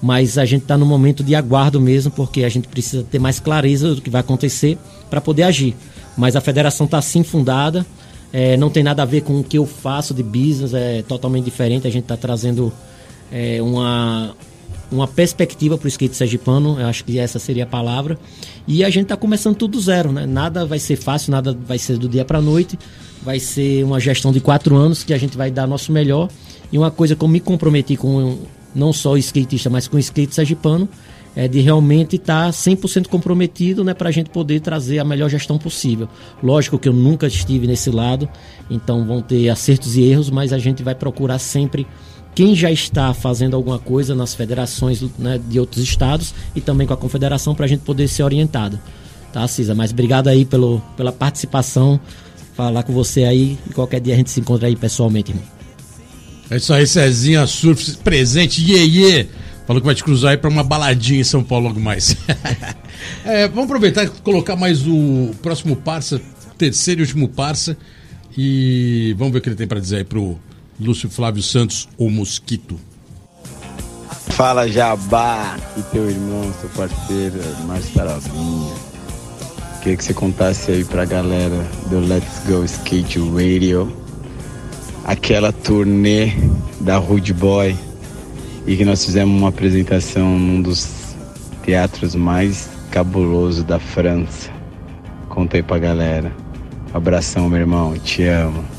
mas 0.00 0.38
a 0.38 0.44
gente 0.44 0.62
está 0.62 0.76
no 0.76 0.86
momento 0.86 1.24
de 1.24 1.34
aguardo 1.34 1.80
mesmo, 1.80 2.10
porque 2.12 2.44
a 2.44 2.48
gente 2.48 2.68
precisa 2.68 3.02
ter 3.02 3.18
mais 3.18 3.40
clareza 3.40 3.94
do 3.94 4.00
que 4.00 4.10
vai 4.10 4.20
acontecer 4.20 4.78
para 5.10 5.20
poder 5.20 5.42
agir. 5.42 5.74
Mas 6.16 6.36
a 6.36 6.40
federação 6.40 6.86
está 6.86 7.00
sim 7.02 7.22
fundada, 7.22 7.84
é, 8.32 8.56
não 8.56 8.70
tem 8.70 8.82
nada 8.82 9.02
a 9.02 9.06
ver 9.06 9.22
com 9.22 9.40
o 9.40 9.44
que 9.44 9.58
eu 9.58 9.66
faço 9.66 10.12
de 10.12 10.22
business, 10.22 10.74
é 10.74 11.02
totalmente 11.02 11.44
diferente. 11.44 11.86
A 11.86 11.90
gente 11.90 12.04
está 12.04 12.16
trazendo 12.16 12.72
é, 13.32 13.60
uma, 13.62 14.34
uma 14.90 15.08
perspectiva 15.08 15.76
para 15.76 15.86
o 15.86 15.88
skate 15.88 16.14
sergipano, 16.14 16.80
eu 16.80 16.86
acho 16.86 17.04
que 17.04 17.18
essa 17.18 17.38
seria 17.38 17.64
a 17.64 17.66
palavra. 17.66 18.18
E 18.66 18.84
a 18.84 18.90
gente 18.90 19.04
está 19.04 19.16
começando 19.16 19.56
tudo 19.56 19.72
do 19.72 19.80
zero, 19.80 20.12
né? 20.12 20.26
Nada 20.26 20.64
vai 20.64 20.78
ser 20.78 20.96
fácil, 20.96 21.32
nada 21.32 21.56
vai 21.66 21.78
ser 21.78 21.98
do 21.98 22.08
dia 22.08 22.24
para 22.24 22.38
a 22.38 22.42
noite. 22.42 22.78
Vai 23.22 23.40
ser 23.40 23.84
uma 23.84 23.98
gestão 23.98 24.32
de 24.32 24.40
quatro 24.40 24.76
anos 24.76 25.02
que 25.02 25.12
a 25.12 25.18
gente 25.18 25.36
vai 25.36 25.50
dar 25.50 25.66
nosso 25.66 25.90
melhor. 25.90 26.28
E 26.72 26.78
uma 26.78 26.90
coisa 26.90 27.16
que 27.16 27.24
eu 27.24 27.28
me 27.28 27.40
comprometi 27.40 27.96
com 27.96 28.38
não 28.74 28.92
só 28.92 29.12
o 29.12 29.18
skatista, 29.18 29.70
mas 29.70 29.88
com 29.88 29.96
o 29.96 30.00
skate 30.00 30.34
sergipano, 30.34 30.88
é 31.34 31.46
de 31.46 31.60
realmente 31.60 32.16
estar 32.16 32.46
tá 32.46 32.50
100% 32.50 33.08
comprometido 33.08 33.84
né, 33.84 33.92
para 33.92 34.08
a 34.08 34.12
gente 34.12 34.30
poder 34.30 34.60
trazer 34.60 34.98
a 34.98 35.04
melhor 35.04 35.28
gestão 35.28 35.58
possível. 35.58 36.08
Lógico 36.42 36.78
que 36.78 36.88
eu 36.88 36.94
nunca 36.94 37.26
estive 37.26 37.66
nesse 37.66 37.90
lado, 37.90 38.26
então 38.70 39.04
vão 39.04 39.20
ter 39.20 39.50
acertos 39.50 39.96
e 39.96 40.02
erros, 40.02 40.30
mas 40.30 40.52
a 40.52 40.58
gente 40.58 40.82
vai 40.82 40.94
procurar 40.94 41.38
sempre 41.38 41.86
quem 42.36 42.54
já 42.54 42.70
está 42.70 43.14
fazendo 43.14 43.56
alguma 43.56 43.78
coisa 43.78 44.14
nas 44.14 44.34
federações 44.34 45.02
né, 45.18 45.40
de 45.48 45.58
outros 45.58 45.82
estados 45.82 46.34
e 46.54 46.60
também 46.60 46.86
com 46.86 46.92
a 46.92 46.96
confederação 46.96 47.54
para 47.54 47.64
a 47.64 47.68
gente 47.68 47.80
poder 47.80 48.06
ser 48.08 48.24
orientado. 48.24 48.78
Tá, 49.32 49.48
Cisa? 49.48 49.74
Mas 49.74 49.90
obrigado 49.90 50.28
aí 50.28 50.44
pelo, 50.44 50.80
pela 50.98 51.10
participação, 51.10 51.98
falar 52.54 52.82
com 52.82 52.92
você 52.92 53.24
aí 53.24 53.58
e 53.68 53.72
qualquer 53.72 54.00
dia 54.00 54.12
a 54.12 54.16
gente 54.18 54.30
se 54.30 54.38
encontra 54.38 54.68
aí 54.68 54.76
pessoalmente, 54.76 55.30
irmão. 55.30 55.44
É 56.50 56.58
isso 56.58 56.74
aí, 56.74 56.86
Cezinha 56.86 57.46
Surf 57.46 57.96
presente, 58.04 58.62
iê. 58.62 59.26
Falou 59.66 59.80
que 59.80 59.86
vai 59.86 59.94
te 59.94 60.04
cruzar 60.04 60.32
aí 60.32 60.36
para 60.36 60.50
uma 60.50 60.62
baladinha 60.62 61.20
em 61.20 61.24
São 61.24 61.42
Paulo 61.42 61.68
logo 61.68 61.80
mais. 61.80 62.14
é, 63.24 63.48
vamos 63.48 63.64
aproveitar 63.64 64.04
e 64.04 64.08
colocar 64.08 64.56
mais 64.56 64.86
o 64.86 65.34
próximo 65.42 65.74
parça, 65.74 66.20
terceiro 66.58 67.00
e 67.00 67.04
último 67.04 67.28
parça. 67.28 67.78
E 68.36 69.14
vamos 69.16 69.32
ver 69.32 69.38
o 69.38 69.42
que 69.42 69.48
ele 69.48 69.56
tem 69.56 69.66
para 69.66 69.80
dizer 69.80 69.96
aí 69.96 70.04
pro 70.04 70.38
Lúcio 70.78 71.08
Flávio 71.08 71.42
Santos, 71.42 71.88
o 71.96 72.10
Mosquito. 72.10 72.78
Fala 74.30 74.68
Jabá 74.68 75.56
e 75.76 75.82
teu 75.82 76.10
irmão, 76.10 76.52
seu 76.60 76.68
parceiro, 76.70 77.38
Márcio 77.66 77.94
Tarabinha. 77.94 78.74
Queria 79.82 79.96
que 79.96 80.04
você 80.04 80.12
contasse 80.12 80.70
aí 80.70 80.84
pra 80.84 81.04
galera 81.04 81.66
do 81.88 82.00
Let's 82.00 82.42
Go 82.46 82.64
Skate 82.64 83.18
Radio 83.18 84.06
aquela 85.06 85.52
turnê 85.52 86.32
da 86.80 86.98
Rude 86.98 87.32
Boy 87.32 87.76
e 88.66 88.76
que 88.76 88.84
nós 88.84 89.04
fizemos 89.04 89.40
uma 89.40 89.50
apresentação 89.50 90.36
num 90.36 90.60
dos 90.60 91.14
teatros 91.64 92.16
mais 92.16 92.68
cabuloso 92.90 93.62
da 93.62 93.78
França. 93.78 94.50
Conta 95.28 95.56
aí 95.56 95.62
pra 95.62 95.78
galera. 95.78 96.32
Abração, 96.92 97.48
meu 97.48 97.60
irmão. 97.60 97.96
Te 97.98 98.24
amo. 98.24 98.75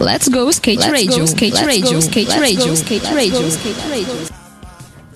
Let's 0.00 0.28
go 0.28 0.48
skate 0.50 0.78
Let's 0.78 0.92
radio, 0.92 1.18
go, 1.18 1.24
skate 1.24 1.54
radio, 1.64 1.98
skate 1.98 2.30
radio, 2.38 2.72
skate 2.74 3.04
radio, 3.12 3.48
skate 3.48 3.88
radio. 3.88 4.28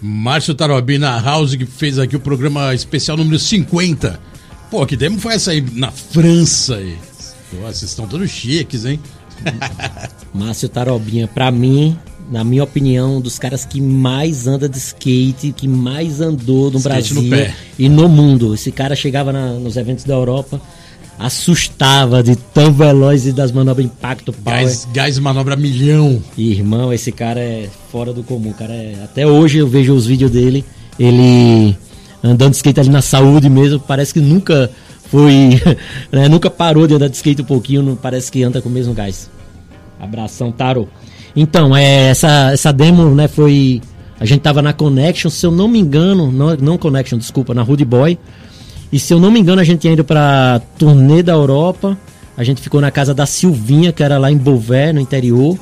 Márcio 0.01 0.55
Tarobina 0.57 1.21
House 1.21 1.55
que 1.55 1.65
fez 1.65 2.01
aqui 2.01 2.17
o 2.17 2.21
programa 2.21 2.75
especial 2.75 3.17
número 3.17 3.39
50. 3.39 4.19
Pô, 4.69 4.85
que 4.85 4.97
demo 4.97 5.21
foi 5.21 5.35
essa 5.35 5.53
aí 5.53 5.61
na 5.61 5.93
França 5.93 6.75
aí? 6.75 6.99
vocês 7.53 7.83
estão 7.83 8.09
todos 8.09 8.29
chiques, 8.29 8.85
hein? 8.85 8.99
Márcio 10.35 10.69
Tarobinha, 10.69 11.29
pra 11.29 11.53
mim, 11.53 11.97
na 12.29 12.43
minha 12.43 12.65
opinião, 12.65 13.19
um 13.19 13.21
dos 13.21 13.39
caras 13.39 13.65
que 13.65 13.81
mais 13.81 14.49
anda 14.49 14.69
de 14.69 14.79
skate, 14.79 15.53
que 15.53 15.69
mais 15.69 16.21
andou 16.21 16.73
no 16.73 16.79
skate 16.79 17.15
Brasil 17.15 17.23
no 17.23 17.55
e 17.79 17.89
no 17.89 18.09
mundo. 18.09 18.53
Esse 18.53 18.73
cara 18.73 18.97
chegava 18.97 19.33
na, 19.33 19.53
nos 19.53 19.77
eventos 19.77 20.05
da 20.05 20.15
Europa, 20.15 20.61
assustava 21.19 22.23
de 22.23 22.37
tão 22.37 22.73
veloz 22.73 23.27
e 23.27 23.33
das 23.33 23.53
manobras 23.53 23.87
impacto 23.87 24.33
power. 24.33 24.61
Gás, 24.61 24.89
gás 24.93 25.19
manobra 25.19 25.57
milhão. 25.57 26.23
Irmão, 26.37 26.93
esse 26.93 27.13
cara 27.13 27.41
é 27.41 27.69
fora 27.91 28.13
do 28.13 28.23
comum. 28.23 28.53
Cara 28.53 28.73
é, 28.73 28.97
até 29.05 29.27
hoje 29.27 29.59
eu 29.59 29.69
vejo 29.69 29.95
os 29.95 30.07
vídeos 30.07 30.31
dele, 30.31 30.65
ele 30.99 31.77
andando 32.23 32.51
de 32.51 32.57
skate 32.57 32.81
ali 32.81 32.89
na 32.89 33.03
saúde 33.03 33.49
mesmo, 33.49 33.81
parece 33.81 34.13
que 34.13 34.21
nunca 34.21 34.71
foi. 35.11 35.61
Né, 36.13 36.29
nunca 36.29 36.51
parou 36.51 36.87
de 36.87 36.95
andar 36.95 37.09
de 37.09 37.17
skate 37.17 37.41
um 37.41 37.47
pouquinho, 37.47 37.83
não 37.83 37.97
parece 37.97 38.31
que 38.31 38.43
anda 38.43 38.61
com 38.61 38.69
o 38.69 38.73
mesmo 38.73 38.93
gás. 38.93 39.31
Abração, 39.99 40.53
Taro. 40.53 40.89
Então, 41.35 41.75
é, 41.75 42.11
essa, 42.11 42.51
essa 42.53 42.73
demo, 42.73 43.15
né, 43.15 43.29
foi. 43.29 43.81
A 44.21 44.27
gente 44.27 44.41
tava 44.41 44.61
na 44.61 44.73
Connection, 44.73 45.31
se 45.31 45.47
eu 45.47 45.51
não 45.51 45.67
me 45.69 45.79
engano, 45.79 46.31
não, 46.31 46.55
não 46.57 46.79
Connection, 46.79 47.19
desculpa, 47.19 47.55
na 47.55 47.63
Rude 47.63 47.85
Boy. 47.85 48.19
E 48.93 48.99
se 48.99 49.15
eu 49.15 49.19
não 49.19 49.31
me 49.31 49.41
engano, 49.41 49.61
a 49.61 49.65
gente 49.65 49.81
tinha 49.81 49.95
ido 49.95 50.05
pra 50.05 50.61
turnê 50.79 51.23
da 51.23 51.33
Europa. 51.33 51.97
A 52.37 52.45
gente 52.45 52.61
ficou 52.61 52.81
na 52.81 52.91
casa 52.91 53.15
da 53.15 53.25
Silvinha, 53.25 53.91
que 53.91 54.03
era 54.03 54.19
lá 54.19 54.31
em 54.31 54.37
Beauvais, 54.37 54.95
no 54.95 55.01
interior. 55.01 55.59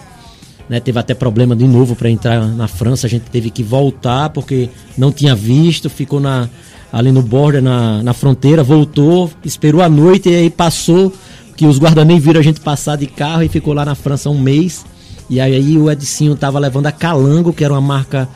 Né, 0.69 0.79
teve 0.81 0.99
até 0.99 1.15
problema 1.15 1.55
de 1.55 1.67
novo 1.67 1.95
para 1.95 2.11
entrar 2.11 2.45
na 2.47 2.67
França. 2.67 3.07
A 3.07 3.11
gente 3.11 3.31
teve 3.31 3.51
que 3.51 3.63
voltar 3.63 4.31
porque 4.31 4.69
não 4.99 5.13
tinha 5.13 5.35
visto. 5.35 5.89
Ficou 5.89 6.19
na, 6.19 6.49
ali 6.93 7.13
no 7.13 7.23
border, 7.23 7.63
na, 7.63 8.03
na 8.03 8.13
fronteira, 8.13 8.63
voltou, 8.63 9.31
esperou 9.45 9.81
a 9.81 9.89
noite 9.89 10.29
e 10.29 10.35
aí 10.35 10.51
passou, 10.51 11.13
que 11.57 11.67
os 11.67 11.79
guardas 11.79 12.07
nem 12.07 12.19
viram 12.19 12.41
a 12.41 12.43
gente 12.43 12.61
passar 12.61 12.97
de 12.97 13.07
carro 13.07 13.43
e 13.43 13.49
ficou 13.49 13.73
lá 13.73 13.85
na 13.85 13.95
França 13.95 14.29
um 14.29 14.39
mês. 14.39 14.85
E 15.29 15.41
aí 15.41 15.79
o 15.79 15.89
Edicinho 15.89 16.35
tava 16.35 16.59
levando 16.59 16.87
a 16.87 16.93
Calango, 16.93 17.53
que 17.53 17.63
era 17.63 17.73
uma 17.73 17.81
marca, 17.81 18.29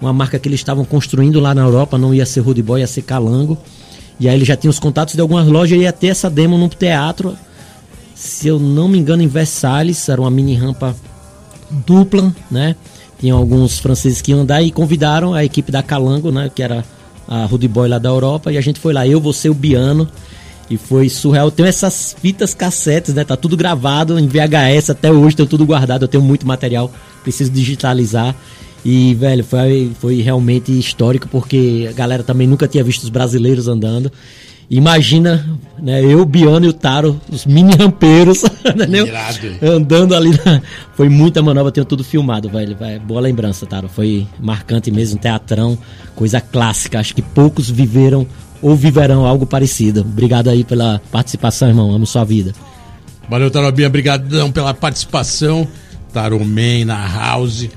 uma 0.00 0.12
marca 0.12 0.38
que 0.38 0.48
eles 0.48 0.60
estavam 0.60 0.84
construindo 0.84 1.40
lá 1.40 1.52
na 1.52 1.62
Europa, 1.62 1.98
não 1.98 2.14
ia 2.14 2.24
ser 2.24 2.40
Rude 2.40 2.62
Boy, 2.62 2.80
ia 2.80 2.86
ser 2.86 3.02
Calango. 3.02 3.58
E 4.18 4.28
aí 4.28 4.34
ele 4.34 4.44
já 4.44 4.56
tinha 4.56 4.70
os 4.70 4.78
contatos 4.78 5.14
de 5.14 5.20
algumas 5.20 5.46
lojas 5.46 5.78
e 5.78 5.82
ia 5.82 5.92
ter 5.92 6.08
essa 6.08 6.30
demo 6.30 6.56
no 6.56 6.68
teatro. 6.68 7.36
Se 8.14 8.48
eu 8.48 8.58
não 8.58 8.88
me 8.88 8.98
engano, 8.98 9.22
em 9.22 9.28
Versalhes, 9.28 10.08
era 10.08 10.20
uma 10.20 10.30
mini 10.30 10.54
rampa 10.54 10.96
dupla, 11.86 12.34
né? 12.50 12.74
Tinha 13.18 13.34
alguns 13.34 13.78
franceses 13.78 14.20
que 14.22 14.30
iam 14.30 14.40
andar 14.40 14.62
e 14.62 14.70
convidaram 14.70 15.34
a 15.34 15.44
equipe 15.44 15.70
da 15.70 15.82
Calango, 15.82 16.30
né? 16.30 16.50
Que 16.54 16.62
era 16.62 16.84
a 17.28 17.44
Rudy 17.44 17.68
Boy 17.68 17.88
lá 17.88 17.98
da 17.98 18.08
Europa, 18.08 18.52
e 18.52 18.56
a 18.56 18.60
gente 18.60 18.78
foi 18.78 18.92
lá, 18.92 19.06
eu, 19.06 19.20
você, 19.20 19.48
o 19.48 19.54
Biano, 19.54 20.08
e 20.70 20.76
foi 20.76 21.08
surreal. 21.08 21.48
Eu 21.48 21.50
tenho 21.50 21.68
essas 21.68 22.16
fitas 22.20 22.54
cassetes, 22.54 23.14
né? 23.14 23.24
Tá 23.24 23.36
tudo 23.36 23.56
gravado 23.56 24.18
em 24.18 24.28
VHS 24.28 24.90
até 24.90 25.10
hoje, 25.10 25.36
tenho 25.36 25.48
tudo 25.48 25.66
guardado, 25.66 26.02
eu 26.02 26.08
tenho 26.08 26.22
muito 26.22 26.46
material, 26.46 26.90
preciso 27.22 27.50
digitalizar. 27.50 28.34
E, 28.84 29.14
velho, 29.14 29.42
foi, 29.42 29.90
foi 29.98 30.20
realmente 30.20 30.76
histórico, 30.78 31.28
porque 31.28 31.88
a 31.90 31.92
galera 31.92 32.22
também 32.22 32.46
nunca 32.46 32.68
tinha 32.68 32.84
visto 32.84 33.02
os 33.02 33.08
brasileiros 33.08 33.68
andando. 33.68 34.12
Imagina, 34.68 35.48
né, 35.78 36.02
eu, 36.04 36.24
Biano 36.24 36.66
e 36.66 36.68
o 36.68 36.72
Taro, 36.72 37.20
os 37.30 37.46
mini 37.46 37.72
rampeiros, 37.76 38.42
né, 38.74 38.98
andando 39.62 40.14
ali. 40.14 40.30
Na... 40.30 40.60
Foi 40.94 41.08
muita 41.08 41.40
manobra, 41.40 41.70
tenho 41.70 41.84
tudo 41.84 42.02
filmado, 42.02 42.48
velho. 42.48 42.76
Boa 43.06 43.20
lembrança, 43.20 43.64
Taro. 43.64 43.88
Foi 43.88 44.26
marcante 44.40 44.90
mesmo, 44.90 45.18
teatrão, 45.18 45.78
coisa 46.16 46.40
clássica. 46.40 46.98
Acho 46.98 47.14
que 47.14 47.22
poucos 47.22 47.70
viveram 47.70 48.26
ou 48.60 48.74
viverão 48.74 49.24
algo 49.24 49.46
parecido. 49.46 50.00
Obrigado 50.00 50.48
aí 50.48 50.64
pela 50.64 51.00
participação, 51.12 51.68
irmão. 51.68 51.92
Amo 51.92 52.06
sua 52.06 52.24
vida. 52.24 52.52
Valeu, 53.28 53.50
Tarobinha. 53.50 53.88
Obrigadão 53.88 54.50
pela 54.50 54.74
participação. 54.74 55.66
Taroman 56.12 56.84
na 56.84 57.06
house. 57.06 57.68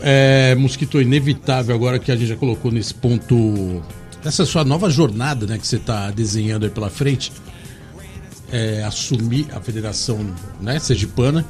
É, 0.00 0.54
mosquito 0.56 1.00
inevitável 1.00 1.74
agora 1.74 1.98
que 1.98 2.10
a 2.10 2.16
gente 2.16 2.28
já 2.28 2.36
colocou 2.36 2.70
nesse 2.70 2.92
ponto 2.92 3.82
essa 4.24 4.46
sua 4.46 4.64
nova 4.64 4.88
jornada, 4.88 5.46
né, 5.46 5.58
que 5.58 5.66
você 5.66 5.76
está 5.76 6.10
desenhando 6.10 6.64
aí 6.64 6.70
pela 6.70 6.88
frente, 6.88 7.30
é, 8.50 8.82
assumir 8.82 9.46
a 9.54 9.60
federação 9.60 10.18
né, 10.60 10.78
sergipana. 10.78 11.44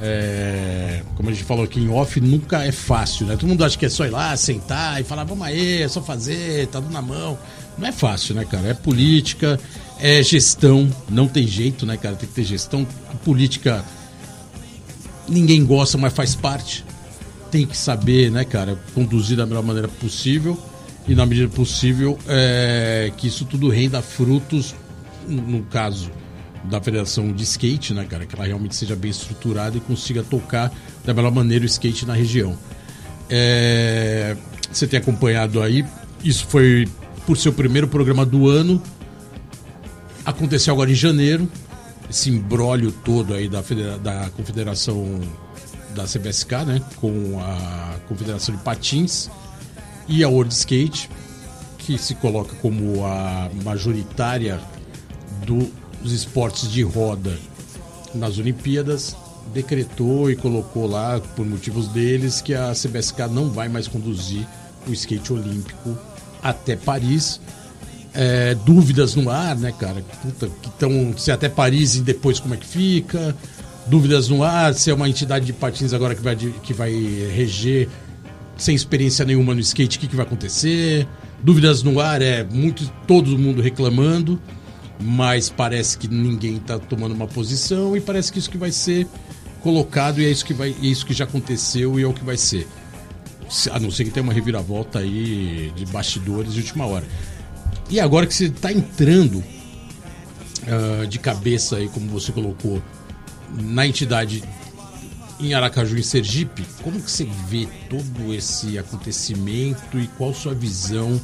É, 0.00 1.02
como 1.16 1.30
a 1.30 1.32
gente 1.32 1.44
falou 1.44 1.64
aqui 1.64 1.80
em 1.80 1.88
off, 1.88 2.20
nunca 2.20 2.62
é 2.62 2.70
fácil, 2.70 3.26
né? 3.26 3.34
Todo 3.34 3.48
mundo 3.48 3.64
acha 3.64 3.78
que 3.78 3.86
é 3.86 3.88
só 3.88 4.04
ir 4.04 4.10
lá, 4.10 4.36
sentar 4.36 5.00
e 5.00 5.04
falar, 5.04 5.24
vamos 5.24 5.46
aí, 5.46 5.82
é 5.82 5.88
só 5.88 6.02
fazer, 6.02 6.66
tá 6.66 6.82
tudo 6.82 6.92
na 6.92 7.00
mão. 7.00 7.38
Não 7.78 7.88
é 7.88 7.92
fácil, 7.92 8.34
né, 8.34 8.44
cara? 8.44 8.68
É 8.68 8.74
política, 8.74 9.58
é 9.98 10.22
gestão, 10.22 10.86
não 11.08 11.26
tem 11.26 11.46
jeito, 11.46 11.86
né, 11.86 11.96
cara? 11.96 12.14
Tem 12.14 12.28
que 12.28 12.34
ter 12.34 12.44
gestão. 12.44 12.86
A 13.10 13.14
política 13.16 13.82
ninguém 15.26 15.64
gosta, 15.64 15.96
mas 15.96 16.12
faz 16.12 16.34
parte. 16.34 16.84
Tem 17.50 17.66
que 17.66 17.76
saber, 17.76 18.30
né, 18.30 18.44
cara, 18.44 18.78
conduzir 18.94 19.36
da 19.36 19.46
melhor 19.46 19.62
maneira 19.62 19.88
possível 19.88 20.58
e 21.08 21.14
na 21.14 21.24
medida 21.24 21.48
possível 21.48 22.18
é, 22.26 23.12
que 23.16 23.28
isso 23.28 23.44
tudo 23.44 23.68
renda 23.68 24.02
frutos, 24.02 24.74
no 25.28 25.62
caso 25.64 26.10
da 26.64 26.80
Federação 26.80 27.32
de 27.32 27.44
Skate, 27.44 27.94
né, 27.94 28.04
cara, 28.04 28.26
que 28.26 28.34
ela 28.34 28.44
realmente 28.44 28.74
seja 28.74 28.96
bem 28.96 29.10
estruturada 29.10 29.76
e 29.76 29.80
consiga 29.80 30.22
tocar 30.22 30.72
da 31.04 31.14
melhor 31.14 31.30
maneira 31.30 31.62
o 31.62 31.66
skate 31.66 32.04
na 32.04 32.14
região. 32.14 32.58
É, 33.30 34.36
você 34.70 34.86
tem 34.86 34.98
acompanhado 34.98 35.62
aí, 35.62 35.84
isso 36.24 36.46
foi 36.48 36.88
por 37.24 37.36
seu 37.36 37.52
primeiro 37.52 37.86
programa 37.86 38.26
do 38.26 38.48
ano, 38.48 38.82
aconteceu 40.24 40.74
agora 40.74 40.90
em 40.90 40.94
janeiro, 40.94 41.48
esse 42.10 42.30
embrólio 42.30 42.90
todo 42.90 43.34
aí 43.34 43.48
da, 43.48 43.62
da 44.02 44.30
Confederação 44.30 45.20
da 45.96 46.04
CBSK, 46.04 46.64
né, 46.66 46.82
com 46.96 47.40
a 47.40 47.96
Confederação 48.06 48.54
de 48.54 48.62
Patins 48.62 49.30
e 50.06 50.22
a 50.22 50.28
World 50.28 50.52
Skate, 50.52 51.10
que 51.78 51.96
se 51.98 52.14
coloca 52.14 52.54
como 52.56 53.04
a 53.04 53.50
majoritária 53.64 54.60
dos 55.46 56.12
esportes 56.12 56.70
de 56.70 56.82
roda 56.82 57.36
nas 58.14 58.38
Olimpíadas, 58.38 59.16
decretou 59.52 60.30
e 60.30 60.36
colocou 60.36 60.86
lá, 60.86 61.20
por 61.34 61.46
motivos 61.46 61.88
deles, 61.88 62.40
que 62.40 62.54
a 62.54 62.72
CBSK 62.72 63.28
não 63.30 63.50
vai 63.50 63.68
mais 63.68 63.88
conduzir 63.88 64.46
o 64.86 64.92
skate 64.92 65.32
olímpico 65.32 65.96
até 66.42 66.76
Paris. 66.76 67.40
É, 68.12 68.54
dúvidas 68.54 69.14
no 69.14 69.28
ar, 69.28 69.56
né, 69.56 69.72
cara? 69.72 70.02
Puta, 70.22 70.48
que 70.62 70.68
estão 70.68 71.16
se 71.18 71.30
até 71.30 71.48
Paris 71.48 71.96
e 71.96 72.00
depois 72.00 72.40
como 72.40 72.54
é 72.54 72.56
que 72.56 72.66
fica. 72.66 73.36
Dúvidas 73.86 74.28
no 74.28 74.42
ar, 74.42 74.74
se 74.74 74.90
é 74.90 74.94
uma 74.94 75.08
entidade 75.08 75.46
de 75.46 75.52
patins 75.52 75.92
agora 75.92 76.14
que 76.14 76.22
vai, 76.22 76.34
que 76.34 76.72
vai 76.72 76.92
reger 77.32 77.88
sem 78.56 78.74
experiência 78.74 79.24
nenhuma 79.24 79.54
no 79.54 79.60
skate, 79.60 79.96
o 79.96 80.00
que, 80.00 80.08
que 80.08 80.16
vai 80.16 80.26
acontecer? 80.26 81.06
Dúvidas 81.42 81.82
no 81.82 82.00
ar, 82.00 82.22
é 82.22 82.42
muito 82.42 82.90
todo 83.06 83.38
mundo 83.38 83.62
reclamando, 83.62 84.40
mas 85.00 85.50
parece 85.50 85.98
que 85.98 86.08
ninguém 86.08 86.56
está 86.56 86.78
tomando 86.78 87.14
uma 87.14 87.26
posição 87.26 87.96
e 87.96 88.00
parece 88.00 88.32
que 88.32 88.38
isso 88.38 88.50
que 88.50 88.58
vai 88.58 88.72
ser 88.72 89.06
colocado 89.62 90.20
e 90.20 90.26
é 90.26 90.30
isso 90.30 90.44
que 90.44 90.54
vai, 90.54 90.70
é 90.70 90.86
isso 90.86 91.04
que 91.04 91.12
já 91.12 91.24
aconteceu 91.24 92.00
e 92.00 92.02
é 92.02 92.06
o 92.06 92.12
que 92.12 92.24
vai 92.24 92.36
ser. 92.36 92.66
A 93.70 93.78
não 93.78 93.90
ser 93.90 94.04
que 94.04 94.10
tenha 94.10 94.24
uma 94.24 94.32
reviravolta 94.32 94.98
aí 94.98 95.72
de 95.76 95.86
bastidores 95.86 96.54
de 96.54 96.60
última 96.60 96.86
hora. 96.86 97.04
E 97.88 98.00
agora 98.00 98.26
que 98.26 98.34
você 98.34 98.46
está 98.46 98.72
entrando 98.72 99.38
uh, 99.38 101.06
de 101.06 101.18
cabeça 101.18 101.76
aí, 101.76 101.88
como 101.88 102.08
você 102.08 102.32
colocou, 102.32 102.82
na 103.54 103.86
entidade 103.86 104.42
em 105.38 105.54
Aracaju, 105.54 105.98
em 105.98 106.02
Sergipe, 106.02 106.64
como 106.82 107.00
que 107.00 107.10
você 107.10 107.28
vê 107.48 107.68
todo 107.90 108.32
esse 108.32 108.78
acontecimento 108.78 109.98
e 109.98 110.06
qual 110.16 110.32
sua 110.32 110.54
visão 110.54 111.20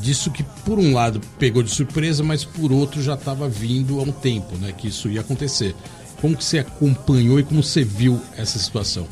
disso 0.00 0.30
que, 0.30 0.42
por 0.64 0.78
um 0.78 0.92
lado, 0.92 1.20
pegou 1.38 1.62
de 1.62 1.70
surpresa, 1.70 2.22
mas 2.22 2.44
por 2.44 2.70
outro 2.70 3.02
já 3.02 3.14
estava 3.14 3.48
vindo 3.48 3.98
há 3.98 4.02
um 4.02 4.12
tempo, 4.12 4.56
né, 4.58 4.72
que 4.72 4.88
isso 4.88 5.08
ia 5.08 5.22
acontecer. 5.22 5.74
Como 6.20 6.36
que 6.36 6.44
você 6.44 6.58
acompanhou 6.58 7.40
e 7.40 7.42
como 7.42 7.62
você 7.62 7.82
viu 7.82 8.20
essa 8.36 8.58
situação? 8.58 9.06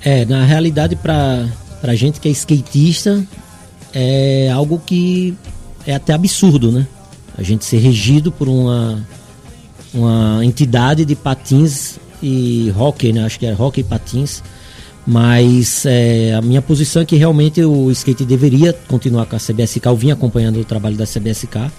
É, 0.00 0.24
na 0.24 0.44
realidade, 0.44 0.96
para 0.96 1.48
a 1.82 1.94
gente 1.94 2.20
que 2.20 2.28
é 2.28 2.30
skatista, 2.32 3.26
é 3.92 4.50
algo 4.50 4.80
que 4.84 5.34
é 5.86 5.94
até 5.94 6.12
absurdo, 6.12 6.72
né? 6.72 6.86
A 7.36 7.42
gente 7.42 7.64
ser 7.64 7.78
regido 7.78 8.30
por 8.30 8.48
uma, 8.48 9.06
uma 9.92 10.44
entidade 10.44 11.04
de 11.04 11.14
patins 11.14 11.98
e 12.22 12.72
hockey, 12.76 13.12
né? 13.12 13.24
Acho 13.24 13.38
que 13.38 13.46
é 13.46 13.54
hockey 13.54 13.80
e 13.80 13.84
patins. 13.84 14.42
Mas 15.06 15.84
é, 15.84 16.32
a 16.34 16.40
minha 16.40 16.62
posição 16.62 17.02
é 17.02 17.04
que 17.04 17.16
realmente 17.16 17.62
o 17.64 17.90
skate 17.90 18.24
deveria 18.24 18.72
continuar 18.72 19.26
com 19.26 19.34
a 19.34 19.38
CBSK. 19.38 19.84
Eu 19.86 19.96
vim 19.96 20.10
acompanhando 20.12 20.60
o 20.60 20.64
trabalho 20.64 20.96
da 20.96 21.04
CBSK, 21.04 21.70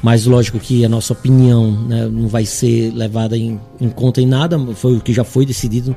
mas 0.00 0.26
lógico 0.26 0.60
que 0.60 0.84
a 0.84 0.88
nossa 0.88 1.12
opinião 1.12 1.72
né, 1.72 2.08
não 2.08 2.28
vai 2.28 2.44
ser 2.44 2.92
levada 2.94 3.36
em, 3.36 3.60
em, 3.80 3.88
conta 3.88 4.20
em 4.20 4.26
nada, 4.26 4.58
foi 4.74 4.96
o 4.96 5.00
que 5.00 5.12
já 5.12 5.24
foi 5.24 5.44
decidido. 5.44 5.96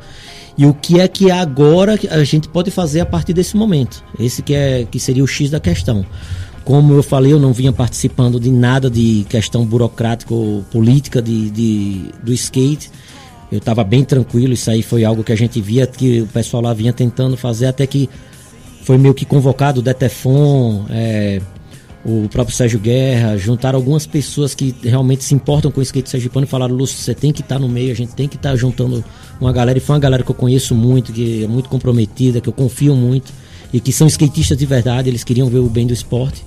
E 0.57 0.65
o 0.65 0.73
que 0.73 0.99
é 0.99 1.07
que 1.07 1.29
agora 1.29 1.97
a 2.09 2.23
gente 2.23 2.49
pode 2.49 2.71
fazer 2.71 2.99
a 2.99 3.05
partir 3.05 3.33
desse 3.33 3.55
momento? 3.55 4.03
Esse 4.19 4.41
que, 4.41 4.53
é, 4.53 4.85
que 4.89 4.99
seria 4.99 5.23
o 5.23 5.27
X 5.27 5.49
da 5.51 5.59
questão. 5.59 6.03
Como 6.63 6.93
eu 6.93 7.03
falei, 7.03 7.33
eu 7.33 7.39
não 7.39 7.53
vinha 7.53 7.73
participando 7.73 8.39
de 8.39 8.51
nada 8.51 8.89
de 8.89 9.25
questão 9.27 9.65
burocrática 9.65 10.33
ou 10.33 10.63
política 10.71 11.21
de, 11.21 11.49
de 11.49 12.05
do 12.23 12.31
skate 12.33 12.91
eu 13.51 13.57
estava 13.57 13.83
bem 13.83 14.03
tranquilo, 14.03 14.53
isso 14.53 14.71
aí 14.71 14.81
foi 14.81 15.03
algo 15.03 15.23
que 15.23 15.31
a 15.33 15.35
gente 15.35 15.59
via 15.59 15.85
que 15.85 16.21
o 16.21 16.27
pessoal 16.27 16.63
lá 16.63 16.73
vinha 16.73 16.93
tentando 16.93 17.35
fazer, 17.35 17.65
até 17.65 17.85
que 17.85 18.09
foi 18.83 18.97
meio 18.97 19.13
que 19.13 19.25
convocado 19.25 19.81
o 19.81 19.83
Detefon, 19.83 20.85
é, 20.89 21.41
o 22.05 22.29
próprio 22.29 22.55
Sérgio 22.55 22.79
Guerra, 22.79 23.37
juntaram 23.37 23.77
algumas 23.77 24.07
pessoas 24.07 24.55
que 24.55 24.73
realmente 24.81 25.25
se 25.25 25.35
importam 25.35 25.69
com 25.69 25.81
o 25.81 25.83
skate 25.83 26.09
sergipano 26.09 26.45
e 26.45 26.49
falaram, 26.49 26.73
Lúcio, 26.73 26.97
você 26.97 27.13
tem 27.13 27.33
que 27.33 27.41
estar 27.41 27.55
tá 27.55 27.59
no 27.61 27.67
meio, 27.67 27.91
a 27.91 27.95
gente 27.95 28.15
tem 28.15 28.25
que 28.25 28.37
estar 28.37 28.51
tá 28.51 28.55
juntando 28.55 29.03
uma 29.39 29.51
galera, 29.51 29.77
e 29.77 29.81
foi 29.81 29.95
uma 29.95 30.01
galera 30.01 30.23
que 30.23 30.31
eu 30.31 30.35
conheço 30.35 30.73
muito, 30.73 31.11
que 31.11 31.43
é 31.43 31.47
muito 31.47 31.67
comprometida, 31.67 32.39
que 32.39 32.47
eu 32.47 32.53
confio 32.53 32.95
muito, 32.95 33.33
e 33.73 33.81
que 33.81 33.91
são 33.91 34.07
skatistas 34.07 34.57
de 34.57 34.65
verdade, 34.65 35.09
eles 35.09 35.25
queriam 35.25 35.49
ver 35.49 35.59
o 35.59 35.69
bem 35.69 35.85
do 35.85 35.93
esporte. 35.93 36.41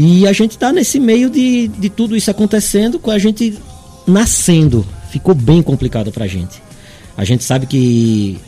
E 0.00 0.28
a 0.28 0.32
gente 0.32 0.52
está 0.52 0.72
nesse 0.72 1.00
meio 1.00 1.28
de, 1.28 1.66
de 1.66 1.88
tudo 1.90 2.16
isso 2.16 2.30
acontecendo, 2.30 3.00
com 3.00 3.10
a 3.10 3.18
gente 3.18 3.58
nascendo 4.06 4.86
ficou 5.10 5.34
bem 5.34 5.60
complicado 5.60 6.12
para 6.12 6.24
a 6.24 6.28
gente. 6.28 6.62
A 7.16 7.24
gente 7.24 7.42
sabe 7.42 7.66
que 7.66 8.38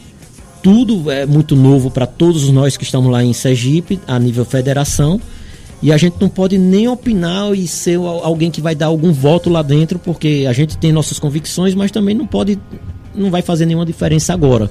tudo 0.62 1.10
é 1.10 1.26
muito 1.26 1.56
novo 1.56 1.90
para 1.90 2.06
todos 2.06 2.48
nós 2.50 2.76
que 2.76 2.84
estamos 2.84 3.10
lá 3.10 3.24
em 3.24 3.32
Sergipe, 3.32 3.98
a 4.06 4.16
nível 4.16 4.44
federação, 4.44 5.20
e 5.82 5.92
a 5.92 5.96
gente 5.96 6.18
não 6.20 6.28
pode 6.28 6.56
nem 6.56 6.86
opinar 6.86 7.52
e 7.52 7.66
ser 7.66 7.96
alguém 7.96 8.48
que 8.48 8.60
vai 8.60 8.76
dar 8.76 8.86
algum 8.86 9.12
voto 9.12 9.50
lá 9.50 9.60
dentro, 9.60 9.98
porque 9.98 10.46
a 10.48 10.52
gente 10.52 10.78
tem 10.78 10.92
nossas 10.92 11.18
convicções, 11.18 11.74
mas 11.74 11.90
também 11.90 12.14
não 12.14 12.28
pode, 12.28 12.60
não 13.12 13.28
vai 13.28 13.42
fazer 13.42 13.66
nenhuma 13.66 13.84
diferença 13.84 14.32
agora. 14.32 14.70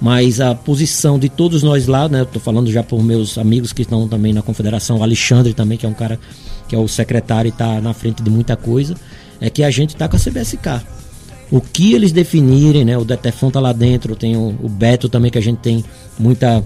Mas 0.00 0.40
a 0.40 0.54
posição 0.54 1.18
de 1.18 1.28
todos 1.28 1.62
nós 1.62 1.86
lá, 1.86 2.08
né? 2.08 2.22
Estou 2.22 2.40
falando 2.40 2.70
já 2.70 2.82
por 2.82 3.02
meus 3.02 3.36
amigos 3.36 3.72
que 3.72 3.82
estão 3.82 4.06
também 4.06 4.32
na 4.32 4.42
confederação, 4.42 4.98
o 4.98 5.02
Alexandre 5.02 5.52
também, 5.54 5.76
que 5.76 5.86
é 5.86 5.88
um 5.88 5.94
cara 5.94 6.18
que 6.68 6.76
é 6.76 6.78
o 6.78 6.86
secretário 6.86 7.48
e 7.48 7.50
está 7.50 7.80
na 7.80 7.92
frente 7.92 8.22
de 8.22 8.30
muita 8.30 8.54
coisa, 8.56 8.94
é 9.40 9.50
que 9.50 9.64
a 9.64 9.70
gente 9.70 9.90
está 9.90 10.08
com 10.08 10.16
a 10.16 10.20
CBSK 10.20 10.82
o 11.50 11.60
que 11.60 11.94
eles 11.94 12.12
definirem, 12.12 12.84
né? 12.84 12.96
O 12.98 13.04
Detefon 13.04 13.50
tá 13.50 13.60
lá 13.60 13.72
dentro, 13.72 14.14
tem 14.14 14.36
o, 14.36 14.54
o 14.62 14.68
Beto 14.68 15.08
também 15.08 15.30
que 15.30 15.38
a 15.38 15.42
gente 15.42 15.58
tem 15.58 15.84
muita 16.18 16.62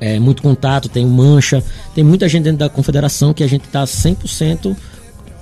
é, 0.00 0.18
muito 0.18 0.42
contato, 0.42 0.88
tem 0.88 1.04
o 1.04 1.08
Mancha, 1.08 1.62
tem 1.94 2.02
muita 2.02 2.28
gente 2.28 2.44
dentro 2.44 2.58
da 2.58 2.68
confederação 2.68 3.32
que 3.32 3.44
a 3.44 3.46
gente 3.46 3.64
está 3.64 3.84
100% 3.84 4.76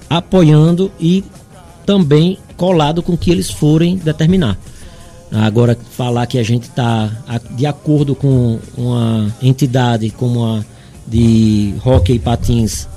apoiando 0.09 0.93
e 1.01 1.25
também 1.87 2.39
colado 2.57 3.03
com 3.03 3.13
o 3.13 3.19
que 3.19 3.31
eles 3.31 3.51
forem 3.51 3.97
determinar. 3.97 4.59
Agora, 5.35 5.76
falar 5.91 6.26
que 6.26 6.39
a 6.39 6.45
gente 6.45 6.64
está 6.64 7.11
de 7.51 7.66
acordo 7.66 8.14
com 8.14 8.61
uma 8.76 9.35
entidade 9.43 10.11
como 10.11 10.45
a 10.45 10.64
de 11.07 11.74
hockey 11.85 12.18
patins, 12.18 12.89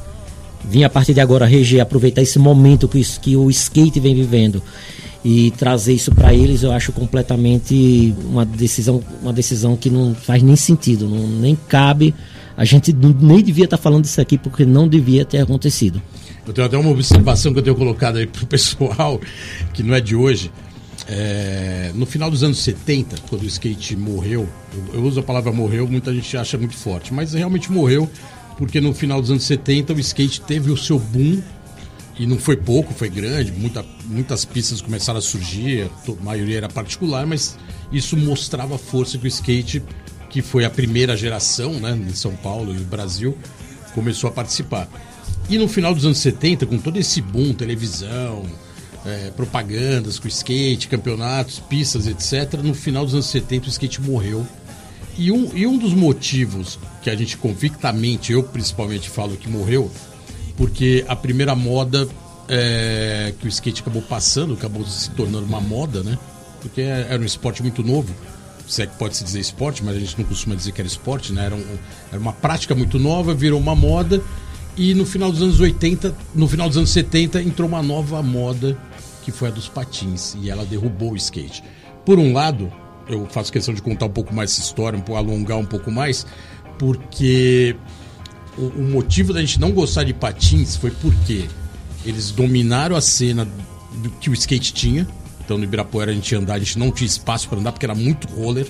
vir 0.64 0.84
a 0.84 0.90
partir 0.90 1.14
de 1.14 1.20
agora 1.20 1.46
reger, 1.46 1.82
aproveitar 1.82 2.22
esse 2.22 2.40
momento 2.40 2.88
que, 2.88 3.02
que 3.20 3.36
o 3.36 3.50
skate 3.50 4.00
vem 4.00 4.16
vivendo 4.16 4.62
e 5.26 5.52
trazer 5.52 5.94
isso 5.94 6.14
para 6.14 6.34
eles 6.34 6.64
eu 6.64 6.72
acho 6.72 6.92
completamente 6.92 8.16
uma 8.24 8.46
decisão 8.46 9.04
uma 9.22 9.34
decisão 9.34 9.76
que 9.76 9.90
não 9.90 10.16
faz 10.16 10.42
nem 10.44 10.56
sentido 10.56 11.08
não, 11.08 11.28
nem 11.28 11.56
cabe. 11.68 12.14
A 12.56 12.66
gente 12.66 12.92
nem 12.94 13.42
devia 13.44 13.66
estar 13.66 13.78
tá 13.78 13.84
falando 13.84 14.06
isso 14.06 14.20
aqui 14.20 14.38
porque 14.38 14.66
não 14.66 14.88
devia 14.88 15.24
ter 15.24 15.40
acontecido. 15.40 16.02
Eu 16.46 16.54
tenho 16.54 16.66
até 16.66 16.78
uma 16.78 16.90
observação 16.90 17.54
que 17.54 17.60
eu 17.60 17.64
tenho 17.64 17.76
colocado 17.76 18.18
aí 18.18 18.26
pro 18.26 18.48
pessoal 18.48 19.20
que 19.74 19.84
não 19.84 19.94
é 19.94 20.00
de 20.00 20.16
hoje 20.16 20.52
é, 21.08 21.92
no 21.96 22.06
final 22.06 22.30
dos 22.30 22.44
anos 22.44 22.60
70 22.60 23.22
quando 23.30 23.44
o 23.44 23.46
skate 23.46 23.96
morreu 23.96 24.48
eu, 24.74 24.96
eu 24.96 25.04
uso 25.04 25.20
a 25.20 25.24
palavra 25.24 25.52
morreu 25.52 25.88
muita 25.88 26.14
gente 26.14 26.36
acha 26.36 26.58
muito 26.58 26.76
forte 26.76 27.14
mas 27.14 27.34
realmente 27.34 27.72
morreu 27.72 28.10
porque 28.58 28.82
no 28.82 28.94
final 28.94 29.22
dos 29.22 29.32
anos 29.32 29.44
70 29.44 29.94
o 29.94 30.00
skate 30.00 30.42
teve 30.42 30.72
o 30.72 30.78
seu 30.78 31.00
boom 31.00 31.42
e 32.20 32.26
não 32.26 32.38
foi 32.38 32.58
pouco, 32.58 32.94
foi 32.94 33.10
grande, 33.10 33.52
muita, 33.52 33.86
muitas 34.06 34.44
pistas 34.44 34.82
começaram 34.82 35.20
a 35.20 35.22
surgir, 35.22 35.84
a 36.08 36.24
maioria 36.24 36.58
era 36.58 36.68
particular, 36.68 37.28
mas 37.28 37.58
isso 37.92 38.18
mostrava 38.18 38.76
a 38.76 38.78
força 38.78 39.18
que 39.18 39.26
o 39.26 39.28
skate, 39.28 39.84
que 40.30 40.42
foi 40.42 40.66
a 40.66 40.70
primeira 40.70 41.16
geração 41.16 41.74
né, 41.74 41.92
em 41.92 42.16
São 42.16 42.36
Paulo 42.36 42.74
e 42.74 42.78
no 42.78 42.86
Brasil, 42.86 43.38
começou 43.94 44.30
a 44.30 44.34
participar. 44.34 44.90
E 45.48 45.58
no 45.58 45.68
final 45.68 45.94
dos 45.94 46.06
anos 46.06 46.18
70, 46.18 46.66
com 46.66 46.80
todo 46.80 46.98
esse 46.98 47.22
boom, 47.22 47.54
televisão, 47.54 48.46
é, 49.08 49.32
propagandas 49.32 50.20
com 50.20 50.28
skate, 50.28 50.88
campeonatos, 50.88 51.60
pistas, 51.60 52.08
etc. 52.08 52.62
No 52.62 52.74
final 52.74 53.06
dos 53.06 53.14
anos 53.14 53.28
70 53.28 53.68
o 53.68 53.70
skate 53.70 54.02
morreu. 54.02 54.46
E 55.18 55.32
um, 55.32 55.50
e 55.56 55.66
um 55.66 55.78
dos 55.78 55.94
motivos 55.94 56.78
que 57.02 57.10
a 57.10 57.16
gente 57.16 57.38
convictamente, 57.38 58.34
eu 58.34 58.44
principalmente 58.44 59.10
falo 59.10 59.36
que 59.38 59.50
morreu, 59.50 59.90
porque 60.56 61.04
a 61.08 61.16
primeira 61.16 61.56
moda 61.56 62.08
é, 62.48 63.34
que 63.40 63.48
o 63.48 63.50
skate 63.50 63.82
acabou 63.82 64.02
passando, 64.02 64.54
acabou 64.54 64.86
se 64.86 65.10
tornando 65.12 65.46
uma 65.46 65.62
moda, 65.62 66.04
né? 66.04 66.20
Porque 66.62 66.82
era 66.82 67.22
um 67.22 67.26
esporte 67.26 67.62
muito 67.62 67.84
novo. 67.84 68.14
Se 68.68 68.82
é 68.82 68.88
que 68.88 68.98
pode 68.98 69.16
se 69.16 69.24
dizer 69.24 69.40
esporte, 69.40 69.84
mas 69.84 69.96
a 69.96 70.00
gente 70.00 70.18
não 70.18 70.26
costuma 70.26 70.54
dizer 70.54 70.74
que 70.74 70.82
era 70.82 70.88
esporte, 70.88 71.32
né? 71.32 71.46
Era, 71.46 71.56
um, 71.56 71.64
era 72.12 72.20
uma 72.20 72.34
prática 72.34 72.76
muito 72.76 73.00
nova, 73.00 73.34
virou 73.34 73.60
uma 73.60 73.76
moda. 73.76 74.22
E 74.76 74.94
no 74.94 75.06
final 75.06 75.32
dos 75.32 75.42
anos 75.42 75.60
80, 75.60 76.14
no 76.36 76.48
final 76.48 76.68
dos 76.68 76.78
anos 76.78 76.92
70, 76.92 77.42
entrou 77.42 77.68
uma 77.68 77.82
nova 77.82 78.22
moda, 78.22 78.78
que 79.28 79.32
foi 79.34 79.50
a 79.50 79.52
dos 79.52 79.68
patins. 79.68 80.38
E 80.42 80.50
ela 80.50 80.64
derrubou 80.64 81.12
o 81.12 81.18
skate. 81.18 81.62
Por 82.06 82.18
um 82.18 82.32
lado, 82.32 82.72
eu 83.10 83.26
faço 83.26 83.52
questão 83.52 83.74
de 83.74 83.82
contar 83.82 84.06
um 84.06 84.10
pouco 84.10 84.34
mais 84.34 84.54
essa 84.54 84.62
história, 84.62 84.98
um 84.98 85.16
alongar 85.18 85.58
um 85.58 85.66
pouco 85.66 85.92
mais, 85.92 86.26
porque 86.80 87.76
o, 88.58 88.68
o 88.68 88.84
motivo 88.84 89.34
da 89.34 89.42
gente 89.42 89.60
não 89.60 89.72
gostar 89.74 90.06
de 90.06 90.14
patins 90.14 90.78
foi 90.78 90.92
porque 90.92 91.46
eles 92.06 92.32
dominaram 92.32 92.96
a 92.96 93.02
cena 93.02 93.46
do 93.96 94.10
que 94.12 94.30
o 94.30 94.34
skate 94.34 94.72
tinha. 94.72 95.06
Então 95.44 95.58
no 95.58 95.66
Ibirapuera 95.66 96.12
a 96.12 96.14
gente 96.14 96.32
ia 96.32 96.40
andar, 96.40 96.54
a 96.54 96.60
gente 96.60 96.80
não 96.80 96.90
tinha 96.90 97.06
espaço 97.06 97.50
para 97.50 97.60
andar 97.60 97.74
porque 97.74 97.86
era 97.86 97.96
muito 97.96 98.30
roller. 98.30 98.66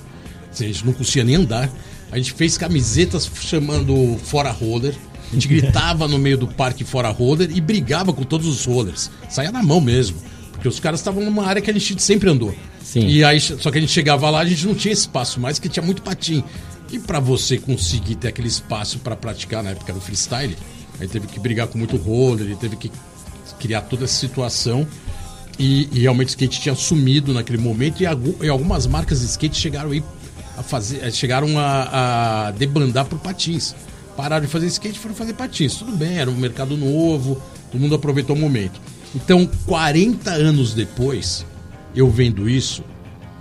Assim, 0.51 0.65
a 0.65 0.67
gente 0.69 0.83
não 0.83 0.93
conseguia 0.93 1.23
nem 1.23 1.35
andar. 1.35 1.69
A 2.11 2.17
gente 2.17 2.33
fez 2.33 2.57
camisetas 2.57 3.29
chamando 3.41 4.17
fora 4.23 4.49
roller. 4.49 4.95
A 5.29 5.33
gente 5.35 5.47
gritava 5.47 6.07
no 6.07 6.17
meio 6.17 6.37
do 6.37 6.47
parque 6.47 6.83
fora 6.83 7.09
roller 7.09 7.51
e 7.55 7.61
brigava 7.61 8.11
com 8.11 8.23
todos 8.23 8.47
os 8.47 8.65
rollers. 8.65 9.11
Saía 9.29 9.51
na 9.51 9.61
mão 9.61 9.79
mesmo. 9.79 10.17
Porque 10.67 10.75
os 10.75 10.79
caras 10.79 10.99
estavam 10.99 11.23
numa 11.23 11.45
área 11.45 11.61
que 11.61 11.71
a 11.71 11.73
gente 11.73 12.01
sempre 12.01 12.29
andou. 12.29 12.53
Sim. 12.83 13.07
E 13.07 13.23
aí, 13.23 13.39
só 13.39 13.71
que 13.71 13.77
a 13.77 13.81
gente 13.81 13.91
chegava 13.91 14.29
lá, 14.29 14.41
a 14.41 14.45
gente 14.45 14.67
não 14.67 14.75
tinha 14.75 14.93
espaço 14.93 15.39
mais, 15.39 15.59
que 15.59 15.69
tinha 15.69 15.85
muito 15.85 16.01
patim. 16.01 16.43
E 16.91 16.99
para 16.99 17.19
você 17.19 17.57
conseguir 17.57 18.15
ter 18.15 18.27
aquele 18.29 18.49
espaço 18.49 18.99
para 18.99 19.15
praticar 19.15 19.63
na 19.63 19.71
época 19.71 19.93
do 19.93 20.01
freestyle, 20.01 20.55
aí 20.99 21.07
teve 21.07 21.27
que 21.27 21.39
brigar 21.39 21.67
com 21.67 21.77
muito 21.77 21.95
roller, 21.95 22.45
ele 22.45 22.55
teve 22.55 22.75
que 22.75 22.91
criar 23.59 23.81
toda 23.81 24.03
essa 24.03 24.13
situação. 24.13 24.85
E, 25.57 25.87
e 25.91 26.01
realmente 26.01 26.27
o 26.27 26.31
skate 26.31 26.61
tinha 26.61 26.75
sumido 26.75 27.33
naquele 27.33 27.57
momento 27.57 28.03
e, 28.03 28.05
e, 28.45 28.49
algumas 28.49 28.85
marcas 28.85 29.21
de 29.21 29.25
skate 29.25 29.57
chegaram 29.57 29.91
aí 29.91 30.03
a 30.55 30.61
fazer, 30.61 31.03
eh, 31.03 31.09
chegaram 31.11 31.57
a, 31.57 32.47
a 32.47 32.51
debandar 32.51 33.05
por 33.05 33.19
patins. 33.19 33.73
Pararam 34.15 34.45
de 34.45 34.51
fazer 34.51 34.67
skate 34.67 34.97
e 34.97 34.99
foram 34.99 35.15
fazer 35.15 35.33
patins. 35.33 35.75
Tudo 35.75 35.93
bem, 35.93 36.17
era 36.17 36.29
um 36.29 36.35
mercado 36.35 36.75
novo, 36.75 37.41
todo 37.71 37.79
mundo 37.79 37.95
aproveitou 37.95 38.35
o 38.35 38.39
momento. 38.39 38.79
Então, 39.15 39.49
40 39.65 40.31
anos 40.31 40.73
depois, 40.73 41.45
eu 41.95 42.09
vendo 42.09 42.49
isso, 42.49 42.83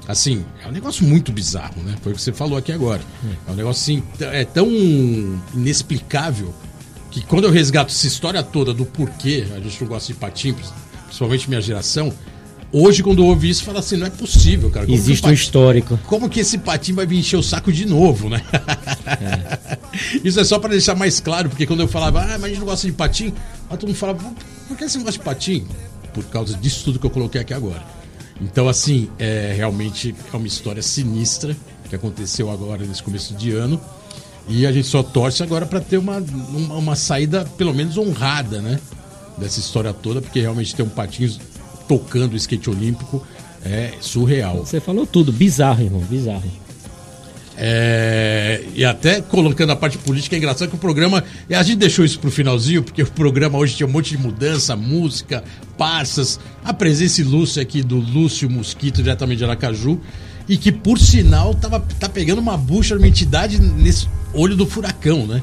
assim, 0.07 0.45
é 0.65 0.69
um 0.69 0.73
negócio 0.73 1.05
muito 1.05 1.33
bizarro, 1.33 1.83
né? 1.83 1.95
Foi 2.03 2.13
o 2.13 2.15
que 2.15 2.23
você 2.23 2.33
falou 2.33 2.57
aqui 2.57 2.73
agora. 2.73 3.03
É 3.47 3.51
um 3.51 3.55
negócio 3.55 3.83
assim, 3.83 4.03
é 4.21 4.45
tão 4.45 4.69
inexplicável 5.55 6.55
que 7.11 7.23
quando 7.23 7.45
eu 7.45 7.51
resgato 7.51 7.91
essa 7.91 8.07
história 8.07 8.43
toda 8.43 8.73
do 8.75 8.85
porquê 8.85 9.47
a 9.55 9.61
gente 9.61 9.81
não 9.81 9.89
gosta 9.89 10.13
de 10.13 10.19
patins, 10.19 10.57
principalmente 11.07 11.49
minha 11.49 11.61
geração, 11.61 12.13
hoje 12.73 13.03
quando 13.03 13.23
eu 13.23 13.27
ouvi 13.27 13.51
isso, 13.51 13.65
fala 13.65 13.81
assim, 13.81 13.97
não 13.97 14.07
é 14.07 14.11
possível, 14.11 14.71
cara. 14.71 14.87
Como 14.87 14.97
Existe 14.97 15.27
um 15.27 15.33
histórico. 15.33 15.99
Como 16.07 16.29
que 16.29 16.41
esse 16.41 16.59
patinho 16.59 16.97
vai 16.97 17.07
vir 17.07 17.19
encher 17.19 17.37
o 17.37 17.43
saco 17.43 17.73
de 17.73 17.87
novo, 17.87 18.29
né? 18.29 18.43
É. 19.07 19.79
isso 20.23 20.39
é 20.39 20.45
só 20.45 20.59
para 20.59 20.71
deixar 20.71 20.95
mais 20.95 21.21
claro, 21.21 21.49
porque 21.49 21.67
quando 21.67 21.81
eu 21.81 21.89
falava, 21.89 22.23
ah, 22.23 22.39
mas 22.39 22.45
a 22.45 22.49
gente 22.49 22.59
não 22.59 22.67
gosta 22.67 22.87
de 22.87 22.93
patim, 22.93 23.33
todo 23.69 23.87
mundo 23.87 23.97
falava, 23.97 24.21
por 24.67 24.77
que 24.77 24.89
você 24.89 24.99
não 24.99 25.05
gosta 25.05 25.19
de 25.19 25.25
patim? 25.25 25.67
Por 26.13 26.25
causa 26.27 26.57
disso 26.57 26.85
tudo 26.85 26.99
que 26.99 27.07
eu 27.07 27.11
coloquei 27.11 27.41
aqui 27.41 27.55
agora. 27.55 27.83
Então, 28.41 28.69
assim, 28.69 29.09
é 29.19 29.55
realmente 29.57 30.15
é 30.33 30.37
uma 30.37 30.47
história 30.47 30.83
sinistra 30.83 31.57
que 31.89 31.97
aconteceu 31.97 32.51
agora 32.51 32.85
nesse 32.85 33.03
começo 33.03 33.35
de 33.35 33.53
ano. 33.53 33.81
E 34.49 34.67
a 34.67 34.73
gente 34.73 34.87
só 34.87 35.03
torce 35.03 35.43
agora 35.43 35.67
para 35.67 35.81
ter 35.81 35.99
uma, 35.99 36.19
uma, 36.19 36.75
uma, 36.75 36.97
saída, 36.97 37.45
pelo 37.57 37.75
menos, 37.75 37.99
honrada, 37.99 38.61
né? 38.61 38.79
Dessa 39.37 39.59
história 39.59 39.93
toda, 39.93 40.21
porque 40.21 40.41
realmente 40.41 40.75
ter 40.75 40.83
um 40.83 40.89
patins 40.89 41.39
tocando 41.89 42.35
o 42.35 42.37
skate 42.37 42.71
olímpico 42.71 43.27
é 43.65 43.93
surreal. 44.01 44.59
Você 44.59 44.81
falou 44.81 45.07
tudo, 45.07 45.33
bizarro, 45.33 45.83
irmão, 45.83 46.01
bizarro. 46.01 46.45
É, 47.59 48.63
e 48.75 48.85
até 48.85 49.21
colocando 49.23 49.71
a 49.71 49.77
parte 49.77 49.97
política, 49.99 50.37
é 50.37 50.39
engraçado 50.39 50.69
que 50.69 50.75
o 50.75 50.79
programa. 50.79 51.25
A 51.51 51.63
gente 51.63 51.79
deixou 51.79 52.05
isso 52.05 52.19
pro 52.19 52.31
finalzinho, 52.31 52.83
porque 52.83 53.03
o 53.03 53.07
programa 53.07 53.59
hoje 53.59 53.77
tinha 53.77 53.87
um 53.87 53.91
monte 53.91 54.11
de 54.11 54.19
mudança, 54.19 54.77
música, 54.77 55.43
parças, 55.79 56.39
a 56.65 56.75
presença 56.75 57.21
ilustre 57.21 57.63
aqui 57.63 57.83
do 57.83 57.97
Lúcio 57.97 58.51
Mosquito, 58.51 59.03
diretamente 59.03 59.39
de 59.39 59.45
Aracaju, 59.45 60.01
e 60.49 60.57
que 60.57 60.71
por 60.71 60.99
sinal 60.99 61.55
tava, 61.55 61.81
tá 61.99 62.09
pegando 62.09 62.41
uma 62.41 62.57
bucha, 62.57 62.95
uma 62.95 63.09
entidade 63.09 63.59
nesse 63.61 64.09
olho 64.35 64.55
do 64.55 64.67
furacão, 64.67 65.27
né? 65.27 65.43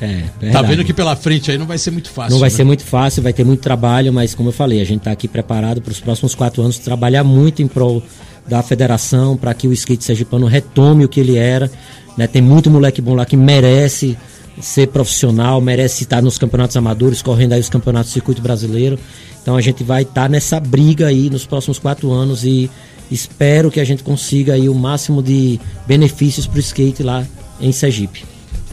É, 0.00 0.50
tá 0.50 0.62
vendo 0.62 0.82
que 0.82 0.94
pela 0.94 1.14
frente 1.14 1.50
aí 1.50 1.58
não 1.58 1.66
vai 1.66 1.76
ser 1.76 1.90
muito 1.90 2.08
fácil. 2.10 2.32
Não 2.32 2.38
vai 2.38 2.48
né? 2.48 2.56
ser 2.56 2.64
muito 2.64 2.82
fácil, 2.82 3.22
vai 3.22 3.32
ter 3.32 3.44
muito 3.44 3.60
trabalho, 3.60 4.12
mas 4.12 4.34
como 4.34 4.48
eu 4.48 4.52
falei, 4.52 4.80
a 4.80 4.84
gente 4.84 5.00
está 5.00 5.10
aqui 5.10 5.28
preparado 5.28 5.82
para 5.82 5.92
os 5.92 6.00
próximos 6.00 6.34
quatro 6.34 6.62
anos 6.62 6.78
trabalhar 6.78 7.22
muito 7.22 7.60
em 7.60 7.68
prol 7.68 8.02
da 8.48 8.62
federação 8.62 9.36
para 9.36 9.52
que 9.52 9.68
o 9.68 9.72
skate 9.72 10.02
sergipano 10.02 10.46
retome 10.46 11.04
o 11.04 11.08
que 11.08 11.20
ele 11.20 11.36
era. 11.36 11.70
Né? 12.16 12.26
Tem 12.26 12.40
muito 12.40 12.70
moleque 12.70 13.02
bom 13.02 13.14
lá 13.14 13.26
que 13.26 13.36
merece 13.36 14.16
ser 14.60 14.88
profissional, 14.88 15.60
merece 15.60 16.02
estar 16.02 16.22
nos 16.22 16.38
campeonatos 16.38 16.76
amadores, 16.76 17.22
correndo 17.22 17.52
aí 17.52 17.60
os 17.60 17.68
campeonatos 17.68 18.10
do 18.10 18.14
circuito 18.14 18.42
brasileiro. 18.42 18.98
Então 19.42 19.56
a 19.56 19.60
gente 19.60 19.84
vai 19.84 20.02
estar 20.02 20.28
nessa 20.28 20.58
briga 20.58 21.06
aí 21.06 21.30
nos 21.30 21.46
próximos 21.46 21.78
quatro 21.78 22.10
anos 22.10 22.44
e 22.44 22.70
espero 23.10 23.70
que 23.70 23.80
a 23.80 23.84
gente 23.84 24.02
consiga 24.02 24.54
aí 24.54 24.68
o 24.68 24.74
máximo 24.74 25.22
de 25.22 25.60
benefícios 25.86 26.46
para 26.46 26.56
o 26.56 26.60
skate 26.60 27.02
lá 27.02 27.26
em 27.60 27.72
Sergipe. 27.72 28.24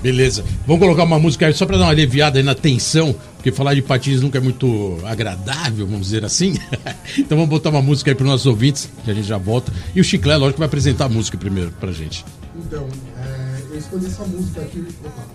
Beleza. 0.01 0.43
Vamos 0.65 0.81
colocar 0.81 1.03
uma 1.03 1.19
música 1.19 1.47
aí 1.47 1.53
só 1.53 1.65
para 1.65 1.77
dar 1.77 1.85
uma 1.85 1.91
aliviada 1.91 2.37
aí 2.37 2.43
na 2.43 2.53
tensão, 2.53 3.15
porque 3.35 3.51
falar 3.51 3.73
de 3.73 3.81
patins 3.81 4.21
nunca 4.21 4.37
é 4.37 4.41
muito 4.41 4.99
agradável, 5.03 5.87
vamos 5.87 6.07
dizer 6.07 6.23
assim. 6.23 6.57
então 7.17 7.37
vamos 7.37 7.49
botar 7.49 7.69
uma 7.69 7.81
música 7.81 8.11
aí 8.11 8.15
para 8.15 8.23
os 8.23 8.29
nossos 8.29 8.45
ouvintes, 8.45 8.89
que 9.03 9.09
a 9.09 9.13
gente 9.13 9.27
já 9.27 9.37
volta. 9.37 9.71
E 9.95 10.01
o 10.01 10.03
Chiclé, 10.03 10.37
lógico, 10.37 10.59
vai 10.59 10.67
apresentar 10.67 11.05
a 11.05 11.09
música 11.09 11.37
primeiro 11.37 11.71
pra 11.79 11.91
gente. 11.91 12.23
Então, 12.55 12.87
é, 13.17 13.61
eu 13.71 13.77
escolhi 13.77 14.05
essa 14.05 14.23
música 14.23 14.61
aqui. 14.61 14.85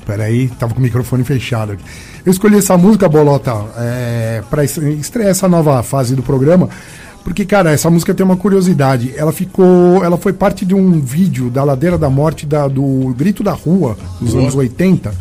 Peraí, 0.07 0.49
tava 0.49 0.75
com 0.75 0.81
o 0.81 0.83
microfone 0.83 1.25
fechado 1.25 1.73
aqui. 1.73 1.85
Eu 2.25 2.31
escolhi 2.31 2.57
essa 2.57 2.79
música, 2.79 3.09
Bolota, 3.09 3.53
é, 3.77 4.43
para 4.49 4.65
estrear 4.65 5.31
essa 5.31 5.49
nova 5.49 5.83
fase 5.83 6.15
do 6.15 6.23
programa 6.23 6.69
porque, 7.24 7.44
cara, 7.44 7.70
essa 7.70 7.89
música 7.89 8.12
tem 8.12 8.24
uma 8.24 8.36
curiosidade. 8.36 9.12
Ela 9.16 9.32
ficou. 9.32 10.05
Ela 10.05 10.16
foi 10.16 10.32
parte 10.32 10.65
de 10.65 10.74
um 10.74 11.01
vídeo 11.01 11.51
da 11.51 11.62
Ladeira 11.62 11.97
da 11.97 12.11
Morte 12.11 12.44
da, 12.47 12.66
do 12.66 13.15
Grito 13.16 13.43
da 13.43 13.53
Rua, 13.53 13.97
dos 14.20 14.35
anos 14.35 14.55
80. 14.55 15.15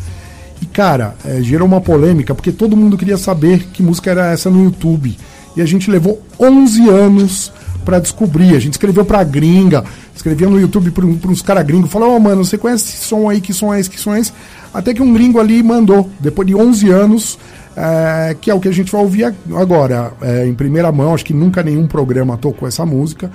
E, 0.60 0.66
cara, 0.66 1.14
é, 1.24 1.42
gerou 1.42 1.66
uma 1.66 1.80
polêmica, 1.80 2.34
porque 2.34 2.52
todo 2.52 2.76
mundo 2.76 2.96
queria 2.96 3.16
saber 3.16 3.64
que 3.72 3.82
música 3.82 4.10
era 4.10 4.32
essa 4.32 4.50
no 4.50 4.64
YouTube. 4.64 5.16
E 5.56 5.62
a 5.62 5.66
gente 5.66 5.90
levou 5.90 6.20
11 6.38 6.88
anos 6.88 7.52
para 7.84 7.98
descobrir. 7.98 8.56
A 8.56 8.60
gente 8.60 8.74
escreveu 8.74 9.04
pra 9.04 9.22
gringa, 9.22 9.84
escrevia 10.14 10.48
no 10.48 10.60
YouTube 10.60 10.90
pra, 10.90 11.06
pra 11.20 11.30
uns 11.30 11.42
caras 11.42 11.66
gringos, 11.66 11.90
falou, 11.90 12.16
oh, 12.16 12.20
mano, 12.20 12.44
você 12.44 12.56
conhece 12.56 12.84
esse 12.84 13.04
som 13.04 13.28
aí, 13.28 13.40
que 13.40 13.52
som 13.52 13.72
é 13.72 13.80
esse, 13.80 13.90
que 13.90 13.98
som 13.98 14.14
é 14.14 14.20
esse? 14.20 14.32
Até 14.72 14.94
que 14.94 15.02
um 15.02 15.12
gringo 15.12 15.38
ali 15.38 15.62
mandou, 15.62 16.08
depois 16.18 16.46
de 16.46 16.54
11 16.54 16.90
anos, 16.90 17.38
é, 17.76 18.36
que 18.40 18.50
é 18.50 18.54
o 18.54 18.60
que 18.60 18.68
a 18.68 18.72
gente 18.72 18.90
vai 18.90 19.00
ouvir 19.00 19.34
agora, 19.54 20.12
é, 20.20 20.46
em 20.46 20.54
primeira 20.54 20.90
mão. 20.92 21.14
Acho 21.14 21.24
que 21.24 21.34
nunca 21.34 21.62
nenhum 21.62 21.86
programa 21.86 22.36
tocou 22.36 22.68
essa 22.68 22.84
música. 22.84 23.30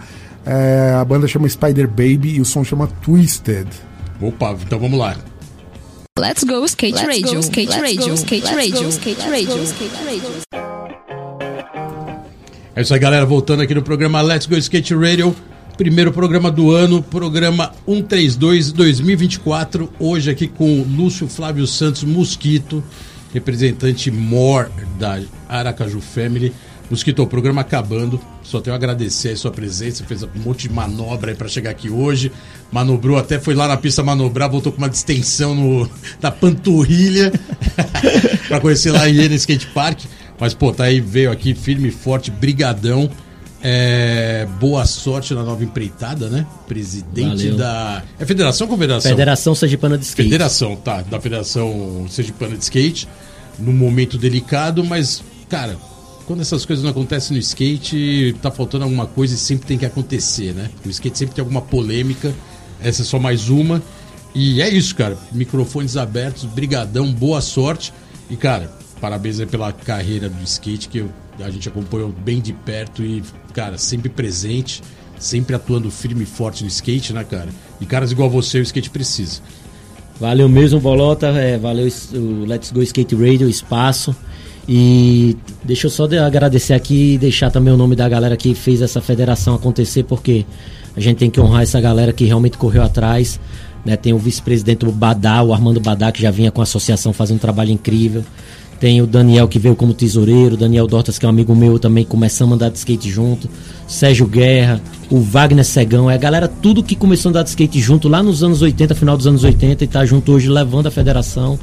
É, 0.45 0.95
a 0.99 1.03
banda 1.03 1.27
chama 1.27 1.47
Spider 1.49 1.87
Baby 1.87 2.35
e 2.35 2.41
o 2.41 2.45
som 2.45 2.63
chama 2.63 2.87
Twisted. 3.01 3.67
Opa, 4.21 4.55
então 4.65 4.79
vamos 4.79 4.97
lá. 4.97 5.15
Let's 6.17 6.43
go 6.43 6.65
skate 6.65 6.95
Let's 6.95 7.07
radio, 7.07 7.33
go, 7.35 7.39
skate 7.39 7.79
radio, 7.79 8.13
skate 8.15 8.55
radio, 8.55 8.89
skate 8.89 9.29
radio, 9.29 9.63
skate 9.63 10.03
radio. 10.03 10.31
É 12.75 12.81
isso 12.81 12.93
aí, 12.93 12.99
galera. 12.99 13.25
Voltando 13.25 13.61
aqui 13.61 13.73
no 13.75 13.81
programa 13.81 14.21
Let's 14.21 14.45
Go 14.45 14.55
Skate 14.55 14.95
Radio. 14.95 15.35
Primeiro 15.77 16.11
programa 16.11 16.49
do 16.49 16.71
ano, 16.71 17.03
programa 17.03 17.71
132 17.85 18.71
2024. 18.71 19.91
Hoje 19.99 20.31
aqui 20.31 20.47
com 20.47 20.83
Lúcio 20.83 21.27
Flávio 21.27 21.67
Santos 21.67 22.03
Mosquito 22.03 22.83
representante 23.37 24.09
mor 24.09 24.71
da 24.99 25.19
Aracaju 25.47 26.01
Family. 26.01 26.53
Mosquito, 26.89 27.21
o 27.21 27.27
programa 27.27 27.61
acabando. 27.61 28.19
Só 28.41 28.61
tenho 28.61 28.73
a 28.73 28.77
agradecer 28.77 29.29
a 29.29 29.35
sua 29.35 29.51
presença. 29.51 30.05
Fez 30.05 30.23
um 30.23 30.29
monte 30.35 30.67
de 30.67 30.73
manobra 30.73 31.31
aí 31.31 31.35
para 31.35 31.47
chegar 31.47 31.71
aqui 31.71 31.89
hoje. 31.89 32.31
Manobrou, 32.71 33.17
até 33.17 33.39
foi 33.39 33.53
lá 33.53 33.67
na 33.67 33.75
pista 33.75 34.01
manobrar, 34.01 34.49
voltou 34.49 34.71
com 34.71 34.77
uma 34.77 34.89
distensão 34.89 35.53
no, 35.53 35.89
da 36.21 36.31
panturrilha 36.31 37.31
para 38.47 38.59
conhecer 38.59 38.91
lá 38.91 39.07
em 39.09 39.33
Skate 39.33 39.67
Park. 39.67 40.01
Mas, 40.39 40.53
pô, 40.53 40.71
tá 40.71 40.85
aí, 40.85 41.01
veio 41.01 41.31
aqui 41.31 41.53
firme 41.53 41.89
e 41.89 41.91
forte, 41.91 42.31
brigadão. 42.31 43.09
É, 43.61 44.47
boa 44.59 44.85
sorte 44.85 45.33
na 45.33 45.43
nova 45.43 45.63
empreitada, 45.63 46.29
né? 46.29 46.45
Presidente 46.67 47.49
Valeu. 47.49 47.57
da. 47.57 48.03
É 48.19 48.25
Federação 48.25 48.67
ou 48.67 48.71
Confederação? 48.71 49.11
Federação 49.11 49.55
Sergipana 49.55 49.97
de 49.97 50.05
Skate. 50.05 50.29
Federação, 50.29 50.75
tá. 50.75 51.01
Da 51.01 51.19
Federação 51.19 52.05
Sergipana 52.07 52.55
de 52.55 52.63
Skate. 52.63 53.09
Num 53.59 53.73
momento 53.73 54.17
delicado, 54.17 54.83
mas, 54.83 55.23
cara, 55.49 55.77
quando 56.25 56.41
essas 56.41 56.65
coisas 56.65 56.83
não 56.83 56.91
acontecem 56.91 57.35
no 57.35 57.39
skate, 57.39 58.35
tá 58.41 58.51
faltando 58.51 58.83
alguma 58.83 59.07
coisa 59.07 59.33
e 59.33 59.37
sempre 59.37 59.65
tem 59.65 59.77
que 59.77 59.85
acontecer, 59.85 60.53
né? 60.53 60.69
O 60.85 60.89
skate 60.89 61.17
sempre 61.17 61.33
tem 61.35 61.41
alguma 61.41 61.61
polêmica. 61.61 62.35
Essa 62.81 63.01
é 63.01 63.05
só 63.05 63.17
mais 63.17 63.49
uma. 63.49 63.81
E 64.35 64.61
é 64.61 64.69
isso, 64.69 64.93
cara. 64.93 65.17
Microfones 65.31 65.95
abertos, 65.95 66.43
brigadão, 66.43 67.11
boa 67.11 67.39
sorte. 67.41 67.93
E, 68.29 68.35
cara, 68.35 68.71
parabéns 68.99 69.43
pela 69.45 69.71
carreira 69.71 70.29
do 70.29 70.43
skate 70.43 70.89
que 70.89 71.05
a 71.39 71.49
gente 71.49 71.69
acompanhou 71.69 72.09
bem 72.09 72.41
de 72.41 72.51
perto 72.51 73.03
e, 73.03 73.23
cara, 73.53 73.77
sempre 73.77 74.09
presente, 74.09 74.83
sempre 75.17 75.55
atuando 75.55 75.89
firme 75.89 76.23
e 76.23 76.27
forte 76.27 76.63
no 76.63 76.67
skate, 76.69 77.13
né, 77.13 77.23
cara? 77.23 77.49
E 77.79 77.85
caras 77.85 78.11
igual 78.11 78.29
você, 78.29 78.59
o 78.59 78.63
skate 78.63 78.89
precisa. 78.89 79.41
Valeu 80.19 80.49
mesmo, 80.49 80.79
Bolota. 80.79 81.27
É, 81.27 81.57
valeu 81.57 81.87
o 82.13 82.45
Let's 82.45 82.71
Go 82.71 82.81
Skate 82.81 83.15
Radio, 83.15 83.49
espaço. 83.49 84.15
E 84.67 85.37
deixa 85.63 85.87
eu 85.87 85.91
só 85.91 86.05
agradecer 86.25 86.73
aqui 86.73 87.13
e 87.13 87.17
deixar 87.17 87.49
também 87.49 87.73
o 87.73 87.77
nome 87.77 87.95
da 87.95 88.09
galera 88.09 88.35
que 88.35 88.53
fez 88.53 88.81
essa 88.81 88.99
federação 88.99 89.55
acontecer, 89.55 90.03
porque 90.03 90.45
a 90.95 90.99
gente 90.99 91.17
tem 91.17 91.29
que 91.29 91.39
honrar 91.39 91.61
essa 91.61 91.79
galera 91.79 92.11
que 92.11 92.25
realmente 92.25 92.57
correu 92.57 92.83
atrás. 92.83 93.39
Né? 93.85 93.95
Tem 93.95 94.11
o 94.11 94.17
vice-presidente 94.17 94.85
Badá, 94.87 95.41
o 95.41 95.53
Armando 95.53 95.79
Badá, 95.79 96.11
que 96.11 96.21
já 96.21 96.31
vinha 96.31 96.51
com 96.51 96.59
a 96.59 96.63
associação 96.63 97.13
fazendo 97.13 97.37
um 97.37 97.39
trabalho 97.39 97.71
incrível. 97.71 98.25
Tem 98.79 99.01
o 99.01 99.07
Daniel 99.07 99.47
que 99.47 99.57
veio 99.57 99.75
como 99.75 99.93
tesoureiro, 99.93 100.57
Daniel 100.57 100.85
Dortas, 100.85 101.17
que 101.17 101.25
é 101.25 101.27
um 101.27 101.31
amigo 101.31 101.55
meu 101.55 101.79
também, 101.79 102.03
começamos 102.03 102.53
a 102.53 102.55
andar 102.55 102.69
de 102.69 102.77
skate 102.77 103.09
junto. 103.09 103.49
Sérgio 103.87 104.27
Guerra, 104.27 104.81
o 105.09 105.19
Wagner 105.21 105.63
Segão, 105.63 106.09
é 106.09 106.15
a 106.15 106.17
galera 106.17 106.47
tudo 106.47 106.83
que 106.83 106.95
começou 106.95 107.29
a 107.29 107.31
andar 107.31 107.43
de 107.43 107.49
skate 107.49 107.79
junto 107.79 108.09
lá 108.09 108.21
nos 108.21 108.43
anos 108.43 108.61
80, 108.61 108.93
final 108.95 109.15
dos 109.15 109.27
anos 109.27 109.43
80 109.43 109.83
e 109.83 109.87
tá 109.87 110.05
junto 110.05 110.31
hoje 110.33 110.49
levando 110.49 110.87
a 110.87 110.91
federação. 110.91 111.57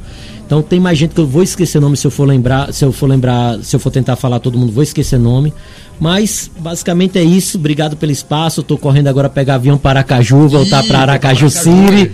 Então 0.45 0.61
tem 0.61 0.79
mais 0.79 0.97
gente 0.97 1.15
que 1.15 1.19
eu 1.19 1.25
vou 1.25 1.41
esquecer 1.41 1.79
nome 1.79 1.97
se 1.97 2.05
eu 2.05 2.11
for 2.11 2.25
lembrar, 2.25 2.71
se 2.71 2.85
eu 2.85 2.91
for 2.91 3.07
lembrar, 3.07 3.59
se 3.63 3.75
eu 3.75 3.79
for 3.79 3.89
tentar 3.89 4.15
falar 4.15 4.39
todo 4.39 4.57
mundo, 4.57 4.71
vou 4.71 4.83
esquecer 4.83 5.19
nome. 5.19 5.51
Mas 5.99 6.51
basicamente 6.59 7.17
é 7.17 7.23
isso. 7.23 7.57
Obrigado 7.57 7.95
pelo 7.95 8.11
espaço. 8.11 8.61
Estou 8.61 8.77
correndo 8.77 9.07
agora 9.07 9.29
pegar 9.29 9.55
avião 9.55 9.77
para 9.77 10.01
Aracaju, 10.01 10.47
voltar 10.47 10.83
para 10.83 10.99
Aracaju 10.99 11.49
City. 11.49 12.11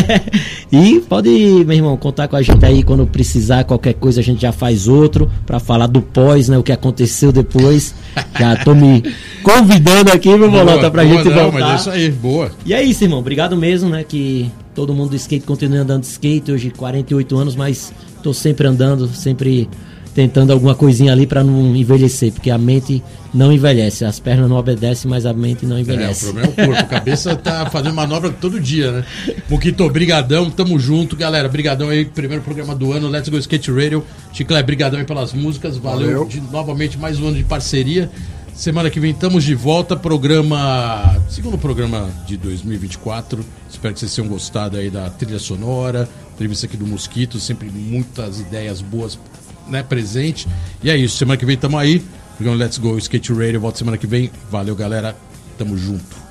e 0.72 1.00
pode, 1.00 1.28
meu 1.66 1.76
irmão, 1.76 1.96
contar 1.96 2.26
com 2.26 2.36
a 2.36 2.42
gente 2.42 2.64
aí 2.64 2.82
quando 2.82 3.06
precisar. 3.06 3.64
Qualquer 3.64 3.94
coisa 3.94 4.20
a 4.20 4.24
gente 4.24 4.40
já 4.42 4.52
faz 4.52 4.88
outro 4.88 5.30
para 5.44 5.60
falar 5.60 5.86
do 5.86 6.00
pós, 6.00 6.48
né? 6.48 6.56
O 6.56 6.62
que 6.62 6.72
aconteceu 6.72 7.30
depois. 7.30 7.94
Já 8.38 8.56
tô 8.56 8.74
me 8.74 9.02
convidando 9.42 10.10
aqui, 10.10 10.34
meu 10.34 10.50
bolota, 10.52 10.90
pra 10.90 11.04
boa, 11.04 11.16
gente 11.16 11.28
não, 11.28 11.42
voltar. 11.42 11.60
Mas 11.60 11.70
é 11.70 11.76
isso 11.76 11.90
aí, 11.90 12.10
boa. 12.10 12.50
E 12.64 12.74
é 12.74 12.82
isso, 12.82 13.04
irmão. 13.04 13.18
Obrigado 13.18 13.56
mesmo, 13.56 13.88
né? 13.88 14.04
Que 14.04 14.50
todo 14.74 14.94
mundo 14.94 15.10
do 15.10 15.16
skate 15.16 15.44
continue 15.44 15.78
andando 15.78 16.02
de 16.02 16.08
skate. 16.08 16.52
Hoje 16.52 16.70
48 16.70 17.36
anos, 17.36 17.56
mas 17.56 17.92
tô 18.22 18.32
sempre 18.32 18.66
andando, 18.66 19.08
sempre 19.08 19.68
tentando 20.14 20.52
alguma 20.52 20.74
coisinha 20.74 21.12
ali 21.12 21.26
para 21.26 21.42
não 21.42 21.74
envelhecer, 21.74 22.32
porque 22.32 22.50
a 22.50 22.58
mente 22.58 23.02
não 23.32 23.52
envelhece. 23.52 24.04
As 24.04 24.18
pernas 24.20 24.48
não 24.48 24.56
obedecem, 24.56 25.10
mas 25.10 25.24
a 25.24 25.32
mente 25.32 25.64
não 25.64 25.78
envelhece. 25.78 26.26
É, 26.26 26.28
o 26.28 26.32
problema 26.32 26.54
é 26.56 26.62
o 26.62 26.66
corpo. 26.66 26.80
A 26.80 26.86
cabeça 26.86 27.36
tá 27.36 27.66
fazendo 27.70 27.94
manobra 27.94 28.30
todo 28.30 28.60
dia, 28.60 28.92
né? 28.92 29.04
Moquito, 29.48 29.88
brigadão, 29.88 30.50
tamo 30.50 30.78
junto, 30.78 31.16
galera. 31.16 31.48
Brigadão 31.48 31.88
aí, 31.88 32.04
primeiro 32.04 32.42
programa 32.42 32.74
do 32.74 32.92
ano, 32.92 33.08
Let's 33.08 33.28
Go 33.28 33.38
Skate 33.38 33.70
Radio. 33.70 34.04
Chiclé, 34.32 34.62
brigadão 34.62 35.00
aí 35.00 35.06
pelas 35.06 35.32
músicas. 35.32 35.76
Valeu, 35.76 36.06
Valeu. 36.06 36.24
De, 36.26 36.40
novamente 36.40 36.98
mais 36.98 37.18
um 37.18 37.28
ano 37.28 37.36
de 37.36 37.44
parceria. 37.44 38.10
Semana 38.54 38.90
que 38.90 39.00
vem 39.00 39.10
estamos 39.10 39.44
de 39.44 39.54
volta, 39.54 39.96
programa. 39.96 41.20
Segundo 41.28 41.56
programa 41.56 42.10
de 42.26 42.36
2024. 42.36 43.44
Espero 43.68 43.94
que 43.94 44.00
vocês 44.00 44.14
tenham 44.14 44.28
gostado 44.28 44.76
aí 44.76 44.90
da 44.90 45.08
trilha 45.10 45.38
sonora, 45.38 46.08
entrevista 46.34 46.66
aqui 46.66 46.76
do 46.76 46.86
Mosquito, 46.86 47.40
sempre 47.40 47.70
muitas 47.70 48.40
ideias 48.40 48.80
boas 48.80 49.18
né, 49.66 49.82
presente. 49.82 50.46
E 50.82 50.90
é 50.90 50.96
isso, 50.96 51.16
semana 51.16 51.36
que 51.36 51.46
vem 51.46 51.56
tamo 51.56 51.78
aí. 51.78 52.04
Programa 52.36 52.62
Let's 52.62 52.78
Go 52.78 52.96
Skate 52.98 53.32
Radio, 53.32 53.60
volta 53.60 53.78
semana 53.78 53.96
que 53.96 54.06
vem. 54.06 54.30
Valeu, 54.50 54.76
galera. 54.76 55.16
Tamo 55.56 55.76
junto. 55.76 56.22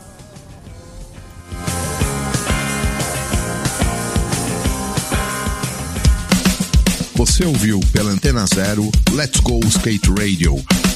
Você 7.16 7.46
ouviu 7.46 7.80
pela 7.92 8.12
Antena 8.12 8.46
Zero 8.48 8.90
Let's 9.12 9.40
Go 9.42 9.60
Skate 9.66 10.10
Radio. 10.10 10.81